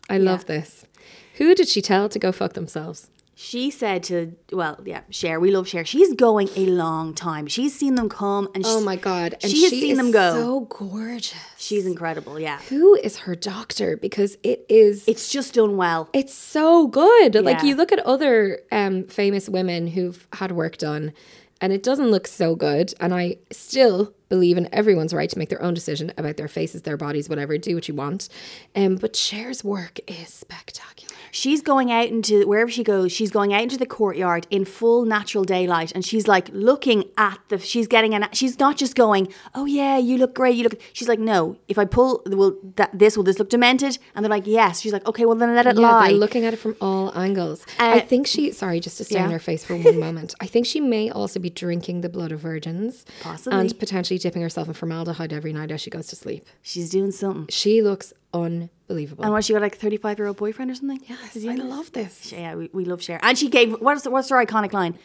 I 0.09 0.17
love 0.17 0.45
this. 0.45 0.85
Who 1.35 1.53
did 1.53 1.67
she 1.67 1.83
tell 1.83 2.09
to 2.09 2.17
go 2.17 2.31
fuck 2.31 2.53
themselves? 2.53 3.11
She 3.41 3.71
said 3.71 4.03
to, 4.03 4.35
well, 4.51 4.81
yeah, 4.83 5.03
Cher, 5.09 5.39
we 5.39 5.49
love 5.49 5.65
Cher. 5.65 5.85
She's 5.85 6.13
going 6.13 6.49
a 6.57 6.65
long 6.65 7.13
time. 7.13 7.47
She's 7.47 7.73
seen 7.73 7.95
them 7.95 8.09
come 8.09 8.49
and 8.53 8.65
Oh 8.67 8.81
my 8.81 8.97
god! 8.97 9.35
And 9.41 9.49
she 9.49 9.63
has 9.63 9.71
seen 9.71 9.95
them 9.95 10.11
go. 10.11 10.33
So 10.33 10.59
gorgeous. 10.59 11.33
she's 11.57 11.85
incredible, 11.85 12.37
yeah. 12.37 12.59
Who 12.63 12.95
is 12.95 13.19
her 13.19 13.35
doctor? 13.35 13.95
Because 13.95 14.37
it 14.43 14.65
is. 14.67 15.07
It's 15.07 15.31
just 15.31 15.53
done 15.53 15.77
well. 15.77 16.09
It's 16.11 16.33
so 16.33 16.87
good. 16.87 17.35
Like 17.35 17.63
you 17.63 17.75
look 17.75 17.93
at 17.93 17.99
other 17.99 18.59
um, 18.73 19.05
famous 19.05 19.47
women 19.47 19.87
who've 19.87 20.27
had 20.33 20.51
work 20.51 20.75
done, 20.75 21.13
and 21.61 21.71
it 21.71 21.81
doesn't 21.81 22.11
look 22.11 22.27
so 22.27 22.55
good. 22.55 22.93
And 22.99 23.13
I 23.13 23.37
still 23.51 24.13
believe 24.27 24.57
in 24.57 24.67
everyone's 24.73 25.13
right 25.13 25.29
to 25.29 25.39
make 25.39 25.47
their 25.47 25.63
own 25.63 25.73
decision 25.73 26.11
about 26.17 26.35
their 26.35 26.49
faces, 26.49 26.81
their 26.81 26.97
bodies, 26.97 27.29
whatever. 27.29 27.57
Do 27.57 27.73
what 27.75 27.87
you 27.87 27.93
want. 27.93 28.27
Um, 28.75 28.97
but 28.97 29.13
Cher's 29.15 29.63
work 29.63 30.01
is 30.09 30.27
spectacular. 30.27 31.08
She's 31.31 31.61
going 31.61 31.91
out 31.91 32.07
into 32.07 32.45
wherever 32.47 32.71
she 32.71 32.83
goes, 32.83 33.11
she's 33.11 33.31
going 33.31 33.53
out 33.53 33.61
into 33.63 33.77
the 33.77 33.85
courtyard 33.85 34.47
in 34.49 34.65
full 34.65 35.05
natural 35.05 35.43
daylight 35.43 35.91
and 35.93 36.03
she's 36.05 36.27
like 36.27 36.49
looking 36.51 37.05
at 37.17 37.39
the 37.49 37.59
she's 37.59 37.87
getting 37.87 38.13
an 38.13 38.27
she's 38.33 38.59
not 38.59 38.77
just 38.77 38.95
going, 38.95 39.27
"Oh 39.55 39.65
yeah, 39.65 39.97
you 39.97 40.17
look 40.17 40.33
great. 40.35 40.55
You 40.55 40.63
look." 40.63 40.79
She's 40.93 41.07
like, 41.07 41.19
"No, 41.19 41.57
if 41.67 41.77
I 41.77 41.85
pull 41.85 42.21
will 42.25 42.57
that 42.75 42.97
this 42.97 43.15
will 43.17 43.23
this 43.23 43.39
look 43.39 43.49
demented?" 43.49 43.97
And 44.15 44.23
they're 44.23 44.29
like, 44.29 44.47
"Yes." 44.47 44.81
She's 44.81 44.93
like, 44.93 45.07
"Okay, 45.07 45.25
well 45.25 45.35
then 45.35 45.55
let 45.55 45.67
it 45.67 45.75
Yeah, 45.77 45.81
lie." 45.81 46.09
looking 46.11 46.45
at 46.45 46.53
it 46.53 46.57
from 46.57 46.75
all 46.81 47.11
angles. 47.17 47.65
I 47.79 47.99
Uh, 47.99 48.05
think 48.05 48.27
she. 48.27 48.51
Sorry, 48.51 48.79
just 48.79 48.97
to 48.97 49.03
stay 49.03 49.19
on 49.19 49.31
her 49.31 49.39
face 49.39 49.63
for 49.63 49.75
one 49.75 49.99
moment. 50.07 50.35
I 50.39 50.45
think 50.47 50.65
she 50.65 50.79
may 50.79 51.09
also 51.09 51.39
be 51.39 51.49
drinking 51.49 52.01
the 52.01 52.09
blood 52.09 52.31
of 52.31 52.39
virgins, 52.39 53.05
Possibly. 53.21 53.57
and 53.59 53.79
potentially 53.79 54.17
dipping 54.17 54.41
herself 54.41 54.67
in 54.67 54.73
formaldehyde 54.73 55.33
every 55.33 55.53
night 55.53 55.71
as 55.71 55.81
she 55.81 55.89
goes 55.89 56.07
to 56.07 56.15
sleep. 56.15 56.45
she's 56.61 56.89
doing 56.89 57.11
something. 57.11 57.47
She 57.49 57.81
looks 57.81 58.13
unbelievable. 58.33 59.23
And 59.23 59.33
what 59.33 59.45
she 59.45 59.53
got 59.53 59.61
like 59.61 59.75
a 59.75 59.79
35 59.79 60.17
year 60.17 60.27
old 60.27 60.37
boyfriend 60.37 60.71
or 60.71 60.75
something? 60.75 61.01
yes, 61.07 61.37
I 61.45 61.55
love 61.55 61.91
this. 61.91 62.31
Yeah, 62.31 62.55
we, 62.55 62.69
we 62.73 62.85
love 62.85 63.01
Cher. 63.01 63.19
And 63.21 63.37
she 63.37 63.49
gave 63.49 63.79
what's 63.81 64.07
what's 64.07 64.29
her 64.29 64.43
iconic 64.45 64.73
line? 64.73 64.97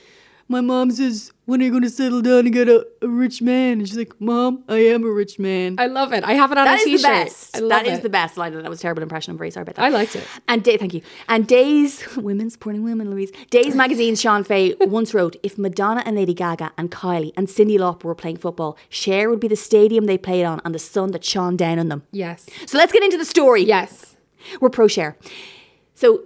My 0.46 0.60
mom 0.60 0.90
says, 0.90 1.32
"When 1.46 1.60
are 1.62 1.64
you 1.64 1.70
going 1.70 1.82
to 1.84 1.90
settle 1.90 2.20
down 2.20 2.40
and 2.40 2.52
get 2.52 2.68
a, 2.68 2.86
a 3.00 3.08
rich 3.08 3.40
man?" 3.40 3.78
And 3.78 3.88
she's 3.88 3.96
like, 3.96 4.12
"Mom, 4.20 4.62
I 4.68 4.76
am 4.76 5.02
a 5.04 5.10
rich 5.10 5.38
man." 5.38 5.76
I 5.78 5.86
love 5.86 6.12
it. 6.12 6.22
I 6.22 6.34
have 6.34 6.52
it 6.52 6.58
on 6.58 6.66
That 6.66 6.74
a 6.74 6.82
is 6.82 6.84
t-shirt. 6.84 7.00
the 7.02 7.08
best. 7.08 7.56
I 7.56 7.60
love 7.60 7.68
That 7.70 7.86
it. 7.86 7.92
is 7.94 8.00
the 8.00 8.08
best 8.10 8.36
line. 8.36 8.52
That 8.52 8.68
was 8.68 8.78
a 8.78 8.82
terrible 8.82 9.02
impression. 9.02 9.30
I'm 9.32 9.38
very 9.38 9.50
sorry 9.50 9.62
about 9.62 9.76
that. 9.76 9.84
I 9.84 9.88
liked 9.88 10.14
it. 10.16 10.24
And 10.46 10.62
Day, 10.62 10.76
thank 10.76 10.92
you. 10.92 11.00
And 11.28 11.46
Days, 11.46 12.04
women 12.16 12.50
supporting 12.50 12.84
women, 12.84 13.10
Louise. 13.10 13.32
Dazed 13.50 13.74
magazine, 13.74 14.16
Shon 14.16 14.44
Faye 14.44 14.74
once 14.80 15.14
wrote, 15.14 15.36
"If 15.42 15.56
Madonna 15.56 16.02
and 16.04 16.14
Lady 16.14 16.34
Gaga 16.34 16.72
and 16.76 16.90
Kylie 16.90 17.32
and 17.38 17.48
Cyndi 17.48 17.78
Lauper 17.78 18.04
were 18.04 18.14
playing 18.14 18.36
football, 18.36 18.76
Cher 18.90 19.30
would 19.30 19.40
be 19.40 19.48
the 19.48 19.56
stadium 19.56 20.04
they 20.04 20.18
played 20.18 20.44
on 20.44 20.60
and 20.64 20.74
the 20.74 20.78
sun 20.78 21.12
that 21.12 21.24
shone 21.24 21.56
down 21.56 21.78
on 21.78 21.88
them." 21.88 22.02
Yes. 22.12 22.46
So 22.66 22.76
let's 22.76 22.92
get 22.92 23.02
into 23.02 23.16
the 23.16 23.24
story. 23.24 23.62
Yes. 23.62 24.16
We're 24.60 24.68
pro 24.68 24.88
Cher. 24.88 25.16
So 25.94 26.22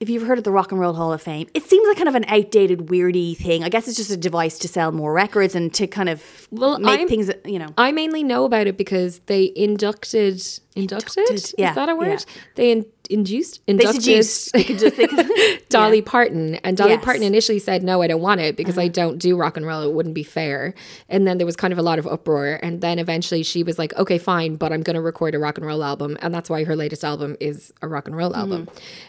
if 0.00 0.08
you've 0.08 0.22
heard 0.26 0.38
of 0.38 0.44
the 0.44 0.50
Rock 0.52 0.70
and 0.72 0.80
Roll 0.80 0.92
Hall 0.94 1.12
of 1.12 1.20
Fame, 1.22 1.48
it 1.54 1.64
seems 1.64 1.86
like 1.88 1.96
kind 1.96 2.08
of 2.08 2.14
an 2.14 2.24
outdated, 2.28 2.86
weirdy 2.86 3.36
thing. 3.36 3.64
I 3.64 3.68
guess 3.68 3.88
it's 3.88 3.96
just 3.96 4.10
a 4.10 4.16
device 4.16 4.58
to 4.60 4.68
sell 4.68 4.92
more 4.92 5.12
records 5.12 5.54
and 5.54 5.72
to 5.74 5.86
kind 5.86 6.08
of 6.08 6.22
Well, 6.50 6.78
make 6.78 7.00
I'm- 7.00 7.08
things, 7.08 7.30
you 7.44 7.58
know. 7.58 7.68
I 7.76 7.92
mainly 7.92 8.22
know 8.22 8.44
about 8.44 8.66
it 8.66 8.76
because 8.76 9.20
they 9.26 9.52
inducted 9.56 10.42
inducted. 10.76 11.18
Inducted, 11.28 11.54
yeah, 11.58 11.70
is 11.70 11.74
that 11.74 11.88
a 11.88 11.96
word? 11.96 12.08
yeah. 12.08 12.18
They 12.54 12.70
in, 12.70 12.86
induced 13.08 13.60
inducted 13.66 14.02
seduced. 14.02 14.52
They 14.58 14.64
could 14.64 14.78
just, 14.78 14.96
they 14.96 15.06
could, 15.06 15.68
Dolly. 15.68 16.02
Parton, 16.02 16.56
and 16.56 16.76
Dolly 16.76 16.90
Yes. 16.90 16.96
Uh-huh. 16.98 17.04
Parton 17.04 17.22
initially 17.22 17.58
said, 17.58 17.82
"No, 17.82 18.02
I 18.02 18.06
don't 18.06 18.20
want 18.20 18.40
it 18.40 18.56
because 18.56 18.78
I 18.78 18.88
don't 18.88 19.18
do 19.18 19.36
rock 19.36 19.56
and 19.56 19.66
roll. 19.66 19.82
It 19.82 19.92
wouldn't 19.92 20.14
be 20.14 20.22
fair." 20.22 20.74
And 21.08 21.26
then 21.26 21.38
there 21.38 21.46
was 21.46 21.56
kind 21.56 21.72
of 21.72 21.78
a 21.78 21.82
lot 21.82 21.98
of 21.98 22.06
uproar, 22.06 22.58
and 22.62 22.80
then 22.80 22.98
eventually 22.98 23.42
she 23.42 23.62
was 23.62 23.78
like, 23.78 23.94
"Okay, 23.96 24.18
fine, 24.18 24.56
but 24.56 24.72
I'm 24.72 24.82
going 24.82 24.94
to 24.94 25.00
record 25.02 25.34
a 25.34 25.38
rock 25.38 25.58
and 25.58 25.66
roll 25.66 25.82
album," 25.84 26.16
and 26.20 26.34
that's 26.34 26.50
why 26.50 26.64
her 26.64 26.76
latest 26.76 27.04
album 27.04 27.36
is 27.40 27.72
a 27.82 27.88
rock 27.88 28.06
and 28.06 28.16
roll 28.16 28.34
album. 28.34 28.68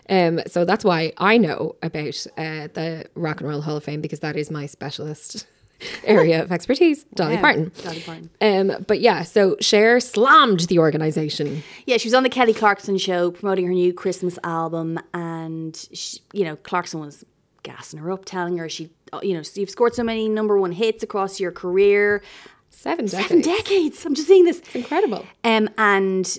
Um, 0.09 0.41
so 0.47 0.65
that's 0.65 0.83
why 0.85 1.13
I 1.17 1.37
know 1.37 1.75
about 1.81 2.25
uh, 2.37 2.67
the 2.73 3.05
Rock 3.15 3.41
and 3.41 3.49
Roll 3.49 3.61
Hall 3.61 3.77
of 3.77 3.83
Fame 3.83 4.01
because 4.01 4.19
that 4.21 4.35
is 4.35 4.49
my 4.51 4.65
specialist. 4.65 5.47
area 6.03 6.41
of 6.43 6.51
expertise, 6.51 7.03
Dolly 7.15 7.35
Wow, 7.35 7.41
Parton. 7.41 7.71
Dolly 7.83 8.01
Parton. 8.01 8.29
Um, 8.41 8.85
but 8.87 8.99
yeah, 9.01 9.23
so 9.23 9.55
Cher 9.61 9.99
slammed 9.99 10.61
the 10.61 10.79
organization. 10.79 11.63
Yeah, 11.85 11.97
she 11.97 12.07
was 12.07 12.13
on 12.13 12.23
the 12.23 12.29
Kelly 12.29 12.53
Clarkson 12.53 12.97
show 12.97 13.31
promoting 13.31 13.65
her 13.67 13.73
new 13.73 13.93
Christmas 13.93 14.37
album, 14.43 14.99
and 15.13 15.75
she, 15.93 16.19
you 16.33 16.43
know 16.45 16.55
Clarkson 16.57 16.99
was 16.99 17.23
gassing 17.63 17.99
her 17.99 18.11
up, 18.11 18.25
telling 18.25 18.57
her 18.57 18.69
she, 18.69 18.89
you 19.21 19.33
know, 19.33 19.41
you've 19.55 19.69
scored 19.69 19.93
so 19.93 20.03
many 20.03 20.29
number 20.29 20.57
one 20.57 20.71
hits 20.71 21.03
across 21.03 21.39
your 21.39 21.51
career, 21.51 22.21
Seven 22.71 23.05
decades. 23.07 23.27
seven 23.27 23.41
decades. 23.41 24.05
I'm 24.05 24.15
just 24.15 24.27
saying 24.27 24.45
this. 24.45 24.59
It's 24.59 24.75
incredible. 24.75 25.25
Um, 25.43 25.69
and 25.77 26.37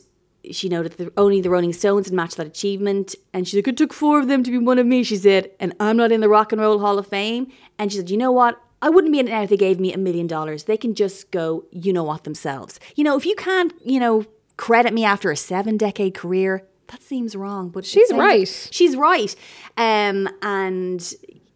she 0.51 0.71
noted 0.71 0.93
that 0.93 1.13
only 1.19 1.43
the 1.43 1.51
Rolling 1.51 1.75
Stones 1.75 2.07
had 2.07 2.15
matched 2.15 2.39
that 2.39 2.47
achievement. 2.47 3.15
And 3.35 3.47
she's 3.47 3.57
like, 3.59 3.69
it 3.69 3.77
took 3.77 3.93
four 3.93 4.19
of 4.21 4.29
them 4.29 4.43
to 4.45 4.51
be 4.51 4.57
one 4.57 4.79
of 4.79 4.87
me, 4.87 5.03
she 5.03 5.17
said. 5.17 5.51
And 5.61 5.75
I'm 5.81 5.99
not 5.99 6.13
in 6.13 6.23
the 6.23 6.29
Rock 6.31 6.53
and 6.53 6.61
Roll 6.63 6.79
Hall 6.79 6.99
of 6.99 7.07
Fame. 7.09 7.53
And 7.79 7.93
she 7.93 7.99
said, 7.99 8.09
you 8.09 8.17
know 8.17 8.33
what? 8.33 8.59
I 8.83 8.89
wouldn't 8.89 9.13
be 9.13 9.19
in 9.19 9.29
it 9.29 9.31
now 9.31 9.43
if 9.43 9.51
they 9.51 9.57
gave 9.57 9.79
me 9.79 9.93
a 9.93 9.99
million 9.99 10.27
dollars. 10.27 10.65
They 10.65 10.77
can 10.77 10.95
just 10.95 11.31
go, 11.31 11.65
you 11.71 11.93
know 11.93 12.05
what, 12.05 12.25
themselves. 12.25 12.81
You 12.97 13.05
know, 13.05 13.17
if 13.17 13.27
you 13.27 13.35
can't, 13.35 13.73
you 13.85 14.01
know, 14.01 14.25
credit 14.57 14.95
me 14.95 15.05
after 15.05 15.31
a 15.31 15.37
seven 15.37 15.77
decade 15.77 16.15
career, 16.15 16.67
that 16.89 17.03
seems 17.03 17.37
wrong. 17.37 17.69
But 17.69 17.85
She's 17.85 18.13
right. 18.13 18.69
She's 18.71 18.97
right. 18.97 19.35
Um, 19.77 20.29
and 20.43 21.15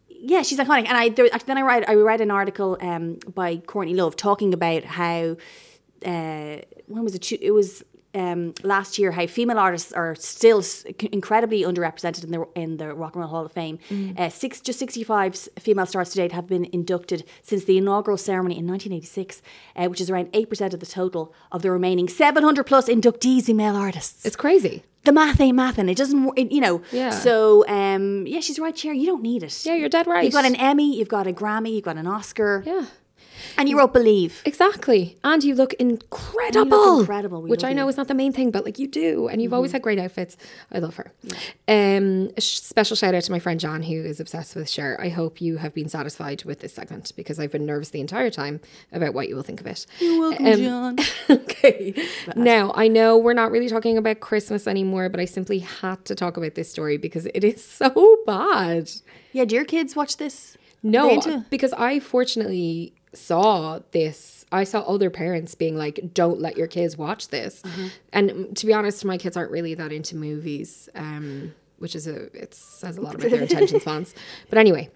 yeah, 0.09 0.43
she's 0.43 0.59
iconic. 0.59 0.87
And 0.89 0.97
I 0.97 1.09
there, 1.09 1.29
then 1.47 1.59
I 1.59 1.63
read 1.63 1.85
I 1.89 1.95
read 1.95 2.21
an 2.21 2.31
article 2.31 2.79
um, 2.81 3.19
by 3.35 3.57
Courtney 3.59 3.95
Love 3.95 4.17
talking 4.17 4.55
about 4.55 4.85
how 4.85 5.37
uh, 6.05 6.57
when 6.87 7.03
was 7.03 7.15
it? 7.15 7.33
It 7.33 7.51
was 7.51 7.83
um, 8.15 8.55
last 8.63 8.99
year 8.99 9.13
how 9.13 9.27
female 9.27 9.59
artists 9.59 9.93
are 9.93 10.15
still 10.15 10.59
s- 10.59 10.85
incredibly 11.13 11.63
underrepresented 11.63 12.25
in 12.25 12.31
the 12.31 12.47
in 12.55 12.77
the 12.77 12.95
Rock 12.95 13.15
and 13.15 13.21
Roll 13.23 13.31
Hall 13.31 13.45
of 13.47 13.53
Fame. 13.53 13.79
Uh, 14.17 14.29
six 14.29 14.61
just 14.61 14.79
65 14.79 15.49
female 15.59 15.87
stars 15.87 16.11
to 16.11 16.17
date 16.17 16.33
have 16.33 16.47
been 16.47 16.67
inducted 16.73 17.25
since 17.43 17.65
the 17.65 17.77
inaugural 17.79 18.17
ceremony 18.17 18.57
in 18.59 18.67
1986, 18.67 19.43
uh, 19.77 19.87
which 19.87 20.01
is 20.01 20.11
around 20.11 20.29
eight 20.33 20.49
percent 20.49 20.75
of 20.75 20.81
the 20.81 20.87
total 20.87 21.35
of 21.53 21.63
the 21.63 21.71
remaining 21.71 22.09
700 22.09 22.65
plus 22.65 22.89
inductees 22.89 23.49
in 23.49 23.57
male 23.57 23.77
artists. 23.77 24.25
It's 24.25 24.37
crazy. 24.37 24.83
the 25.05 25.13
math 25.13 25.39
ain't 25.41 25.55
math, 25.57 25.77
and 25.79 25.91
it 25.91 25.97
doesn't, 25.99 26.33
it, 26.39 26.51
you 26.51 26.61
know. 26.63 26.81
Yeah. 26.91 27.11
So, 27.11 27.67
um, 27.69 28.27
yeah, 28.27 28.41
she's 28.41 28.59
right, 28.59 28.77
Cher. 28.77 28.95
You 28.95 29.07
don't 29.07 29.23
need 29.23 29.43
it. 29.43 29.67
Yeah, 29.67 29.75
you're 29.75 29.91
dead 29.91 30.07
right. 30.07 30.25
You've 30.25 30.33
got 30.33 30.47
an 30.47 30.55
Emmy, 30.57 30.97
you've 30.97 31.09
got 31.09 31.27
a 31.27 31.33
Grammy, 31.33 31.75
you've 31.75 31.85
got 31.85 31.97
an 31.99 32.07
Oscar, 32.07 32.63
Yeah. 32.67 32.87
And 33.59 33.69
you 33.69 33.79
wrote 33.79 33.93
Believe. 33.93 34.43
Exactly. 34.45 35.17
And 35.25 35.43
you 35.45 35.55
look 35.55 35.75
incredible. 35.75 37.01
incredible, 37.01 37.43
we 37.43 37.51
which 37.51 37.65
I 37.65 37.73
know 37.73 37.83
you. 37.83 37.85
Mm-hmm. 37.85 37.89
is 37.91 37.97
not 37.97 38.09
the 38.09 38.15
main 38.15 38.33
thing, 38.33 38.51
but 38.51 38.65
like 38.65 38.79
you 38.79 38.87
do. 38.87 39.29
And 39.29 39.41
you've 39.43 39.53
always 39.53 39.73
had 39.73 39.83
great 39.83 39.99
outfits. 39.99 40.37
I 40.73 40.79
love 40.79 40.97
her. 40.97 41.13
Um, 41.69 42.31
a 42.37 42.41
special 42.41 42.97
shout 42.97 43.15
out 43.15 43.23
to 43.25 43.33
my 43.33 43.39
friend 43.39 43.59
John, 43.61 43.83
who 43.83 43.95
is 44.03 44.21
obsessed 44.21 44.55
with 44.57 44.69
Cher. 44.69 44.99
I 45.01 45.09
hope 45.09 45.41
you 45.41 45.59
have 45.59 45.75
been 45.75 45.89
satisfied 45.89 46.45
with 46.45 46.61
this 46.61 46.73
segment 46.75 47.13
because 47.17 47.39
I've 47.39 47.53
been 47.53 47.67
nervous 47.67 47.91
the 47.91 48.01
entire 48.01 48.31
time 48.31 48.61
about 48.93 49.15
what 49.15 49.29
you 49.29 49.37
will 49.37 49.43
think 49.43 49.61
of 49.61 49.67
it. 49.67 49.87
You're 50.01 50.21
welcome, 50.21 50.47
Um, 50.47 50.57
John. 50.57 50.97
okay. 51.31 51.95
Now, 52.37 52.73
I 52.75 52.89
know 52.89 53.17
we're 53.19 53.35
not 53.35 53.51
really 53.51 53.69
talking 53.69 53.99
about 53.99 54.21
Christmas 54.21 54.67
anymore, 54.67 55.09
but 55.09 55.21
I 55.21 55.25
simply 55.27 55.59
had 55.61 56.05
to 56.07 56.15
talk 56.15 56.37
about 56.37 56.55
this 56.55 56.71
story 56.71 56.97
because 56.97 57.27
it 57.27 57.45
is 57.45 57.65
so 57.65 58.19
bad. 58.27 58.91
Yeah, 59.33 59.45
do 59.45 59.55
your 59.57 59.65
kids 59.65 59.95
watch 59.97 60.17
this? 60.17 60.57
No, 60.83 61.43
because 61.51 61.73
I 61.73 61.99
fortunately 62.01 62.94
saw 63.17 63.81
this. 63.93 64.45
I 64.53 64.65
saw 64.65 64.81
other 64.81 65.11
parents 65.11 65.55
being 65.55 65.77
like, 65.77 66.13
"Don't 66.15 66.41
let 66.41 66.57
your 66.57 66.67
kids 66.67 66.97
watch 66.97 67.29
this." 67.29 67.63
Mm-hmm. 67.63 67.87
And 68.13 68.57
to 68.57 68.67
be 68.67 68.73
honest, 68.73 69.05
my 69.05 69.19
kids 69.19 69.37
aren't 69.37 69.51
really 69.51 69.75
that 69.75 69.93
into 69.93 70.17
movies, 70.17 70.89
um, 70.95 71.55
which 71.79 71.95
is 71.95 72.07
a 72.07 72.27
it 72.37 72.55
says 72.55 72.97
a 72.97 73.01
lot 73.01 73.15
about 73.15 73.31
their 73.31 73.43
attention 73.49 73.81
spans. 73.81 74.15
But 74.49 74.59
anyway, 74.59 74.91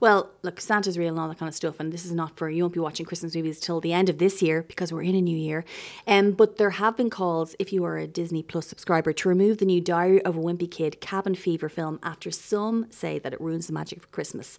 Well, 0.00 0.30
look, 0.42 0.60
Santa's 0.60 0.98
real 0.98 1.10
and 1.10 1.18
all 1.18 1.28
that 1.28 1.38
kind 1.38 1.48
of 1.48 1.54
stuff, 1.54 1.78
and 1.80 1.92
this 1.92 2.04
is 2.04 2.12
not 2.12 2.36
for 2.36 2.50
you. 2.50 2.64
Won't 2.64 2.74
be 2.74 2.80
watching 2.80 3.06
Christmas 3.06 3.34
movies 3.34 3.60
till 3.60 3.80
the 3.80 3.92
end 3.92 4.08
of 4.08 4.18
this 4.18 4.42
year 4.42 4.62
because 4.62 4.92
we're 4.92 5.02
in 5.02 5.14
a 5.14 5.20
new 5.20 5.36
year. 5.36 5.64
Um, 6.06 6.32
but 6.32 6.56
there 6.56 6.70
have 6.70 6.96
been 6.96 7.10
calls, 7.10 7.54
if 7.58 7.72
you 7.72 7.84
are 7.84 7.98
a 7.98 8.06
Disney 8.06 8.42
Plus 8.42 8.66
subscriber, 8.66 9.12
to 9.12 9.28
remove 9.28 9.58
the 9.58 9.64
new 9.64 9.80
Diary 9.80 10.22
of 10.24 10.36
a 10.36 10.40
Wimpy 10.40 10.70
Kid 10.70 11.00
Cabin 11.00 11.34
Fever 11.34 11.68
film 11.68 11.98
after 12.02 12.30
some 12.30 12.86
say 12.90 13.18
that 13.18 13.32
it 13.32 13.40
ruins 13.40 13.66
the 13.66 13.72
magic 13.72 13.98
of 13.98 14.10
Christmas. 14.10 14.58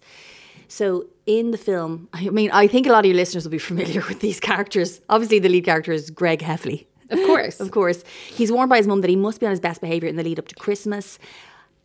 So 0.72 1.08
in 1.26 1.50
the 1.50 1.58
film, 1.58 2.08
I 2.14 2.30
mean, 2.30 2.50
I 2.50 2.66
think 2.66 2.86
a 2.86 2.92
lot 2.92 3.00
of 3.00 3.06
your 3.06 3.16
listeners 3.16 3.44
will 3.44 3.50
be 3.50 3.58
familiar 3.58 4.00
with 4.08 4.20
these 4.20 4.40
characters. 4.40 5.00
Obviously, 5.10 5.38
the 5.38 5.50
lead 5.50 5.66
character 5.66 5.92
is 5.92 6.10
Greg 6.10 6.40
Heffley. 6.40 6.86
of 7.10 7.18
course, 7.26 7.60
Of 7.64 7.70
course. 7.70 8.02
He's 8.26 8.50
warned 8.50 8.70
by 8.70 8.78
his 8.78 8.86
mum 8.86 9.02
that 9.02 9.10
he 9.10 9.16
must 9.16 9.38
be 9.38 9.44
on 9.46 9.50
his 9.50 9.60
best 9.60 9.82
behaviour 9.82 10.08
in 10.08 10.16
the 10.16 10.22
lead 10.22 10.38
up 10.38 10.48
to 10.48 10.54
Christmas. 10.54 11.18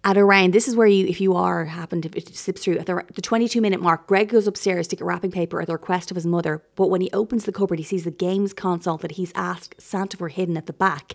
At 0.05 0.17
around, 0.17 0.53
this 0.53 0.69
is 0.69 0.75
where 0.77 0.87
you, 0.87 1.05
if 1.05 1.19
you 1.19 1.35
are, 1.35 1.65
happen 1.65 2.01
to 2.03 2.17
it 2.17 2.33
slips 2.33 2.63
through, 2.63 2.77
at 2.77 2.85
the, 2.85 3.03
the 3.13 3.21
22 3.21 3.59
minute 3.59 3.81
mark, 3.81 4.07
Greg 4.07 4.29
goes 4.29 4.47
upstairs 4.47 4.87
to 4.87 4.95
get 4.95 5.03
wrapping 5.03 5.31
paper 5.31 5.59
at 5.59 5.67
the 5.67 5.73
request 5.73 6.09
of 6.09 6.15
his 6.15 6.25
mother. 6.25 6.63
But 6.75 6.89
when 6.89 7.01
he 7.01 7.09
opens 7.11 7.43
the 7.43 7.51
cupboard, 7.51 7.79
he 7.79 7.83
sees 7.83 8.05
the 8.05 8.11
games 8.11 8.53
console 8.53 8.95
that 8.97 9.13
he's 9.13 9.33
asked 9.35 9.75
Santa 9.79 10.15
for 10.15 10.29
hidden 10.29 10.55
at 10.55 10.65
the 10.65 10.71
back. 10.71 11.13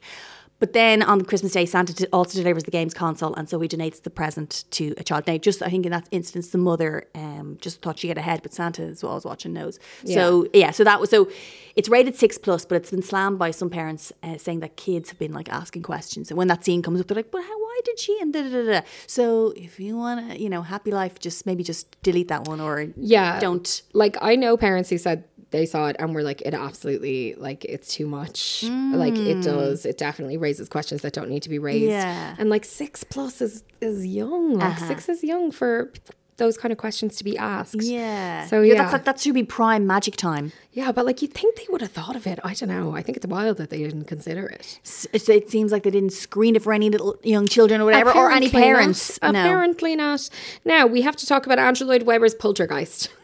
But 0.63 0.75
then 0.75 1.03
on 1.03 1.23
Christmas 1.23 1.55
Day, 1.55 1.67
Santa 1.67 2.07
also 2.13 2.39
delivers 2.39 2.63
the 2.63 2.71
games 2.71 2.95
console, 2.95 3.35
and 3.35 3.49
so 3.49 3.59
he 3.59 3.67
donates 3.67 4.01
the 4.01 4.11
present 4.11 4.65
to 4.71 4.95
a 4.97 5.03
child. 5.03 5.27
Now, 5.27 5.37
just 5.37 5.61
I 5.61 5.69
think 5.69 5.85
in 5.87 5.91
that 5.91 6.07
instance, 6.13 6.51
the 6.51 6.59
mother 6.59 7.09
um, 7.17 7.59
just 7.61 7.83
thought 7.83 7.99
she'd 7.99 8.07
get 8.07 8.17
ahead, 8.17 8.43
but 8.45 8.55
Santa, 8.55 8.83
as 8.83 9.03
well 9.03 9.17
as 9.17 9.25
watching, 9.25 9.53
knows. 9.53 9.81
So 10.05 10.47
yeah, 10.55 10.71
so 10.71 10.85
that 10.85 11.01
was 11.01 11.11
so. 11.11 11.29
It's 11.75 11.89
rated 11.89 12.15
six 12.15 12.39
plus, 12.39 12.65
but 12.65 12.77
it's 12.77 12.93
been 12.93 13.03
slammed 13.03 13.41
by 13.41 13.51
some 13.51 13.71
parents 13.71 14.13
uh, 14.23 14.39
saying 14.39 14.61
that 14.61 14.77
kids 14.77 15.09
have 15.09 15.19
been 15.19 15.33
like 15.33 15.49
asking 15.49 15.83
questions, 15.83 16.31
and 16.31 16.39
when 16.39 16.47
that 16.47 16.65
scene 16.65 16.81
comes 16.81 17.01
up, 17.01 17.09
they're 17.09 17.17
like, 17.17 17.33
"But 17.33 17.43
how? 17.43 17.59
Why 17.59 17.81
did 17.85 17.99
she?" 17.99 18.17
And 18.21 18.33
da 18.33 18.43
da 18.45 18.51
da. 18.51 18.63
da. 18.71 18.81
So 19.09 19.53
if 19.57 19.81
you 19.81 19.97
want 19.97 20.31
to, 20.31 20.41
you 20.41 20.49
know, 20.49 20.63
happy 20.63 20.93
life, 20.93 21.19
just 21.19 21.45
maybe 21.45 21.65
just 21.65 22.01
delete 22.03 22.29
that 22.29 22.47
one 22.47 22.61
or 22.61 22.87
yeah, 22.97 23.41
don't. 23.41 23.83
like 23.95 24.17
I 24.21 24.37
know 24.37 24.57
parents 24.57 24.91
who 24.91 24.99
said 24.99 25.25
they 25.53 25.67
saw 25.67 25.87
it 25.87 25.97
and 25.99 26.15
were 26.15 26.23
like, 26.23 26.41
it 26.43 26.55
absolutely 26.55 27.35
like 27.35 27.65
it's 27.65 27.95
too 27.95 28.07
much. 28.07 28.65
Like 28.65 29.15
it 29.15 29.39
mm. 29.39 29.45
does. 29.45 29.87
It 29.87 29.99
definitely 29.99 30.37
raises 30.37 30.69
questions 30.69 31.03
that 31.03 31.13
don't 31.13 31.29
need 31.29 31.43
to 31.45 31.49
be 31.49 31.59
raised. 31.59 31.91
Yeah. 31.91 32.35
and 32.39 32.51
like 32.51 32.65
six 32.65 33.05
plus 33.05 33.41
is 33.41 33.63
is 33.81 34.05
young. 34.05 34.55
Like 34.55 34.71
uh-huh. 34.71 34.89
six 34.89 35.09
is 35.09 35.23
young 35.23 35.51
for 35.51 35.93
those 36.39 36.57
kind 36.57 36.73
of 36.73 36.79
questions 36.79 37.17
to 37.17 37.25
be 37.25 37.37
asked. 37.37 37.81
Yeah. 37.81 38.47
So 38.47 38.63
yeah, 38.63 38.75
that's 38.75 38.93
like, 38.93 39.05
that 39.05 39.21
should 39.21 39.35
be 39.35 39.45
prime 39.45 39.87
magic 39.87 40.17
time. 40.17 40.53
yeah, 40.73 40.91
but 40.91 41.07
like 41.07 41.23
you'd 41.23 41.35
think 41.35 41.57
they 41.57 41.67
would 41.69 41.81
have 41.81 41.93
thought 41.93 42.17
of 42.17 42.27
it. 42.27 42.41
I 42.43 42.55
don't 42.55 42.69
know. 42.69 42.97
I 42.97 43.03
think 43.03 43.17
it's 43.17 43.27
wild 43.27 43.59
that 43.59 43.71
they 43.71 43.79
didn't 43.79 44.05
consider 44.05 44.47
it. 44.47 44.81
S- 44.85 45.07
It, 45.13 45.51
seems 45.51 45.71
like 45.71 45.83
they 45.83 45.91
didn't 45.91 46.13
screen 46.13 46.57
it 46.57 46.63
for 46.63 46.73
any 46.73 46.91
little 46.91 47.17
young 47.23 47.47
children 47.47 47.81
or 47.81 47.85
whatever, 47.85 48.11
or 48.11 48.31
any 48.31 48.49
parents. 48.49 49.21
Not. 49.23 49.35
No. 49.35 49.41
Apparently 49.41 49.95
not. 49.95 50.29
Now 50.65 50.87
we 50.87 51.03
have 51.03 51.17
to 51.17 51.27
talk 51.27 51.47
about 51.47 51.59
Andrew 51.59 51.87
Lloyd 51.87 52.05
Webber's 52.05 52.35
Poltergeist. 52.35 53.09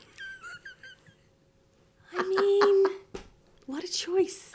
I 2.18 2.22
mean, 2.28 3.22
what 3.66 3.84
a 3.84 3.88
choice. 3.88 4.52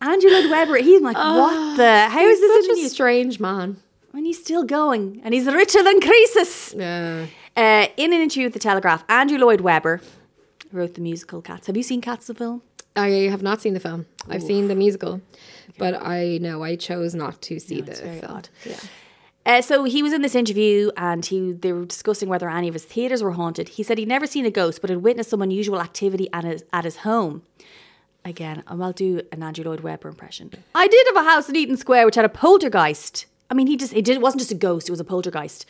Andrew 0.00 0.30
Lloyd 0.30 0.50
Webber, 0.50 0.76
he's 0.76 1.02
like, 1.02 1.16
what 1.16 1.76
the? 1.76 2.08
How 2.08 2.20
is 2.26 2.40
this 2.40 2.66
Such 2.66 2.78
a 2.78 2.88
strange 2.88 3.40
man. 3.40 3.76
And 4.12 4.26
he's 4.26 4.40
still 4.40 4.64
going, 4.64 5.20
and 5.22 5.32
he's 5.34 5.46
richer 5.46 5.82
than 5.82 6.00
Croesus. 6.00 6.74
Yeah. 6.76 7.26
Uh, 7.56 7.86
in 7.96 8.12
an 8.12 8.20
interview 8.20 8.44
with 8.44 8.54
The 8.54 8.58
Telegraph, 8.58 9.04
Andrew 9.08 9.38
Lloyd 9.38 9.60
Webber 9.60 10.00
wrote 10.72 10.94
the 10.94 11.00
musical 11.00 11.40
Cats. 11.42 11.66
Have 11.68 11.76
you 11.76 11.82
seen 11.82 12.00
Cats, 12.00 12.26
the 12.26 12.34
film? 12.34 12.62
I 12.96 13.08
have 13.30 13.42
not 13.42 13.60
seen 13.60 13.74
the 13.74 13.80
film. 13.80 14.06
I've 14.28 14.42
seen 14.42 14.66
the 14.68 14.74
musical, 14.74 15.20
but 15.78 15.94
I 16.04 16.38
know 16.38 16.62
I 16.64 16.74
chose 16.76 17.14
not 17.14 17.40
to 17.42 17.60
see 17.60 17.80
the 17.80 17.92
very 17.92 18.20
film. 18.20 18.32
odd. 18.32 18.48
Uh, 19.46 19.62
so 19.62 19.84
he 19.84 20.02
was 20.02 20.12
in 20.12 20.22
this 20.22 20.34
interview 20.34 20.90
and 20.96 21.26
he 21.26 21.52
they 21.52 21.72
were 21.72 21.86
discussing 21.86 22.28
whether 22.28 22.48
any 22.48 22.68
of 22.68 22.74
his 22.74 22.84
theatres 22.84 23.22
were 23.22 23.32
haunted. 23.32 23.70
He 23.70 23.82
said 23.82 23.98
he'd 23.98 24.08
never 24.08 24.26
seen 24.26 24.44
a 24.44 24.50
ghost, 24.50 24.80
but 24.80 24.90
had 24.90 25.02
witnessed 25.02 25.30
some 25.30 25.42
unusual 25.42 25.80
activity 25.80 26.28
at 26.32 26.44
his, 26.44 26.64
at 26.72 26.84
his 26.84 26.98
home. 26.98 27.42
Again, 28.24 28.62
um, 28.66 28.82
I'll 28.82 28.92
do 28.92 29.22
an 29.32 29.42
Andrew 29.42 29.64
Lloyd 29.64 29.80
Webber 29.80 30.08
impression. 30.08 30.50
I 30.74 30.86
did 30.86 31.06
have 31.08 31.24
a 31.24 31.28
house 31.28 31.48
in 31.48 31.56
Eaton 31.56 31.78
Square 31.78 32.04
which 32.04 32.16
had 32.16 32.24
a 32.24 32.28
poltergeist. 32.28 33.26
I 33.48 33.54
mean, 33.54 33.66
he 33.66 33.76
just 33.76 33.94
it, 33.94 34.04
did, 34.04 34.16
it 34.16 34.20
wasn't 34.20 34.40
just 34.40 34.52
a 34.52 34.56
ghost; 34.56 34.88
it 34.88 34.92
was 34.92 35.00
a 35.00 35.04
poltergeist. 35.04 35.64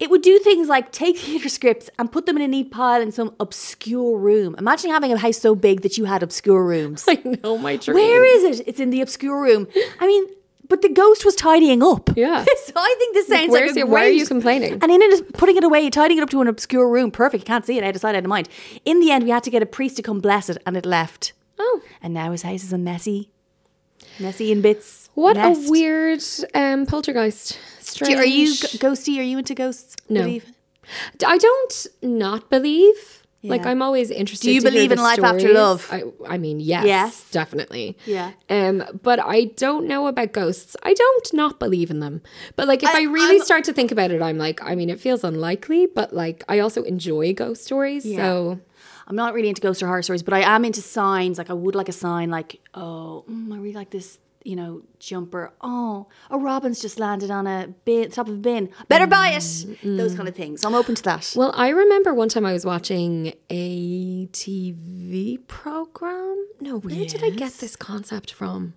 It 0.00 0.10
would 0.10 0.22
do 0.22 0.38
things 0.38 0.68
like 0.68 0.90
take 0.90 1.18
theatre 1.18 1.50
scripts 1.50 1.90
and 1.98 2.10
put 2.10 2.24
them 2.24 2.36
in 2.36 2.42
a 2.42 2.48
neat 2.48 2.70
pile 2.70 3.02
in 3.02 3.12
some 3.12 3.34
obscure 3.38 4.18
room. 4.18 4.54
Imagine 4.58 4.90
having 4.90 5.12
a 5.12 5.18
house 5.18 5.38
so 5.38 5.54
big 5.54 5.82
that 5.82 5.98
you 5.98 6.06
had 6.06 6.22
obscure 6.22 6.64
rooms. 6.64 7.04
I 7.08 7.22
know 7.42 7.58
my 7.58 7.76
dream. 7.76 7.94
Where 7.94 8.24
is 8.24 8.60
it? 8.60 8.66
It's 8.66 8.80
in 8.80 8.88
the 8.88 9.02
obscure 9.02 9.40
room. 9.40 9.68
I 10.00 10.06
mean, 10.06 10.24
but 10.68 10.80
the 10.82 10.88
ghost 10.88 11.24
was 11.24 11.34
tidying 11.34 11.82
up. 11.82 12.10
Yeah. 12.16 12.44
so 12.64 12.72
I 12.76 12.94
think 12.98 13.14
this 13.14 13.28
sounds 13.28 13.50
like 13.52 13.76
a 13.76 13.78
it- 13.80 13.88
why 13.88 14.04
are 14.06 14.08
you 14.08 14.26
complaining? 14.26 14.74
And 14.82 14.90
in 14.90 15.02
it, 15.02 15.32
putting 15.34 15.56
it 15.56 15.64
away, 15.64 15.88
tidying 15.90 16.18
it 16.18 16.22
up 16.22 16.30
to 16.30 16.40
an 16.40 16.48
obscure 16.48 16.88
room, 16.88 17.10
perfect. 17.10 17.42
You 17.42 17.46
can't 17.46 17.66
see 17.66 17.76
it 17.78 17.84
out 17.84 17.94
of 17.94 18.00
sight, 18.00 18.14
out 18.14 18.24
of 18.24 18.28
mind. 18.28 18.48
In 18.84 19.00
the 19.00 19.10
end, 19.10 19.24
we 19.24 19.30
had 19.30 19.42
to 19.44 19.50
get 19.50 19.62
a 19.62 19.66
priest 19.66 19.96
to 19.96 20.02
come 20.02 20.20
bless 20.20 20.48
it, 20.48 20.58
and 20.66 20.76
it 20.76 20.86
left. 20.86 21.32
Oh, 21.58 21.80
And 22.02 22.14
now 22.14 22.32
his 22.32 22.42
house 22.42 22.64
is 22.64 22.72
a 22.72 22.78
messy, 22.78 23.30
messy 24.18 24.50
in 24.50 24.62
bits. 24.62 25.10
what 25.14 25.36
mess. 25.36 25.68
a 25.68 25.70
weird 25.70 26.22
um, 26.54 26.86
poltergeist. 26.86 27.58
Strange. 27.80 28.12
you- 28.14 28.18
Are 28.18 28.24
you 28.24 28.54
g- 28.54 28.78
ghosty? 28.78 29.18
Are 29.18 29.22
you 29.22 29.38
into 29.38 29.54
ghosts? 29.54 29.96
No. 30.08 30.20
Believe? 30.22 30.46
I 31.24 31.38
don't 31.38 31.86
not 32.02 32.50
believe. 32.50 33.21
Like 33.44 33.66
I'm 33.66 33.82
always 33.82 34.10
interested. 34.10 34.46
Do 34.46 34.52
you 34.52 34.62
believe 34.62 34.92
in 34.92 34.98
life 34.98 35.22
after 35.22 35.52
love? 35.52 35.88
I, 35.90 36.04
I 36.28 36.38
mean, 36.38 36.60
yes, 36.60 36.84
Yes. 36.86 37.30
definitely. 37.32 37.96
Yeah. 38.06 38.32
Um, 38.48 38.84
but 39.02 39.18
I 39.18 39.46
don't 39.56 39.86
know 39.88 40.06
about 40.06 40.32
ghosts. 40.32 40.76
I 40.84 40.94
don't 40.94 41.34
not 41.34 41.58
believe 41.58 41.90
in 41.90 41.98
them. 41.98 42.22
But 42.56 42.68
like, 42.68 42.82
if 42.84 42.88
I, 42.90 43.00
I- 43.00 43.02
really 43.04 43.36
I'm- 43.38 43.44
start 43.44 43.64
to 43.64 43.72
think 43.72 43.90
about 43.90 44.10
it, 44.12 44.22
I'm 44.22 44.38
like, 44.38 44.62
I 44.62 44.74
mean, 44.76 44.88
it 44.90 45.00
feels 45.00 45.24
unlikely. 45.24 45.86
But 45.86 46.14
like, 46.14 46.44
I 46.48 46.60
also 46.60 46.84
enjoy 46.84 47.34
ghost 47.34 47.64
stories. 47.64 48.06
Yeah. 48.06 48.18
So 48.18 48.60
I'm 49.08 49.16
not 49.16 49.34
really 49.34 49.48
into 49.48 49.60
ghost 49.60 49.82
or 49.82 49.88
horror 49.88 50.02
stories, 50.02 50.22
but 50.22 50.34
I 50.34 50.40
am 50.42 50.64
into 50.64 50.80
signs. 50.80 51.36
Like 51.38 51.50
I 51.50 51.54
would 51.54 51.74
like 51.74 51.88
a 51.88 51.92
sign, 51.92 52.30
like 52.30 52.60
oh, 52.74 53.24
mm, 53.28 53.52
I 53.52 53.56
really 53.56 53.72
like 53.74 53.90
this, 53.90 54.18
you 54.44 54.56
know, 54.56 54.82
jumper. 54.98 55.52
Oh, 55.60 56.06
a 56.30 56.38
robin's 56.38 56.80
just 56.80 56.98
landed 56.98 57.30
on 57.30 57.46
a 57.46 57.68
bin, 57.84 58.10
top 58.10 58.28
of 58.28 58.34
a 58.34 58.38
bin. 58.38 58.70
Better 58.88 59.06
buy 59.06 59.30
it. 59.30 59.78
Those 59.82 60.14
kind 60.14 60.28
of 60.28 60.34
things. 60.34 60.64
I'm 60.64 60.74
open 60.74 60.94
to 60.96 61.02
that. 61.04 61.32
Well, 61.36 61.52
I 61.54 61.68
remember 61.68 62.14
one 62.14 62.28
time 62.28 62.46
I 62.46 62.52
was 62.52 62.64
watching 62.64 63.34
a 63.50 64.26
TV 64.28 65.46
program. 65.46 66.46
No, 66.60 66.78
where 66.78 67.06
did 67.06 67.22
I 67.22 67.30
get 67.30 67.54
this 67.54 67.76
concept 67.76 68.32
from? 68.32 68.74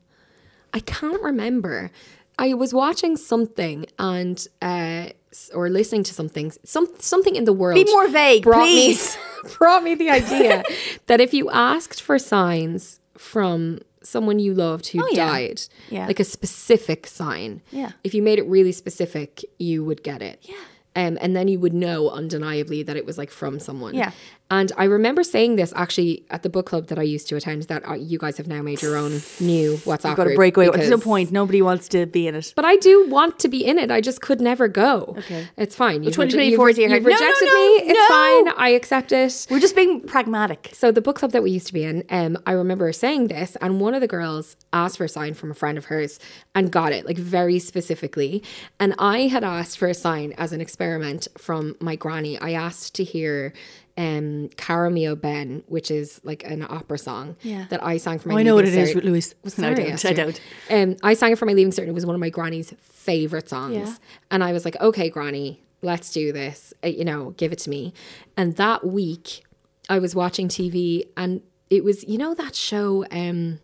I 0.73 0.79
can't 0.79 1.21
remember. 1.21 1.91
I 2.37 2.53
was 2.53 2.73
watching 2.73 3.15
something 3.15 3.85
and 3.97 4.45
uh 4.61 5.07
or 5.53 5.69
listening 5.69 6.03
to 6.03 6.13
something 6.13 6.51
some 6.63 6.87
something 6.99 7.35
in 7.35 7.45
the 7.45 7.53
world. 7.53 7.75
Be 7.75 7.91
more 7.91 8.07
vague, 8.07 8.43
brought 8.43 8.65
please. 8.65 9.17
Me, 9.43 9.51
brought 9.57 9.83
me 9.83 9.95
the 9.95 10.09
idea 10.09 10.63
that 11.07 11.21
if 11.21 11.33
you 11.33 11.49
asked 11.49 12.01
for 12.01 12.19
signs 12.19 12.99
from 13.17 13.79
someone 14.05 14.39
you 14.39 14.53
loved 14.53 14.87
who 14.87 15.03
Oh, 15.03 15.07
yeah. 15.11 15.27
died, 15.27 15.61
Yeah. 15.89 16.07
like 16.07 16.19
a 16.19 16.23
specific 16.23 17.07
sign, 17.07 17.61
Yeah. 17.71 17.91
if 18.03 18.13
you 18.13 18.21
made 18.21 18.39
it 18.39 18.47
really 18.47 18.71
specific, 18.71 19.43
you 19.59 19.83
would 19.83 20.03
get 20.03 20.21
it. 20.21 20.39
Yeah. 20.43 20.55
Um, 20.97 21.17
and 21.19 21.35
then 21.35 21.49
you 21.49 21.59
would 21.59 21.73
know 21.73 22.09
undeniably 22.09 22.81
that 22.83 22.95
it 22.95 23.05
was 23.05 23.17
like 23.17 23.29
from 23.29 23.59
someone. 23.59 23.95
Yeah. 23.95 24.11
And 24.51 24.71
I 24.77 24.83
remember 24.83 25.23
saying 25.23 25.55
this 25.55 25.73
actually 25.75 26.23
at 26.29 26.43
the 26.43 26.49
book 26.49 26.67
club 26.67 26.87
that 26.87 26.99
I 26.99 27.01
used 27.01 27.27
to 27.29 27.35
attend. 27.35 27.63
That 27.63 27.87
uh, 27.87 27.93
you 27.93 28.19
guys 28.19 28.37
have 28.37 28.47
now 28.47 28.61
made 28.61 28.81
your 28.81 28.95
own 28.95 29.13
new 29.39 29.77
WhatsApp 29.77 29.89
You've 29.89 30.01
got 30.01 30.15
to 30.15 30.23
group 30.23 30.35
break 30.35 30.57
away. 30.57 30.69
There's 30.69 30.89
no 30.89 30.99
point. 30.99 31.31
Nobody 31.31 31.63
wants 31.63 31.87
to 31.89 32.05
be 32.05 32.27
in 32.27 32.35
it. 32.35 32.53
But 32.55 32.63
I 32.63 32.75
do 32.75 33.09
want 33.09 33.39
to 33.39 33.47
be 33.47 33.65
in 33.65 33.79
it. 33.79 33.89
I 33.89 34.01
just 34.01 34.21
could 34.21 34.39
never 34.39 34.67
go. 34.67 35.15
Okay. 35.17 35.47
it's 35.57 35.75
fine. 35.75 36.03
You've, 36.03 36.13
2024 36.13 36.69
is 36.69 36.77
you've, 36.77 36.89
here. 36.89 36.95
you've 36.97 37.03
No, 37.03 37.09
no, 37.09 37.15
rejected 37.15 37.47
no, 37.47 37.53
me. 37.53 37.89
It's 37.89 38.09
no. 38.09 38.15
fine. 38.15 38.53
I 38.57 38.69
accept 38.69 39.11
it. 39.11 39.47
We're 39.49 39.59
just 39.59 39.75
being 39.75 40.01
pragmatic. 40.01 40.69
So 40.73 40.91
the 40.91 41.01
book 41.01 41.15
club 41.15 41.31
that 41.31 41.41
we 41.41 41.49
used 41.49 41.67
to 41.67 41.73
be 41.73 41.83
in, 41.83 42.03
um, 42.11 42.37
I 42.45 42.51
remember 42.51 42.91
saying 42.93 43.27
this, 43.27 43.57
and 43.61 43.81
one 43.81 43.95
of 43.95 44.01
the 44.01 44.07
girls 44.07 44.57
asked 44.73 44.97
for 44.97 45.05
a 45.05 45.09
sign 45.09 45.33
from 45.33 45.49
a 45.49 45.55
friend 45.55 45.77
of 45.77 45.85
hers 45.85 46.19
and 46.53 46.71
got 46.71 46.91
it, 46.91 47.05
like 47.07 47.17
very 47.17 47.57
specifically. 47.57 48.43
And 48.79 48.93
I 48.99 49.21
had 49.21 49.43
asked 49.43 49.79
for 49.79 49.87
a 49.87 49.95
sign 49.95 50.33
as 50.37 50.53
an 50.53 50.61
experiment 50.61 51.27
from 51.35 51.75
my 51.79 51.95
granny. 51.95 52.37
I 52.37 52.51
asked 52.51 52.93
to 52.95 53.03
hear 53.03 53.53
um 53.97 54.49
Caro 54.57 54.89
Mio 54.89 55.15
Ben, 55.15 55.63
which 55.67 55.89
is 55.89 56.19
like 56.23 56.43
an 56.43 56.63
opera 56.67 56.97
song 56.97 57.35
Yeah. 57.41 57.65
that 57.69 57.81
I 57.83 57.97
sang 57.97 58.19
for 58.19 58.29
my 58.29 58.35
Oh, 58.35 58.37
I 58.39 58.43
know 58.43 58.55
what 58.55 58.65
leaving 58.65 58.79
it 58.79 58.83
is, 58.89 58.95
cert- 58.95 59.03
Louise. 59.03 59.35
No, 59.57 59.69
I 59.69 59.73
don't. 59.73 60.05
I 60.05 60.13
don't. 60.13 60.41
Um, 60.69 60.95
I 61.03 61.13
sang 61.13 61.31
it 61.31 61.37
for 61.37 61.45
my 61.45 61.53
leaving 61.53 61.71
cert. 61.71 61.87
It 61.87 61.93
was 61.93 62.05
one 62.05 62.15
of 62.15 62.19
my 62.19 62.29
granny's 62.29 62.73
favorite 62.81 63.47
songs, 63.49 63.75
Yeah. 63.75 63.95
and 64.31 64.43
I 64.43 64.51
was 64.51 64.65
like, 64.65 64.75
"Okay, 64.81 65.09
granny, 65.09 65.61
let's 65.81 66.11
do 66.11 66.33
this. 66.33 66.73
Uh, 66.83 66.87
you 66.87 67.05
know, 67.05 67.31
give 67.37 67.51
it 67.53 67.59
to 67.59 67.69
me." 67.69 67.93
And 68.35 68.55
that 68.57 68.85
week, 68.85 69.43
I 69.89 69.99
was 69.99 70.13
watching 70.15 70.47
TV, 70.49 71.03
and 71.15 71.41
it 71.69 71.83
was 71.85 72.03
you 72.03 72.17
know 72.17 72.33
that 72.33 72.53
show. 72.55 73.05
Um, 73.11 73.59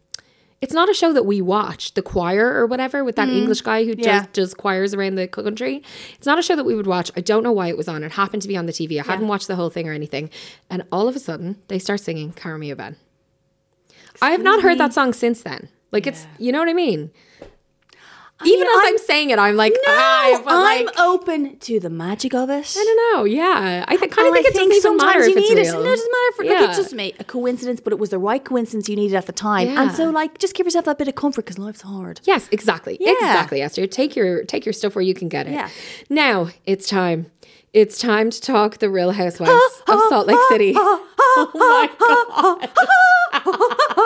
it's 0.62 0.74
not 0.74 0.90
a 0.90 0.94
show 0.94 1.12
that 1.14 1.26
we 1.26 1.42
watch, 1.42 1.94
The 1.96 2.02
Choir 2.02 2.54
or 2.56 2.66
whatever, 2.68 3.04
with 3.04 3.16
that 3.16 3.30
English 3.30 3.62
guy 3.62 3.84
who 3.84 3.94
Mm. 3.96 4.06
Yeah. 4.06 4.20
does, 4.20 4.28
does 4.34 4.54
choirs 4.54 4.94
around 4.94 5.16
the 5.16 5.28
country. 5.28 5.84
It's 6.16 6.26
not 6.28 6.38
a 6.40 6.42
show 6.42 6.56
that 6.56 6.64
we 6.66 6.76
would 6.76 6.88
watch. 6.88 7.12
I 7.18 7.22
don't 7.22 7.44
know 7.44 7.52
why 7.52 7.68
it 7.68 7.78
was 7.78 7.88
on. 7.88 8.04
It 8.04 8.12
happened 8.12 8.42
to 8.44 8.48
be 8.48 8.56
on 8.56 8.68
the 8.68 8.72
TV. 8.72 9.00
I 9.00 9.04
hadn't 9.04 9.28
watched 9.28 9.48
the 9.48 9.56
whole 9.56 9.70
thing 9.72 9.90
or 9.90 9.94
anything. 9.94 10.30
And 10.70 10.84
all 10.92 11.08
of 11.08 11.16
a 11.16 11.20
sudden, 11.20 11.58
they 11.68 11.80
start 11.80 12.00
singing 12.00 12.32
Caro 12.34 12.58
Mio 12.58 12.76
Ben. 12.76 12.96
I 14.22 14.32
have 14.32 14.44
not 14.44 14.62
heard 14.62 14.78
that 14.78 14.94
song 14.94 15.14
since 15.14 15.42
then. 15.42 15.70
Like 15.92 16.06
it's, 16.08 16.28
you 16.38 16.52
know 16.52 16.60
what 16.60 16.70
I 16.70 16.74
mean? 16.74 17.12
Even 18.46 18.68
as 18.68 18.74
I'm, 18.84 18.98
saying 19.00 19.30
it, 19.30 19.40
I'm 19.40 19.56
like, 19.56 19.74
ah, 19.88 20.42
but 20.44 20.52
I'm 20.54 20.86
like, 20.86 21.00
open 21.00 21.58
to 21.60 21.80
the 21.80 21.90
magic 21.90 22.34
of 22.34 22.50
it. 22.50 22.76
I 22.78 22.84
don't 22.84 23.18
know. 23.20 23.24
Yeah, 23.26 23.86
I 23.88 23.96
th- 23.98 24.12
kind 24.12 24.28
of 24.28 24.34
think 24.34 24.74
it 24.74 24.84
doesn't 24.84 24.98
matter 24.98 25.20
if 25.22 25.36
it's 25.38 25.50
real. 25.50 25.58
it. 25.60 25.64
No, 25.74 25.82
it 25.82 25.84
doesn't 25.86 26.12
matter. 26.12 26.36
For, 26.36 26.44
yeah. 26.44 26.52
Like, 26.62 26.70
it's 26.70 26.78
just 26.78 26.96
ma- 26.96 27.10
a 27.20 27.24
coincidence, 27.24 27.80
but 27.82 27.94
it 27.94 28.00
was 28.00 28.10
the 28.10 28.20
right 28.20 28.44
coincidence 28.44 28.88
you 28.90 28.96
needed 28.96 29.16
at 29.16 29.26
the 29.26 29.32
time. 29.34 29.68
And 29.78 29.92
so, 29.92 30.10
like, 30.10 30.38
just 30.40 30.56
give 30.56 30.66
yourself 30.66 30.86
that 30.86 30.98
bit 30.98 31.08
of 31.08 31.16
comfort 31.16 31.46
because 31.46 31.58
life's 31.60 31.82
hard. 31.82 32.22
Yes, 32.24 32.48
exactly. 32.52 32.98
Yeah. 33.00 33.12
Exactly, 33.12 33.62
Esther. 33.62 33.88
Take 33.88 34.16
your 34.16 34.44
take 34.44 34.66
your 34.66 34.74
stuff 34.74 34.96
where 34.96 35.04
you 35.04 35.14
can 35.14 35.30
get 35.30 35.48
it. 35.48 35.54
Yeah. 35.54 35.70
Now 36.10 36.50
it's 36.66 36.88
time. 36.88 37.28
It's 37.74 37.98
time 37.98 38.30
to 38.32 38.42
talk 38.42 38.80
the 38.80 38.90
Real 38.90 39.12
Housewives 39.12 39.52
of 39.88 40.00
Salt 40.10 40.28
Lake 40.28 40.38
City. 40.50 40.74
oh 40.76 41.52
my 41.56 41.90
god. 42.00 42.70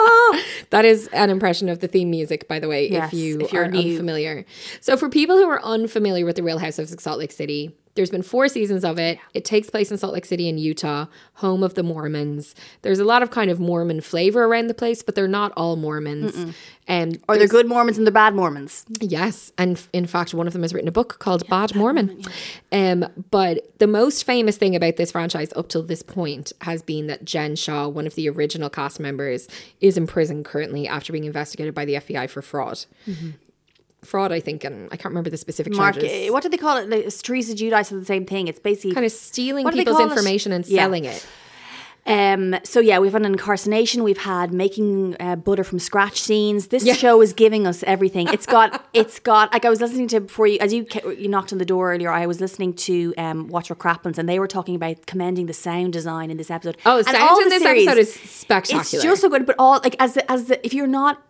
that 0.70 0.84
is 0.84 1.08
an 1.08 1.30
impression 1.30 1.68
of 1.68 1.80
the 1.80 1.88
theme 1.88 2.10
music, 2.10 2.48
by 2.48 2.58
the 2.58 2.68
way, 2.68 2.90
Yes, 2.90 3.12
if 3.12 3.18
you 3.18 3.40
if 3.40 3.52
you're 3.52 3.64
are 3.64 3.70
new. 3.70 3.92
unfamiliar. 3.92 4.44
So 4.80 4.96
for 4.96 5.08
people 5.08 5.36
who 5.36 5.48
are 5.48 5.62
unfamiliar 5.64 6.24
with 6.24 6.36
the 6.36 6.42
Real 6.42 6.58
Housewives 6.58 6.92
of 6.92 7.00
Salt 7.00 7.18
Lake 7.18 7.32
City, 7.32 7.74
there's 7.96 8.10
been 8.10 8.22
four 8.22 8.48
seasons 8.48 8.84
of 8.84 8.98
it. 8.98 9.18
It 9.34 9.44
takes 9.44 9.68
place 9.68 9.90
in 9.90 9.98
Salt 9.98 10.12
Lake 10.14 10.24
City 10.24 10.48
in 10.48 10.58
Utah, 10.58 11.06
home 11.34 11.62
of 11.62 11.74
the 11.74 11.82
Mormons. 11.82 12.54
There's 12.82 12.98
a 12.98 13.04
lot 13.04 13.22
of 13.22 13.30
kind 13.30 13.50
of 13.50 13.58
Mormon 13.58 14.00
flavor 14.00 14.44
around 14.44 14.68
the 14.68 14.74
place, 14.74 15.02
but 15.02 15.14
they're 15.14 15.26
not 15.26 15.52
all 15.56 15.76
Mormons. 15.76 16.54
And 16.88 17.18
Or 17.28 17.36
they're 17.36 17.48
good 17.48 17.66
Mormons 17.66 17.98
and 17.98 18.06
they're 18.06 18.12
bad 18.12 18.34
Mormons. 18.34 18.84
Yes, 19.00 19.52
and 19.58 19.82
in 19.92 20.06
fact, 20.06 20.32
one 20.34 20.46
of 20.46 20.52
them 20.52 20.62
has 20.62 20.72
written 20.72 20.86
a 20.88 20.92
book 20.92 21.18
called 21.18 21.46
Bad 21.48 21.74
Mormon. 21.74 22.22
Um, 22.70 23.06
but 23.30 23.76
the 23.78 23.88
most 23.88 24.22
famous 24.24 24.56
thing 24.56 24.76
about 24.76 24.96
this 24.96 25.10
franchise 25.10 25.52
up 25.56 25.68
till 25.68 25.82
this 25.82 26.02
point 26.02 26.52
has 26.60 26.82
been 26.82 27.08
that 27.08 27.24
Jen 27.24 27.56
Shah, 27.56 27.88
one 27.88 28.06
of 28.06 28.14
the 28.14 28.28
original 28.28 28.70
cast 28.70 29.00
members, 29.00 29.48
is 29.80 29.96
in 29.96 30.06
prison 30.06 30.44
currently 30.44 30.86
after 30.86 31.12
being 31.12 31.24
investigated 31.24 31.74
by 31.74 31.84
the 31.84 31.94
FBI 31.94 32.30
for 32.30 32.40
fraud. 32.42 32.84
Fraud, 34.04 34.30
I 34.32 34.40
think, 34.40 34.62
and 34.64 34.86
I 34.92 34.96
can't 34.96 35.06
remember 35.10 35.30
the 35.30 35.36
specific 35.36 35.72
Mark, 35.74 35.94
charges. 35.94 36.10
eh, 36.12 36.28
what 36.30 36.42
do 36.42 36.48
they 36.48 36.56
call 36.58 36.76
it? 36.76 36.88
Like, 36.88 37.08
Teresa 37.22 37.54
Giudice 37.54 37.92
is 37.92 38.00
the 38.00 38.04
same 38.04 38.24
thing. 38.24 38.46
It's 38.46 38.60
basically 38.60 38.92
kind 38.94 39.06
of 39.06 39.12
stealing 39.12 39.64
What 39.64 39.72
do 39.72 39.76
they 39.78 39.82
people's 39.84 39.96
call 39.98 40.06
it? 40.08 40.12
information 40.12 40.52
and 40.52 40.66
Yeah. 40.66 40.82
selling 40.82 41.04
it. 41.06 41.26
Um, 42.08 42.54
so 42.62 42.78
yeah, 42.78 43.00
we've 43.00 43.12
had 43.12 43.22
an 43.22 43.32
incarceration. 43.32 44.04
We've 44.04 44.16
had 44.18 44.52
making 44.52 45.16
uh, 45.18 45.34
butter 45.34 45.64
from 45.64 45.80
scratch 45.80 46.20
scenes. 46.20 46.68
This 46.68 46.84
Yeah. 46.84 46.94
show 46.94 47.20
is 47.20 47.32
giving 47.32 47.66
us 47.66 47.82
everything. 47.82 48.28
It's 48.28 48.46
got, 48.46 48.86
it's 48.94 49.18
got. 49.18 49.52
Like 49.52 49.64
I 49.64 49.70
was 49.70 49.80
listening 49.80 50.06
to 50.08 50.20
before 50.20 50.46
you, 50.46 50.58
as 50.60 50.72
you 50.72 50.86
you 51.18 51.26
knocked 51.26 51.50
on 51.52 51.58
the 51.58 51.64
door 51.64 51.92
earlier. 51.92 52.12
I 52.12 52.26
was 52.26 52.40
listening 52.40 52.74
to 52.74 53.12
um, 53.18 53.48
Watch 53.48 53.70
What 53.70 53.80
Crappens, 53.80 54.18
and 54.18 54.28
they 54.28 54.38
were 54.38 54.46
talking 54.46 54.76
about 54.76 55.06
commending 55.06 55.46
the 55.46 55.52
sound 55.52 55.92
design 55.94 56.30
in 56.30 56.36
this 56.36 56.48
episode. 56.48 56.76
Oh, 56.86 56.98
And 56.98 57.06
sound 57.06 57.18
all 57.18 57.40
in 57.42 57.48
this 57.48 57.62
series, 57.64 57.88
episode 57.88 58.00
is 58.00 58.14
spectacular. 58.14 58.82
It's 58.82 58.92
just 59.02 59.20
so 59.22 59.28
good. 59.28 59.44
But 59.44 59.56
all 59.58 59.80
like 59.82 59.96
as 59.98 60.14
the, 60.14 60.30
as 60.30 60.44
the, 60.44 60.64
if 60.64 60.72
you're 60.72 60.86
not 60.86 61.20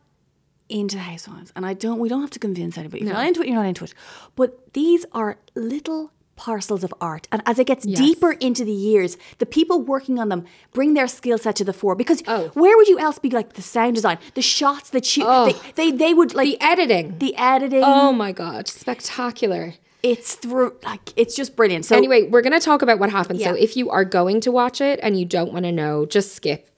into 0.68 0.98
housewives, 0.98 1.52
and 1.56 1.64
I 1.66 1.74
don't, 1.74 1.98
we 1.98 2.08
don't 2.08 2.20
have 2.20 2.30
to 2.30 2.38
convince 2.38 2.76
anybody. 2.78 3.02
If 3.02 3.06
you're 3.08 3.14
not 3.14 3.26
into 3.26 3.40
it, 3.42 3.46
you're 3.48 3.56
not 3.56 3.66
into 3.66 3.84
it. 3.84 3.94
But 4.34 4.72
these 4.74 5.04
are 5.12 5.38
little 5.54 6.12
parcels 6.36 6.84
of 6.84 6.92
art, 7.00 7.26
and 7.32 7.42
as 7.46 7.58
it 7.58 7.66
gets 7.66 7.86
deeper 7.86 8.32
into 8.32 8.62
the 8.64 8.72
years, 8.72 9.16
the 9.38 9.46
people 9.46 9.80
working 9.80 10.18
on 10.18 10.28
them 10.28 10.44
bring 10.74 10.92
their 10.94 11.06
skill 11.08 11.38
set 11.38 11.56
to 11.56 11.64
the 11.64 11.72
fore. 11.72 11.94
Because 11.94 12.22
Oh. 12.26 12.48
where 12.54 12.76
would 12.76 12.88
you 12.88 12.98
else 12.98 13.18
be 13.18 13.30
like 13.30 13.54
the 13.54 13.62
sound 13.62 13.94
design, 13.94 14.18
the 14.34 14.42
shots 14.42 14.90
that 14.90 15.06
shoot? 15.06 15.24
Oh. 15.26 15.46
They, 15.76 15.90
they 15.90 15.96
they 15.96 16.14
would 16.14 16.34
like 16.34 16.46
The 16.48 16.60
editing. 16.60 17.18
the 17.18 17.34
editing. 17.36 17.82
Oh 17.84 18.12
my 18.12 18.32
God, 18.32 18.68
spectacular. 18.68 19.74
it's 20.02 20.34
through 20.34 20.76
like 20.84 21.12
it's 21.16 21.34
just 21.34 21.56
brilliant. 21.56 21.84
So 21.86 21.96
anyway, 21.96 22.24
we're 22.28 22.42
going 22.42 22.52
to 22.52 22.60
talk 22.60 22.82
about 22.82 22.98
what 22.98 23.10
happened. 23.10 23.40
So 23.40 23.54
if 23.54 23.76
you 23.76 23.88
are 23.90 24.04
going 24.04 24.40
to 24.42 24.52
watch 24.52 24.80
it 24.82 25.00
and 25.02 25.18
you 25.18 25.24
don't 25.24 25.52
want 25.54 25.64
to 25.64 25.72
know, 25.72 26.04
just 26.06 26.34
skip. 26.34 26.68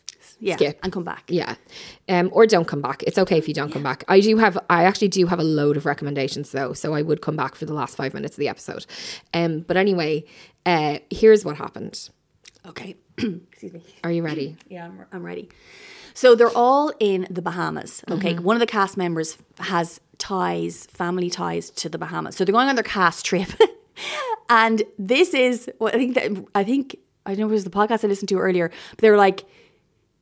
Yeah, 0.41 0.57
skip. 0.57 0.79
and 0.83 0.93
come 0.93 1.05
back. 1.05 1.25
Yeah. 1.29 1.57
Um, 2.09 2.31
or 2.33 2.47
don't 2.47 2.67
come 2.67 2.81
back. 2.83 3.03
It's 3.05 3.19
okay 3.19 3.39
if 3.39 3.49
you 3.49 3.55
don't 3.55 3.73
come 3.73 3.83
back. 3.83 4.05
I 4.09 4.21
do 4.21 4.37
have 4.39 4.57
I 4.71 4.85
actually 4.85 5.09
do 5.09 5.27
have 5.27 5.39
a 5.41 5.45
load 5.45 5.77
of 5.77 5.85
recommendations 5.87 6.53
though, 6.53 6.73
so 6.73 6.95
I 6.95 7.03
would 7.03 7.21
come 7.23 7.37
back 7.37 7.55
for 7.55 7.65
the 7.67 7.75
last 7.75 7.97
five 7.97 8.15
minutes 8.15 8.37
of 8.37 8.41
the 8.41 8.49
episode. 8.49 8.87
Um, 9.35 9.61
but 9.61 9.77
anyway, 9.77 10.25
uh, 10.67 10.99
here's 11.11 11.45
what 11.45 11.57
happened. 11.57 12.11
Okay, 12.67 12.97
excuse 13.19 13.73
me. 13.73 13.83
Are 14.05 14.13
you 14.13 14.23
ready? 14.23 14.57
Yeah, 14.69 14.85
I'm, 14.87 15.05
I'm 15.13 15.23
ready. 15.23 15.49
So 16.15 16.35
they're 16.35 16.51
all 16.57 16.93
in 16.99 17.27
the 17.31 17.41
Bahamas. 17.43 18.03
Okay, 18.11 18.35
Mm-hmm. 18.35 18.45
one 18.45 18.57
of 18.57 18.61
the 18.61 18.67
cast 18.67 18.97
members 18.97 19.39
has 19.59 20.01
ties, 20.19 20.87
family 20.87 21.31
ties 21.31 21.71
to 21.71 21.89
the 21.89 21.97
Bahamas. 21.99 22.35
So 22.37 22.45
they're 22.45 22.53
going 22.53 22.69
on 22.69 22.75
their 22.75 22.83
cast 22.83 23.25
trip, 23.31 23.49
and 24.49 24.83
this 24.99 25.35
is 25.35 25.71
what 25.79 25.95
I 25.95 25.99
think 25.99 26.15
that 26.15 26.45
I 26.55 26.65
think 26.65 26.97
I 27.27 27.31
don't 27.33 27.41
know 27.41 27.47
if 27.47 27.51
it 27.51 27.55
was 27.55 27.65
the 27.65 27.71
podcast 27.71 28.05
I 28.05 28.09
listened 28.09 28.29
to 28.31 28.39
earlier, 28.39 28.69
but 28.91 28.99
they 28.99 29.11
were 29.11 29.17
like. 29.17 29.45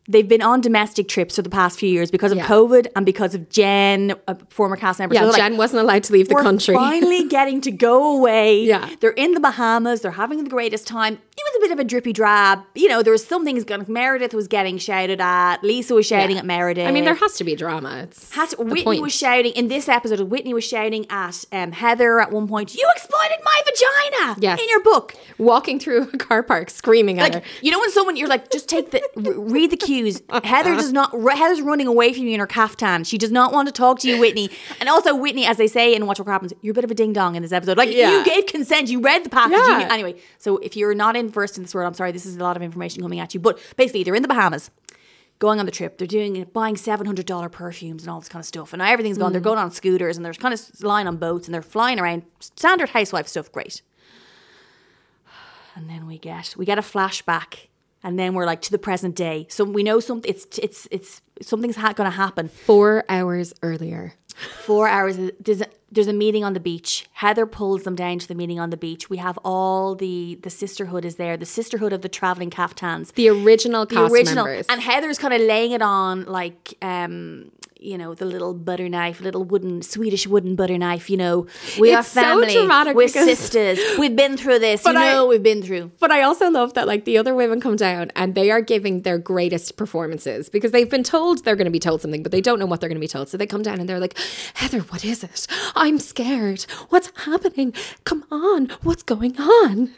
They've 0.09 0.29
been 0.29 0.43
on 0.43 0.61
domestic 0.61 1.09
trips 1.09 1.37
for 1.37 1.43
the 1.43 1.51
past 1.51 1.79
few 1.79 1.89
years 1.89 2.11
because 2.11 2.31
of 2.33 2.39
Yeah. 2.39 2.47
COVID 2.47 2.87
and 2.95 3.05
because 3.05 3.35
of 3.35 3.49
Jen, 3.51 4.15
a 4.29 4.37
former 4.51 4.77
cast 4.77 4.99
member. 4.99 5.15
Yeah, 5.15 5.25
like, 5.25 5.37
Jen 5.37 5.57
wasn't 5.57 5.83
allowed 5.83 6.05
to 6.05 6.13
leave 6.13 6.29
the 6.29 6.37
country. 6.37 6.75
finally 6.91 7.27
getting 7.29 7.61
to 7.63 7.71
go 7.71 8.17
away. 8.17 8.63
Yeah. 8.63 8.89
They're 9.01 9.11
in 9.11 9.33
the 9.33 9.41
Bahamas. 9.41 10.03
They're 10.03 10.13
having 10.13 10.45
the 10.45 10.51
greatest 10.51 10.87
time. 10.87 11.15
It 11.39 11.43
was 11.53 11.57
a 11.57 11.61
bit 11.69 11.73
of 11.73 11.79
a 11.79 11.85
drippy 11.85 12.13
drab. 12.13 12.61
You 12.75 12.89
know, 12.89 13.03
there 13.03 13.13
was 13.13 13.25
some 13.27 13.45
things 13.45 13.63
going 13.65 13.85
Meredith 13.89 14.33
was 14.33 14.49
getting 14.49 14.79
shouted 14.79 15.21
at. 15.21 15.63
Lisa 15.63 15.95
was 15.95 16.07
shouting 16.07 16.37
Yeah. 16.37 16.41
at 16.41 16.47
Meredith. 16.47 16.87
I 16.89 16.93
mean, 16.93 17.05
there 17.05 17.15
has 17.15 17.35
to 17.35 17.45
be 17.45 17.55
drama. 17.55 18.01
It's 18.05 18.33
Has 18.35 18.51
to- 18.51 18.63
Whitney 18.63 18.85
point. 18.85 19.03
was 19.03 19.15
shouting 19.15 19.53
in 19.53 19.69
this 19.69 19.89
episode. 19.89 20.21
Whitney 20.21 20.55
was 20.55 20.65
shouting 20.65 21.05
at 21.11 21.45
um, 21.53 21.73
Heather 21.73 22.21
at 22.21 22.31
one 22.33 22.49
point. 22.49 22.75
You 22.75 22.89
exploited 22.95 23.39
my 23.45 23.61
vagina. 23.65 24.37
Yes. 24.41 24.61
in 24.61 24.69
your 24.69 24.83
book. 24.83 25.15
walking 25.39 25.79
through 25.79 26.09
a 26.13 26.19
car 26.19 26.43
park 26.43 26.71
screaming 26.71 27.19
at 27.19 27.23
Like 27.23 27.35
her. 27.35 27.43
you 27.61 27.71
know 27.71 27.79
when 27.79 27.91
someone 27.91 28.17
you're 28.17 28.29
like 28.29 28.51
just 28.51 28.69
take 28.69 28.91
the 28.91 29.03
read 29.17 29.71
the 29.71 29.77
cues. 29.97 30.23
Heather 30.45 30.75
does 30.75 30.93
not. 30.93 31.13
Heather's 31.13 31.61
running 31.61 31.87
away 31.87 32.13
from 32.13 32.25
you 32.25 32.35
in 32.35 32.41
her 32.41 32.47
caftan. 32.47 33.05
She 33.05 33.19
does 33.19 33.31
not 33.31 33.53
want 33.53 33.69
to 33.69 33.73
talk 33.73 33.99
to 34.01 34.09
you, 34.09 34.19
Whitney. 34.19 34.51
And 34.81 34.89
also 34.89 35.15
Whitney, 35.15 35.47
as 35.47 35.57
they 35.57 35.67
say 35.67 35.95
in 35.95 36.07
Watch 36.07 36.19
What 36.19 36.27
Crappens, 36.29 36.53
you're 36.63 36.73
a 36.73 36.75
bit 36.75 36.85
of 36.85 36.91
a 36.91 36.95
ding 36.95 37.13
dong 37.13 37.37
in 37.37 37.43
this 37.43 37.53
episode. 37.53 37.79
Like 37.79 37.93
Yeah. 37.93 38.19
you 38.19 38.25
gave 38.25 38.47
consent, 38.47 38.89
you 38.89 39.01
read 39.01 39.25
the 39.25 39.31
package. 39.31 39.59
Yeah. 39.59 39.89
anyway, 39.91 40.17
so 40.39 40.59
if 40.59 40.77
you're 40.77 40.95
not 40.95 41.17
in 41.17 41.31
first 41.31 41.57
in 41.57 41.65
this 41.65 41.75
world, 41.75 41.87
I'm 41.87 41.95
sorry. 41.95 42.13
This 42.13 42.27
is 42.27 42.37
a 42.37 42.41
lot 42.41 42.57
of 42.57 42.63
information 42.63 43.03
coming 43.03 43.21
at 43.21 43.35
you. 43.35 43.41
But 43.41 43.59
basically, 43.77 44.05
they're 44.05 44.15
in 44.15 44.23
the 44.23 44.29
Bahamas. 44.29 44.71
Going 45.39 45.61
on 45.61 45.67
the 45.67 45.73
trip, 45.73 45.99
they're 45.99 46.07
doing 46.07 46.47
buying 46.55 46.79
seven 46.79 47.05
hundred 47.05 47.27
dollar 47.27 47.51
perfumes 47.51 48.05
and 48.05 48.11
all 48.11 48.21
this 48.21 48.29
kind 48.29 48.41
of 48.41 48.47
stuff, 48.47 48.73
and 48.73 48.79
now 48.79 48.91
everything's 48.91 49.19
gone. 49.19 49.33
They're 49.33 49.41
mm. 49.43 49.45
going 49.45 49.59
on 49.59 49.71
scooters 49.71 50.17
and 50.17 50.25
they're 50.25 50.33
kind 50.33 50.55
of 50.55 50.83
lying 50.83 51.07
on 51.07 51.19
boats 51.19 51.47
and 51.47 51.55
they're 51.55 51.61
flying 51.61 52.01
around. 52.01 52.23
Standard 52.41 52.89
housewife 52.89 53.29
stuff, 53.29 53.53
great 53.53 53.83
and 55.75 55.91
then 55.91 56.07
we 56.07 56.17
get 56.17 56.55
we 56.57 56.65
get 56.65 56.79
a 56.79 56.83
flashback 56.83 57.67
and 58.03 58.19
then 58.19 58.35
we're 58.35 58.47
like 58.47 58.63
to 58.63 58.71
the 58.71 58.79
present 58.79 59.15
day. 59.15 59.47
So 59.51 59.65
we 59.65 59.83
know 59.83 60.01
something 60.01 60.29
it's 60.31 60.47
it's 60.59 60.89
it's 60.91 61.23
something's 61.43 61.77
ha- 61.77 61.93
going 61.93 62.11
to 62.11 62.17
happen. 62.17 62.49
Four 62.49 63.05
hours 63.09 63.53
earlier. 63.63 64.15
four 64.65 64.87
hours 64.87 65.17
there's 65.41 65.63
a, 65.63 65.67
there's 65.91 66.09
a 66.09 66.13
meeting 66.13 66.45
on 66.45 66.53
the 66.53 66.61
beach. 66.61 67.07
Heather 67.15 67.47
pulls 67.47 67.85
them 67.85 67.95
down 67.95 68.19
to 68.19 68.29
the 68.29 68.35
meeting 68.35 68.61
on 68.61 68.71
the 68.71 68.77
beach. 68.77 69.09
We 69.09 69.17
have 69.17 69.39
all 69.45 69.95
the 69.95 70.39
the 70.43 70.51
sisterhood 70.51 71.05
is 71.05 71.17
there 71.17 71.37
the 71.37 71.47
sisterhood 71.47 71.93
of 71.93 72.03
the 72.03 72.09
traveling 72.09 72.51
caftans. 72.51 73.13
The 73.13 73.29
original 73.29 73.87
the 73.87 74.05
original 74.05 74.45
members. 74.45 74.67
and 74.69 74.81
heather's 74.81 75.19
kind 75.19 75.33
of 75.33 75.41
laying 75.41 75.73
it 75.73 75.83
on 75.83 76.25
like 76.27 76.75
um 76.83 77.51
you 77.87 77.97
know, 77.97 78.15
the 78.15 78.25
little 78.25 78.53
butter 78.53 78.89
knife, 78.89 79.21
little 79.21 79.45
wooden 79.45 79.81
Swedish 79.83 80.27
wooden 80.27 80.57
butter 80.57 80.77
knife. 80.77 81.09
You 81.09 81.17
know, 81.17 81.47
we 81.79 81.95
are 81.95 82.01
It's 82.01 82.09
so 82.09 82.21
family. 82.21 82.53
dramatic 82.53 82.97
We're 82.97 83.09
sisters. 83.09 83.79
We've 83.99 84.17
been 84.17 84.37
through 84.37 84.59
this. 84.59 84.85
You 84.85 84.93
But 84.93 84.97
I- 84.97 85.13
know, 85.13 85.27
we've 85.27 85.43
been 85.43 85.63
through. 85.63 85.93
But 86.01 86.11
I 86.11 86.23
also 86.23 86.51
love 86.51 86.75
that 86.75 86.87
like 86.87 87.05
the 87.05 87.17
other 87.17 87.35
women 87.35 87.61
come 87.61 87.77
down 87.77 88.11
and 88.17 88.35
they 88.35 88.51
are 88.51 88.61
giving 88.61 89.03
their 89.03 89.19
greatest 89.19 89.77
performances 89.77 90.49
because 90.49 90.73
they've 90.73 90.91
been 90.91 91.05
told 91.05 91.45
they're 91.45 91.57
going 91.57 91.67
to 91.67 91.71
be 91.71 91.79
told 91.79 92.03
something, 92.03 92.23
but 92.23 92.33
they 92.33 92.41
don't 92.41 92.59
know 92.59 92.67
what 92.67 92.81
they're 92.81 92.89
going 92.89 92.97
to 92.97 93.01
be 93.01 93.09
told. 93.09 93.29
So 93.29 93.37
they 93.37 93.47
come 93.47 93.63
down 93.63 93.79
and 93.81 93.89
they're 93.89 94.01
like, 94.01 94.19
Heather, 94.55 94.81
what 94.81 95.05
is 95.05 95.23
it? 95.23 95.47
I'm 95.75 95.99
scared. 95.99 96.63
What's 96.89 97.13
happening? 97.25 97.73
Come 98.05 98.25
on. 98.31 98.71
What's 98.83 99.03
going 99.03 99.39
on? 99.41 99.93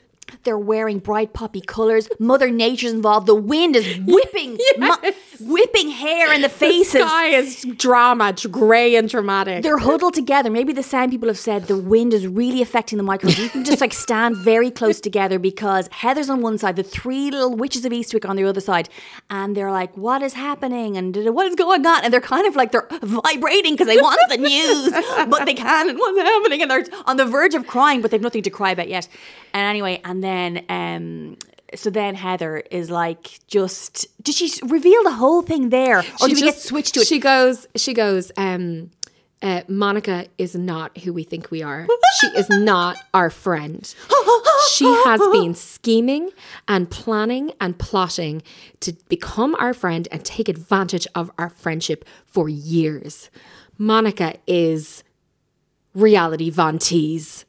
They're 0.44 0.58
wearing 0.58 0.98
bright 0.98 1.32
poppy 1.32 1.60
colors. 1.60 2.08
Mother 2.18 2.50
Nature's 2.50 2.92
involved. 2.92 3.26
The 3.26 3.34
wind 3.34 3.76
is 3.76 3.98
whipping, 4.06 4.58
ma- 4.78 4.96
whipping 5.40 5.90
hair 5.90 6.32
in 6.32 6.42
the 6.42 6.48
faces. 6.64 6.92
The 6.92 7.06
sky 7.06 7.26
is 7.28 7.62
drama, 7.76 8.34
grey 8.50 8.96
and 8.96 9.08
dramatic. 9.08 9.62
They're 9.62 9.78
huddled 9.78 10.14
together. 10.14 10.50
Maybe 10.50 10.72
the 10.72 10.82
sound 10.82 11.12
people 11.12 11.28
have 11.28 11.38
said 11.38 11.66
the 11.66 11.76
wind 11.76 12.12
is 12.14 12.26
really 12.26 12.62
affecting 12.62 12.98
the 12.98 13.04
microphone. 13.04 13.42
You 13.44 13.50
can 13.50 13.64
just 13.64 13.80
like 13.80 13.92
stand 14.06 14.36
very 14.36 14.70
close 14.70 15.00
together 15.00 15.38
because 15.38 15.88
Heather's 15.92 16.30
on 16.30 16.40
one 16.40 16.58
side, 16.58 16.76
the 16.76 16.82
three 16.82 17.30
little 17.30 17.54
witches 17.56 17.84
of 17.84 17.92
Eastwick 17.92 18.28
on 18.28 18.36
the 18.36 18.44
other 18.44 18.60
side, 18.60 18.88
and 19.30 19.56
they're 19.56 19.70
like, 19.72 19.96
"What 19.96 20.22
is 20.22 20.34
happening?" 20.34 20.96
and 20.96 21.16
what 21.34 21.46
is 21.46 21.54
going 21.54 21.84
on? 21.86 22.04
And 22.04 22.12
they're 22.12 22.20
kind 22.20 22.46
of 22.46 22.56
like 22.56 22.72
they're 22.72 22.88
vibrating 23.02 23.74
because 23.74 23.86
they 23.86 23.96
want 23.96 24.20
the 24.28 24.36
news, 24.36 24.90
but 25.28 25.44
they 25.44 25.54
can't. 25.54 25.90
And 25.90 25.98
what's 25.98 26.18
happening? 26.18 26.62
And 26.62 26.70
they're 26.70 26.84
on 27.06 27.16
the 27.16 27.24
verge 27.24 27.54
of 27.54 27.66
crying, 27.66 28.00
but 28.02 28.10
they've 28.10 28.20
nothing 28.20 28.42
to 28.42 28.50
cry 28.50 28.70
about 28.70 28.88
yet. 28.88 29.08
And 29.52 29.62
anyway, 29.68 30.00
and 30.04 30.22
then 30.22 30.64
um. 30.68 31.36
So 31.74 31.90
then 31.90 32.14
Heather 32.14 32.62
is 32.70 32.88
like, 32.88 33.40
just 33.46 34.06
did 34.24 34.34
she 34.34 34.50
reveal 34.64 35.02
the 35.04 35.12
whole 35.12 35.42
thing 35.42 35.68
there, 35.68 35.98
or 35.98 36.02
She 36.02 36.28
did 36.28 36.34
we 36.36 36.40
get 36.40 36.54
just- 36.54 36.64
switched 36.64 36.94
to 36.94 37.00
it? 37.00 37.06
She 37.06 37.18
goes, 37.18 37.66
she 37.76 37.92
goes, 37.92 38.32
um, 38.38 38.90
uh, 39.42 39.60
Monica 39.68 40.28
is 40.38 40.54
not 40.56 40.96
who 40.96 41.12
we 41.12 41.24
think 41.24 41.50
we 41.50 41.62
are. 41.62 41.86
She 42.20 42.26
is 42.28 42.48
not 42.48 42.96
our 43.12 43.28
friend. 43.28 43.94
She 44.70 44.86
has 44.86 45.20
been 45.30 45.54
scheming 45.54 46.30
and 46.66 46.90
planning 46.90 47.52
and 47.60 47.78
plotting 47.78 48.42
to 48.80 48.94
become 49.10 49.54
our 49.56 49.74
friend 49.74 50.08
and 50.10 50.24
take 50.24 50.48
advantage 50.48 51.06
of 51.14 51.30
our 51.38 51.50
friendship 51.50 52.06
for 52.24 52.48
years. 52.48 53.28
Monica 53.76 54.36
is 54.46 55.04
reality 55.94 56.48
Von 56.48 56.78
Tease. 56.78 57.44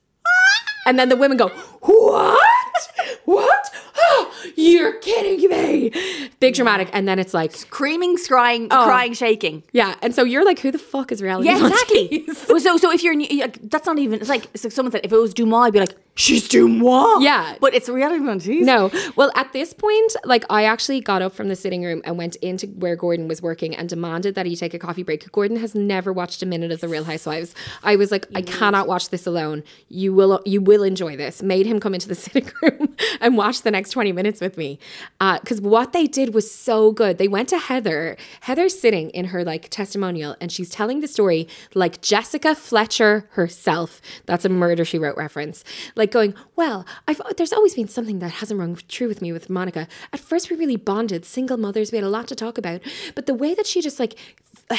And 0.90 0.98
then 0.98 1.08
the 1.08 1.16
women 1.16 1.38
go, 1.38 1.50
What? 1.82 2.90
What? 3.26 3.70
Oh, 3.96 4.34
You're 4.56 4.94
kidding 5.00 5.50
me. 5.50 6.30
Big 6.40 6.56
dramatic. 6.56 6.90
And 6.94 7.08
then 7.08 7.20
it's 7.20 7.34
like, 7.34 7.54
Screaming, 7.56 8.18
crying, 8.18 8.68
Oh. 8.72 8.86
crying, 8.86 9.14
shaking. 9.14 9.64
yeah. 9.72 9.96
And 10.02 10.14
so 10.14 10.24
you're 10.24 10.46
like, 10.46 10.60
Who 10.60 10.72
the 10.72 10.78
fuck 10.80 11.12
is 11.12 11.22
reality 11.22 11.50
Yeah, 11.50 11.66
exactly. 11.68 12.26
Well, 12.48 12.60
so, 12.60 12.78
so 12.78 12.92
if 12.92 13.04
you're, 13.04 13.16
new- 13.16 13.28
like, 13.40 13.60
that's 13.70 13.86
not 13.86 14.00
even. 14.00 14.20
It's 14.20 14.30
like, 14.30 14.46
it's 14.54 14.64
like 14.64 14.74
someone 14.74 14.92
said, 14.92 15.02
if 15.04 15.12
it 15.12 15.18
was 15.18 15.34
Deuxmoi, 15.34 15.68
I'd 15.68 15.74
be 15.74 15.80
like, 15.80 15.96
she's 16.16 16.48
Deuxmoi. 16.48 17.24
Yeah. 17.24 17.56
but 17.60 17.74
it's 17.74 17.88
reality 17.90 18.20
No. 18.62 18.92
Well, 19.16 19.32
at 19.36 19.52
this 19.54 19.74
point, 19.74 20.16
like 20.26 20.44
I 20.50 20.64
actually 20.66 21.02
got 21.02 21.22
up 21.22 21.34
from 21.34 21.48
the 21.48 21.56
sitting 21.56 21.84
room 21.84 22.02
and 22.06 22.18
went 22.18 22.36
into 22.38 22.68
where 22.68 22.96
Gordon 22.96 23.28
was 23.28 23.42
working 23.42 23.76
and 23.76 23.88
demanded 23.90 24.36
that 24.36 24.46
he 24.46 24.56
take 24.56 24.74
a 24.74 24.80
coffee 24.80 25.04
break. 25.04 25.32
Gordon 25.32 25.58
has 25.58 25.76
never 25.76 26.12
watched 26.14 26.42
a 26.44 26.46
minute 26.46 26.72
of 26.72 26.82
The 26.82 26.88
Real 26.88 27.04
Housewives. 27.06 27.54
I 27.84 27.96
was 27.96 28.12
like, 28.12 28.26
I 28.36 28.42
cannot 28.42 28.88
watch 28.88 29.10
this 29.10 29.26
alone. 29.26 29.64
You 29.88 30.14
will, 30.14 30.42
you 30.46 30.62
will 30.62 30.84
enjoy 30.84 31.16
this. 31.18 31.42
Made 31.42 31.66
him 31.66 31.80
come 31.80 31.94
into 31.94 32.08
the 32.08 32.16
sitting 32.26 32.50
room 32.62 32.96
and 33.22 33.38
watch 33.38 33.62
the 33.62 33.72
next 33.72 33.92
twenty 33.92 34.12
minutes 34.12 34.39
with 34.42 34.58
me, 34.58 34.80
because 35.20 35.62
what 35.62 35.94
they 35.94 36.08
did 36.08 36.34
was 36.34 36.52
so 36.52 36.92
good. 36.92 37.18
They 37.18 37.28
went 37.28 37.50
to 37.50 37.58
Heather. 37.58 38.18
Heather's 38.42 38.80
sitting 38.80 39.10
in 39.12 39.26
her 39.26 39.44
like 39.44 39.70
testimonial 39.70 40.36
and 40.42 40.52
she's 40.52 40.70
telling 40.70 41.02
the 41.02 41.08
story 41.08 41.48
like 41.74 42.02
Jessica 42.02 42.56
Fletcher 42.56 43.28
herself. 43.32 44.02
That's 44.26 44.46
a 44.46 44.50
murder 44.50 44.86
she 44.86 44.98
wrote 45.00 45.18
reference. 45.18 45.64
Like 45.96 46.12
going, 46.12 46.34
well, 46.56 46.86
I've 47.08 47.22
there's 47.38 47.54
always 47.54 47.76
been 47.76 47.88
something 47.88 48.20
that 48.20 48.32
hasn't 48.32 48.60
rung 48.60 48.78
true 48.88 49.08
with 49.08 49.22
me 49.22 49.32
with 49.32 49.50
Monica. 49.50 49.88
At 50.14 50.20
first, 50.20 50.50
we 50.50 50.58
really 50.58 50.76
bonded, 50.76 51.26
single 51.26 51.58
mothers. 51.58 51.92
We 51.92 51.98
had 51.98 52.06
a 52.06 52.10
lot 52.10 52.28
to 52.28 52.36
talk 52.36 52.58
about, 52.58 52.82
but 53.16 53.26
the 53.26 53.34
way 53.34 53.54
that 53.56 53.66
she 53.66 53.82
just 53.82 54.00
like, 54.00 54.16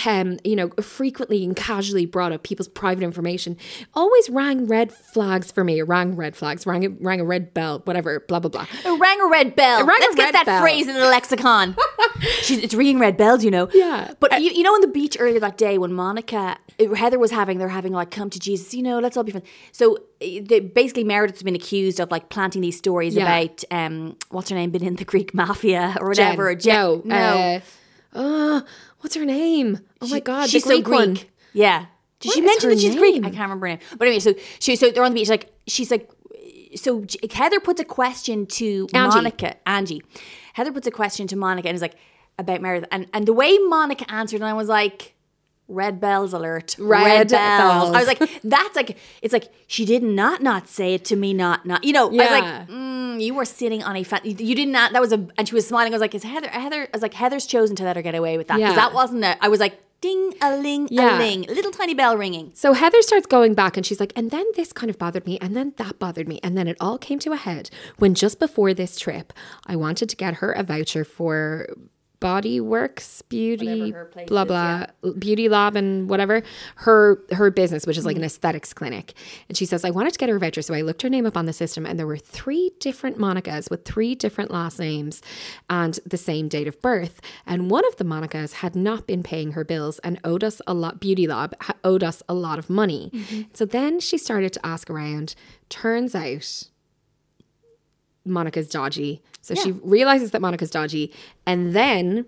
um, 0.07 0.39
you 0.45 0.55
know, 0.57 0.69
frequently 0.81 1.45
and 1.45 1.57
casually 1.57 2.07
brought 2.07 2.33
up 2.33 2.43
people's 2.43 2.69
private 2.69 3.03
information 3.03 3.57
always 3.95 4.31
rang 4.31 4.67
red 4.67 4.93
flags 4.93 5.51
for 5.51 5.65
me. 5.65 5.81
Rang 5.83 6.17
red 6.17 6.37
flags. 6.37 6.67
Rang 6.67 6.85
a, 6.85 6.89
rang 6.89 7.21
a 7.21 7.25
red 7.25 7.55
bell. 7.55 7.81
Whatever. 7.85 8.21
Blah 8.21 8.41
blah 8.41 8.51
blah. 8.51 8.67
It 8.85 9.01
rang 9.01 9.21
a 9.21 9.29
red 9.29 9.40
bell. 9.57 9.81
It 9.81 9.85
rang 9.85 9.97
Let's 10.01 10.15
get 10.15 10.25
red 10.25 10.35
that 10.35 10.47
bell. 10.47 10.61
phrase 10.63 10.87
in 10.89 10.95
the 10.95 11.01
lexicon. 11.07 11.77
She's, 12.43 12.59
it's 12.59 12.75
ringing 12.75 12.99
red 12.99 13.17
bells, 13.17 13.45
you 13.45 13.51
know. 13.51 13.69
Yeah. 13.73 14.13
But 14.21 14.41
you, 14.43 14.51
you 14.51 14.63
know, 14.63 14.73
on 14.75 14.81
the 14.81 14.87
beach 14.89 15.17
earlier 15.19 15.41
that 15.41 15.57
day 15.57 15.79
when 15.79 15.93
Monica, 15.93 16.59
Heather 16.97 17.19
was 17.19 17.31
having, 17.31 17.59
they're 17.59 17.69
having 17.69 17.93
like, 17.93 18.11
come 18.11 18.31
to 18.31 18.39
Jesus, 18.39 18.75
you 18.75 18.83
know, 18.83 18.99
let's 18.99 19.17
all 19.17 19.25
be 19.25 19.33
friends. 19.33 19.47
So 19.73 19.99
eh, 20.21 20.41
they, 20.45 20.61
basically, 20.61 21.05
Meredith's 21.05 21.43
been 21.43 21.55
accused 21.55 22.01
of 22.01 22.11
like 22.11 22.29
planting 22.29 22.63
these 22.63 22.77
stories 22.79 23.15
Yeah. 23.15 23.25
about, 23.25 23.65
um, 23.71 24.17
what's 24.31 24.51
her 24.51 24.57
name, 24.57 24.71
been 24.71 24.85
in 24.85 24.97
the 24.97 25.05
Greek 25.05 25.33
mafia 25.35 25.97
or 26.01 26.09
whatever. 26.09 26.55
Jen. 26.55 27.01
Jen- 27.01 27.09
no. 27.09 27.61
Uh, 28.15 28.19
uh, 28.19 28.61
what's 29.01 29.15
her 29.15 29.25
name? 29.25 29.79
Oh 30.01 30.09
my 30.09 30.21
god, 30.21 30.49
she's 30.51 30.65
Greek, 30.65 30.85
so 30.85 30.91
Greek. 30.91 30.99
one. 30.99 31.19
Yeah. 31.53 31.87
Did 32.21 32.29
What 32.29 32.35
she 32.35 32.41
mention 32.43 32.71
that 32.71 32.79
she's 32.81 32.97
Greek? 32.97 33.17
I 33.25 33.31
can't 33.31 33.35
remember 33.43 33.67
her 33.67 33.73
name. 33.77 33.81
But 33.97 34.09
anyway, 34.09 34.19
so 34.21 34.35
she 34.59 34.77
so 34.77 34.91
they're 34.91 35.03
on 35.05 35.13
the 35.13 35.21
beach. 35.21 35.29
Like 35.31 35.51
she's 35.67 35.91
like, 35.91 36.11
so 36.77 37.05
Heather 37.33 37.61
puts 37.61 37.81
a 37.81 37.85
question 37.85 38.47
to 38.47 38.87
Angie. 38.95 39.17
Monica. 39.17 39.57
Angie. 39.67 40.03
Heather 40.55 40.73
puts 40.73 40.87
a 40.87 40.91
question 40.91 41.27
to 41.29 41.37
Monica 41.37 41.69
and 41.69 41.75
is 41.77 41.83
like 41.83 41.97
about 42.39 42.61
Meredith, 42.61 42.89
and 42.93 43.07
and 43.13 43.27
the 43.27 43.33
way 43.33 43.57
Monica 43.59 44.11
answered, 44.11 44.41
and 44.41 44.49
I 44.49 44.55
was 44.55 44.69
like. 44.69 45.15
Red 45.73 46.01
bells 46.01 46.33
alert. 46.33 46.75
Red 46.81 47.29
bells. 47.29 47.95
I 47.95 47.99
was 48.01 48.09
like, 48.09 48.19
that's 48.43 48.75
like, 48.75 48.99
it's 49.23 49.33
like 49.33 49.53
she 49.69 49.85
did 49.85 50.03
not 50.03 50.43
not 50.43 50.67
say 50.67 50.95
it 50.95 51.05
to 51.05 51.15
me, 51.15 51.33
not 51.33 51.65
not. 51.65 51.85
You 51.85 51.93
know, 51.93 52.07
I 52.07 52.11
was 52.11 52.19
like, 52.19 52.69
mm, 52.69 53.23
you 53.23 53.35
were 53.35 53.45
sitting 53.45 53.81
on 53.85 53.95
a 53.95 54.03
fan. 54.03 54.21
You, 54.25 54.35
you 54.37 54.57
did 54.57 54.67
not. 54.67 54.93
That 54.93 55.01
was 55.01 55.13
a. 55.13 55.25
And 55.39 55.47
she 55.47 55.55
was 55.55 55.69
smiling. 55.69 55.93
I 55.93 55.95
was 55.95 56.01
like, 56.01 56.13
is 56.13 56.25
Heather? 56.25 56.49
Heather. 56.49 56.83
I 56.83 56.89
was 56.93 57.03
like, 57.03 57.15
Heather's 57.15 57.47
chosen 57.47 57.77
to 57.77 57.85
let 57.85 57.95
her 57.95 58.03
get 58.03 58.17
away 58.17 58.37
with 58.37 58.49
that 58.49 58.57
because 58.57 58.71
Yeah. 58.75 58.81
that 58.89 58.93
wasn't 58.95 59.23
a. 59.23 59.37
I 59.45 59.47
was 59.47 59.61
like, 59.61 59.81
ding 60.01 60.35
a 60.41 60.57
ling 60.57 60.89
a 60.91 61.19
ling, 61.19 61.43
little 61.43 61.71
tiny 61.71 61.95
bell 61.95 62.17
ringing. 62.17 62.53
So 62.55 62.73
Heather 62.73 63.03
starts 63.03 63.27
going 63.27 63.55
back 63.55 63.77
and 63.77 63.85
she's 63.85 64.01
like, 64.01 64.13
and 64.17 64.31
then 64.31 64.47
this 64.57 64.73
kind 64.73 64.91
of 64.91 64.99
bothered 64.99 65.27
me, 65.27 65.39
and 65.41 65.57
then 65.57 65.75
that 65.77 65.99
bothered 65.99 66.29
me. 66.29 66.41
And 66.43 66.57
then 66.57 66.69
it 66.69 66.77
all 66.81 66.99
came 66.99 67.19
to 67.21 67.33
a 67.33 67.37
head 67.37 67.71
when 67.99 68.15
just 68.15 68.39
before 68.39 68.75
this 68.75 68.99
trip, 68.99 69.33
I 69.67 69.77
wanted 69.77 70.09
to 70.09 70.17
get 70.17 70.35
her 70.35 70.53
a 70.53 70.63
voucher 70.63 71.05
for 71.05 71.69
Body 72.21 72.61
Works 72.61 73.23
Beauty, 73.23 73.93
place 74.13 74.29
blah 74.29 74.43
is, 74.43 74.49
blah, 74.49 74.87
Beauty 75.19 75.49
Lab 75.49 75.75
and 75.75 76.09
whatever 76.09 76.43
her 76.77 77.19
her 77.33 77.51
business, 77.51 77.87
which 77.87 77.97
is 77.97 78.05
like 78.05 78.17
an 78.17 78.21
mm-hmm. 78.21 78.27
aesthetics 78.27 78.73
clinic. 78.73 79.15
And 79.49 79.57
she 79.57 79.65
says, 79.65 79.85
I 79.85 79.91
wanted 79.91 80.13
to 80.13 80.19
get 80.19 80.29
her 80.29 80.37
a 80.37 80.39
voucher, 80.39 80.63
so 80.63 80.75
I 80.75 80.83
looked 80.83 81.03
her 81.03 81.09
name 81.09 81.25
up 81.25 81.37
on 81.37 81.47
the 81.47 81.53
system, 81.53 81.87
and 81.87 81.99
there 81.99 82.07
were 82.07 82.19
three 82.19 82.73
different 82.79 83.19
Monicas 83.19 83.71
with 83.71 83.85
three 83.85 84.15
different 84.15 84.51
last 84.51 84.79
names 84.79 85.23
and 85.69 85.99
the 86.05 86.19
same 86.19 86.49
date 86.49 86.69
of 86.69 86.81
birth. 86.83 87.21
And 87.47 87.71
one 87.71 87.87
of 87.87 87.97
the 87.97 88.05
Monicas 88.05 88.55
had 88.55 88.77
not 88.77 89.07
been 89.07 89.23
paying 89.23 89.53
her 89.53 89.65
bills 89.65 89.99
and 90.01 90.21
owed 90.23 90.45
us 90.45 90.61
a 90.67 90.75
lot. 90.75 91.01
Beauty 91.01 91.27
Lab 91.27 91.55
ha- 91.63 91.75
owed 91.83 92.05
us 92.05 92.23
a 92.29 92.35
lot 92.35 92.59
of 92.59 92.69
money. 92.69 93.11
Mm-hmm. 93.15 93.43
So 93.55 93.65
then 93.65 93.99
she 93.99 94.19
started 94.19 94.53
to 94.53 94.67
ask 94.67 94.91
around. 94.91 95.35
Turns 95.71 96.15
out 96.15 96.65
Monica's 98.27 98.69
dodgy. 98.69 99.23
So 99.43 99.55
she 99.55 99.73
realizes 99.73 100.33
that 100.33 100.41
Monica's 100.41 100.71
dodgy, 100.71 101.13
and 101.47 101.75
then 101.75 102.27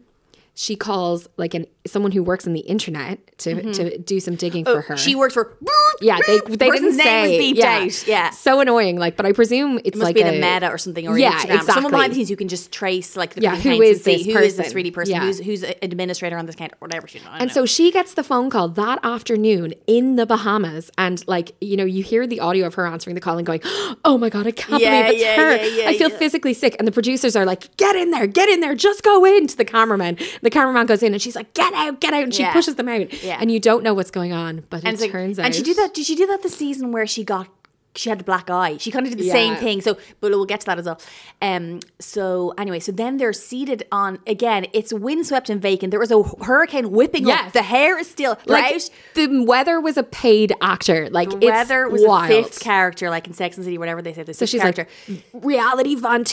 she 0.55 0.77
calls 0.77 1.27
like 1.39 1.55
an 1.55 1.67
someone 1.87 2.13
who 2.13 2.23
works 2.23 2.47
in 2.47 2.53
the 2.53 2.61
internet 2.61 3.19
to 3.39 3.73
to 3.73 3.99
do 3.99 4.21
some 4.21 4.35
digging 4.37 4.65
for 4.65 4.83
her. 4.83 4.83
Mm-hmm. 4.83 4.93
Oh, 4.93 4.97
She 4.97 5.15
worked 5.15 5.33
for. 5.35 5.57
yeah, 6.01 6.19
they 6.27 6.41
they 6.47 6.71
didn't 6.71 6.93
say. 6.95 7.51
yeah. 7.53 7.79
out. 7.85 8.07
Yeah. 8.07 8.31
so 8.31 8.61
annoying. 8.61 8.99
Like, 8.99 9.17
but 9.17 9.25
I 9.27 9.33
presume 9.33 9.79
it's 9.79 9.89
It 9.89 9.97
must 9.97 10.05
like 10.05 10.15
be 10.15 10.21
a, 10.23 10.31
the 10.31 10.39
meta 10.39 10.69
or 10.71 10.77
something 10.79 11.09
or 11.09 11.19
Yeah, 11.19 11.33
Instagram. 11.33 11.41
Someone 11.41 11.57
exactly. 11.57 11.91
behind 11.91 12.11
the 12.13 12.15
scenes 12.17 12.31
you 12.31 12.37
can 12.37 12.49
just 12.49 12.71
trace 12.71 13.17
like 13.17 13.35
the 13.35 13.41
Yeah, 13.41 13.57
who 13.57 13.81
is 13.83 14.03
this 14.05 14.27
is 14.27 14.27
this 14.27 14.57
person? 14.57 14.65
3D 14.79 14.93
person, 14.93 15.15
Yeah. 15.15 15.21
who's 15.23 15.39
who's 15.41 15.63
an 15.65 15.75
administrator 15.83 16.37
on 16.37 16.45
this 16.47 16.55
account 16.55 16.73
or 16.75 16.77
whatever. 16.87 17.09
She, 17.09 17.19
And 17.39 17.49
know. 17.49 17.55
so 17.55 17.67
she 17.67 17.91
gets 17.91 18.15
the 18.15 18.23
phone 18.23 18.51
call 18.51 18.69
that 18.69 18.99
afternoon 19.03 19.73
in 19.87 20.17
the 20.17 20.27
Bahamas, 20.27 20.91
and 20.99 21.27
like 21.27 21.53
you 21.63 21.77
know, 21.79 21.85
you 21.87 22.03
hear 22.03 22.27
the 22.27 22.41
audio 22.41 22.67
of 22.67 22.75
her 22.75 22.87
answering 22.87 23.15
the 23.15 23.21
call 23.23 23.39
and 23.39 23.47
going, 23.47 23.61
"Oh 24.05 24.19
my 24.19 24.29
god, 24.29 24.47
I 24.47 24.51
can't 24.51 24.81
Yeah, 24.83 25.03
believe 25.03 25.15
it's 25.15 25.23
yeah, 25.25 25.37
her! 25.85 25.89
I 25.89 25.97
feel 25.97 26.11
physically 26.11 26.53
sick." 26.55 26.77
And 26.79 26.87
the 26.87 26.93
producers 26.93 27.35
are 27.37 27.47
like, 27.47 27.75
"Get 27.79 27.97
in 27.97 28.11
there, 28.11 28.27
get 28.27 28.49
in 28.51 28.61
there, 28.61 28.75
just 28.75 29.03
go 29.03 29.25
in." 29.25 29.47
To 29.47 29.57
the 29.57 29.65
cameraman, 29.65 30.19
the 30.43 30.51
cameraman 30.51 30.87
goes 30.87 31.03
in, 31.03 31.13
and 31.15 31.23
she's 31.23 31.37
like, 31.37 31.55
"Get 31.55 31.73
out, 31.75 32.01
get 32.01 32.13
out!" 32.13 32.25
And 32.25 32.35
she 32.35 32.43
Yeah. 32.43 32.53
pushes 32.53 32.75
them 32.75 32.89
out, 32.89 33.23
Yeah. 33.25 33.39
and 33.41 33.51
you 33.51 33.59
don't 33.61 33.83
know 33.83 33.95
what's 33.95 34.11
going 34.11 34.33
on, 34.33 34.65
but 34.71 34.85
and 34.85 34.95
it 34.95 35.01
like- 35.01 35.11
turns 35.13 35.39
out, 35.39 35.47
and 35.47 35.55
she 35.55 35.63
did 35.63 35.77
that. 35.79 35.95
Did 35.95 36.05
she 36.07 36.15
do 36.15 36.27
that 36.27 36.43
the 36.43 36.49
season 36.51 36.93
where 36.93 37.07
she 37.07 37.25
got? 37.25 37.49
She 37.95 38.09
had 38.09 38.19
the 38.19 38.25
black 38.25 38.49
eye. 38.49 38.79
She 38.79 38.91
kind 38.91 39.05
of 39.07 39.13
did 39.13 39.19
the 39.23 39.29
same 39.29 39.55
thing. 39.57 39.83
So, 39.83 39.99
but 40.23 40.31
we'll 40.31 40.47
get 40.47 40.61
to 40.61 40.67
that 40.67 40.79
as 40.79 40.87
well. 40.87 40.99
Um. 41.43 41.81
So 42.01 42.55
anyway, 42.57 42.81
so 42.81 42.91
then 42.91 43.19
they're 43.19 43.35
seated 43.35 43.87
on 43.93 44.19
again. 44.27 44.65
It's 44.73 44.95
windswept 44.95 45.51
and 45.51 45.61
vacant. 45.61 45.91
There 45.91 46.01
was 46.01 46.11
a 46.11 46.23
hurricane 46.43 46.91
whipping 46.91 47.27
Yes. 47.27 47.49
up. 47.49 47.53
The 47.53 47.61
hair 47.61 47.99
is 47.99 48.09
still 48.11 48.39
Like 48.47 48.77
out. 48.77 48.91
the 49.13 49.45
weather 49.45 49.79
was 49.79 49.99
a 49.99 50.03
paid 50.03 50.55
actor, 50.63 51.11
like 51.11 51.29
The 51.29 51.37
it's 51.37 51.45
weather 51.45 51.87
was 51.87 52.03
wild. 52.03 52.31
a 52.31 52.43
fifth 52.43 52.61
character, 52.61 53.11
like 53.11 53.27
in 53.27 53.35
Sex 53.35 53.59
and 53.59 53.65
City, 53.65 53.77
whatever 53.77 54.01
they 54.01 54.15
say. 54.15 54.23
The 54.23 54.33
So 54.33 54.47
she's 54.47 54.63
character. 54.63 54.87
like, 55.07 55.25
reality 55.35 55.95
Von. 55.95 56.25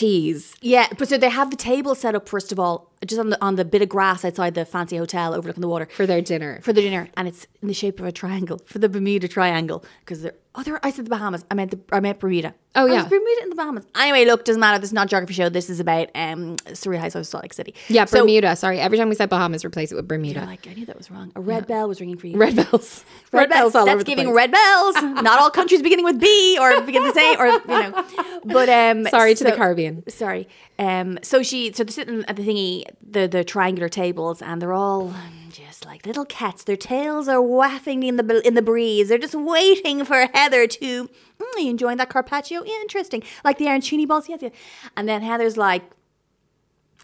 Yeah, 0.62 0.88
but 0.98 1.10
so 1.10 1.18
they 1.18 1.28
have 1.30 1.52
the 1.52 1.58
table 1.58 1.94
set 1.94 2.16
up 2.16 2.30
first 2.30 2.54
of 2.54 2.60
all, 2.60 2.90
just 3.06 3.20
on 3.20 3.30
the 3.30 3.42
on 3.44 3.56
the 3.56 3.66
bit 3.66 3.82
of 3.82 3.90
grass 3.90 4.26
outside 4.26 4.56
the 4.56 4.66
fancy 4.66 4.98
hotel 4.98 5.34
overlooking 5.34 5.62
the 5.62 5.68
water 5.68 5.88
For 5.94 6.06
their 6.06 6.22
dinner. 6.22 6.60
for 6.62 6.74
the 6.74 6.82
dinner, 6.82 7.10
and 7.16 7.28
it's 7.28 7.48
in 7.62 7.68
the 7.68 7.74
shape 7.74 8.00
of 8.00 8.06
a 8.06 8.12
triangle 8.12 8.62
for 8.66 8.80
the 8.80 8.90
Bermuda 8.90 9.28
Triangle 9.28 9.84
because 10.02 10.22
they're 10.22 10.36
oh 10.56 10.64
they're 10.64 10.80
I 10.86 10.92
said 10.92 11.06
the 11.06 11.10
Bahamas. 11.10 11.46
I 11.50 11.54
meant 11.54 11.72
the 11.72 11.80
I 11.92 12.00
meant 12.00 12.20
Bermuda. 12.20 12.56
Oh, 12.76 12.86
yeah. 12.86 13.04
Bermuda 13.04 13.42
in 13.44 13.50
the 13.50 13.56
Bahamas. 13.56 13.84
Anyway, 13.96 14.26
look, 14.26 14.46
doesn't 14.46 14.60
matter. 14.60 14.78
This 14.78 14.90
is 14.92 14.94
not 14.94 15.08
a 15.08 15.10
geography 15.10 15.34
show. 15.34 15.50
This 15.50 15.72
is 15.72 15.80
about 15.80 16.10
um 16.14 16.56
Surrey 16.74 16.98
High 16.98 17.10
Salt 17.10 17.34
Lake 17.44 17.52
City. 17.54 17.74
Yeah, 17.88 18.06
So- 18.06 18.20
Bermuda. 18.20 18.56
Sorry. 18.56 18.80
Every 18.80 18.98
time 18.98 19.10
we 19.10 19.16
said 19.16 19.28
Bahamas, 19.30 19.66
replace 19.66 19.92
it 19.92 19.96
with 19.96 20.08
Bermuda. 20.08 20.46
Like 20.46 20.68
I 20.68 20.74
knew 20.76 20.86
that 20.86 20.96
was 20.98 21.10
wrong. 21.10 21.32
A 21.36 21.42
red 21.42 21.66
bell 21.66 21.88
was 21.88 22.00
ringing 22.00 22.18
for 22.18 22.28
you. 22.28 22.38
red 22.38 22.56
bells. 22.56 23.04
Red, 23.32 23.50
bells. 23.50 23.76
all 23.76 23.86
That's 23.86 23.96
over 23.96 24.04
the 24.04 24.10
giving 24.10 24.26
place. 24.28 24.36
red 24.36 24.52
bells. 24.52 24.96
Not 25.02 25.40
all 25.40 25.50
countries 25.52 25.82
beginning 25.82 26.06
with 26.06 26.20
B 26.20 26.58
or 26.60 26.80
begin 26.82 27.04
the 27.04 27.14
same, 27.14 27.40
or 27.40 27.48
you 27.48 27.60
know. 27.68 28.06
But 28.46 28.70
um, 28.70 29.06
Sorry 29.08 29.34
to 29.36 29.44
the 29.44 29.52
Caribbean. 29.52 30.04
Sorry. 30.10 30.48
Um, 30.80 31.20
so 31.24 31.44
she, 31.44 31.72
so 31.74 31.84
they're 31.84 31.92
sitting 31.92 32.24
at 32.28 32.36
the 32.38 32.44
thingy, 32.44 32.86
the 33.08 33.28
the 33.28 33.44
triangular 33.44 33.90
tables, 33.90 34.42
and 34.42 34.62
they're 34.62 34.74
all 34.74 35.14
just 35.52 35.86
like 35.86 36.06
little 36.06 36.26
cats. 36.26 36.64
Their 36.64 36.78
tails 36.78 37.28
are 37.28 37.42
wafting 37.42 38.04
in 38.04 38.16
the 38.18 38.48
in 38.48 38.54
the 38.54 38.62
breeze. 38.62 39.10
They're 39.10 39.18
just 39.18 39.36
waiting 39.36 40.06
for 40.06 40.28
Heather 40.34 40.68
to. 40.68 41.08
Mm, 41.08 41.64
you 41.64 41.70
enjoying 41.70 41.98
that 41.98 42.10
carpaccio? 42.10 42.64
Interesting. 42.66 43.24
Like 43.44 43.58
the 43.58 43.66
arancini 43.66 44.08
balls, 44.08 44.28
yes, 44.30 44.40
yes. 44.42 44.52
And 44.98 45.08
then 45.08 45.22
Heather's 45.22 45.58
like, 45.58 45.84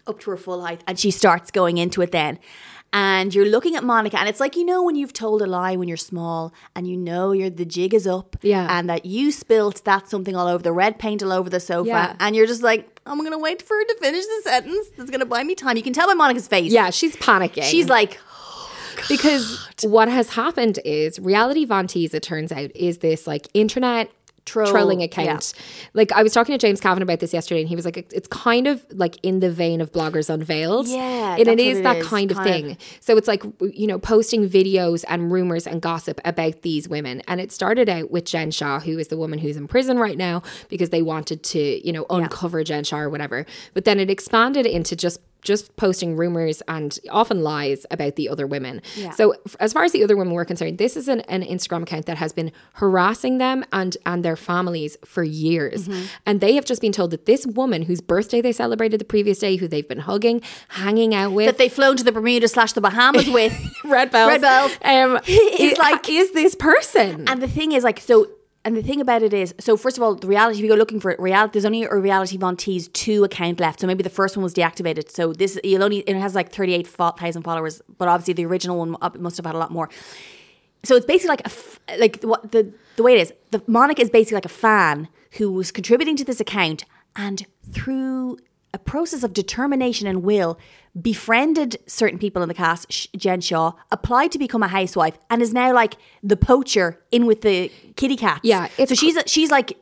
up 0.06 0.20
to 0.20 0.30
her 0.30 0.36
full 0.36 0.62
height 0.62 0.82
and 0.86 0.98
she 1.00 1.10
starts 1.10 1.50
going 1.50 1.78
into 1.78 2.00
it 2.00 2.12
then 2.12 2.38
and 2.92 3.34
you're 3.34 3.44
looking 3.44 3.74
at 3.74 3.82
Monica 3.82 4.16
and 4.16 4.28
it's 4.28 4.38
like 4.38 4.54
you 4.54 4.64
know 4.64 4.84
when 4.84 4.94
you've 4.94 5.12
told 5.12 5.42
a 5.42 5.46
lie 5.48 5.74
when 5.74 5.88
you're 5.88 5.96
small 5.96 6.54
and 6.76 6.86
you 6.86 6.96
know 6.96 7.32
you're 7.32 7.50
the 7.50 7.64
jig 7.64 7.92
is 7.92 8.06
up 8.06 8.36
Yeah. 8.40 8.68
and 8.78 8.88
that 8.88 9.04
you 9.04 9.32
spilt 9.32 9.82
that 9.84 10.08
something 10.08 10.36
all 10.36 10.46
over 10.46 10.62
the 10.62 10.70
red 10.72 11.00
paint 11.00 11.24
all 11.24 11.32
over 11.32 11.50
the 11.50 11.58
sofa 11.58 11.88
Yeah. 11.88 12.16
and 12.20 12.36
you're 12.36 12.46
just 12.46 12.62
like 12.62 13.00
I'm 13.04 13.18
gonna 13.20 13.36
wait 13.36 13.62
for 13.62 13.74
her 13.76 13.84
to 13.84 13.96
finish 14.00 14.24
the 14.24 14.40
sentence 14.44 14.86
that's 14.96 15.10
gonna 15.10 15.26
buy 15.26 15.42
me 15.42 15.56
time 15.56 15.76
you 15.76 15.82
can 15.82 15.92
tell 15.92 16.06
by 16.06 16.14
Monica's 16.14 16.46
face 16.46 16.70
Yeah, 16.70 16.90
she's 16.90 17.16
panicking. 17.16 17.64
she's 17.64 17.88
like 17.88 18.20
because 19.08 19.66
what 19.82 20.08
has 20.08 20.30
happened 20.30 20.78
is 20.84 21.18
reality 21.18 21.64
Von 21.64 21.86
Tease, 21.86 22.14
it 22.14 22.22
turns 22.22 22.52
out, 22.52 22.70
is 22.74 22.98
this 22.98 23.26
like 23.26 23.48
internet 23.54 24.10
Troll, 24.46 24.70
trolling 24.70 25.02
account. 25.02 25.52
Like 25.92 26.12
I 26.12 26.22
was 26.22 26.32
talking 26.32 26.52
to 26.52 26.58
James 26.58 26.80
Cavan 26.80 27.02
about 27.02 27.18
this 27.18 27.34
yesterday, 27.34 27.60
and 27.60 27.68
he 27.68 27.74
was 27.74 27.84
like, 27.84 27.96
"It's 27.96 28.28
kind 28.28 28.68
of 28.68 28.86
like 28.92 29.18
in 29.24 29.40
the 29.40 29.50
vein 29.50 29.80
of 29.80 29.90
bloggers 29.90 30.30
unveiled. 30.30 30.86
Yeah, 30.86 31.36
and 31.36 31.48
it 31.48 31.58
is 31.58 31.58
that's 31.58 31.60
is 31.60 31.74
what 31.74 31.80
it 31.80 31.82
that 31.82 31.96
is, 31.96 32.06
kind 32.06 32.30
of 32.30 32.36
kind 32.36 32.48
of. 32.48 32.54
thing. 32.54 32.78
So 33.00 33.16
it's 33.16 33.26
like 33.26 33.42
you 33.60 33.88
know, 33.88 33.98
posting 33.98 34.48
videos 34.48 35.04
and 35.08 35.32
rumors 35.32 35.66
and 35.66 35.82
gossip 35.82 36.20
about 36.24 36.62
these 36.62 36.88
women. 36.88 37.22
And 37.26 37.40
it 37.40 37.50
started 37.50 37.88
out 37.88 38.12
with 38.12 38.24
Jen 38.24 38.52
Shah, 38.52 38.78
who 38.78 38.98
is 38.98 39.08
the 39.08 39.16
woman 39.16 39.40
who's 39.40 39.56
in 39.56 39.66
prison 39.66 39.98
right 39.98 40.16
now 40.16 40.44
because 40.68 40.90
they 40.90 41.02
wanted 41.02 41.42
to 41.42 41.84
you 41.84 41.92
know 41.92 42.06
uncover 42.08 42.62
Jen 42.62 42.84
Shah 42.84 43.00
or 43.00 43.10
whatever. 43.10 43.46
But 43.74 43.84
then 43.84 43.98
it 43.98 44.10
expanded 44.10 44.64
into 44.64 44.94
just 44.94 45.18
just 45.46 45.74
posting 45.76 46.16
rumors 46.16 46.62
and 46.68 46.98
often 47.10 47.42
lies 47.42 47.86
about 47.90 48.16
the 48.16 48.28
other 48.28 48.46
women. 48.46 48.82
So 49.14 49.34
f- 49.46 49.56
as 49.60 49.72
far 49.72 49.84
as 49.84 49.92
the 49.92 50.04
other 50.04 50.16
women 50.16 50.34
were 50.34 50.44
concerned, 50.44 50.76
this 50.78 50.96
is 50.96 51.08
an, 51.08 51.20
an 51.22 51.42
Instagram 51.42 51.82
account 51.84 52.04
that 52.06 52.18
has 52.18 52.32
been 52.34 52.52
harassing 52.74 53.38
them 53.38 53.64
and 53.72 53.96
and 54.04 54.24
their 54.24 54.36
families 54.36 54.98
for 55.04 55.22
years. 55.24 55.88
Mm-hmm. 55.88 56.06
And 56.26 56.40
they 56.40 56.54
have 56.56 56.64
just 56.64 56.82
been 56.82 56.92
told 56.92 57.12
that 57.12 57.24
this 57.26 57.46
woman 57.46 57.82
whose 57.82 58.00
birthday 58.00 58.40
they 58.42 58.52
celebrated 58.52 59.00
the 59.00 59.04
previous 59.04 59.38
day, 59.38 59.56
who 59.56 59.68
they've 59.68 59.88
been 59.88 60.00
hugging, 60.00 60.42
hanging 60.68 61.14
out 61.14 61.32
with, 61.32 61.46
that 61.46 61.58
they've 61.58 61.72
flown 61.72 61.96
to 61.96 62.04
the 62.04 62.12
Bermuda 62.12 62.48
slash 62.48 62.72
the 62.74 62.80
Bahamas 62.80 63.28
with 63.30 63.52
red 63.84 64.10
bells, 64.10 64.28
Red 64.28 64.40
bells. 64.40 64.72
um, 64.84 65.20
Is 65.26 65.78
like 65.78 66.08
is 66.08 66.32
this 66.32 66.54
person? 66.54 67.28
And 67.28 67.40
the 67.40 67.48
thing 67.48 67.72
is, 67.72 67.84
like, 67.84 68.00
so, 68.00 68.26
and 68.66 68.76
the 68.76 68.82
thing 68.82 69.00
about 69.00 69.22
it 69.22 69.32
is, 69.32 69.54
so 69.60 69.76
first 69.76 69.96
of 69.96 70.02
all, 70.02 70.16
the 70.16 70.26
reality, 70.26 70.58
if 70.58 70.64
you 70.64 70.68
go 70.68 70.74
looking 70.74 70.98
for 70.98 71.12
it, 71.12 71.20
reality, 71.20 71.52
there's 71.52 71.64
only 71.64 71.84
a 71.84 71.94
reality 71.94 72.36
Von 72.36 72.56
Tease 72.56 72.88
two 72.88 73.22
account 73.22 73.60
left. 73.60 73.78
So 73.78 73.86
maybe 73.86 74.02
the 74.02 74.10
first 74.10 74.36
one 74.36 74.42
was 74.42 74.52
deactivated. 74.52 75.08
So 75.08 75.32
this, 75.32 75.56
you'll 75.62 75.84
only, 75.84 75.98
it 75.98 76.16
has 76.16 76.34
like 76.34 76.50
38,000 76.50 77.44
followers, 77.44 77.80
but 77.96 78.08
obviously 78.08 78.34
the 78.34 78.44
original 78.44 78.76
one 78.76 78.96
must 79.20 79.36
have 79.36 79.46
had 79.46 79.54
a 79.54 79.58
lot 79.58 79.70
more. 79.70 79.88
So 80.82 80.96
it's 80.96 81.06
basically 81.06 81.28
like 81.28 81.46
a, 81.46 81.98
like 81.98 82.22
what 82.24 82.50
the, 82.50 82.72
the 82.96 83.04
way 83.04 83.12
it 83.12 83.20
is, 83.20 83.32
the 83.52 83.62
Monica 83.68 84.02
is 84.02 84.10
basically 84.10 84.34
like 84.34 84.46
a 84.46 84.48
fan 84.48 85.06
who 85.38 85.52
was 85.52 85.70
contributing 85.70 86.16
to 86.16 86.24
this 86.24 86.40
account 86.40 86.84
and 87.14 87.46
through 87.70 88.38
a 88.74 88.80
process 88.80 89.22
of 89.22 89.32
determination 89.32 90.08
and 90.08 90.24
will 90.24 90.58
befriended 91.00 91.76
certain 91.86 92.18
people 92.18 92.42
in 92.42 92.48
the 92.48 92.54
cast, 92.54 93.12
Jen 93.16 93.40
Shah, 93.40 93.72
applied 93.92 94.32
to 94.32 94.38
become 94.38 94.62
a 94.62 94.68
housewife, 94.68 95.18
and 95.30 95.42
is 95.42 95.52
now 95.52 95.72
like 95.72 95.96
the 96.22 96.36
poacher 96.36 97.00
in 97.10 97.26
with 97.26 97.42
the 97.42 97.70
kitty 97.96 98.16
cats. 98.16 98.40
Yeah, 98.42 98.68
so 98.84 98.94
she's 98.94 99.18
she's 99.26 99.50
like 99.50 99.76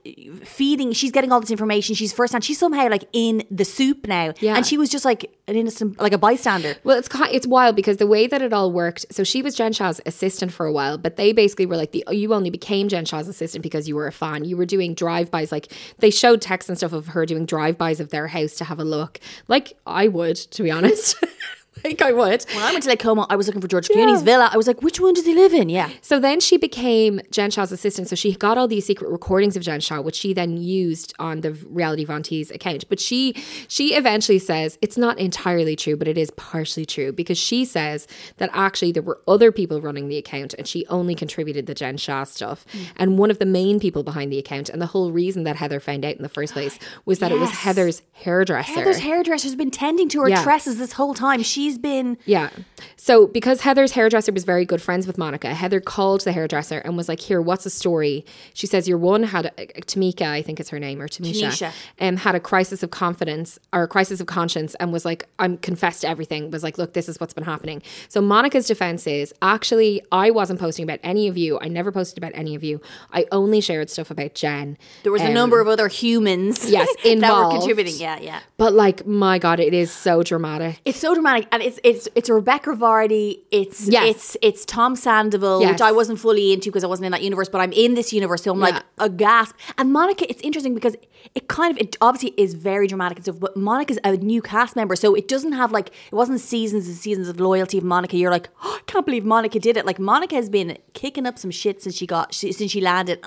feeding. 0.45 0.93
She's 0.93 1.13
getting 1.13 1.33
all 1.33 1.41
this 1.41 1.51
information. 1.51 1.95
She's 1.95 2.13
first 2.13 2.33
hand. 2.33 2.45
She's 2.45 2.59
somehow 2.59 2.89
like 2.89 3.05
in 3.13 3.45
the 3.51 3.65
soup 3.65 4.07
now. 4.07 4.35
Yeah. 4.41 4.57
and 4.57 4.67
she 4.67 4.77
was 4.77 4.89
just 4.89 5.05
like 5.05 5.31
an 5.47 5.57
innocent, 5.57 6.01
like 6.01 6.13
a 6.13 6.19
bystander. 6.19 6.77
Well, 6.85 6.99
it's 6.99 7.09
it's 7.13 7.47
wild 7.47 7.77
because 7.77 7.99
the 7.99 8.07
way 8.07 8.27
that 8.27 8.43
it 8.43 8.53
all 8.53 8.73
worked. 8.73 9.07
So 9.11 9.25
she 9.25 9.43
was 9.43 9.55
Jen 9.55 9.73
Shah's 9.73 10.01
assistant 10.07 10.53
for 10.53 10.67
a 10.67 10.73
while, 10.73 10.99
but 10.99 11.17
they 11.17 11.33
basically 11.33 11.67
were 11.67 11.77
like, 11.77 11.93
the 11.93 12.05
you 12.11 12.33
only 12.35 12.51
became 12.51 12.89
Jen 12.89 13.05
Shah's 13.05 13.29
assistant 13.29 13.63
because 13.63 13.89
you 13.89 13.95
were 13.95 14.07
a 14.07 14.13
fan. 14.13 14.45
You 14.45 14.57
were 14.57 14.67
doing 14.67 14.95
drive 14.95 15.31
bys, 15.31 15.53
like 15.53 15.73
they 15.99 16.11
showed 16.11 16.41
texts 16.41 16.69
and 16.69 16.79
stuff 16.79 16.93
of 16.93 17.09
her 17.09 17.27
doing 17.27 17.47
drive 17.47 17.79
bys 17.79 18.01
of 18.01 18.11
their 18.11 18.29
house 18.29 18.55
to 18.55 18.65
have 18.65 18.79
a 18.79 18.85
look. 18.85 19.21
Like 19.49 19.77
I 19.87 20.09
would, 20.09 20.37
to 20.37 20.63
be 20.63 20.71
honest. 20.71 21.04
just 21.13 21.64
like 21.85 22.03
I 22.03 22.13
would. 22.13 22.45
When 22.55 22.63
I 22.63 22.73
went 22.73 22.83
to 22.85 22.89
Lake 22.89 23.01
Como, 23.01 23.27
I 23.29 23.37
was 23.37 23.47
looking 23.47 23.61
for 23.61 23.69
George 23.69 23.89
Clooney's 23.89 24.23
villa. 24.23 24.49
I 24.53 24.57
was 24.57 24.67
like, 24.67 24.83
which 24.83 25.01
one 25.01 25.15
does 25.15 25.27
he 25.27 25.35
live 25.35 25.53
in? 25.53 25.69
Yeah. 25.69 25.91
So 26.01 26.19
then 26.19 26.41
she 26.41 26.57
became 26.57 27.21
Jen 27.31 27.51
Shah's 27.51 27.73
assistant. 27.73 28.09
So 28.09 28.17
she 28.17 28.35
got 28.35 28.57
all 28.59 28.67
these 28.69 28.87
secret 28.87 29.11
recordings 29.11 29.57
of 29.57 29.63
Jen 29.63 29.81
Shah, 29.81 30.01
which 30.01 30.17
she 30.17 30.33
then 30.33 30.57
used 30.57 31.15
on 31.19 31.43
the 31.43 31.53
Reality 31.53 32.05
Von 32.05 32.23
Tease 32.23 32.51
account. 32.51 32.89
But 32.89 33.01
she 33.01 33.35
she 33.69 33.95
eventually 33.95 34.39
says 34.39 34.79
it's 34.83 34.97
not 34.97 35.19
entirely 35.19 35.77
true, 35.77 35.97
but 35.97 36.09
it 36.09 36.17
is 36.19 36.31
partially 36.33 36.87
true 36.87 37.13
because 37.13 37.39
she 37.39 37.65
says 37.65 38.07
that 38.39 38.51
actually 38.53 38.93
there 38.93 39.03
were 39.03 39.21
other 39.29 39.53
people 39.53 39.81
running 39.81 40.09
the 40.09 40.17
account 40.19 40.55
and 40.55 40.67
she 40.67 40.87
only 40.89 41.15
contributed 41.15 41.67
the 41.67 41.75
Jen 41.75 41.97
Shah 41.97 42.25
stuff. 42.25 42.65
Mm. 42.73 42.87
And 42.97 43.19
one 43.19 43.31
of 43.31 43.39
the 43.39 43.47
main 43.47 43.79
people 43.81 44.03
behind 44.03 44.33
the 44.33 44.39
account 44.39 44.69
and 44.69 44.81
the 44.81 44.87
whole 44.87 45.13
reason 45.13 45.45
that 45.45 45.57
Heather 45.57 45.81
found 45.81 46.05
out 46.05 46.17
in 46.17 46.23
the 46.23 46.29
first 46.29 46.53
place 46.53 46.79
was 47.05 47.19
that 47.19 47.31
it 47.33 47.39
was 47.39 47.51
Heather's 47.65 48.03
hairdresser. 48.13 48.73
Heather's 48.73 49.01
hairdresser's 49.01 49.55
been 49.55 49.71
tending 49.71 50.09
to 50.11 50.21
her 50.23 50.29
Yeah. 50.29 50.43
tresses 50.43 50.79
this 50.79 50.93
whole 50.93 51.15
time. 51.15 51.43
She's 51.43 51.74
been 51.79 52.17
Yeah. 52.27 52.51
So 52.97 53.27
because 53.27 53.61
Heather's 53.61 53.93
hairdresser 53.93 54.33
was 54.33 54.45
very 54.45 54.65
good 54.65 54.81
friends 54.81 55.07
with 55.07 55.19
Monica, 55.19 55.53
Heather 55.55 55.81
called 55.81 56.23
the 56.23 56.33
hairdresser 56.33 56.79
and 56.79 56.97
was 56.97 57.09
like, 57.09 57.21
"Here, 57.21 57.41
what's 57.41 57.65
the 57.65 57.71
story?" 57.71 58.25
She 58.55 58.67
says, 58.67 58.89
"Your 58.89 58.99
one 58.99 59.23
had 59.25 59.47
a, 59.59 59.67
Tamika, 59.83 60.23
I 60.27 60.43
think 60.43 60.59
is 60.61 60.69
her 60.71 60.79
name, 60.79 61.01
or 61.03 61.09
Tamisha, 61.09 61.49
Tanisha. 61.49 61.73
um, 62.01 62.17
had 62.17 62.35
a 62.35 62.41
crisis 62.41 62.83
of 62.83 62.91
confidence 62.91 63.59
or 63.73 63.83
a 63.83 63.89
crisis 63.89 64.21
of 64.21 64.27
conscience 64.27 64.75
and 64.77 64.93
was 64.93 65.05
like, 65.05 65.27
I'm 65.39 65.59
confessed 65.59 66.01
to 66.03 66.09
everything. 66.09 66.51
Was 66.51 66.63
like, 66.63 66.79
look, 66.79 66.95
this 66.95 67.09
is 67.09 67.21
what's 67.21 67.35
been 67.35 67.45
happening." 67.45 67.83
So 68.09 68.21
Monica's 68.21 68.67
defense 68.67 69.07
is 69.07 69.35
actually, 69.43 70.03
I 70.13 70.31
wasn't 70.31 70.61
posting 70.61 70.83
about 70.85 71.01
any 71.03 71.29
of 71.29 71.37
you. 71.37 71.59
I 71.61 71.69
never 71.69 71.93
posted 71.93 72.19
about 72.19 72.33
any 72.35 72.55
of 72.55 72.65
you. 72.65 72.81
I 73.13 73.27
only 73.33 73.61
shared 73.61 73.91
stuff 73.91 74.11
about 74.11 74.35
Jen. 74.35 74.79
there 75.03 75.13
was 75.13 75.23
a 75.23 75.27
Um, 75.27 75.35
number 75.35 75.61
of 75.61 75.69
other 75.69 75.89
humans 75.89 76.69
yes, 76.71 76.89
that 76.97 77.05
were 77.05 77.11
involved. 77.13 77.57
contributing. 77.59 77.95
Yeah, 77.99 78.19
yeah. 78.21 78.41
But 78.57 78.73
like, 78.73 79.07
my 79.07 79.39
God, 79.39 79.61
it 79.61 79.75
is 79.75 79.91
so 79.93 80.23
dramatic. 80.23 80.81
It's 80.85 80.99
so 80.99 81.15
dramatic, 81.15 81.49
and 81.53 81.63
it's 81.65 81.81
it's 81.83 82.09
it's 82.15 82.29
Rebekah 82.31 82.75
Vardy. 82.77 83.41
It's 83.51 83.89
Yes. 83.89 84.05
it's 84.11 84.37
it's 84.43 84.65
Tom 84.65 84.95
Sandoval, 84.97 85.61
Yes. 85.63 85.73
which 85.73 85.81
I 85.81 85.93
wasn't 85.93 86.19
fully 86.21 86.53
into 86.53 86.69
because 86.71 86.85
I 86.85 86.87
wasn't 86.87 87.07
in 87.07 87.13
that 87.13 87.23
universe, 87.23 87.49
but 87.49 87.61
I'm 87.61 87.73
in 87.73 87.95
this 87.95 88.13
universe, 88.13 88.43
so 88.43 88.53
I'm 88.53 88.59
Yeah. 88.59 88.65
like 88.67 88.83
a 88.99 89.09
gasp. 89.09 89.55
And 89.79 89.93
Monica, 89.93 90.29
it's 90.31 90.43
interesting 90.43 90.75
because 90.75 90.95
it 91.35 91.49
kind 91.49 91.73
of 91.73 91.79
it 91.79 91.97
obviously 92.01 92.35
is 92.37 92.55
very 92.55 92.87
dramatic 92.87 93.19
and 93.19 93.25
stuff, 93.25 93.41
but 93.41 93.57
Monica's 93.57 93.99
a 94.05 94.17
new 94.17 94.43
cast 94.43 94.77
member, 94.77 94.97
so 94.97 95.15
it 95.15 95.29
doesn't 95.29 95.53
have 95.53 95.73
like 95.73 95.89
it 95.89 96.15
wasn't 96.15 96.41
seasons 96.41 96.87
and 96.87 96.97
seasons 96.97 97.29
of 97.29 97.41
loyalty 97.41 97.79
of 97.79 97.85
Monica. 97.85 98.17
You're 98.17 98.31
like, 98.31 98.49
oh, 98.63 98.79
I 98.81 98.83
can't 98.87 99.07
believe 99.07 99.25
Monica 99.25 99.59
did 99.59 99.77
it. 99.77 99.87
Like 99.87 99.99
Monica 99.99 100.35
has 100.35 100.49
been 100.49 100.79
kicking 100.93 101.27
up 101.27 101.39
some 101.39 101.51
shit 101.51 101.83
since 101.83 101.95
she 101.95 102.07
got 102.07 102.35
she, 102.35 102.53
since 102.53 102.71
she 102.71 102.81
landed. 102.81 103.25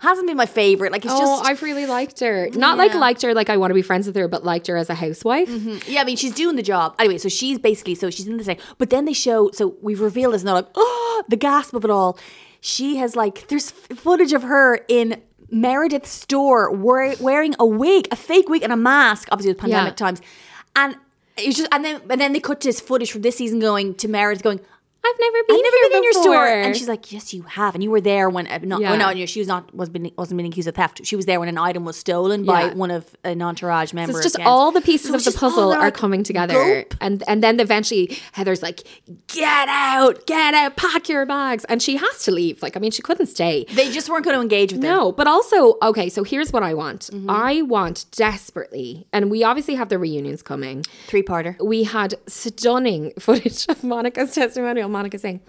Hasn't 0.00 0.26
been 0.26 0.36
my 0.36 0.46
favorite. 0.46 0.92
Like 0.92 1.04
it's 1.04 1.14
oh, 1.14 1.18
just 1.18 1.44
I've 1.44 1.62
really 1.62 1.86
liked 1.86 2.20
her. 2.20 2.48
Not 2.50 2.78
like 2.78 2.94
liked 2.94 3.22
her, 3.22 3.34
like 3.34 3.50
I 3.50 3.56
want 3.56 3.70
to 3.70 3.74
be 3.74 3.82
friends 3.82 4.06
with 4.06 4.16
her, 4.16 4.28
but 4.28 4.44
liked 4.44 4.66
her 4.66 4.76
as 4.76 4.90
a 4.90 4.94
housewife. 4.94 5.48
Mm-hmm. 5.48 5.90
Yeah, 5.90 6.02
I 6.02 6.04
mean, 6.04 6.16
she's 6.16 6.34
doing 6.34 6.56
the 6.56 6.62
job. 6.62 6.94
Anyway, 6.98 7.18
so 7.18 7.28
she's 7.28 7.58
basically, 7.58 7.94
so 7.94 8.10
she's 8.10 8.26
in 8.26 8.36
the 8.36 8.44
thing. 8.44 8.58
But 8.78 8.90
then 8.90 9.04
they 9.04 9.12
show, 9.12 9.50
so 9.52 9.76
we've 9.82 10.00
revealed 10.00 10.34
this, 10.34 10.42
and 10.42 10.48
they're 10.48 10.54
like, 10.54 10.68
oh, 10.74 11.24
the 11.28 11.36
gasp 11.36 11.74
of 11.74 11.84
it 11.84 11.90
all. 11.90 12.18
She 12.60 12.96
has, 12.96 13.14
like, 13.14 13.46
there's 13.48 13.70
footage 13.70 14.32
of 14.32 14.42
her 14.42 14.80
in 14.88 15.22
Meredith's 15.50 16.10
store 16.10 16.70
wear, 16.70 17.14
wearing 17.20 17.54
a 17.58 17.66
wig, 17.66 18.08
a 18.10 18.16
fake 18.16 18.48
wig, 18.48 18.62
and 18.62 18.72
a 18.72 18.76
mask, 18.76 19.28
obviously 19.32 19.52
with 19.52 19.58
pandemic 19.60 19.92
Yeah. 19.92 20.06
times. 20.06 20.20
And 20.76 20.96
it's 21.36 21.56
just, 21.56 21.68
and 21.72 21.84
then, 21.84 22.00
and 22.10 22.20
then 22.20 22.32
they 22.32 22.40
cut 22.40 22.60
to 22.62 22.68
this 22.68 22.80
footage 22.80 23.10
from 23.12 23.22
this 23.22 23.36
season 23.36 23.58
going 23.60 23.94
to 23.94 24.08
Meredith 24.08 24.42
going, 24.42 24.60
I've 25.08 25.20
never 25.20 25.38
been 25.46 25.56
I've 25.56 25.62
never 25.62 25.88
been 25.88 25.96
in 25.98 26.04
your 26.04 26.12
store. 26.12 26.46
And 26.46 26.76
she's 26.76 26.88
like, 26.88 27.10
yes, 27.12 27.32
you 27.34 27.42
have. 27.42 27.74
And 27.74 27.82
you 27.82 27.90
were 27.90 28.00
there 28.00 28.28
when, 28.30 28.46
uh, 28.46 28.58
not, 28.62 28.80
Yeah. 28.80 28.90
well, 28.90 28.98
no, 28.98 29.12
no, 29.18 29.26
she 29.26 29.40
was 29.40 29.48
not, 29.48 29.74
was 29.74 29.88
been, 29.88 30.10
wasn't 30.16 30.38
being 30.38 30.50
accused 30.50 30.68
of 30.68 30.74
theft. 30.74 31.00
She 31.04 31.16
was 31.16 31.26
there 31.26 31.40
when 31.40 31.48
an 31.48 31.58
item 31.58 31.84
was 31.84 31.96
stolen 31.96 32.44
by 32.44 32.68
one 32.68 32.90
of 32.90 33.16
an 33.24 33.40
entourage 33.42 33.90
So 33.90 33.96
member. 33.96 34.12
it's 34.18 34.22
just 34.24 34.34
against- 34.36 34.48
all 34.48 34.70
the 34.72 34.80
pieces 34.80 35.10
So 35.10 35.16
of 35.16 35.24
the 35.24 35.32
puzzle 35.32 35.72
are 35.72 35.78
like, 35.80 35.94
coming 35.94 36.22
together, 36.22 36.54
gulp. 36.82 36.94
and 37.00 37.22
and 37.26 37.42
then 37.42 37.60
eventually 37.60 38.18
Heather's 38.32 38.62
like, 38.62 38.82
"Get 39.28 39.68
out, 39.68 40.26
get 40.26 40.54
out, 40.54 40.76
pack 40.76 41.08
your 41.08 41.24
bags," 41.26 41.64
and 41.64 41.80
she 41.82 41.96
has 41.96 42.22
to 42.24 42.30
leave. 42.30 42.62
Like, 42.62 42.76
I 42.76 42.80
mean, 42.80 42.90
she 42.90 43.02
couldn't 43.02 43.26
stay. 43.26 43.64
They 43.72 43.90
just 43.90 44.08
weren't 44.08 44.24
going 44.24 44.36
to 44.36 44.42
engage 44.42 44.72
with 44.72 44.82
her. 44.82 44.88
No, 44.88 45.12
but 45.12 45.26
also, 45.26 45.76
okay, 45.82 46.08
so 46.08 46.24
here's 46.24 46.52
what 46.52 46.62
I 46.62 46.74
want. 46.74 47.02
Mm-hmm. 47.12 47.30
I 47.30 47.62
want 47.62 48.06
desperately, 48.12 49.06
and 49.12 49.30
we 49.30 49.42
obviously 49.44 49.74
have 49.74 49.88
the 49.88 49.98
reunions 49.98 50.42
coming. 50.42 50.82
Three 51.06 51.22
parter. 51.22 51.56
We 51.64 51.84
had 51.84 52.14
stunning 52.26 53.12
footage 53.18 53.66
of 53.68 53.82
Monica's 53.84 54.34
testimonial. 54.34 54.88
Monica 54.98 55.16
saying, 55.16 55.40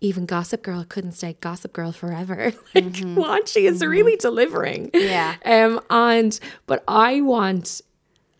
even 0.00 0.26
Gossip 0.26 0.60
Girl 0.60 0.84
couldn't 0.88 1.12
stay 1.12 1.36
Gossip 1.40 1.72
Girl 1.72 1.92
forever. 1.92 2.52
like, 2.74 2.98
what? 3.14 3.48
She 3.48 3.64
is 3.66 3.80
really 3.84 4.16
delivering. 4.16 4.90
Mm-hmm. 4.90 5.06
Yeah. 5.06 5.36
Um, 5.44 5.80
and, 5.88 6.38
but 6.66 6.82
I 6.88 7.20
want, 7.20 7.80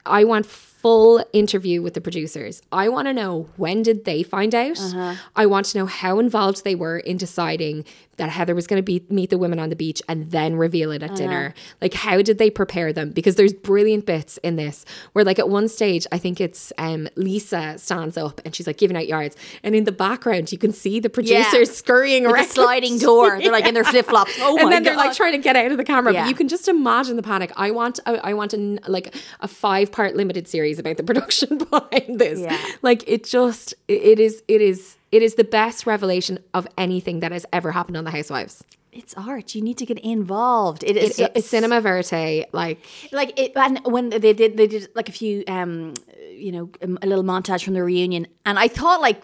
I 0.04 0.24
want 0.24 0.46
full 0.46 1.24
interview 1.32 1.80
with 1.80 1.94
the 1.94 2.00
producers. 2.00 2.60
I 2.72 2.88
want 2.88 3.06
to 3.06 3.12
know 3.12 3.48
when 3.56 3.84
did 3.84 4.04
they 4.04 4.24
find 4.24 4.52
out? 4.52 4.80
Uh-huh. 4.80 5.14
I 5.36 5.46
want 5.46 5.66
to 5.66 5.78
know 5.78 5.86
how 5.86 6.18
involved 6.18 6.64
they 6.64 6.74
were 6.74 6.98
in 6.98 7.18
deciding 7.18 7.84
that 8.18 8.30
Heather 8.30 8.54
was 8.54 8.66
going 8.66 8.78
to 8.78 8.82
be 8.82 9.04
meet 9.08 9.30
the 9.30 9.38
women 9.38 9.58
on 9.58 9.70
the 9.70 9.76
beach 9.76 10.02
and 10.08 10.30
then 10.30 10.56
reveal 10.56 10.90
it 10.92 11.02
at 11.02 11.16
dinner. 11.16 11.54
Like 11.80 11.94
how 11.94 12.22
did 12.22 12.38
they 12.38 12.50
prepare 12.50 12.92
them? 12.92 13.10
Because 13.10 13.36
there's 13.36 13.52
brilliant 13.52 14.06
bits 14.06 14.38
in 14.38 14.56
this 14.56 14.84
where 15.12 15.24
like 15.24 15.38
at 15.38 15.48
one 15.48 15.68
stage 15.68 16.06
I 16.12 16.18
think 16.18 16.40
it's 16.40 16.72
um 16.78 17.08
Lisa 17.16 17.78
stands 17.78 18.16
up 18.16 18.40
and 18.44 18.54
she's 18.54 18.66
like 18.66 18.76
giving 18.76 18.96
out 18.96 19.08
yards 19.08 19.36
and 19.62 19.74
in 19.74 19.84
the 19.84 19.92
background 19.92 20.52
you 20.52 20.58
can 20.58 20.72
see 20.72 21.00
the 21.00 21.10
producers 21.10 21.74
scurrying 21.74 22.24
Like 22.24 22.34
around 22.34 22.44
a 22.44 22.48
sliding 22.48 22.98
door. 22.98 23.38
They're 23.40 23.52
like 23.52 23.66
in 23.66 23.74
their 23.74 23.84
flip 23.92 24.06
flops. 24.06 24.36
Oh 24.40 24.58
and 24.58 24.72
then 24.72 24.82
they're 24.82 24.96
like 24.96 25.16
trying 25.16 25.32
to 25.32 25.38
get 25.38 25.56
out 25.56 25.70
of 25.70 25.78
the 25.78 25.84
camera. 25.84 26.12
Yeah. 26.12 26.22
But 26.22 26.28
you 26.28 26.34
can 26.34 26.48
just 26.48 26.68
imagine 26.68 27.16
the 27.16 27.22
panic. 27.22 27.52
I 27.56 27.70
want, 27.70 28.00
I, 28.06 28.16
I 28.16 28.34
want 28.34 28.52
a, 28.54 28.78
like 28.86 29.14
a 29.40 29.48
five 29.48 29.92
part 29.92 30.16
limited 30.16 30.48
series 30.48 30.78
about 30.78 30.96
the 30.96 31.02
production 31.02 31.58
behind 31.70 32.18
this. 32.18 32.40
Yeah. 32.40 32.58
Like 32.82 33.04
it 33.06 33.24
just, 33.24 33.74
it 33.86 34.18
is, 34.18 34.42
it 34.48 34.60
is, 34.60 34.96
it 35.10 35.22
is 35.22 35.34
the 35.36 35.44
best 35.44 35.86
revelation 35.86 36.38
of 36.52 36.66
anything 36.76 37.20
that 37.20 37.32
has 37.32 37.46
ever 37.52 37.72
happened 37.72 37.96
on 37.96 38.04
The 38.04 38.10
Housewives. 38.10 38.62
it's 38.92 39.14
art. 39.14 39.54
You 39.54 39.62
need 39.62 39.78
to 39.78 39.86
get 39.86 39.98
involved. 40.00 40.82
It 40.84 40.96
is 40.96 41.18
it- 41.20 41.32
it's 41.34 41.46
cinema 41.46 41.80
verite. 41.80 42.46
Like 42.52 42.78
like 43.12 43.30
it 43.38 43.52
and 43.56 43.80
when 43.84 44.08
they 44.10 44.32
did 44.32 44.56
they 44.56 44.66
did 44.66 44.88
like 44.94 45.08
a 45.08 45.12
few 45.12 45.44
um 45.46 45.94
you 46.32 46.52
know 46.52 46.70
um, 46.82 46.98
a 47.02 47.06
little 47.06 47.24
montage 47.24 47.62
from 47.64 47.74
the 47.74 47.82
reunion 47.82 48.26
and 48.46 48.58
i 48.64 48.68
thought 48.68 49.00
like 49.00 49.20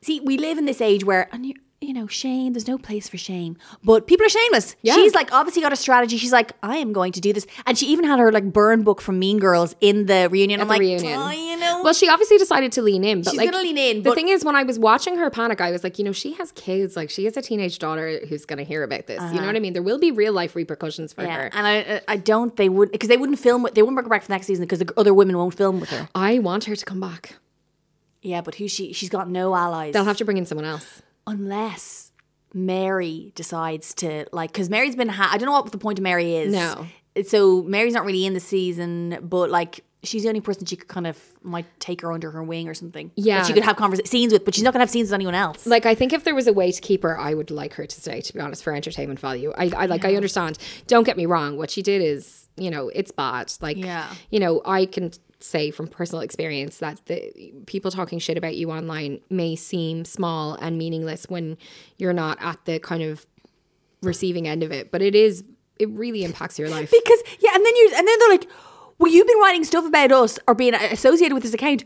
see 0.00 0.20
we 0.20 0.38
live 0.38 0.58
in 0.58 0.64
this 0.64 0.80
age 0.80 1.02
where 1.04 1.28
and 1.34 1.44
you, 1.46 1.54
you 1.82 1.92
know 1.92 2.06
shame 2.06 2.52
there's 2.52 2.68
no 2.68 2.78
place 2.78 3.08
for 3.08 3.16
shame 3.18 3.56
but 3.82 4.06
people 4.06 4.24
are 4.24 4.28
shameless 4.28 4.76
Yeah. 4.82 4.94
she's 4.94 5.14
like 5.14 5.32
obviously 5.32 5.62
got 5.62 5.72
a 5.72 5.76
strategy 5.76 6.16
she's 6.16 6.32
like 6.32 6.52
i 6.62 6.76
am 6.76 6.92
going 6.92 7.12
to 7.12 7.20
do 7.20 7.32
this 7.32 7.46
and 7.66 7.76
she 7.78 7.86
even 7.86 8.04
had 8.04 8.18
her 8.18 8.30
like 8.32 8.52
burn 8.52 8.82
book 8.82 9.00
from 9.00 9.18
mean 9.18 9.38
girls 9.38 9.74
in 9.80 10.06
the 10.06 10.28
reunion 10.30 10.60
i'm 10.60 10.68
the 10.68 10.72
like 10.74 10.80
reunion. 10.80 11.18
oh 11.18 11.30
you 11.30 11.56
know 11.58 11.82
Well, 11.82 11.94
she 11.94 12.08
obviously 12.08 12.38
decided 12.38 12.72
to 12.72 12.82
lean 12.82 13.02
in, 13.04 13.22
but 13.22 13.30
She's 13.30 13.38
like 13.38 13.50
gonna 13.50 13.62
lean 13.62 13.78
in, 13.78 14.02
The 14.02 14.14
thing 14.14 14.28
is, 14.28 14.44
when 14.44 14.54
I 14.56 14.62
was 14.62 14.78
watching 14.78 15.16
her 15.18 15.30
panic, 15.30 15.60
I 15.60 15.70
was 15.72 15.82
like, 15.84 15.98
you 15.98 16.04
know, 16.04 16.12
she 16.12 16.32
has 16.34 16.52
kids. 16.52 16.96
Like, 16.96 17.08
she 17.10 17.24
has 17.24 17.36
a 17.36 17.42
teenage 17.42 17.78
daughter 17.78 18.20
who's 18.28 18.44
going 18.46 18.58
to 18.58 18.64
hear 18.64 18.82
about 18.84 19.06
this. 19.06 19.20
You 19.32 19.40
know 19.40 19.46
what 19.46 19.56
I 19.56 19.60
mean? 19.60 19.72
There 19.72 19.82
will 19.82 19.98
be 19.98 20.10
real 20.12 20.32
life 20.32 20.54
repercussions 20.56 21.12
for 21.12 21.22
Uh-huh. 21.22 21.30
yeah, 21.30 21.36
her. 21.42 21.50
and 21.52 21.66
I 21.66 22.00
I 22.08 22.16
don't 22.16 22.54
they 22.56 22.68
would 22.68 22.90
because 22.92 23.08
they 23.08 23.16
wouldn't 23.16 23.38
film 23.38 23.66
they 23.74 23.82
wouldn't 23.82 23.96
bring 23.96 24.04
her 24.06 24.10
back 24.10 24.22
for 24.22 24.28
the 24.28 24.34
next 24.34 24.46
season 24.46 24.64
because 24.64 24.78
the 24.80 24.92
other 24.96 25.12
women 25.14 25.36
won't 25.36 25.54
film 25.54 25.80
with 25.80 25.90
her. 25.90 26.08
I 26.14 26.38
want 26.40 26.64
her 26.64 26.76
to 26.76 26.84
come 26.84 27.00
back. 27.00 27.34
Yeah, 28.22 28.40
but 28.40 28.54
who 28.56 28.68
she 28.68 28.92
she's 28.92 29.08
got 29.08 29.28
no 29.28 29.54
allies. 29.54 29.92
They'll 29.94 30.04
have 30.04 30.18
to 30.18 30.24
bring 30.24 30.36
in 30.38 30.46
someone 30.46 30.64
else. 30.66 31.02
Unless 31.26 32.12
Mary 32.54 33.32
decides 33.34 33.94
to 33.94 34.26
like 34.32 34.52
because 34.52 34.68
Mary's 34.68 34.96
been 34.96 35.08
ha- 35.08 35.30
I 35.32 35.38
don't 35.38 35.46
know 35.46 35.52
what 35.52 35.72
the 35.72 35.78
point 35.78 35.98
of 35.98 36.02
Mary 36.02 36.36
is. 36.36 36.52
No. 36.52 36.86
So 37.26 37.62
Mary's 37.62 37.94
not 37.94 38.04
really 38.04 38.24
in 38.26 38.34
the 38.34 38.40
season, 38.40 39.18
but 39.22 39.50
like 39.50 39.84
she's 40.02 40.22
the 40.24 40.28
only 40.28 40.40
person 40.40 40.66
she 40.66 40.74
could 40.76 40.88
kind 40.88 41.06
of 41.06 41.16
might 41.42 41.64
take 41.78 42.00
her 42.02 42.10
under 42.12 42.30
her 42.32 42.42
wing 42.42 42.68
or 42.68 42.74
something. 42.74 43.10
Yeah. 43.14 43.38
that 43.38 43.46
she 43.46 43.52
could 43.52 43.62
have 43.62 43.76
conversa- 43.76 44.06
scenes 44.06 44.32
with, 44.32 44.44
but 44.44 44.54
she's 44.54 44.64
not 44.64 44.72
gonna 44.72 44.82
have 44.82 44.90
scenes 44.90 45.08
with 45.08 45.14
anyone 45.14 45.34
else. 45.34 45.66
Like 45.66 45.86
I 45.86 45.94
think 45.94 46.12
if 46.12 46.24
there 46.24 46.34
was 46.34 46.46
a 46.46 46.52
way 46.52 46.72
to 46.72 46.80
keep 46.80 47.02
her, 47.04 47.18
I 47.18 47.34
would 47.34 47.50
like 47.50 47.74
her 47.74 47.86
to 47.86 48.00
stay. 48.00 48.20
To 48.20 48.32
be 48.34 48.40
honest, 48.40 48.62
for 48.64 48.74
entertainment 48.74 49.20
value, 49.20 49.52
I, 49.56 49.70
I 49.76 49.86
like. 49.86 50.04
I 50.04 50.14
understand. 50.16 50.58
Don't 50.86 51.04
get 51.04 51.16
me 51.16 51.26
wrong. 51.26 51.56
What 51.56 51.70
she 51.70 51.82
did 51.82 52.02
is, 52.02 52.48
you 52.56 52.70
know, 52.70 52.88
it's 52.88 53.12
bad. 53.12 53.52
Like, 53.60 53.76
Yeah. 53.76 54.12
you 54.30 54.40
know, 54.40 54.60
I 54.64 54.86
can 54.86 55.12
say 55.42 55.70
from 55.70 55.88
personal 55.88 56.22
experience 56.22 56.78
that 56.78 57.04
the 57.06 57.52
people 57.66 57.90
talking 57.90 58.18
shit 58.18 58.38
about 58.38 58.56
you 58.56 58.70
online 58.70 59.20
may 59.30 59.56
seem 59.56 60.04
small 60.04 60.54
and 60.54 60.78
meaningless 60.78 61.26
when 61.28 61.58
you're 61.98 62.12
not 62.12 62.38
at 62.40 62.64
the 62.64 62.78
kind 62.78 63.02
of 63.02 63.26
receiving 64.02 64.48
end 64.48 64.62
of 64.62 64.72
it, 64.72 64.90
but 64.90 65.02
it 65.02 65.14
is. 65.14 65.44
It 65.78 65.88
really 65.90 66.22
impacts 66.22 66.58
your 66.58 66.68
life. 66.68 66.90
because 66.90 67.22
yeah, 67.40 67.50
and 67.54 67.64
then 67.64 67.72
you're 67.76 67.94
and 67.94 68.06
then 68.06 68.18
they're 68.18 68.28
like, 68.28 68.48
well, 68.98 69.10
you've 69.10 69.26
been 69.26 69.40
writing 69.40 69.64
stuff 69.64 69.84
about 69.84 70.12
us 70.12 70.38
or 70.46 70.54
being 70.54 70.74
associated 70.74 71.34
with 71.34 71.42
this 71.42 71.54
account, 71.54 71.84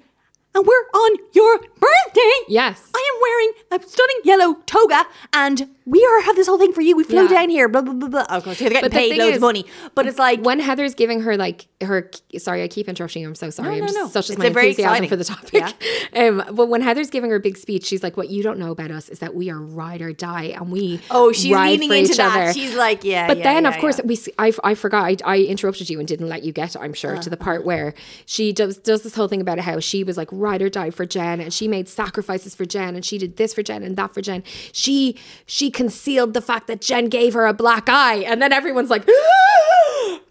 and 0.55 0.67
we're 0.67 0.87
on 0.95 1.17
your 1.33 1.59
birthday. 1.59 2.33
Yes. 2.49 2.91
I 2.95 3.11
am 3.15 3.21
wearing 3.23 3.83
a 3.83 3.89
stunning 3.89 4.21
yellow 4.25 4.55
toga, 4.67 5.05
and 5.33 5.76
we 5.87 6.05
are 6.05 6.21
have 6.23 6.37
this 6.37 6.47
whole 6.49 6.59
thing 6.59 6.73
for 6.73 6.81
you. 6.83 6.97
We 6.97 7.05
flew 7.05 7.23
Yeah. 7.23 7.29
down 7.29 7.49
here, 7.49 7.69
blah 7.69 7.81
blah 7.81 7.95
blah 7.95 8.09
blah. 8.09 8.27
Of 8.29 8.45
course, 8.45 8.59
they're 8.59 8.69
getting 8.69 8.83
But 8.85 8.91
the 8.91 8.99
paid 8.99 9.11
thing 9.11 9.19
loads 9.21 9.31
is- 9.31 9.37
of 9.37 9.43
money, 9.43 9.65
but 9.95 10.07
it's 10.07 10.19
like 10.19 10.41
when 10.45 10.61
Heather's 10.61 10.95
giving 10.95 11.21
her 11.21 11.37
like 11.37 11.67
her 11.83 12.11
sorry, 12.39 12.63
I 12.63 12.69
keep 12.69 12.89
interrupting 12.89 13.23
you. 13.23 13.29
I'm 13.29 13.35
so 13.35 13.51
sorry. 13.51 13.69
No, 13.69 13.75
I'm 13.75 13.81
no, 13.81 13.87
just 13.87 13.97
no. 13.99 14.09
such 14.09 14.25
as 14.27 14.31
It's 14.31 14.39
my 14.41 14.47
a 14.47 14.51
very 14.51 14.69
enthusiasm 14.71 15.07
for 15.09 15.17
the 15.17 15.25
topic. 15.25 15.65
Um, 16.17 16.43
but 16.53 16.67
when 16.69 16.81
Heather's 16.81 17.11
giving 17.11 17.31
her 17.31 17.39
big 17.39 17.57
speech, 17.59 17.85
she's 17.85 18.03
like, 18.03 18.17
"What 18.17 18.31
you 18.31 18.43
don't 18.43 18.59
know 18.59 18.71
about 18.71 18.91
us 18.91 19.09
is 19.11 19.19
that 19.19 19.35
we 19.35 19.51
are 19.51 19.59
ride 19.61 20.01
or 20.01 20.13
die, 20.13 20.55
and 20.57 20.71
we 20.73 21.01
Oh, 21.11 21.31
she's 21.33 21.55
leaning 21.55 21.93
into 21.93 22.15
that. 22.15 22.37
other." 22.37 22.53
She's 22.55 22.75
like, 22.75 23.05
yeah, 23.05 23.27
But 23.27 23.39
yeah, 23.39 23.43
then, 23.55 23.63
yeah, 23.65 23.69
of 23.69 23.77
course, 23.79 23.99
yeah. 23.99 24.07
we 24.07 24.19
I, 24.39 24.53
I 24.65 24.75
forgot. 24.75 25.05
I, 25.05 25.17
I 25.35 25.39
interrupted 25.43 25.91
you 25.91 25.99
and 25.99 26.09
didn't 26.09 26.29
let 26.29 26.43
you 26.43 26.53
get. 26.53 26.75
I'm 26.77 26.95
sure 26.95 27.17
to 27.19 27.29
the 27.31 27.37
part 27.37 27.59
Uh-huh. 27.61 27.67
where 27.67 27.95
she 28.25 28.53
does 28.53 28.79
does 28.79 29.03
this 29.03 29.15
whole 29.15 29.29
thing 29.29 29.41
about 29.43 29.59
how 29.59 29.79
she 29.81 30.03
was 30.05 30.17
like 30.17 30.29
ride 30.33 30.63
or 30.63 30.71
die 30.71 30.91
for 30.91 31.05
Jen, 31.05 31.41
and 31.41 31.53
she 31.53 31.69
made 31.69 31.87
sacrifices 31.89 32.55
for 32.55 32.65
Jen, 32.65 32.95
and 32.95 33.05
she 33.05 33.19
did 33.19 33.37
this 33.37 33.53
for 33.53 33.63
Jen 33.63 33.83
and 33.83 33.97
that 33.97 34.15
for 34.15 34.23
Jen. 34.23 34.43
She 34.73 35.17
she 35.45 35.71
concealed 35.77 36.35
the 36.35 36.41
fact 36.41 36.67
that 36.67 36.81
Jen 36.81 37.09
gave 37.09 37.35
her 37.35 37.47
a 37.47 37.53
black 37.53 37.89
eye, 37.89 38.17
and 38.27 38.43
then 38.43 38.53
everyone's 38.53 38.91
like. 38.91 39.07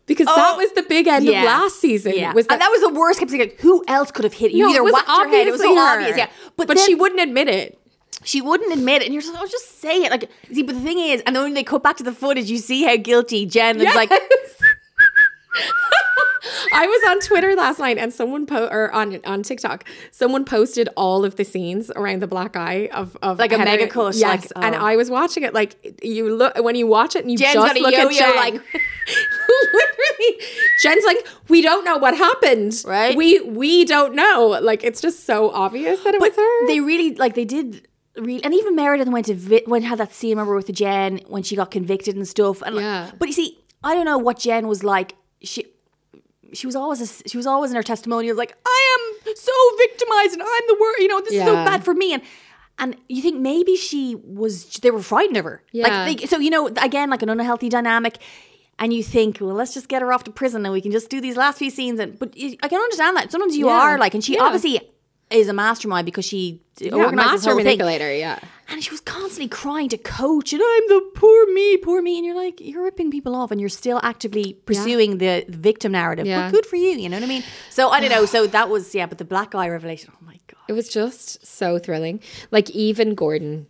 Because 0.08 0.28
that 0.28 0.52
Oh, 0.54 0.58
was 0.58 0.72
the 0.74 0.84
big 0.84 1.08
end 1.08 1.26
yeah. 1.26 1.40
of 1.40 1.46
last 1.46 1.80
season. 1.82 2.14
Yeah, 2.16 2.32
Was 2.32 2.46
and 2.46 2.62
that 2.62 2.70
was 2.70 2.80
the 2.82 2.92
worst. 2.94 3.18
Kept 3.18 3.32
saying, 3.32 3.42
like, 3.42 3.60
who 3.60 3.84
else 3.88 4.12
could 4.12 4.24
have 4.24 4.34
hit 4.34 4.52
you? 4.52 4.60
no, 4.66 4.70
Either 4.70 4.78
it 4.78 4.84
was 4.84 4.94
whacked 4.94 5.08
your 5.08 5.28
head. 5.30 5.48
It 5.48 5.52
was 5.52 5.62
so 5.62 5.76
her. 5.76 5.94
obvious. 6.00 6.16
Yeah, 6.16 6.30
but, 6.56 6.68
but, 6.68 6.78
she 6.78 6.94
wouldn't 6.94 7.20
admit 7.22 7.48
it. 7.48 7.80
She 8.24 8.40
wouldn't 8.40 8.72
admit 8.72 9.02
it, 9.02 9.06
and 9.06 9.16
you're 9.16 9.24
just, 9.24 9.34
like, 9.34 9.42
oh, 9.44 9.48
just 9.48 9.82
say 9.82 10.04
it. 10.04 10.12
Like, 10.12 10.30
see, 10.54 10.62
but 10.62 10.76
the 10.76 10.82
thing 10.82 11.00
is, 11.00 11.24
and 11.26 11.36
then 11.36 11.42
when 11.42 11.56
they 11.56 11.64
cut 11.64 11.82
back 11.82 11.98
to 11.98 12.04
the 12.04 12.12
footage, 12.12 12.52
you 12.52 12.60
see 12.60 12.84
how 12.84 12.96
guilty 12.98 13.48
Jen 13.48 13.82
is. 13.82 13.96
Like, 13.96 14.12
I 16.74 16.86
was 16.88 17.02
on 17.12 17.20
Twitter 17.22 17.56
last 17.56 17.80
night 17.80 17.98
and 17.98 18.14
someone 18.14 18.46
po- 18.46 18.68
or 18.68 18.92
on 18.92 19.20
on 19.26 19.44
TikTok, 19.44 19.86
someone 20.12 20.46
posted 20.46 20.90
all 20.96 21.24
of 21.26 21.36
the 21.38 21.46
scenes 21.46 21.90
around 21.96 22.22
the 22.22 22.28
black 22.28 22.56
eye 22.56 22.88
of, 22.94 23.18
of 23.22 23.40
Like 23.40 23.52
a 23.54 23.58
mega 23.58 23.88
cut, 23.88 24.16
Yes, 24.16 24.52
like, 24.56 24.66
and 24.66 24.76
oh. 24.76 24.80
I 24.86 24.96
was 24.96 25.10
watching 25.10 25.44
it 25.44 25.54
like 25.54 26.00
you 26.04 26.34
look 26.36 26.58
when 26.64 26.76
you 26.76 26.86
watch 26.88 27.16
it 27.16 27.24
and 27.24 27.32
you 27.32 27.38
Jen's 27.38 27.56
just 27.56 27.80
look 27.80 27.94
at 27.94 28.12
Jen, 28.12 28.36
like- 28.36 28.54
literally, 29.74 30.46
Jen's 30.82 31.06
like, 31.06 31.28
we 31.50 31.62
don't 31.62 31.86
know 31.86 31.98
what 31.98 32.16
happened, 32.18 32.74
Right. 32.86 33.16
We 33.16 33.40
we 33.42 33.86
don't 33.86 34.14
know. 34.16 34.58
Like 34.62 34.84
it's 34.84 35.02
just 35.02 35.26
so 35.26 35.52
obvious 35.52 36.02
that 36.04 36.14
it 36.16 36.22
was 36.22 36.36
her. 36.36 36.68
they 36.68 36.80
really 36.80 37.16
like 37.16 37.36
they 37.36 37.46
did. 37.46 37.88
And 38.18 38.54
even 38.54 38.76
Meredith 38.76 39.10
went 39.10 39.26
to 39.28 39.34
vi- 39.36 39.64
went 39.68 39.84
had 39.86 39.98
that 40.00 40.14
scene 40.14 40.32
remember 40.32 40.56
with 40.56 40.68
the 40.68 40.74
Jen 40.74 41.20
when 41.28 41.44
she 41.44 41.56
got 41.56 41.70
convicted 41.72 42.16
and 42.16 42.28
stuff. 42.28 42.62
And 42.62 42.76
like- 42.76 42.84
Yeah. 42.84 43.12
but 43.20 43.28
you 43.28 43.34
see, 43.34 43.60
I 43.84 43.94
don't 43.94 44.06
know 44.06 44.18
what 44.18 44.40
Jen 44.40 44.68
was 44.68 44.84
like. 44.84 45.16
She 45.42 45.66
she 46.54 46.66
was 46.68 46.76
always 46.76 47.02
a, 47.02 47.30
she 47.30 47.38
was 47.38 47.48
always 47.48 47.72
in 47.72 47.76
her 47.76 47.84
testimonials 47.84 48.38
like 48.38 48.56
I 48.66 48.98
am 49.26 49.36
so 49.36 49.52
victimized 49.78 50.34
and 50.34 50.42
I'm 50.44 50.68
the 50.68 50.78
worst. 50.80 51.00
You 51.00 51.08
know 51.08 51.22
this 51.22 51.34
is 51.34 51.44
so 51.44 51.54
bad 51.66 51.84
for 51.84 51.94
me 51.94 52.14
and. 52.14 52.22
And 52.78 52.98
you 53.08 53.22
think 53.22 53.40
maybe 53.40 53.78
she 53.78 54.16
was, 54.16 54.66
they 54.82 54.92
were 54.92 55.02
frightened 55.02 55.38
of 55.38 55.46
her. 55.46 55.64
Yeah. 55.72 55.88
Like, 55.88 56.20
they, 56.20 56.28
so, 56.28 56.40
you 56.40 56.50
know, 56.50 56.68
again, 56.68 57.10
like 57.10 57.22
an 57.22 57.30
unhealthy 57.30 57.70
dynamic. 57.70 58.18
And 58.78 58.92
you 58.94 59.02
think, 59.02 59.38
well, 59.40 59.54
let's 59.56 59.74
just 59.74 59.88
get 59.88 60.02
her 60.02 60.12
off 60.12 60.26
to 60.26 60.32
prison 60.32 60.66
and 60.66 60.74
we 60.74 60.82
can 60.82 60.92
just 60.92 61.10
do 61.10 61.22
these 61.22 61.38
last 61.38 61.58
few 61.58 61.70
scenes. 61.70 62.02
And 62.02 62.20
But 62.20 62.34
I 62.36 62.68
can 62.68 62.82
understand 62.82 63.16
that. 63.16 63.32
Sometimes 63.32 63.56
you 63.56 63.68
Yeah. 63.68 63.80
are 63.80 63.98
like, 63.98 64.14
and 64.14 64.22
she 64.22 64.34
Yeah. 64.34 64.42
obviously 64.44 64.82
is 65.30 65.48
a 65.48 65.54
mastermind 65.54 66.06
because 66.06 66.26
she 66.26 66.62
yeah, 66.80 66.92
organized 66.94 67.12
this 67.12 67.18
master 67.18 67.50
whole 67.50 67.58
thing. 67.58 67.66
manipulator. 67.66 68.14
Yeah. 68.14 68.40
And 68.68 68.84
she 68.84 68.90
was 68.90 69.00
constantly 69.00 69.48
crying 69.48 69.90
to 69.90 69.98
coach, 69.98 70.52
and 70.52 70.62
I'm 70.64 70.88
the 70.88 71.12
poor 71.16 71.54
me, 71.54 71.78
poor 71.78 72.02
me. 72.02 72.18
And 72.18 72.26
you're 72.26 72.36
like, 72.36 72.60
you're 72.60 72.84
ripping 72.84 73.12
people 73.12 73.36
off, 73.36 73.52
and 73.52 73.60
you're 73.60 73.70
still 73.70 74.00
actively 74.02 74.54
pursuing 74.66 75.20
the 75.20 75.46
victim 75.48 75.92
narrative. 75.92 76.26
Yeah. 76.26 76.48
But 76.48 76.56
good 76.56 76.66
for 76.66 76.76
you, 76.76 76.90
you 76.90 77.10
know 77.10 77.18
what 77.18 77.24
I 77.24 77.28
mean? 77.28 77.44
So 77.70 77.90
I 77.90 78.00
don't 78.00 78.10
know. 78.10 78.26
So 78.26 78.48
that 78.48 78.70
was 78.70 78.96
yeah, 78.96 79.06
but 79.06 79.20
the 79.20 79.26
black 79.26 79.54
eye 79.54 79.70
revelation. 79.70 80.12
Oh 80.16 80.26
my 80.26 80.40
god. 80.48 80.62
It 80.68 80.74
was 80.74 80.90
just 80.90 81.46
so 81.46 81.78
thrilling. 81.78 82.22
Like 82.52 82.70
even 82.72 83.14
Gordon 83.14 83.68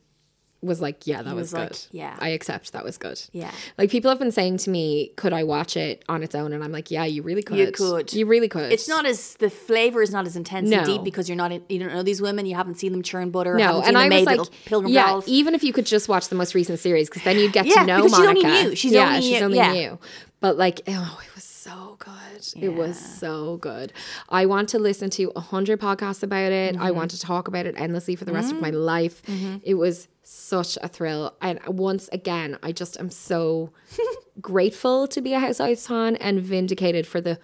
was 0.66 0.82
like, 0.82 1.08
yeah, 1.08 1.22
that 1.22 1.36
was, 1.36 1.52
was 1.52 1.54
good. 1.54 1.72
like, 1.72 1.80
yeah. 1.92 2.16
I 2.20 2.30
accept 2.30 2.74
that 2.74 2.84
was 2.84 2.98
good. 2.98 3.22
Yeah. 3.32 3.52
Like 3.78 3.90
people 3.90 4.10
have 4.10 4.20
been 4.20 4.32
saying 4.32 4.58
to 4.58 4.70
me, 4.70 5.12
could 5.16 5.34
I 5.34 5.44
watch 5.44 5.78
it 5.78 6.04
on 6.10 6.24
its 6.24 6.36
own? 6.36 6.54
And 6.54 6.64
I'm 6.64 6.72
like, 6.72 6.92
yeah, 6.92 7.06
you 7.06 7.22
really 7.22 7.44
could. 7.44 7.58
You 7.58 7.72
could. 7.72 8.14
You 8.14 8.26
really 8.26 8.48
could. 8.50 8.72
It's 8.72 8.88
not 8.88 9.06
as 9.06 9.36
the 9.36 9.50
flavor 9.50 10.02
is 10.02 10.12
not 10.12 10.26
as 10.26 10.36
intense 10.36 10.70
No. 10.70 10.78
and 10.78 10.86
deep 10.86 11.04
because 11.04 11.30
you're 11.30 11.36
not 11.38 11.52
in, 11.52 11.64
you 11.70 11.80
don't 11.80 11.94
know 11.94 12.04
these 12.04 12.22
women. 12.22 12.46
You 12.46 12.56
haven't 12.56 12.76
seen 12.76 12.92
them 12.92 13.02
churn 13.04 13.30
butter. 13.30 13.56
No, 13.56 13.82
and 13.82 13.98
I 13.98 14.10
was 14.10 14.26
like, 14.26 14.40
pilgrim 14.66 14.92
yeah, 14.92 15.08
dolls. 15.08 15.28
even 15.28 15.56
if 15.56 15.64
you 15.64 15.74
could 15.74 15.86
just 15.86 16.10
watch 16.10 16.28
the 16.30 16.36
most 16.36 16.56
recent 16.56 16.80
series, 16.80 17.10
because 17.10 17.24
then 17.24 17.38
you'd 17.38 17.54
get 17.54 17.66
Yeah, 17.66 17.76
to 17.76 17.86
know 17.86 17.98
because 18.04 18.18
she's 18.18 18.26
Monica. 18.26 18.48
only 18.48 18.64
new. 18.64 18.76
She's 18.76 18.92
yeah, 18.92 19.08
only 19.08 19.22
she's 19.22 19.40
new, 19.40 19.46
only 19.46 19.58
yeah. 19.58 19.72
new. 19.74 20.00
But 20.42 20.58
like, 20.58 20.82
oh, 20.88 21.20
it 21.26 21.34
was 21.36 21.44
so 21.44 21.96
good. 21.98 22.14
It 22.62 22.70
was 22.70 23.00
so 23.00 23.58
good. 23.58 23.92
I 24.30 24.46
want 24.46 24.70
to 24.70 24.80
listen 24.80 25.10
to 25.12 25.32
a 25.36 25.40
hundred 25.40 25.80
podcasts 25.80 26.22
about 26.22 26.52
it. 26.52 26.76
Mm-hmm. 26.76 26.84
I 26.84 26.92
want 26.92 27.12
to 27.12 27.20
talk 27.20 27.48
about 27.48 27.66
it 27.66 27.74
endlessly 27.78 28.16
for 28.16 28.26
the 28.26 28.34
rest 28.34 28.52
of 28.52 28.62
my 28.62 28.70
life. 28.70 29.24
It 29.64 29.74
was 29.76 30.08
such 30.26 30.78
a 30.82 30.88
thrill, 30.88 31.36
and 31.42 31.60
once 31.68 32.10
again, 32.12 32.58
I 32.64 32.72
just 32.72 33.00
am 33.00 33.10
so 33.10 33.72
grateful 34.42 35.08
to 35.08 35.22
be 35.22 35.34
a 35.34 35.40
Housewives 35.40 35.88
fan 35.88 36.16
and 36.18 36.42
vindicated 36.42 37.08
for 37.08 37.22
the 37.22 37.40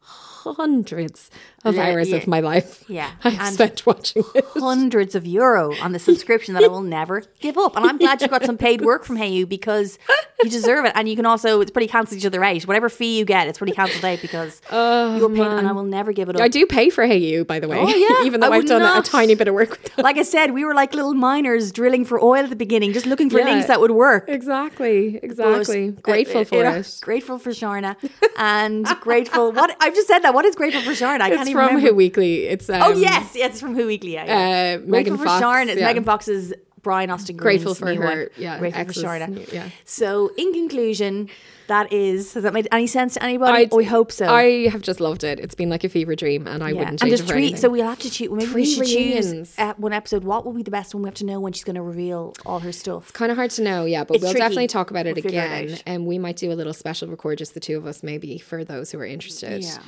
hundreds 0.00 1.30
of 1.68 1.76
Le- 1.76 1.82
hours 1.82 2.08
yeah. 2.10 2.16
of 2.16 2.26
my 2.26 2.40
life 2.40 2.84
Yeah, 2.88 3.10
I've 3.24 3.38
and- 3.40 3.54
spent 3.54 3.86
watching 3.86 4.24
it. 4.34 4.44
hundreds 4.54 5.14
of 5.14 5.26
euro 5.26 5.74
on 5.80 5.92
the 5.92 5.98
subscription 5.98 6.54
that 6.54 6.64
I 6.64 6.68
will 6.68 6.80
never 6.82 7.22
give 7.40 7.56
up. 7.58 7.76
And 7.76 7.84
I'm 7.86 7.98
glad 7.98 8.20
you 8.22 8.28
got 8.28 8.44
some 8.44 8.58
paid 8.58 8.80
work 8.82 9.04
from 9.04 9.16
Hayu 9.18 9.48
because 9.48 9.98
you 10.42 10.50
deserve 10.50 10.84
it. 10.86 10.92
And 10.94 11.08
you 11.08 11.16
can 11.16 11.26
also 11.26 11.60
it's 11.60 11.70
pretty 11.70 11.88
cancel 11.88 12.16
each 12.16 12.26
other 12.26 12.42
out. 12.44 12.62
Whatever 12.62 12.88
fee 12.88 13.18
you 13.18 13.24
get, 13.24 13.46
it's 13.48 13.58
pretty 13.58 13.72
cancelled 13.74 14.04
out 14.04 14.20
because 14.20 14.60
you're 14.70 15.28
paying 15.30 15.46
and 15.58 15.68
I 15.68 15.72
will 15.72 15.84
never 15.84 16.12
give 16.12 16.28
it 16.28 16.36
up. 16.36 16.42
I 16.42 16.48
do 16.48 16.66
pay 16.66 16.90
for 16.90 17.04
Hayu, 17.06 17.46
by 17.46 17.60
the 17.60 17.68
way. 17.68 17.78
Oh, 17.78 17.88
yeah. 17.88 18.22
Even 18.26 18.40
though 18.40 18.52
I 18.52 18.56
I've 18.56 18.66
done 18.66 18.82
a, 18.82 19.00
a 19.00 19.02
tiny 19.02 19.34
bit 19.34 19.48
of 19.48 19.54
work. 19.54 19.78
Like 19.98 20.16
I 20.16 20.22
said, 20.22 20.52
we 20.52 20.64
were 20.64 20.74
like 20.74 20.94
little 20.94 21.14
miners 21.14 21.70
drilling 21.72 22.04
for 22.04 22.20
oil 22.22 22.44
at 22.44 22.50
the 22.50 22.56
beginning, 22.56 22.92
just 22.92 23.06
looking 23.06 23.30
for 23.30 23.38
Yeah. 23.38 23.46
links 23.46 23.66
that 23.66 23.80
would 23.80 23.90
work. 23.92 24.24
Exactly, 24.28 25.18
exactly. 25.22 25.88
uh, 25.88 26.00
Grateful 26.02 26.40
uh, 26.40 26.44
for 26.44 26.54
you 26.56 26.66
it. 26.66 26.98
Grateful 27.02 27.38
for 27.38 27.50
Sharna. 27.50 27.96
And 28.36 28.86
grateful 29.00 29.52
what 29.52 29.76
I've 29.80 29.94
just 29.94 30.08
said 30.08 30.20
that. 30.20 30.34
What 30.34 30.44
is 30.44 30.54
grateful 30.54 30.82
for 30.82 30.92
Sharna? 30.92 31.20
I 31.22 31.28
It's 31.28 31.36
can't 31.36 31.48
even 31.48 31.57
from 31.58 31.66
remember. 31.76 31.88
Who 31.90 31.94
Weekly. 31.94 32.44
It's 32.46 32.68
um, 32.70 32.82
Oh 32.82 32.92
yes, 32.92 33.32
yes, 33.34 33.50
it's 33.52 33.60
from 33.60 33.74
Who 33.74 33.86
Weekly. 33.86 34.14
Yeah, 34.14 34.24
yeah. 34.24 34.34
Uh, 34.34 34.76
grateful 34.78 34.90
Megan 34.90 35.16
for 35.18 35.24
Fox, 35.24 35.44
Sharn. 35.44 35.68
It's 35.68 35.80
yeah. 35.80 35.86
Megan 35.86 36.04
Fox's 36.04 36.52
Brian 36.82 37.10
Austin. 37.10 37.36
Grateful 37.36 37.74
Green's 37.74 37.78
for 37.78 37.92
new 37.94 38.00
her, 38.00 38.18
one. 38.20 38.28
yeah, 38.36 38.58
grateful 38.58 38.84
for 38.84 38.92
new- 39.28 39.46
yeah. 39.52 39.68
So, 39.84 40.32
in 40.36 40.52
conclusion, 40.52 41.28
that 41.68 41.92
is. 41.92 42.34
Has 42.34 42.42
that 42.42 42.52
made 42.52 42.68
any 42.72 42.86
sense 42.86 43.14
to 43.14 43.22
anybody? 43.22 43.68
we 43.72 43.84
hope 43.84 44.10
so. 44.12 44.26
I 44.26 44.68
have 44.68 44.82
just 44.82 45.00
loved 45.00 45.24
it. 45.24 45.38
It's 45.40 45.54
been 45.54 45.70
like 45.70 45.84
a 45.84 45.88
fever 45.88 46.14
dream, 46.16 46.46
and 46.46 46.62
I 46.62 46.68
yeah. 46.70 46.74
wouldn't 46.74 46.88
and 46.90 46.98
change 47.00 47.10
there's 47.10 47.20
it 47.20 47.26
for 47.26 47.32
three, 47.32 47.54
so 47.56 47.68
we'll 47.70 47.86
have 47.86 48.00
to 48.00 48.10
choose. 48.10 48.30
Maybe 48.30 48.46
Three 48.46 48.62
we 48.62 48.66
should 48.66 48.80
reunions. 48.82 49.26
choose 49.54 49.58
uh, 49.58 49.74
one 49.76 49.92
episode. 49.92 50.24
What 50.24 50.44
will 50.44 50.52
be 50.52 50.62
the 50.62 50.70
best 50.70 50.94
one? 50.94 51.02
We 51.02 51.06
have 51.08 51.14
to 51.16 51.24
know 51.24 51.40
when 51.40 51.52
she's 51.52 51.64
going 51.64 51.76
to 51.76 51.82
reveal 51.82 52.34
all 52.44 52.60
her 52.60 52.72
stuff. 52.72 53.04
It's 53.04 53.12
kind 53.12 53.30
of 53.30 53.36
hard 53.36 53.50
to 53.52 53.62
know, 53.62 53.84
yeah, 53.84 54.04
but 54.04 54.14
It's 54.16 54.22
we'll 54.22 54.32
tricky. 54.32 54.42
definitely 54.42 54.66
talk 54.66 54.90
about 54.90 55.06
it 55.06 55.14
We'll 55.14 55.22
figure 55.22 55.40
it 55.42 55.64
again, 55.64 55.78
and 55.86 56.06
we 56.06 56.18
might 56.18 56.36
do 56.36 56.50
a 56.52 56.54
little 56.54 56.74
special 56.74 57.08
record, 57.08 57.38
just 57.38 57.54
the 57.54 57.60
two 57.60 57.76
of 57.76 57.86
us, 57.86 58.02
maybe 58.02 58.38
for 58.38 58.64
those 58.64 58.90
who 58.90 58.98
are 58.98 59.06
interested. 59.06 59.62
Yeah, 59.62 59.78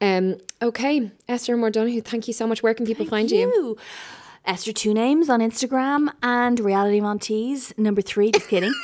Um. 0.00 0.36
Okay, 0.60 1.10
Esther 1.28 1.56
Moore 1.56 1.70
Donohoe, 1.70 2.00
thank 2.00 2.26
you 2.26 2.34
so 2.34 2.46
much. 2.46 2.62
Where 2.62 2.74
can 2.74 2.86
people 2.86 3.06
find 3.06 3.30
you? 3.30 3.38
you. 3.38 3.76
Esther 4.44 4.72
Two 4.72 4.94
Names 4.94 5.28
on 5.28 5.40
Instagram 5.40 6.08
and 6.22 6.58
Reality 6.58 7.00
Montees 7.00 7.76
number 7.76 8.00
three. 8.00 8.30
Just 8.30 8.48
kidding. 8.48 8.72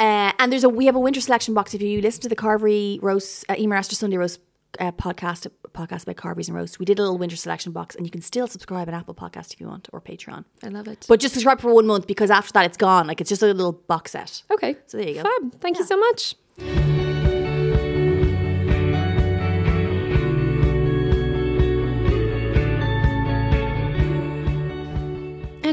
uh, 0.00 0.32
and 0.38 0.52
there's 0.52 0.64
a 0.64 0.68
we 0.68 0.86
have 0.86 0.96
a 0.96 1.00
winter 1.00 1.20
selection 1.20 1.54
box. 1.54 1.74
If 1.74 1.82
you 1.82 2.00
listen 2.00 2.22
to 2.22 2.28
the 2.28 2.36
Carvery 2.36 2.98
roast, 3.02 3.44
uh, 3.48 3.54
Emer 3.58 3.76
Esther 3.76 3.94
Sunday 3.96 4.16
roast 4.16 4.40
uh, 4.80 4.92
podcast, 4.92 5.46
a 5.46 5.68
podcast 5.68 6.02
about 6.04 6.16
carveries 6.16 6.48
and 6.48 6.56
roast, 6.56 6.78
we 6.78 6.84
did 6.84 6.98
a 6.98 7.02
little 7.02 7.18
winter 7.18 7.36
selection 7.36 7.72
box, 7.72 7.94
and 7.94 8.06
you 8.06 8.10
can 8.10 8.22
still 8.22 8.46
subscribe 8.46 8.88
on 8.88 8.94
Apple 8.94 9.14
Podcast 9.14 9.52
if 9.52 9.60
you 9.60 9.66
want 9.68 9.88
or 9.92 10.00
Patreon. 10.00 10.44
I 10.62 10.68
love 10.68 10.88
it. 10.88 11.06
But 11.08 11.20
just 11.20 11.34
subscribe 11.34 11.60
for 11.60 11.72
one 11.74 11.86
month 11.86 12.06
because 12.06 12.30
after 12.30 12.52
that 12.54 12.66
it's 12.66 12.76
gone. 12.76 13.06
Like 13.06 13.20
it's 13.20 13.28
just 13.30 13.42
a 13.42 13.46
little 13.46 13.72
box 13.72 14.12
set. 14.12 14.42
okay, 14.50 14.76
So 14.86 14.98
there 14.98 15.08
you 15.08 15.14
go. 15.14 15.22
Fab. 15.22 15.60
Thank 15.60 15.78
you 15.78 15.84
so 15.84 15.96
much. 15.96 16.34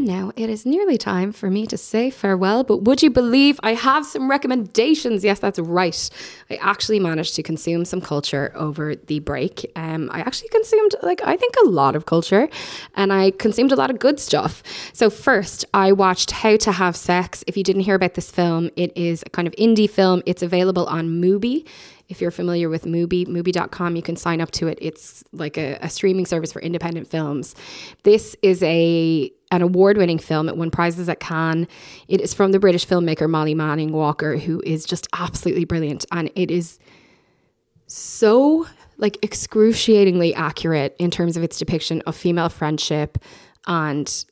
And 0.02 0.08
now 0.08 0.32
it 0.36 0.50
is 0.50 0.66
nearly 0.66 0.98
time 0.98 1.32
for 1.32 1.52
me 1.52 1.68
to 1.68 1.78
say 1.78 2.10
farewell. 2.10 2.64
But 2.64 2.78
would 2.78 3.04
you 3.04 3.12
believe 3.12 3.60
I 3.62 3.76
have 3.76 4.04
some 4.04 4.32
recommendations? 4.32 5.24
Yes, 5.24 5.38
that's 5.38 5.60
right. 5.60 6.10
I 6.50 6.56
actually 6.56 7.00
managed 7.00 7.36
to 7.36 7.44
consume 7.44 7.86
some 7.86 8.02
culture 8.02 8.52
over 8.56 8.96
the 8.96 9.20
break. 9.20 9.72
Um, 9.76 10.10
I 10.12 10.22
actually 10.22 10.50
consumed, 10.50 10.96
like, 11.04 11.22
I 11.24 11.38
think 11.38 11.54
a 11.64 11.70
lot 11.70 11.96
of 11.96 12.08
culture 12.08 12.50
and 12.96 13.14
I 13.14 13.30
consumed 13.30 13.72
a 13.72 13.76
lot 13.76 13.92
of 13.92 14.00
good 14.00 14.20
stuff. 14.20 14.64
So, 14.92 15.12
first, 15.12 15.66
I 15.72 15.92
watched 15.92 16.32
How 16.32 16.58
to 16.58 16.72
Have 16.72 16.96
Sex. 16.96 17.44
If 17.46 17.56
you 17.56 17.64
didn't 17.64 17.84
hear 17.84 17.94
about 17.94 18.16
this 18.16 18.32
film, 18.32 18.72
it 18.76 18.92
is 18.98 19.22
a 19.28 19.30
kind 19.30 19.48
of 19.48 19.54
indie 19.54 19.88
film. 19.88 20.24
It's 20.26 20.42
available 20.42 20.88
on 20.88 21.22
Mubi. 21.22 21.68
If 22.12 22.20
you're 22.20 22.30
familiar 22.30 22.68
with 22.68 22.84
Mubi, 22.84 23.26
Mubi.com, 23.26 23.96
you 23.96 24.02
can 24.02 24.18
sign 24.18 24.42
up 24.42 24.52
to 24.52 24.68
it. 24.68 24.78
It's 24.82 25.24
like 25.32 25.58
a, 25.58 25.78
a 25.82 25.90
streaming 25.90 26.26
service 26.26 26.52
for 26.52 26.62
independent 26.62 27.08
films. 27.08 27.56
This 28.04 28.36
is 28.42 28.62
a 28.64 29.32
an 29.50 29.62
award-winning 29.62 30.20
film. 30.20 30.48
It 30.48 30.58
won 30.58 30.72
prizes 30.72 31.08
at 31.10 31.20
Cannes. 31.20 31.68
It 32.08 32.22
is 32.22 32.34
from 32.34 32.52
the 32.52 32.60
British 32.60 32.86
filmmaker 32.86 33.30
Molly 33.30 33.54
Manning 33.54 33.94
Walker, 33.94 34.38
who 34.38 34.62
is 34.66 34.86
just 34.86 35.08
absolutely 35.14 35.66
brilliant, 35.66 36.06
and 36.12 36.30
it 36.36 36.52
is 36.52 36.80
so 37.88 38.68
like 38.98 39.18
excruciatingly 39.24 40.36
accurate 40.36 40.96
in 41.00 41.12
terms 41.12 41.38
of 41.38 41.44
its 41.44 41.58
depiction 41.58 42.02
of 42.02 42.16
female 42.16 42.50
friendship 42.50 43.18
and 43.68 44.26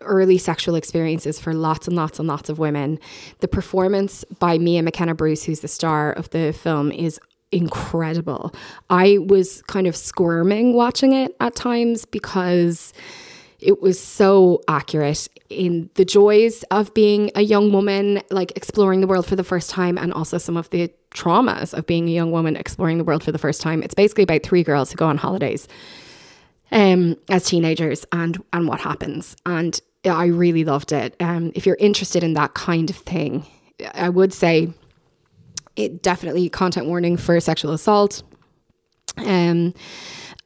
early 0.00 0.38
sexual 0.38 0.74
experiences 0.74 1.38
for 1.38 1.54
lots 1.54 1.86
and 1.86 1.96
lots 1.96 2.18
and 2.18 2.26
lots 2.26 2.48
of 2.48 2.58
women. 2.58 2.98
The 3.40 3.48
performance 3.48 4.24
by 4.38 4.58
Mia 4.58 4.82
McKenna 4.82 5.14
Bruce, 5.14 5.44
who's 5.44 5.60
the 5.60 5.68
star 5.68 6.12
of 6.12 6.30
the 6.30 6.52
film, 6.52 6.90
is 6.90 7.20
incredible. 7.52 8.52
I 8.90 9.18
was 9.18 9.62
kind 9.62 9.86
of 9.86 9.96
squirming 9.96 10.74
watching 10.74 11.12
it 11.12 11.34
at 11.40 11.54
times 11.54 12.04
because 12.04 12.92
it 13.60 13.80
was 13.80 13.98
so 13.98 14.60
accurate 14.68 15.28
in 15.48 15.90
the 15.94 16.04
joys 16.04 16.62
of 16.70 16.92
being 16.94 17.30
a 17.34 17.42
young 17.42 17.72
woman, 17.72 18.22
like 18.30 18.52
exploring 18.56 19.00
the 19.00 19.06
world 19.06 19.26
for 19.26 19.34
the 19.34 19.44
first 19.44 19.70
time, 19.70 19.98
and 19.98 20.12
also 20.12 20.38
some 20.38 20.56
of 20.56 20.70
the 20.70 20.92
traumas 21.12 21.72
of 21.72 21.86
being 21.86 22.08
a 22.08 22.12
young 22.12 22.30
woman 22.30 22.54
exploring 22.54 22.98
the 22.98 23.04
world 23.04 23.24
for 23.24 23.32
the 23.32 23.38
first 23.38 23.60
time. 23.60 23.82
It's 23.82 23.94
basically 23.94 24.24
about 24.24 24.42
three 24.42 24.62
girls 24.62 24.90
who 24.90 24.96
go 24.96 25.06
on 25.06 25.16
holidays 25.16 25.66
um, 26.70 27.16
as 27.28 27.44
teenagers 27.44 28.04
and 28.12 28.42
and 28.52 28.68
what 28.68 28.80
happens. 28.80 29.36
And 29.44 29.80
I 30.04 30.26
really 30.26 30.64
loved 30.64 30.92
it. 30.92 31.16
Um, 31.20 31.52
if 31.54 31.66
you're 31.66 31.76
interested 31.80 32.22
in 32.22 32.34
that 32.34 32.54
kind 32.54 32.88
of 32.90 32.96
thing, 32.96 33.46
I 33.94 34.08
would 34.08 34.32
say 34.32 34.72
it 35.76 36.02
definitely 36.02 36.48
content 36.48 36.86
warning 36.86 37.16
for 37.16 37.38
sexual 37.40 37.72
assault. 37.72 38.22
Um, 39.16 39.74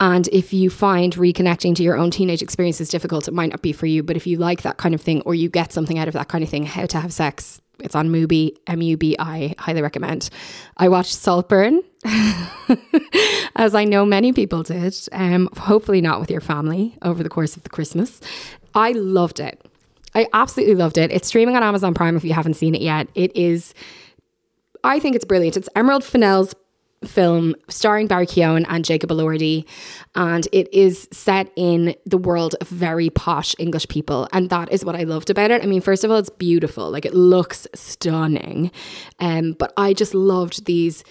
and 0.00 0.28
if 0.28 0.52
you 0.52 0.70
find 0.70 1.14
reconnecting 1.14 1.74
to 1.76 1.82
your 1.82 1.96
own 1.96 2.10
teenage 2.10 2.42
experiences 2.42 2.88
difficult, 2.88 3.28
it 3.28 3.34
might 3.34 3.50
not 3.50 3.62
be 3.62 3.72
for 3.72 3.86
you. 3.86 4.02
But 4.02 4.16
if 4.16 4.26
you 4.26 4.36
like 4.36 4.62
that 4.62 4.78
kind 4.78 4.94
of 4.94 5.00
thing 5.00 5.20
or 5.22 5.34
you 5.34 5.48
get 5.48 5.72
something 5.72 5.98
out 5.98 6.08
of 6.08 6.14
that 6.14 6.28
kind 6.28 6.42
of 6.42 6.50
thing, 6.50 6.64
how 6.64 6.86
to 6.86 7.00
have 7.00 7.12
sex, 7.12 7.60
it's 7.78 7.94
on 7.94 8.08
Mubi, 8.08 8.56
M 8.66 8.82
U 8.82 8.96
B 8.96 9.16
I, 9.18 9.54
highly 9.58 9.82
recommend. 9.82 10.28
I 10.76 10.88
watched 10.88 11.14
Saltburn, 11.14 11.82
as 13.56 13.74
I 13.74 13.84
know 13.84 14.04
many 14.04 14.32
people 14.32 14.62
did, 14.62 14.94
um, 15.12 15.48
hopefully 15.56 16.00
not 16.00 16.20
with 16.20 16.30
your 16.30 16.40
family 16.40 16.96
over 17.02 17.22
the 17.22 17.28
course 17.28 17.56
of 17.56 17.62
the 17.62 17.70
Christmas. 17.70 18.20
I 18.74 18.92
loved 18.92 19.40
it. 19.40 19.60
I 20.14 20.26
absolutely 20.32 20.74
loved 20.74 20.98
it. 20.98 21.10
It's 21.10 21.28
streaming 21.28 21.56
on 21.56 21.62
Amazon 21.62 21.94
Prime 21.94 22.16
if 22.16 22.24
you 22.24 22.32
haven't 22.32 22.54
seen 22.54 22.74
it 22.74 22.82
yet. 22.82 23.08
It 23.14 23.34
is, 23.36 23.72
I 24.84 24.98
think 24.98 25.16
it's 25.16 25.24
brilliant. 25.24 25.56
It's 25.56 25.68
Emerald 25.74 26.04
Fennell's 26.04 26.54
film 27.04 27.54
starring 27.68 28.06
Barry 28.06 28.26
Keoghan 28.26 28.64
and 28.68 28.84
Jacob 28.84 29.10
Elordi, 29.10 29.64
and 30.14 30.46
it 30.52 30.72
is 30.72 31.08
set 31.12 31.50
in 31.56 31.94
the 32.06 32.18
world 32.18 32.54
of 32.60 32.68
very 32.68 33.10
posh 33.10 33.54
English 33.58 33.88
people, 33.88 34.28
and 34.32 34.50
that 34.50 34.72
is 34.72 34.84
what 34.84 34.96
I 34.96 35.02
loved 35.04 35.30
about 35.30 35.50
it. 35.50 35.62
I 35.62 35.66
mean, 35.66 35.80
first 35.80 36.04
of 36.04 36.10
all, 36.10 36.18
it's 36.18 36.30
beautiful, 36.30 36.90
like 36.90 37.04
it 37.04 37.14
looks 37.14 37.66
stunning, 37.74 38.70
um, 39.18 39.52
but 39.52 39.72
I 39.76 39.92
just 39.94 40.14
loved 40.14 40.66
these. 40.66 41.04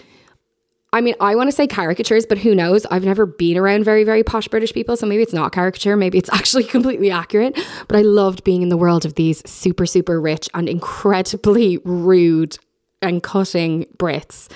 I 0.94 1.00
mean, 1.00 1.14
I 1.20 1.34
want 1.34 1.48
to 1.48 1.52
say 1.52 1.66
caricatures, 1.66 2.26
but 2.26 2.36
who 2.38 2.54
knows? 2.54 2.84
I've 2.86 3.04
never 3.04 3.24
been 3.24 3.56
around 3.56 3.84
very, 3.84 4.04
very 4.04 4.22
posh 4.22 4.46
British 4.48 4.74
people, 4.74 4.94
so 4.94 5.06
maybe 5.06 5.22
it's 5.22 5.32
not 5.32 5.50
caricature, 5.50 5.96
maybe 5.96 6.18
it's 6.18 6.30
actually 6.32 6.64
completely 6.64 7.10
accurate. 7.10 7.58
But 7.88 7.96
I 7.96 8.02
loved 8.02 8.44
being 8.44 8.60
in 8.62 8.68
the 8.68 8.76
world 8.76 9.06
of 9.06 9.14
these 9.14 9.42
super, 9.48 9.86
super 9.86 10.20
rich 10.20 10.50
and 10.52 10.68
incredibly 10.68 11.78
rude 11.84 12.58
and 13.00 13.22
cutting 13.22 13.86
Brits. 13.96 14.50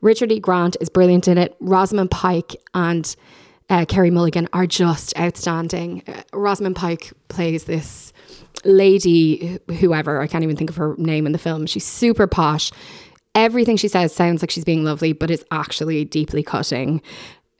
Richard 0.00 0.32
E. 0.32 0.38
Grant 0.38 0.76
is 0.80 0.88
brilliant 0.88 1.28
in 1.28 1.36
it. 1.36 1.56
Rosamund 1.60 2.10
Pike 2.10 2.56
and 2.72 3.14
uh, 3.68 3.84
Carey 3.84 4.10
Mulligan 4.10 4.48
are 4.52 4.66
just 4.66 5.18
outstanding. 5.18 6.02
Uh, 6.06 6.22
Rosamund 6.32 6.76
Pike 6.76 7.12
plays 7.28 7.64
this 7.64 8.12
lady, 8.64 9.58
whoever, 9.80 10.20
I 10.20 10.26
can't 10.26 10.44
even 10.44 10.56
think 10.56 10.70
of 10.70 10.76
her 10.76 10.94
name 10.98 11.26
in 11.26 11.32
the 11.32 11.38
film. 11.38 11.66
She's 11.66 11.86
super 11.86 12.26
posh. 12.26 12.70
Everything 13.34 13.76
she 13.76 13.88
says 13.88 14.14
sounds 14.14 14.42
like 14.42 14.50
she's 14.50 14.64
being 14.64 14.84
lovely, 14.84 15.12
but 15.12 15.30
it's 15.30 15.44
actually 15.50 16.04
deeply 16.04 16.42
cutting. 16.42 17.00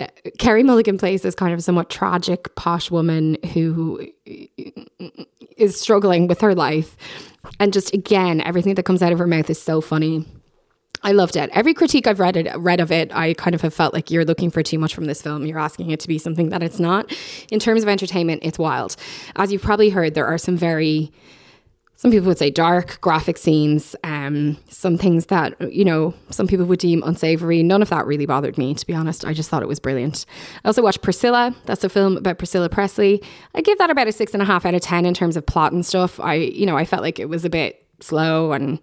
Uh, 0.00 0.06
Carey 0.38 0.62
Mulligan 0.62 0.98
plays 0.98 1.22
this 1.22 1.34
kind 1.34 1.52
of 1.52 1.62
somewhat 1.62 1.90
tragic 1.90 2.54
posh 2.56 2.90
woman 2.90 3.36
who 3.52 4.04
is 5.56 5.80
struggling 5.80 6.26
with 6.26 6.40
her 6.40 6.54
life. 6.54 6.96
And 7.58 7.72
just 7.72 7.92
again, 7.94 8.40
everything 8.40 8.74
that 8.74 8.84
comes 8.84 9.02
out 9.02 9.12
of 9.12 9.18
her 9.18 9.26
mouth 9.26 9.48
is 9.50 9.60
so 9.60 9.80
funny. 9.80 10.26
I 11.02 11.12
loved 11.12 11.36
it. 11.36 11.48
Every 11.52 11.72
critique 11.72 12.06
I've 12.06 12.20
read 12.20 12.36
it, 12.36 12.54
read 12.58 12.80
of 12.80 12.92
it, 12.92 13.10
I 13.14 13.32
kind 13.34 13.54
of 13.54 13.62
have 13.62 13.72
felt 13.72 13.94
like 13.94 14.10
you're 14.10 14.24
looking 14.24 14.50
for 14.50 14.62
too 14.62 14.78
much 14.78 14.94
from 14.94 15.06
this 15.06 15.22
film. 15.22 15.46
You're 15.46 15.58
asking 15.58 15.90
it 15.90 16.00
to 16.00 16.08
be 16.08 16.18
something 16.18 16.50
that 16.50 16.62
it's 16.62 16.78
not. 16.78 17.10
In 17.50 17.58
terms 17.58 17.82
of 17.82 17.88
entertainment, 17.88 18.42
it's 18.44 18.58
wild. 18.58 18.96
As 19.36 19.50
you've 19.50 19.62
probably 19.62 19.90
heard, 19.90 20.14
there 20.14 20.26
are 20.26 20.36
some 20.36 20.56
very 20.56 21.10
some 22.00 22.10
people 22.10 22.28
would 22.28 22.38
say 22.38 22.50
dark 22.50 22.98
graphic 23.02 23.36
scenes 23.36 23.94
um, 24.04 24.56
some 24.70 24.96
things 24.96 25.26
that 25.26 25.54
you 25.70 25.84
know 25.84 26.14
some 26.30 26.46
people 26.46 26.64
would 26.64 26.78
deem 26.78 27.02
unsavory. 27.02 27.62
None 27.62 27.82
of 27.82 27.90
that 27.90 28.06
really 28.06 28.24
bothered 28.24 28.56
me 28.56 28.72
to 28.72 28.86
be 28.86 28.94
honest. 28.94 29.26
I 29.26 29.34
just 29.34 29.50
thought 29.50 29.62
it 29.62 29.68
was 29.68 29.78
brilliant. 29.78 30.24
I 30.64 30.68
also 30.68 30.80
watched 30.80 31.02
priscilla. 31.02 31.54
That's 31.66 31.84
a 31.84 31.90
film 31.90 32.16
about 32.16 32.38
priscilla 32.38 32.70
presley. 32.70 33.22
I 33.54 33.60
give 33.60 33.76
that 33.76 33.90
about 33.90 34.08
a 34.08 34.12
six 34.12 34.32
and 34.32 34.42
a 34.42 34.46
half 34.46 34.64
out 34.64 34.72
of 34.72 34.80
ten 34.80 35.04
in 35.04 35.12
terms 35.12 35.36
of 35.36 35.44
plot 35.44 35.72
and 35.72 35.84
stuff. 35.84 36.18
I 36.18 36.36
you 36.36 36.64
know 36.64 36.78
i 36.78 36.86
felt 36.86 37.02
like 37.02 37.18
it 37.18 37.28
was 37.28 37.44
a 37.44 37.50
bit 37.50 37.84
slow 38.00 38.52
and 38.52 38.82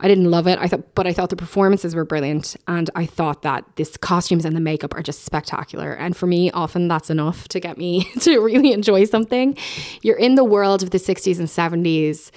I 0.00 0.06
didn't 0.06 0.30
love 0.30 0.46
it. 0.46 0.58
I 0.60 0.68
thought, 0.68 0.94
but 0.94 1.06
I 1.06 1.12
thought 1.12 1.30
the 1.30 1.36
performances 1.36 1.94
were 1.94 2.04
brilliant, 2.04 2.54
and 2.68 2.88
I 2.94 3.04
thought 3.04 3.42
that 3.42 3.64
this 3.74 3.96
costumes 3.96 4.44
and 4.44 4.54
the 4.54 4.60
makeup 4.60 4.94
are 4.94 5.02
just 5.02 5.24
spectacular. 5.24 5.92
And 5.92 6.16
for 6.16 6.26
me, 6.26 6.52
often 6.52 6.86
that's 6.86 7.10
enough 7.10 7.48
to 7.48 7.58
get 7.58 7.78
me 7.78 8.04
to 8.20 8.38
really 8.38 8.72
enjoy 8.72 9.06
something. 9.06 9.56
You're 10.02 10.18
in 10.18 10.36
the 10.36 10.44
world 10.44 10.84
of 10.84 10.90
the 10.90 10.98
60s 10.98 11.38
and 11.40 11.48
70s 11.48 12.30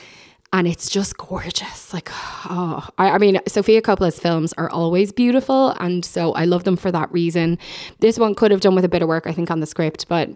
and 0.54 0.68
it's 0.68 0.90
just 0.90 1.18
gorgeous. 1.18 1.94
Like, 1.94 2.10
oh, 2.12 2.88
I, 2.98 3.12
I, 3.12 3.18
mean, 3.18 3.40
Sofia 3.48 3.82
Coppola's 3.82 4.20
films 4.20 4.54
are 4.54 4.70
always 4.70 5.12
beautiful, 5.12 5.70
and 5.80 6.04
so 6.04 6.34
I 6.34 6.46
love 6.46 6.66
them 6.66 6.76
for 6.76 6.92
that 6.92 7.12
reason. 7.12 7.58
This 8.00 8.20
one 8.20 8.36
could 8.36 8.52
have 8.52 8.62
done 8.62 8.76
with 8.76 8.86
a 8.86 8.90
bit 8.90 9.02
of 9.02 9.08
work, 9.08 9.28
I 9.28 9.32
think, 9.32 9.50
on 9.50 9.60
the 9.60 9.66
script, 9.66 10.08
but 10.08 10.30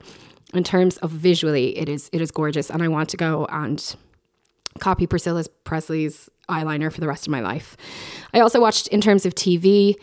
in 0.54 0.64
terms 0.64 0.98
of 0.98 1.12
visually, 1.12 1.78
it 1.78 1.90
is 1.90 2.10
it 2.14 2.22
is 2.22 2.32
gorgeous, 2.32 2.70
and 2.70 2.82
I 2.82 2.88
want 2.88 3.10
to 3.10 3.18
go 3.18 3.46
and 3.50 3.96
copy 4.80 5.08
Priscilla 5.08 5.44
Presley's 5.64 6.30
eyeliner 6.50 6.92
for 6.92 7.02
the 7.02 7.08
rest 7.08 7.28
of 7.28 7.32
my 7.32 7.42
life. 7.42 7.76
I 8.34 8.40
also 8.40 8.62
watched 8.62 8.88
in 8.88 9.02
terms 9.02 9.26
of 9.26 9.36
TV. 9.36 9.96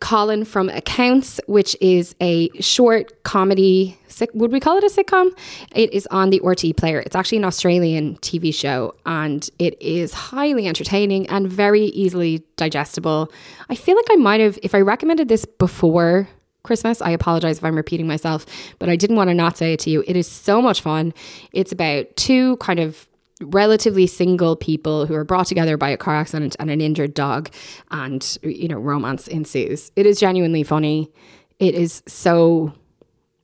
Colin 0.00 0.44
from 0.44 0.68
Accounts, 0.68 1.40
which 1.48 1.76
is 1.80 2.14
a 2.20 2.50
short 2.60 3.24
comedy. 3.24 3.97
Would 4.34 4.52
we 4.52 4.60
call 4.60 4.78
it 4.78 4.84
a 4.84 4.88
sitcom? 4.88 5.30
It 5.74 5.92
is 5.92 6.06
on 6.10 6.30
the 6.30 6.40
RTÉ 6.40 6.76
player. 6.76 7.00
It's 7.00 7.16
actually 7.16 7.38
an 7.38 7.44
Australian 7.44 8.16
TV 8.18 8.54
show 8.54 8.94
and 9.06 9.48
it 9.58 9.80
is 9.80 10.12
highly 10.12 10.66
entertaining 10.66 11.28
and 11.28 11.48
very 11.48 11.84
easily 11.86 12.44
digestible. 12.56 13.32
I 13.68 13.74
feel 13.74 13.96
like 13.96 14.06
I 14.10 14.16
might 14.16 14.40
have, 14.40 14.58
if 14.62 14.74
I 14.74 14.80
recommended 14.80 15.28
this 15.28 15.44
before 15.44 16.28
Christmas. 16.64 17.00
I 17.00 17.10
apologize 17.10 17.58
if 17.58 17.64
I'm 17.64 17.76
repeating 17.76 18.06
myself, 18.06 18.44
but 18.78 18.90
I 18.90 18.96
didn't 18.96 19.16
want 19.16 19.28
to 19.28 19.34
not 19.34 19.56
say 19.56 19.72
it 19.72 19.80
to 19.80 19.90
you. 19.90 20.04
It 20.06 20.16
is 20.16 20.26
so 20.26 20.60
much 20.60 20.82
fun. 20.82 21.14
It's 21.52 21.72
about 21.72 22.14
two 22.16 22.58
kind 22.58 22.78
of 22.78 23.08
relatively 23.40 24.06
single 24.06 24.56
people 24.56 25.06
who 25.06 25.14
are 25.14 25.24
brought 25.24 25.46
together 25.46 25.76
by 25.76 25.88
a 25.88 25.96
car 25.96 26.16
accident 26.16 26.56
and 26.58 26.70
an 26.70 26.80
injured 26.80 27.14
dog 27.14 27.48
and 27.90 28.36
you 28.42 28.66
know 28.66 28.78
romance 28.78 29.28
ensues 29.28 29.92
it 29.94 30.06
is 30.06 30.18
genuinely 30.18 30.64
funny 30.64 31.08
it 31.60 31.72
is 31.72 32.02
so 32.08 32.72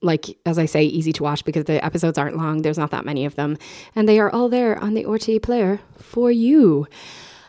like 0.05 0.39
as 0.47 0.59
i 0.59 0.65
say 0.67 0.85
easy 0.85 1.13
to 1.13 1.23
watch 1.23 1.45
because 1.45 1.65
the 1.65 1.85
episodes 1.85 2.19
aren't 2.19 2.37
long 2.37 2.63
there's 2.63 2.79
not 2.79 2.91
that 2.91 3.05
many 3.05 3.25
of 3.25 3.35
them 3.35 3.57
and 3.97 4.09
they 4.09 4.19
are 4.21 4.31
all 4.31 4.49
there 4.49 4.79
on 4.79 4.95
the 4.95 5.05
RTÉ 5.05 5.43
player 5.43 5.81
for 5.99 6.31
you 6.31 6.87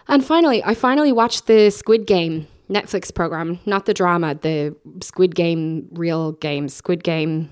and 0.07 0.23
finally 0.26 0.64
i 0.64 0.73
finally 0.73 1.11
watched 1.11 1.48
the 1.48 1.69
squid 1.69 2.07
game 2.07 2.48
netflix 2.69 3.14
program 3.14 3.60
not 3.65 3.86
the 3.86 3.94
drama 3.94 4.34
the 4.36 4.76
squid 5.02 5.36
game 5.36 5.88
real 5.91 6.32
game 6.34 6.68
squid 6.68 7.03
game 7.03 7.49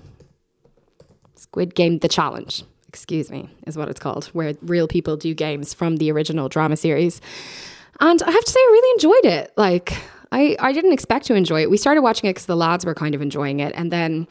squid 1.36 1.74
game 1.74 1.98
the 1.98 2.08
challenge 2.08 2.64
excuse 2.94 3.28
me, 3.28 3.48
is 3.66 3.76
what 3.76 3.88
it's 3.88 3.98
called, 3.98 4.26
where 4.26 4.54
real 4.62 4.86
people 4.86 5.16
do 5.16 5.34
games 5.34 5.74
from 5.74 5.96
the 5.96 6.12
original 6.12 6.48
drama 6.48 6.76
series. 6.76 7.20
And 8.00 8.22
I 8.22 8.30
have 8.30 8.44
to 8.44 8.50
say, 8.52 8.60
I 8.60 8.68
really 8.70 8.92
enjoyed 8.92 9.32
it. 9.32 9.52
Like, 9.56 9.98
I, 10.30 10.56
I 10.60 10.72
didn't 10.72 10.92
expect 10.92 11.26
to 11.26 11.34
enjoy 11.34 11.62
it. 11.62 11.70
We 11.70 11.76
started 11.76 12.02
watching 12.02 12.30
it 12.30 12.34
because 12.34 12.46
the 12.46 12.56
lads 12.56 12.86
were 12.86 12.94
kind 12.94 13.16
of 13.16 13.20
enjoying 13.20 13.58
it. 13.58 13.72
And 13.74 13.90
then 13.90 14.28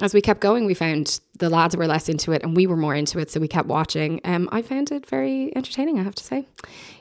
as 0.00 0.12
we 0.12 0.20
kept 0.20 0.40
going, 0.40 0.66
we 0.66 0.74
found 0.74 1.20
the 1.38 1.48
lads 1.48 1.76
were 1.76 1.86
less 1.86 2.08
into 2.08 2.32
it 2.32 2.42
and 2.42 2.56
we 2.56 2.66
were 2.66 2.76
more 2.76 2.94
into 2.94 3.18
it. 3.18 3.30
So 3.30 3.40
we 3.40 3.48
kept 3.48 3.68
watching. 3.68 4.20
Um, 4.24 4.48
I 4.52 4.62
found 4.62 4.92
it 4.92 5.06
very 5.06 5.54
entertaining, 5.56 5.98
I 5.98 6.02
have 6.02 6.14
to 6.16 6.24
say. 6.24 6.46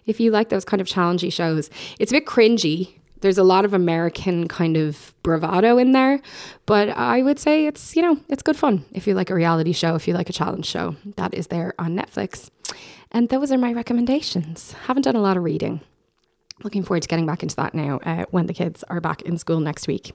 If 0.05 0.19
you 0.19 0.31
like 0.31 0.49
those 0.49 0.65
kind 0.65 0.81
of 0.81 0.87
challenging 0.87 1.29
shows, 1.29 1.69
it's 1.99 2.11
a 2.11 2.15
bit 2.15 2.25
cringy 2.25 2.95
there's 3.25 3.37
a 3.39 3.43
lot 3.43 3.65
of 3.65 3.73
American 3.73 4.47
kind 4.47 4.77
of 4.77 5.15
bravado 5.23 5.79
in 5.79 5.93
there, 5.93 6.21
but 6.67 6.89
I 6.89 7.23
would 7.23 7.39
say 7.39 7.65
it's, 7.65 7.95
you 7.95 8.03
know, 8.03 8.19
it's 8.29 8.43
good 8.43 8.55
fun 8.55 8.85
if 8.91 9.07
you 9.07 9.15
like 9.15 9.31
a 9.31 9.35
reality 9.35 9.73
show, 9.73 9.95
if 9.95 10.07
you 10.07 10.13
like 10.13 10.29
a 10.29 10.33
challenge 10.33 10.67
show. 10.67 10.95
That 11.15 11.33
is 11.33 11.47
there 11.47 11.73
on 11.79 11.95
Netflix. 11.95 12.51
And 13.11 13.29
those 13.29 13.51
are 13.51 13.57
my 13.57 13.73
recommendations. 13.73 14.73
Haven't 14.73 15.03
done 15.03 15.15
a 15.15 15.21
lot 15.21 15.37
of 15.37 15.43
reading. 15.43 15.81
Looking 16.63 16.83
forward 16.83 17.01
to 17.01 17.07
getting 17.07 17.25
back 17.25 17.41
into 17.41 17.55
that 17.55 17.73
now 17.73 17.99
uh, 18.03 18.25
when 18.29 18.45
the 18.45 18.53
kids 18.53 18.83
are 18.89 19.01
back 19.01 19.23
in 19.23 19.39
school 19.39 19.59
next 19.59 19.87
week. 19.87 20.13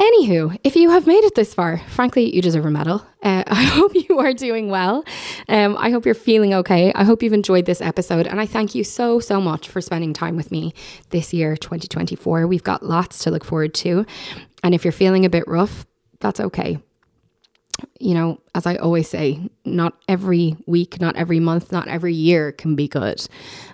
Anywho, 0.00 0.58
if 0.64 0.76
you 0.76 0.88
have 0.88 1.06
made 1.06 1.24
it 1.24 1.34
this 1.34 1.52
far, 1.52 1.76
frankly, 1.88 2.34
you 2.34 2.40
deserve 2.40 2.64
a 2.64 2.70
medal. 2.70 3.06
Uh, 3.22 3.44
I 3.46 3.64
hope 3.64 3.92
you 3.94 4.18
are 4.18 4.32
doing 4.32 4.70
well. 4.70 5.04
Um, 5.46 5.76
I 5.78 5.90
hope 5.90 6.06
you're 6.06 6.14
feeling 6.14 6.54
okay. 6.54 6.90
I 6.94 7.04
hope 7.04 7.22
you've 7.22 7.34
enjoyed 7.34 7.66
this 7.66 7.82
episode. 7.82 8.26
And 8.26 8.40
I 8.40 8.46
thank 8.46 8.74
you 8.74 8.82
so, 8.82 9.20
so 9.20 9.42
much 9.42 9.68
for 9.68 9.82
spending 9.82 10.14
time 10.14 10.36
with 10.36 10.50
me 10.50 10.72
this 11.10 11.34
year, 11.34 11.54
2024. 11.54 12.46
We've 12.46 12.64
got 12.64 12.82
lots 12.82 13.24
to 13.24 13.30
look 13.30 13.44
forward 13.44 13.74
to. 13.74 14.06
And 14.64 14.74
if 14.74 14.86
you're 14.86 14.92
feeling 14.92 15.26
a 15.26 15.30
bit 15.30 15.46
rough, 15.46 15.84
that's 16.18 16.40
okay 16.40 16.78
you 17.98 18.14
know, 18.14 18.40
as 18.54 18.66
I 18.66 18.76
always 18.76 19.08
say, 19.08 19.40
not 19.64 19.94
every 20.08 20.56
week, 20.66 21.00
not 21.00 21.16
every 21.16 21.40
month, 21.40 21.72
not 21.72 21.88
every 21.88 22.14
year 22.14 22.52
can 22.52 22.74
be 22.74 22.88
good. 22.88 23.26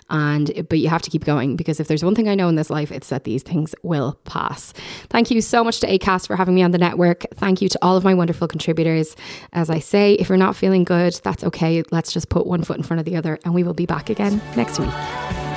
And 0.09 0.67
but 0.69 0.79
you 0.79 0.89
have 0.89 1.01
to 1.01 1.09
keep 1.09 1.25
going 1.25 1.55
because 1.55 1.79
if 1.79 1.87
there's 1.87 2.03
one 2.03 2.15
thing 2.15 2.29
I 2.29 2.35
know 2.35 2.47
in 2.47 2.55
this 2.55 2.69
life, 2.69 2.91
it's 2.91 3.09
that 3.09 3.25
these 3.25 3.43
things 3.43 3.75
will 3.83 4.19
pass. 4.25 4.73
Thank 5.09 5.31
you 5.31 5.41
so 5.41 5.63
much 5.63 5.79
to 5.81 5.87
ACAST 5.87 6.27
for 6.27 6.35
having 6.35 6.55
me 6.55 6.63
on 6.63 6.71
the 6.71 6.77
network. 6.77 7.25
Thank 7.35 7.61
you 7.61 7.69
to 7.69 7.79
all 7.81 7.97
of 7.97 8.03
my 8.03 8.13
wonderful 8.13 8.47
contributors. 8.47 9.15
As 9.53 9.69
I 9.69 9.79
say, 9.79 10.13
if 10.13 10.29
you're 10.29 10.37
not 10.37 10.55
feeling 10.55 10.83
good, 10.83 11.19
that's 11.23 11.43
okay. 11.43 11.83
Let's 11.91 12.11
just 12.11 12.29
put 12.29 12.47
one 12.47 12.63
foot 12.63 12.77
in 12.77 12.83
front 12.83 12.99
of 12.99 13.05
the 13.05 13.15
other 13.15 13.39
and 13.43 13.53
we 13.53 13.63
will 13.63 13.73
be 13.73 13.85
back 13.85 14.09
again 14.09 14.41
next 14.55 14.79
week. 14.79 15.56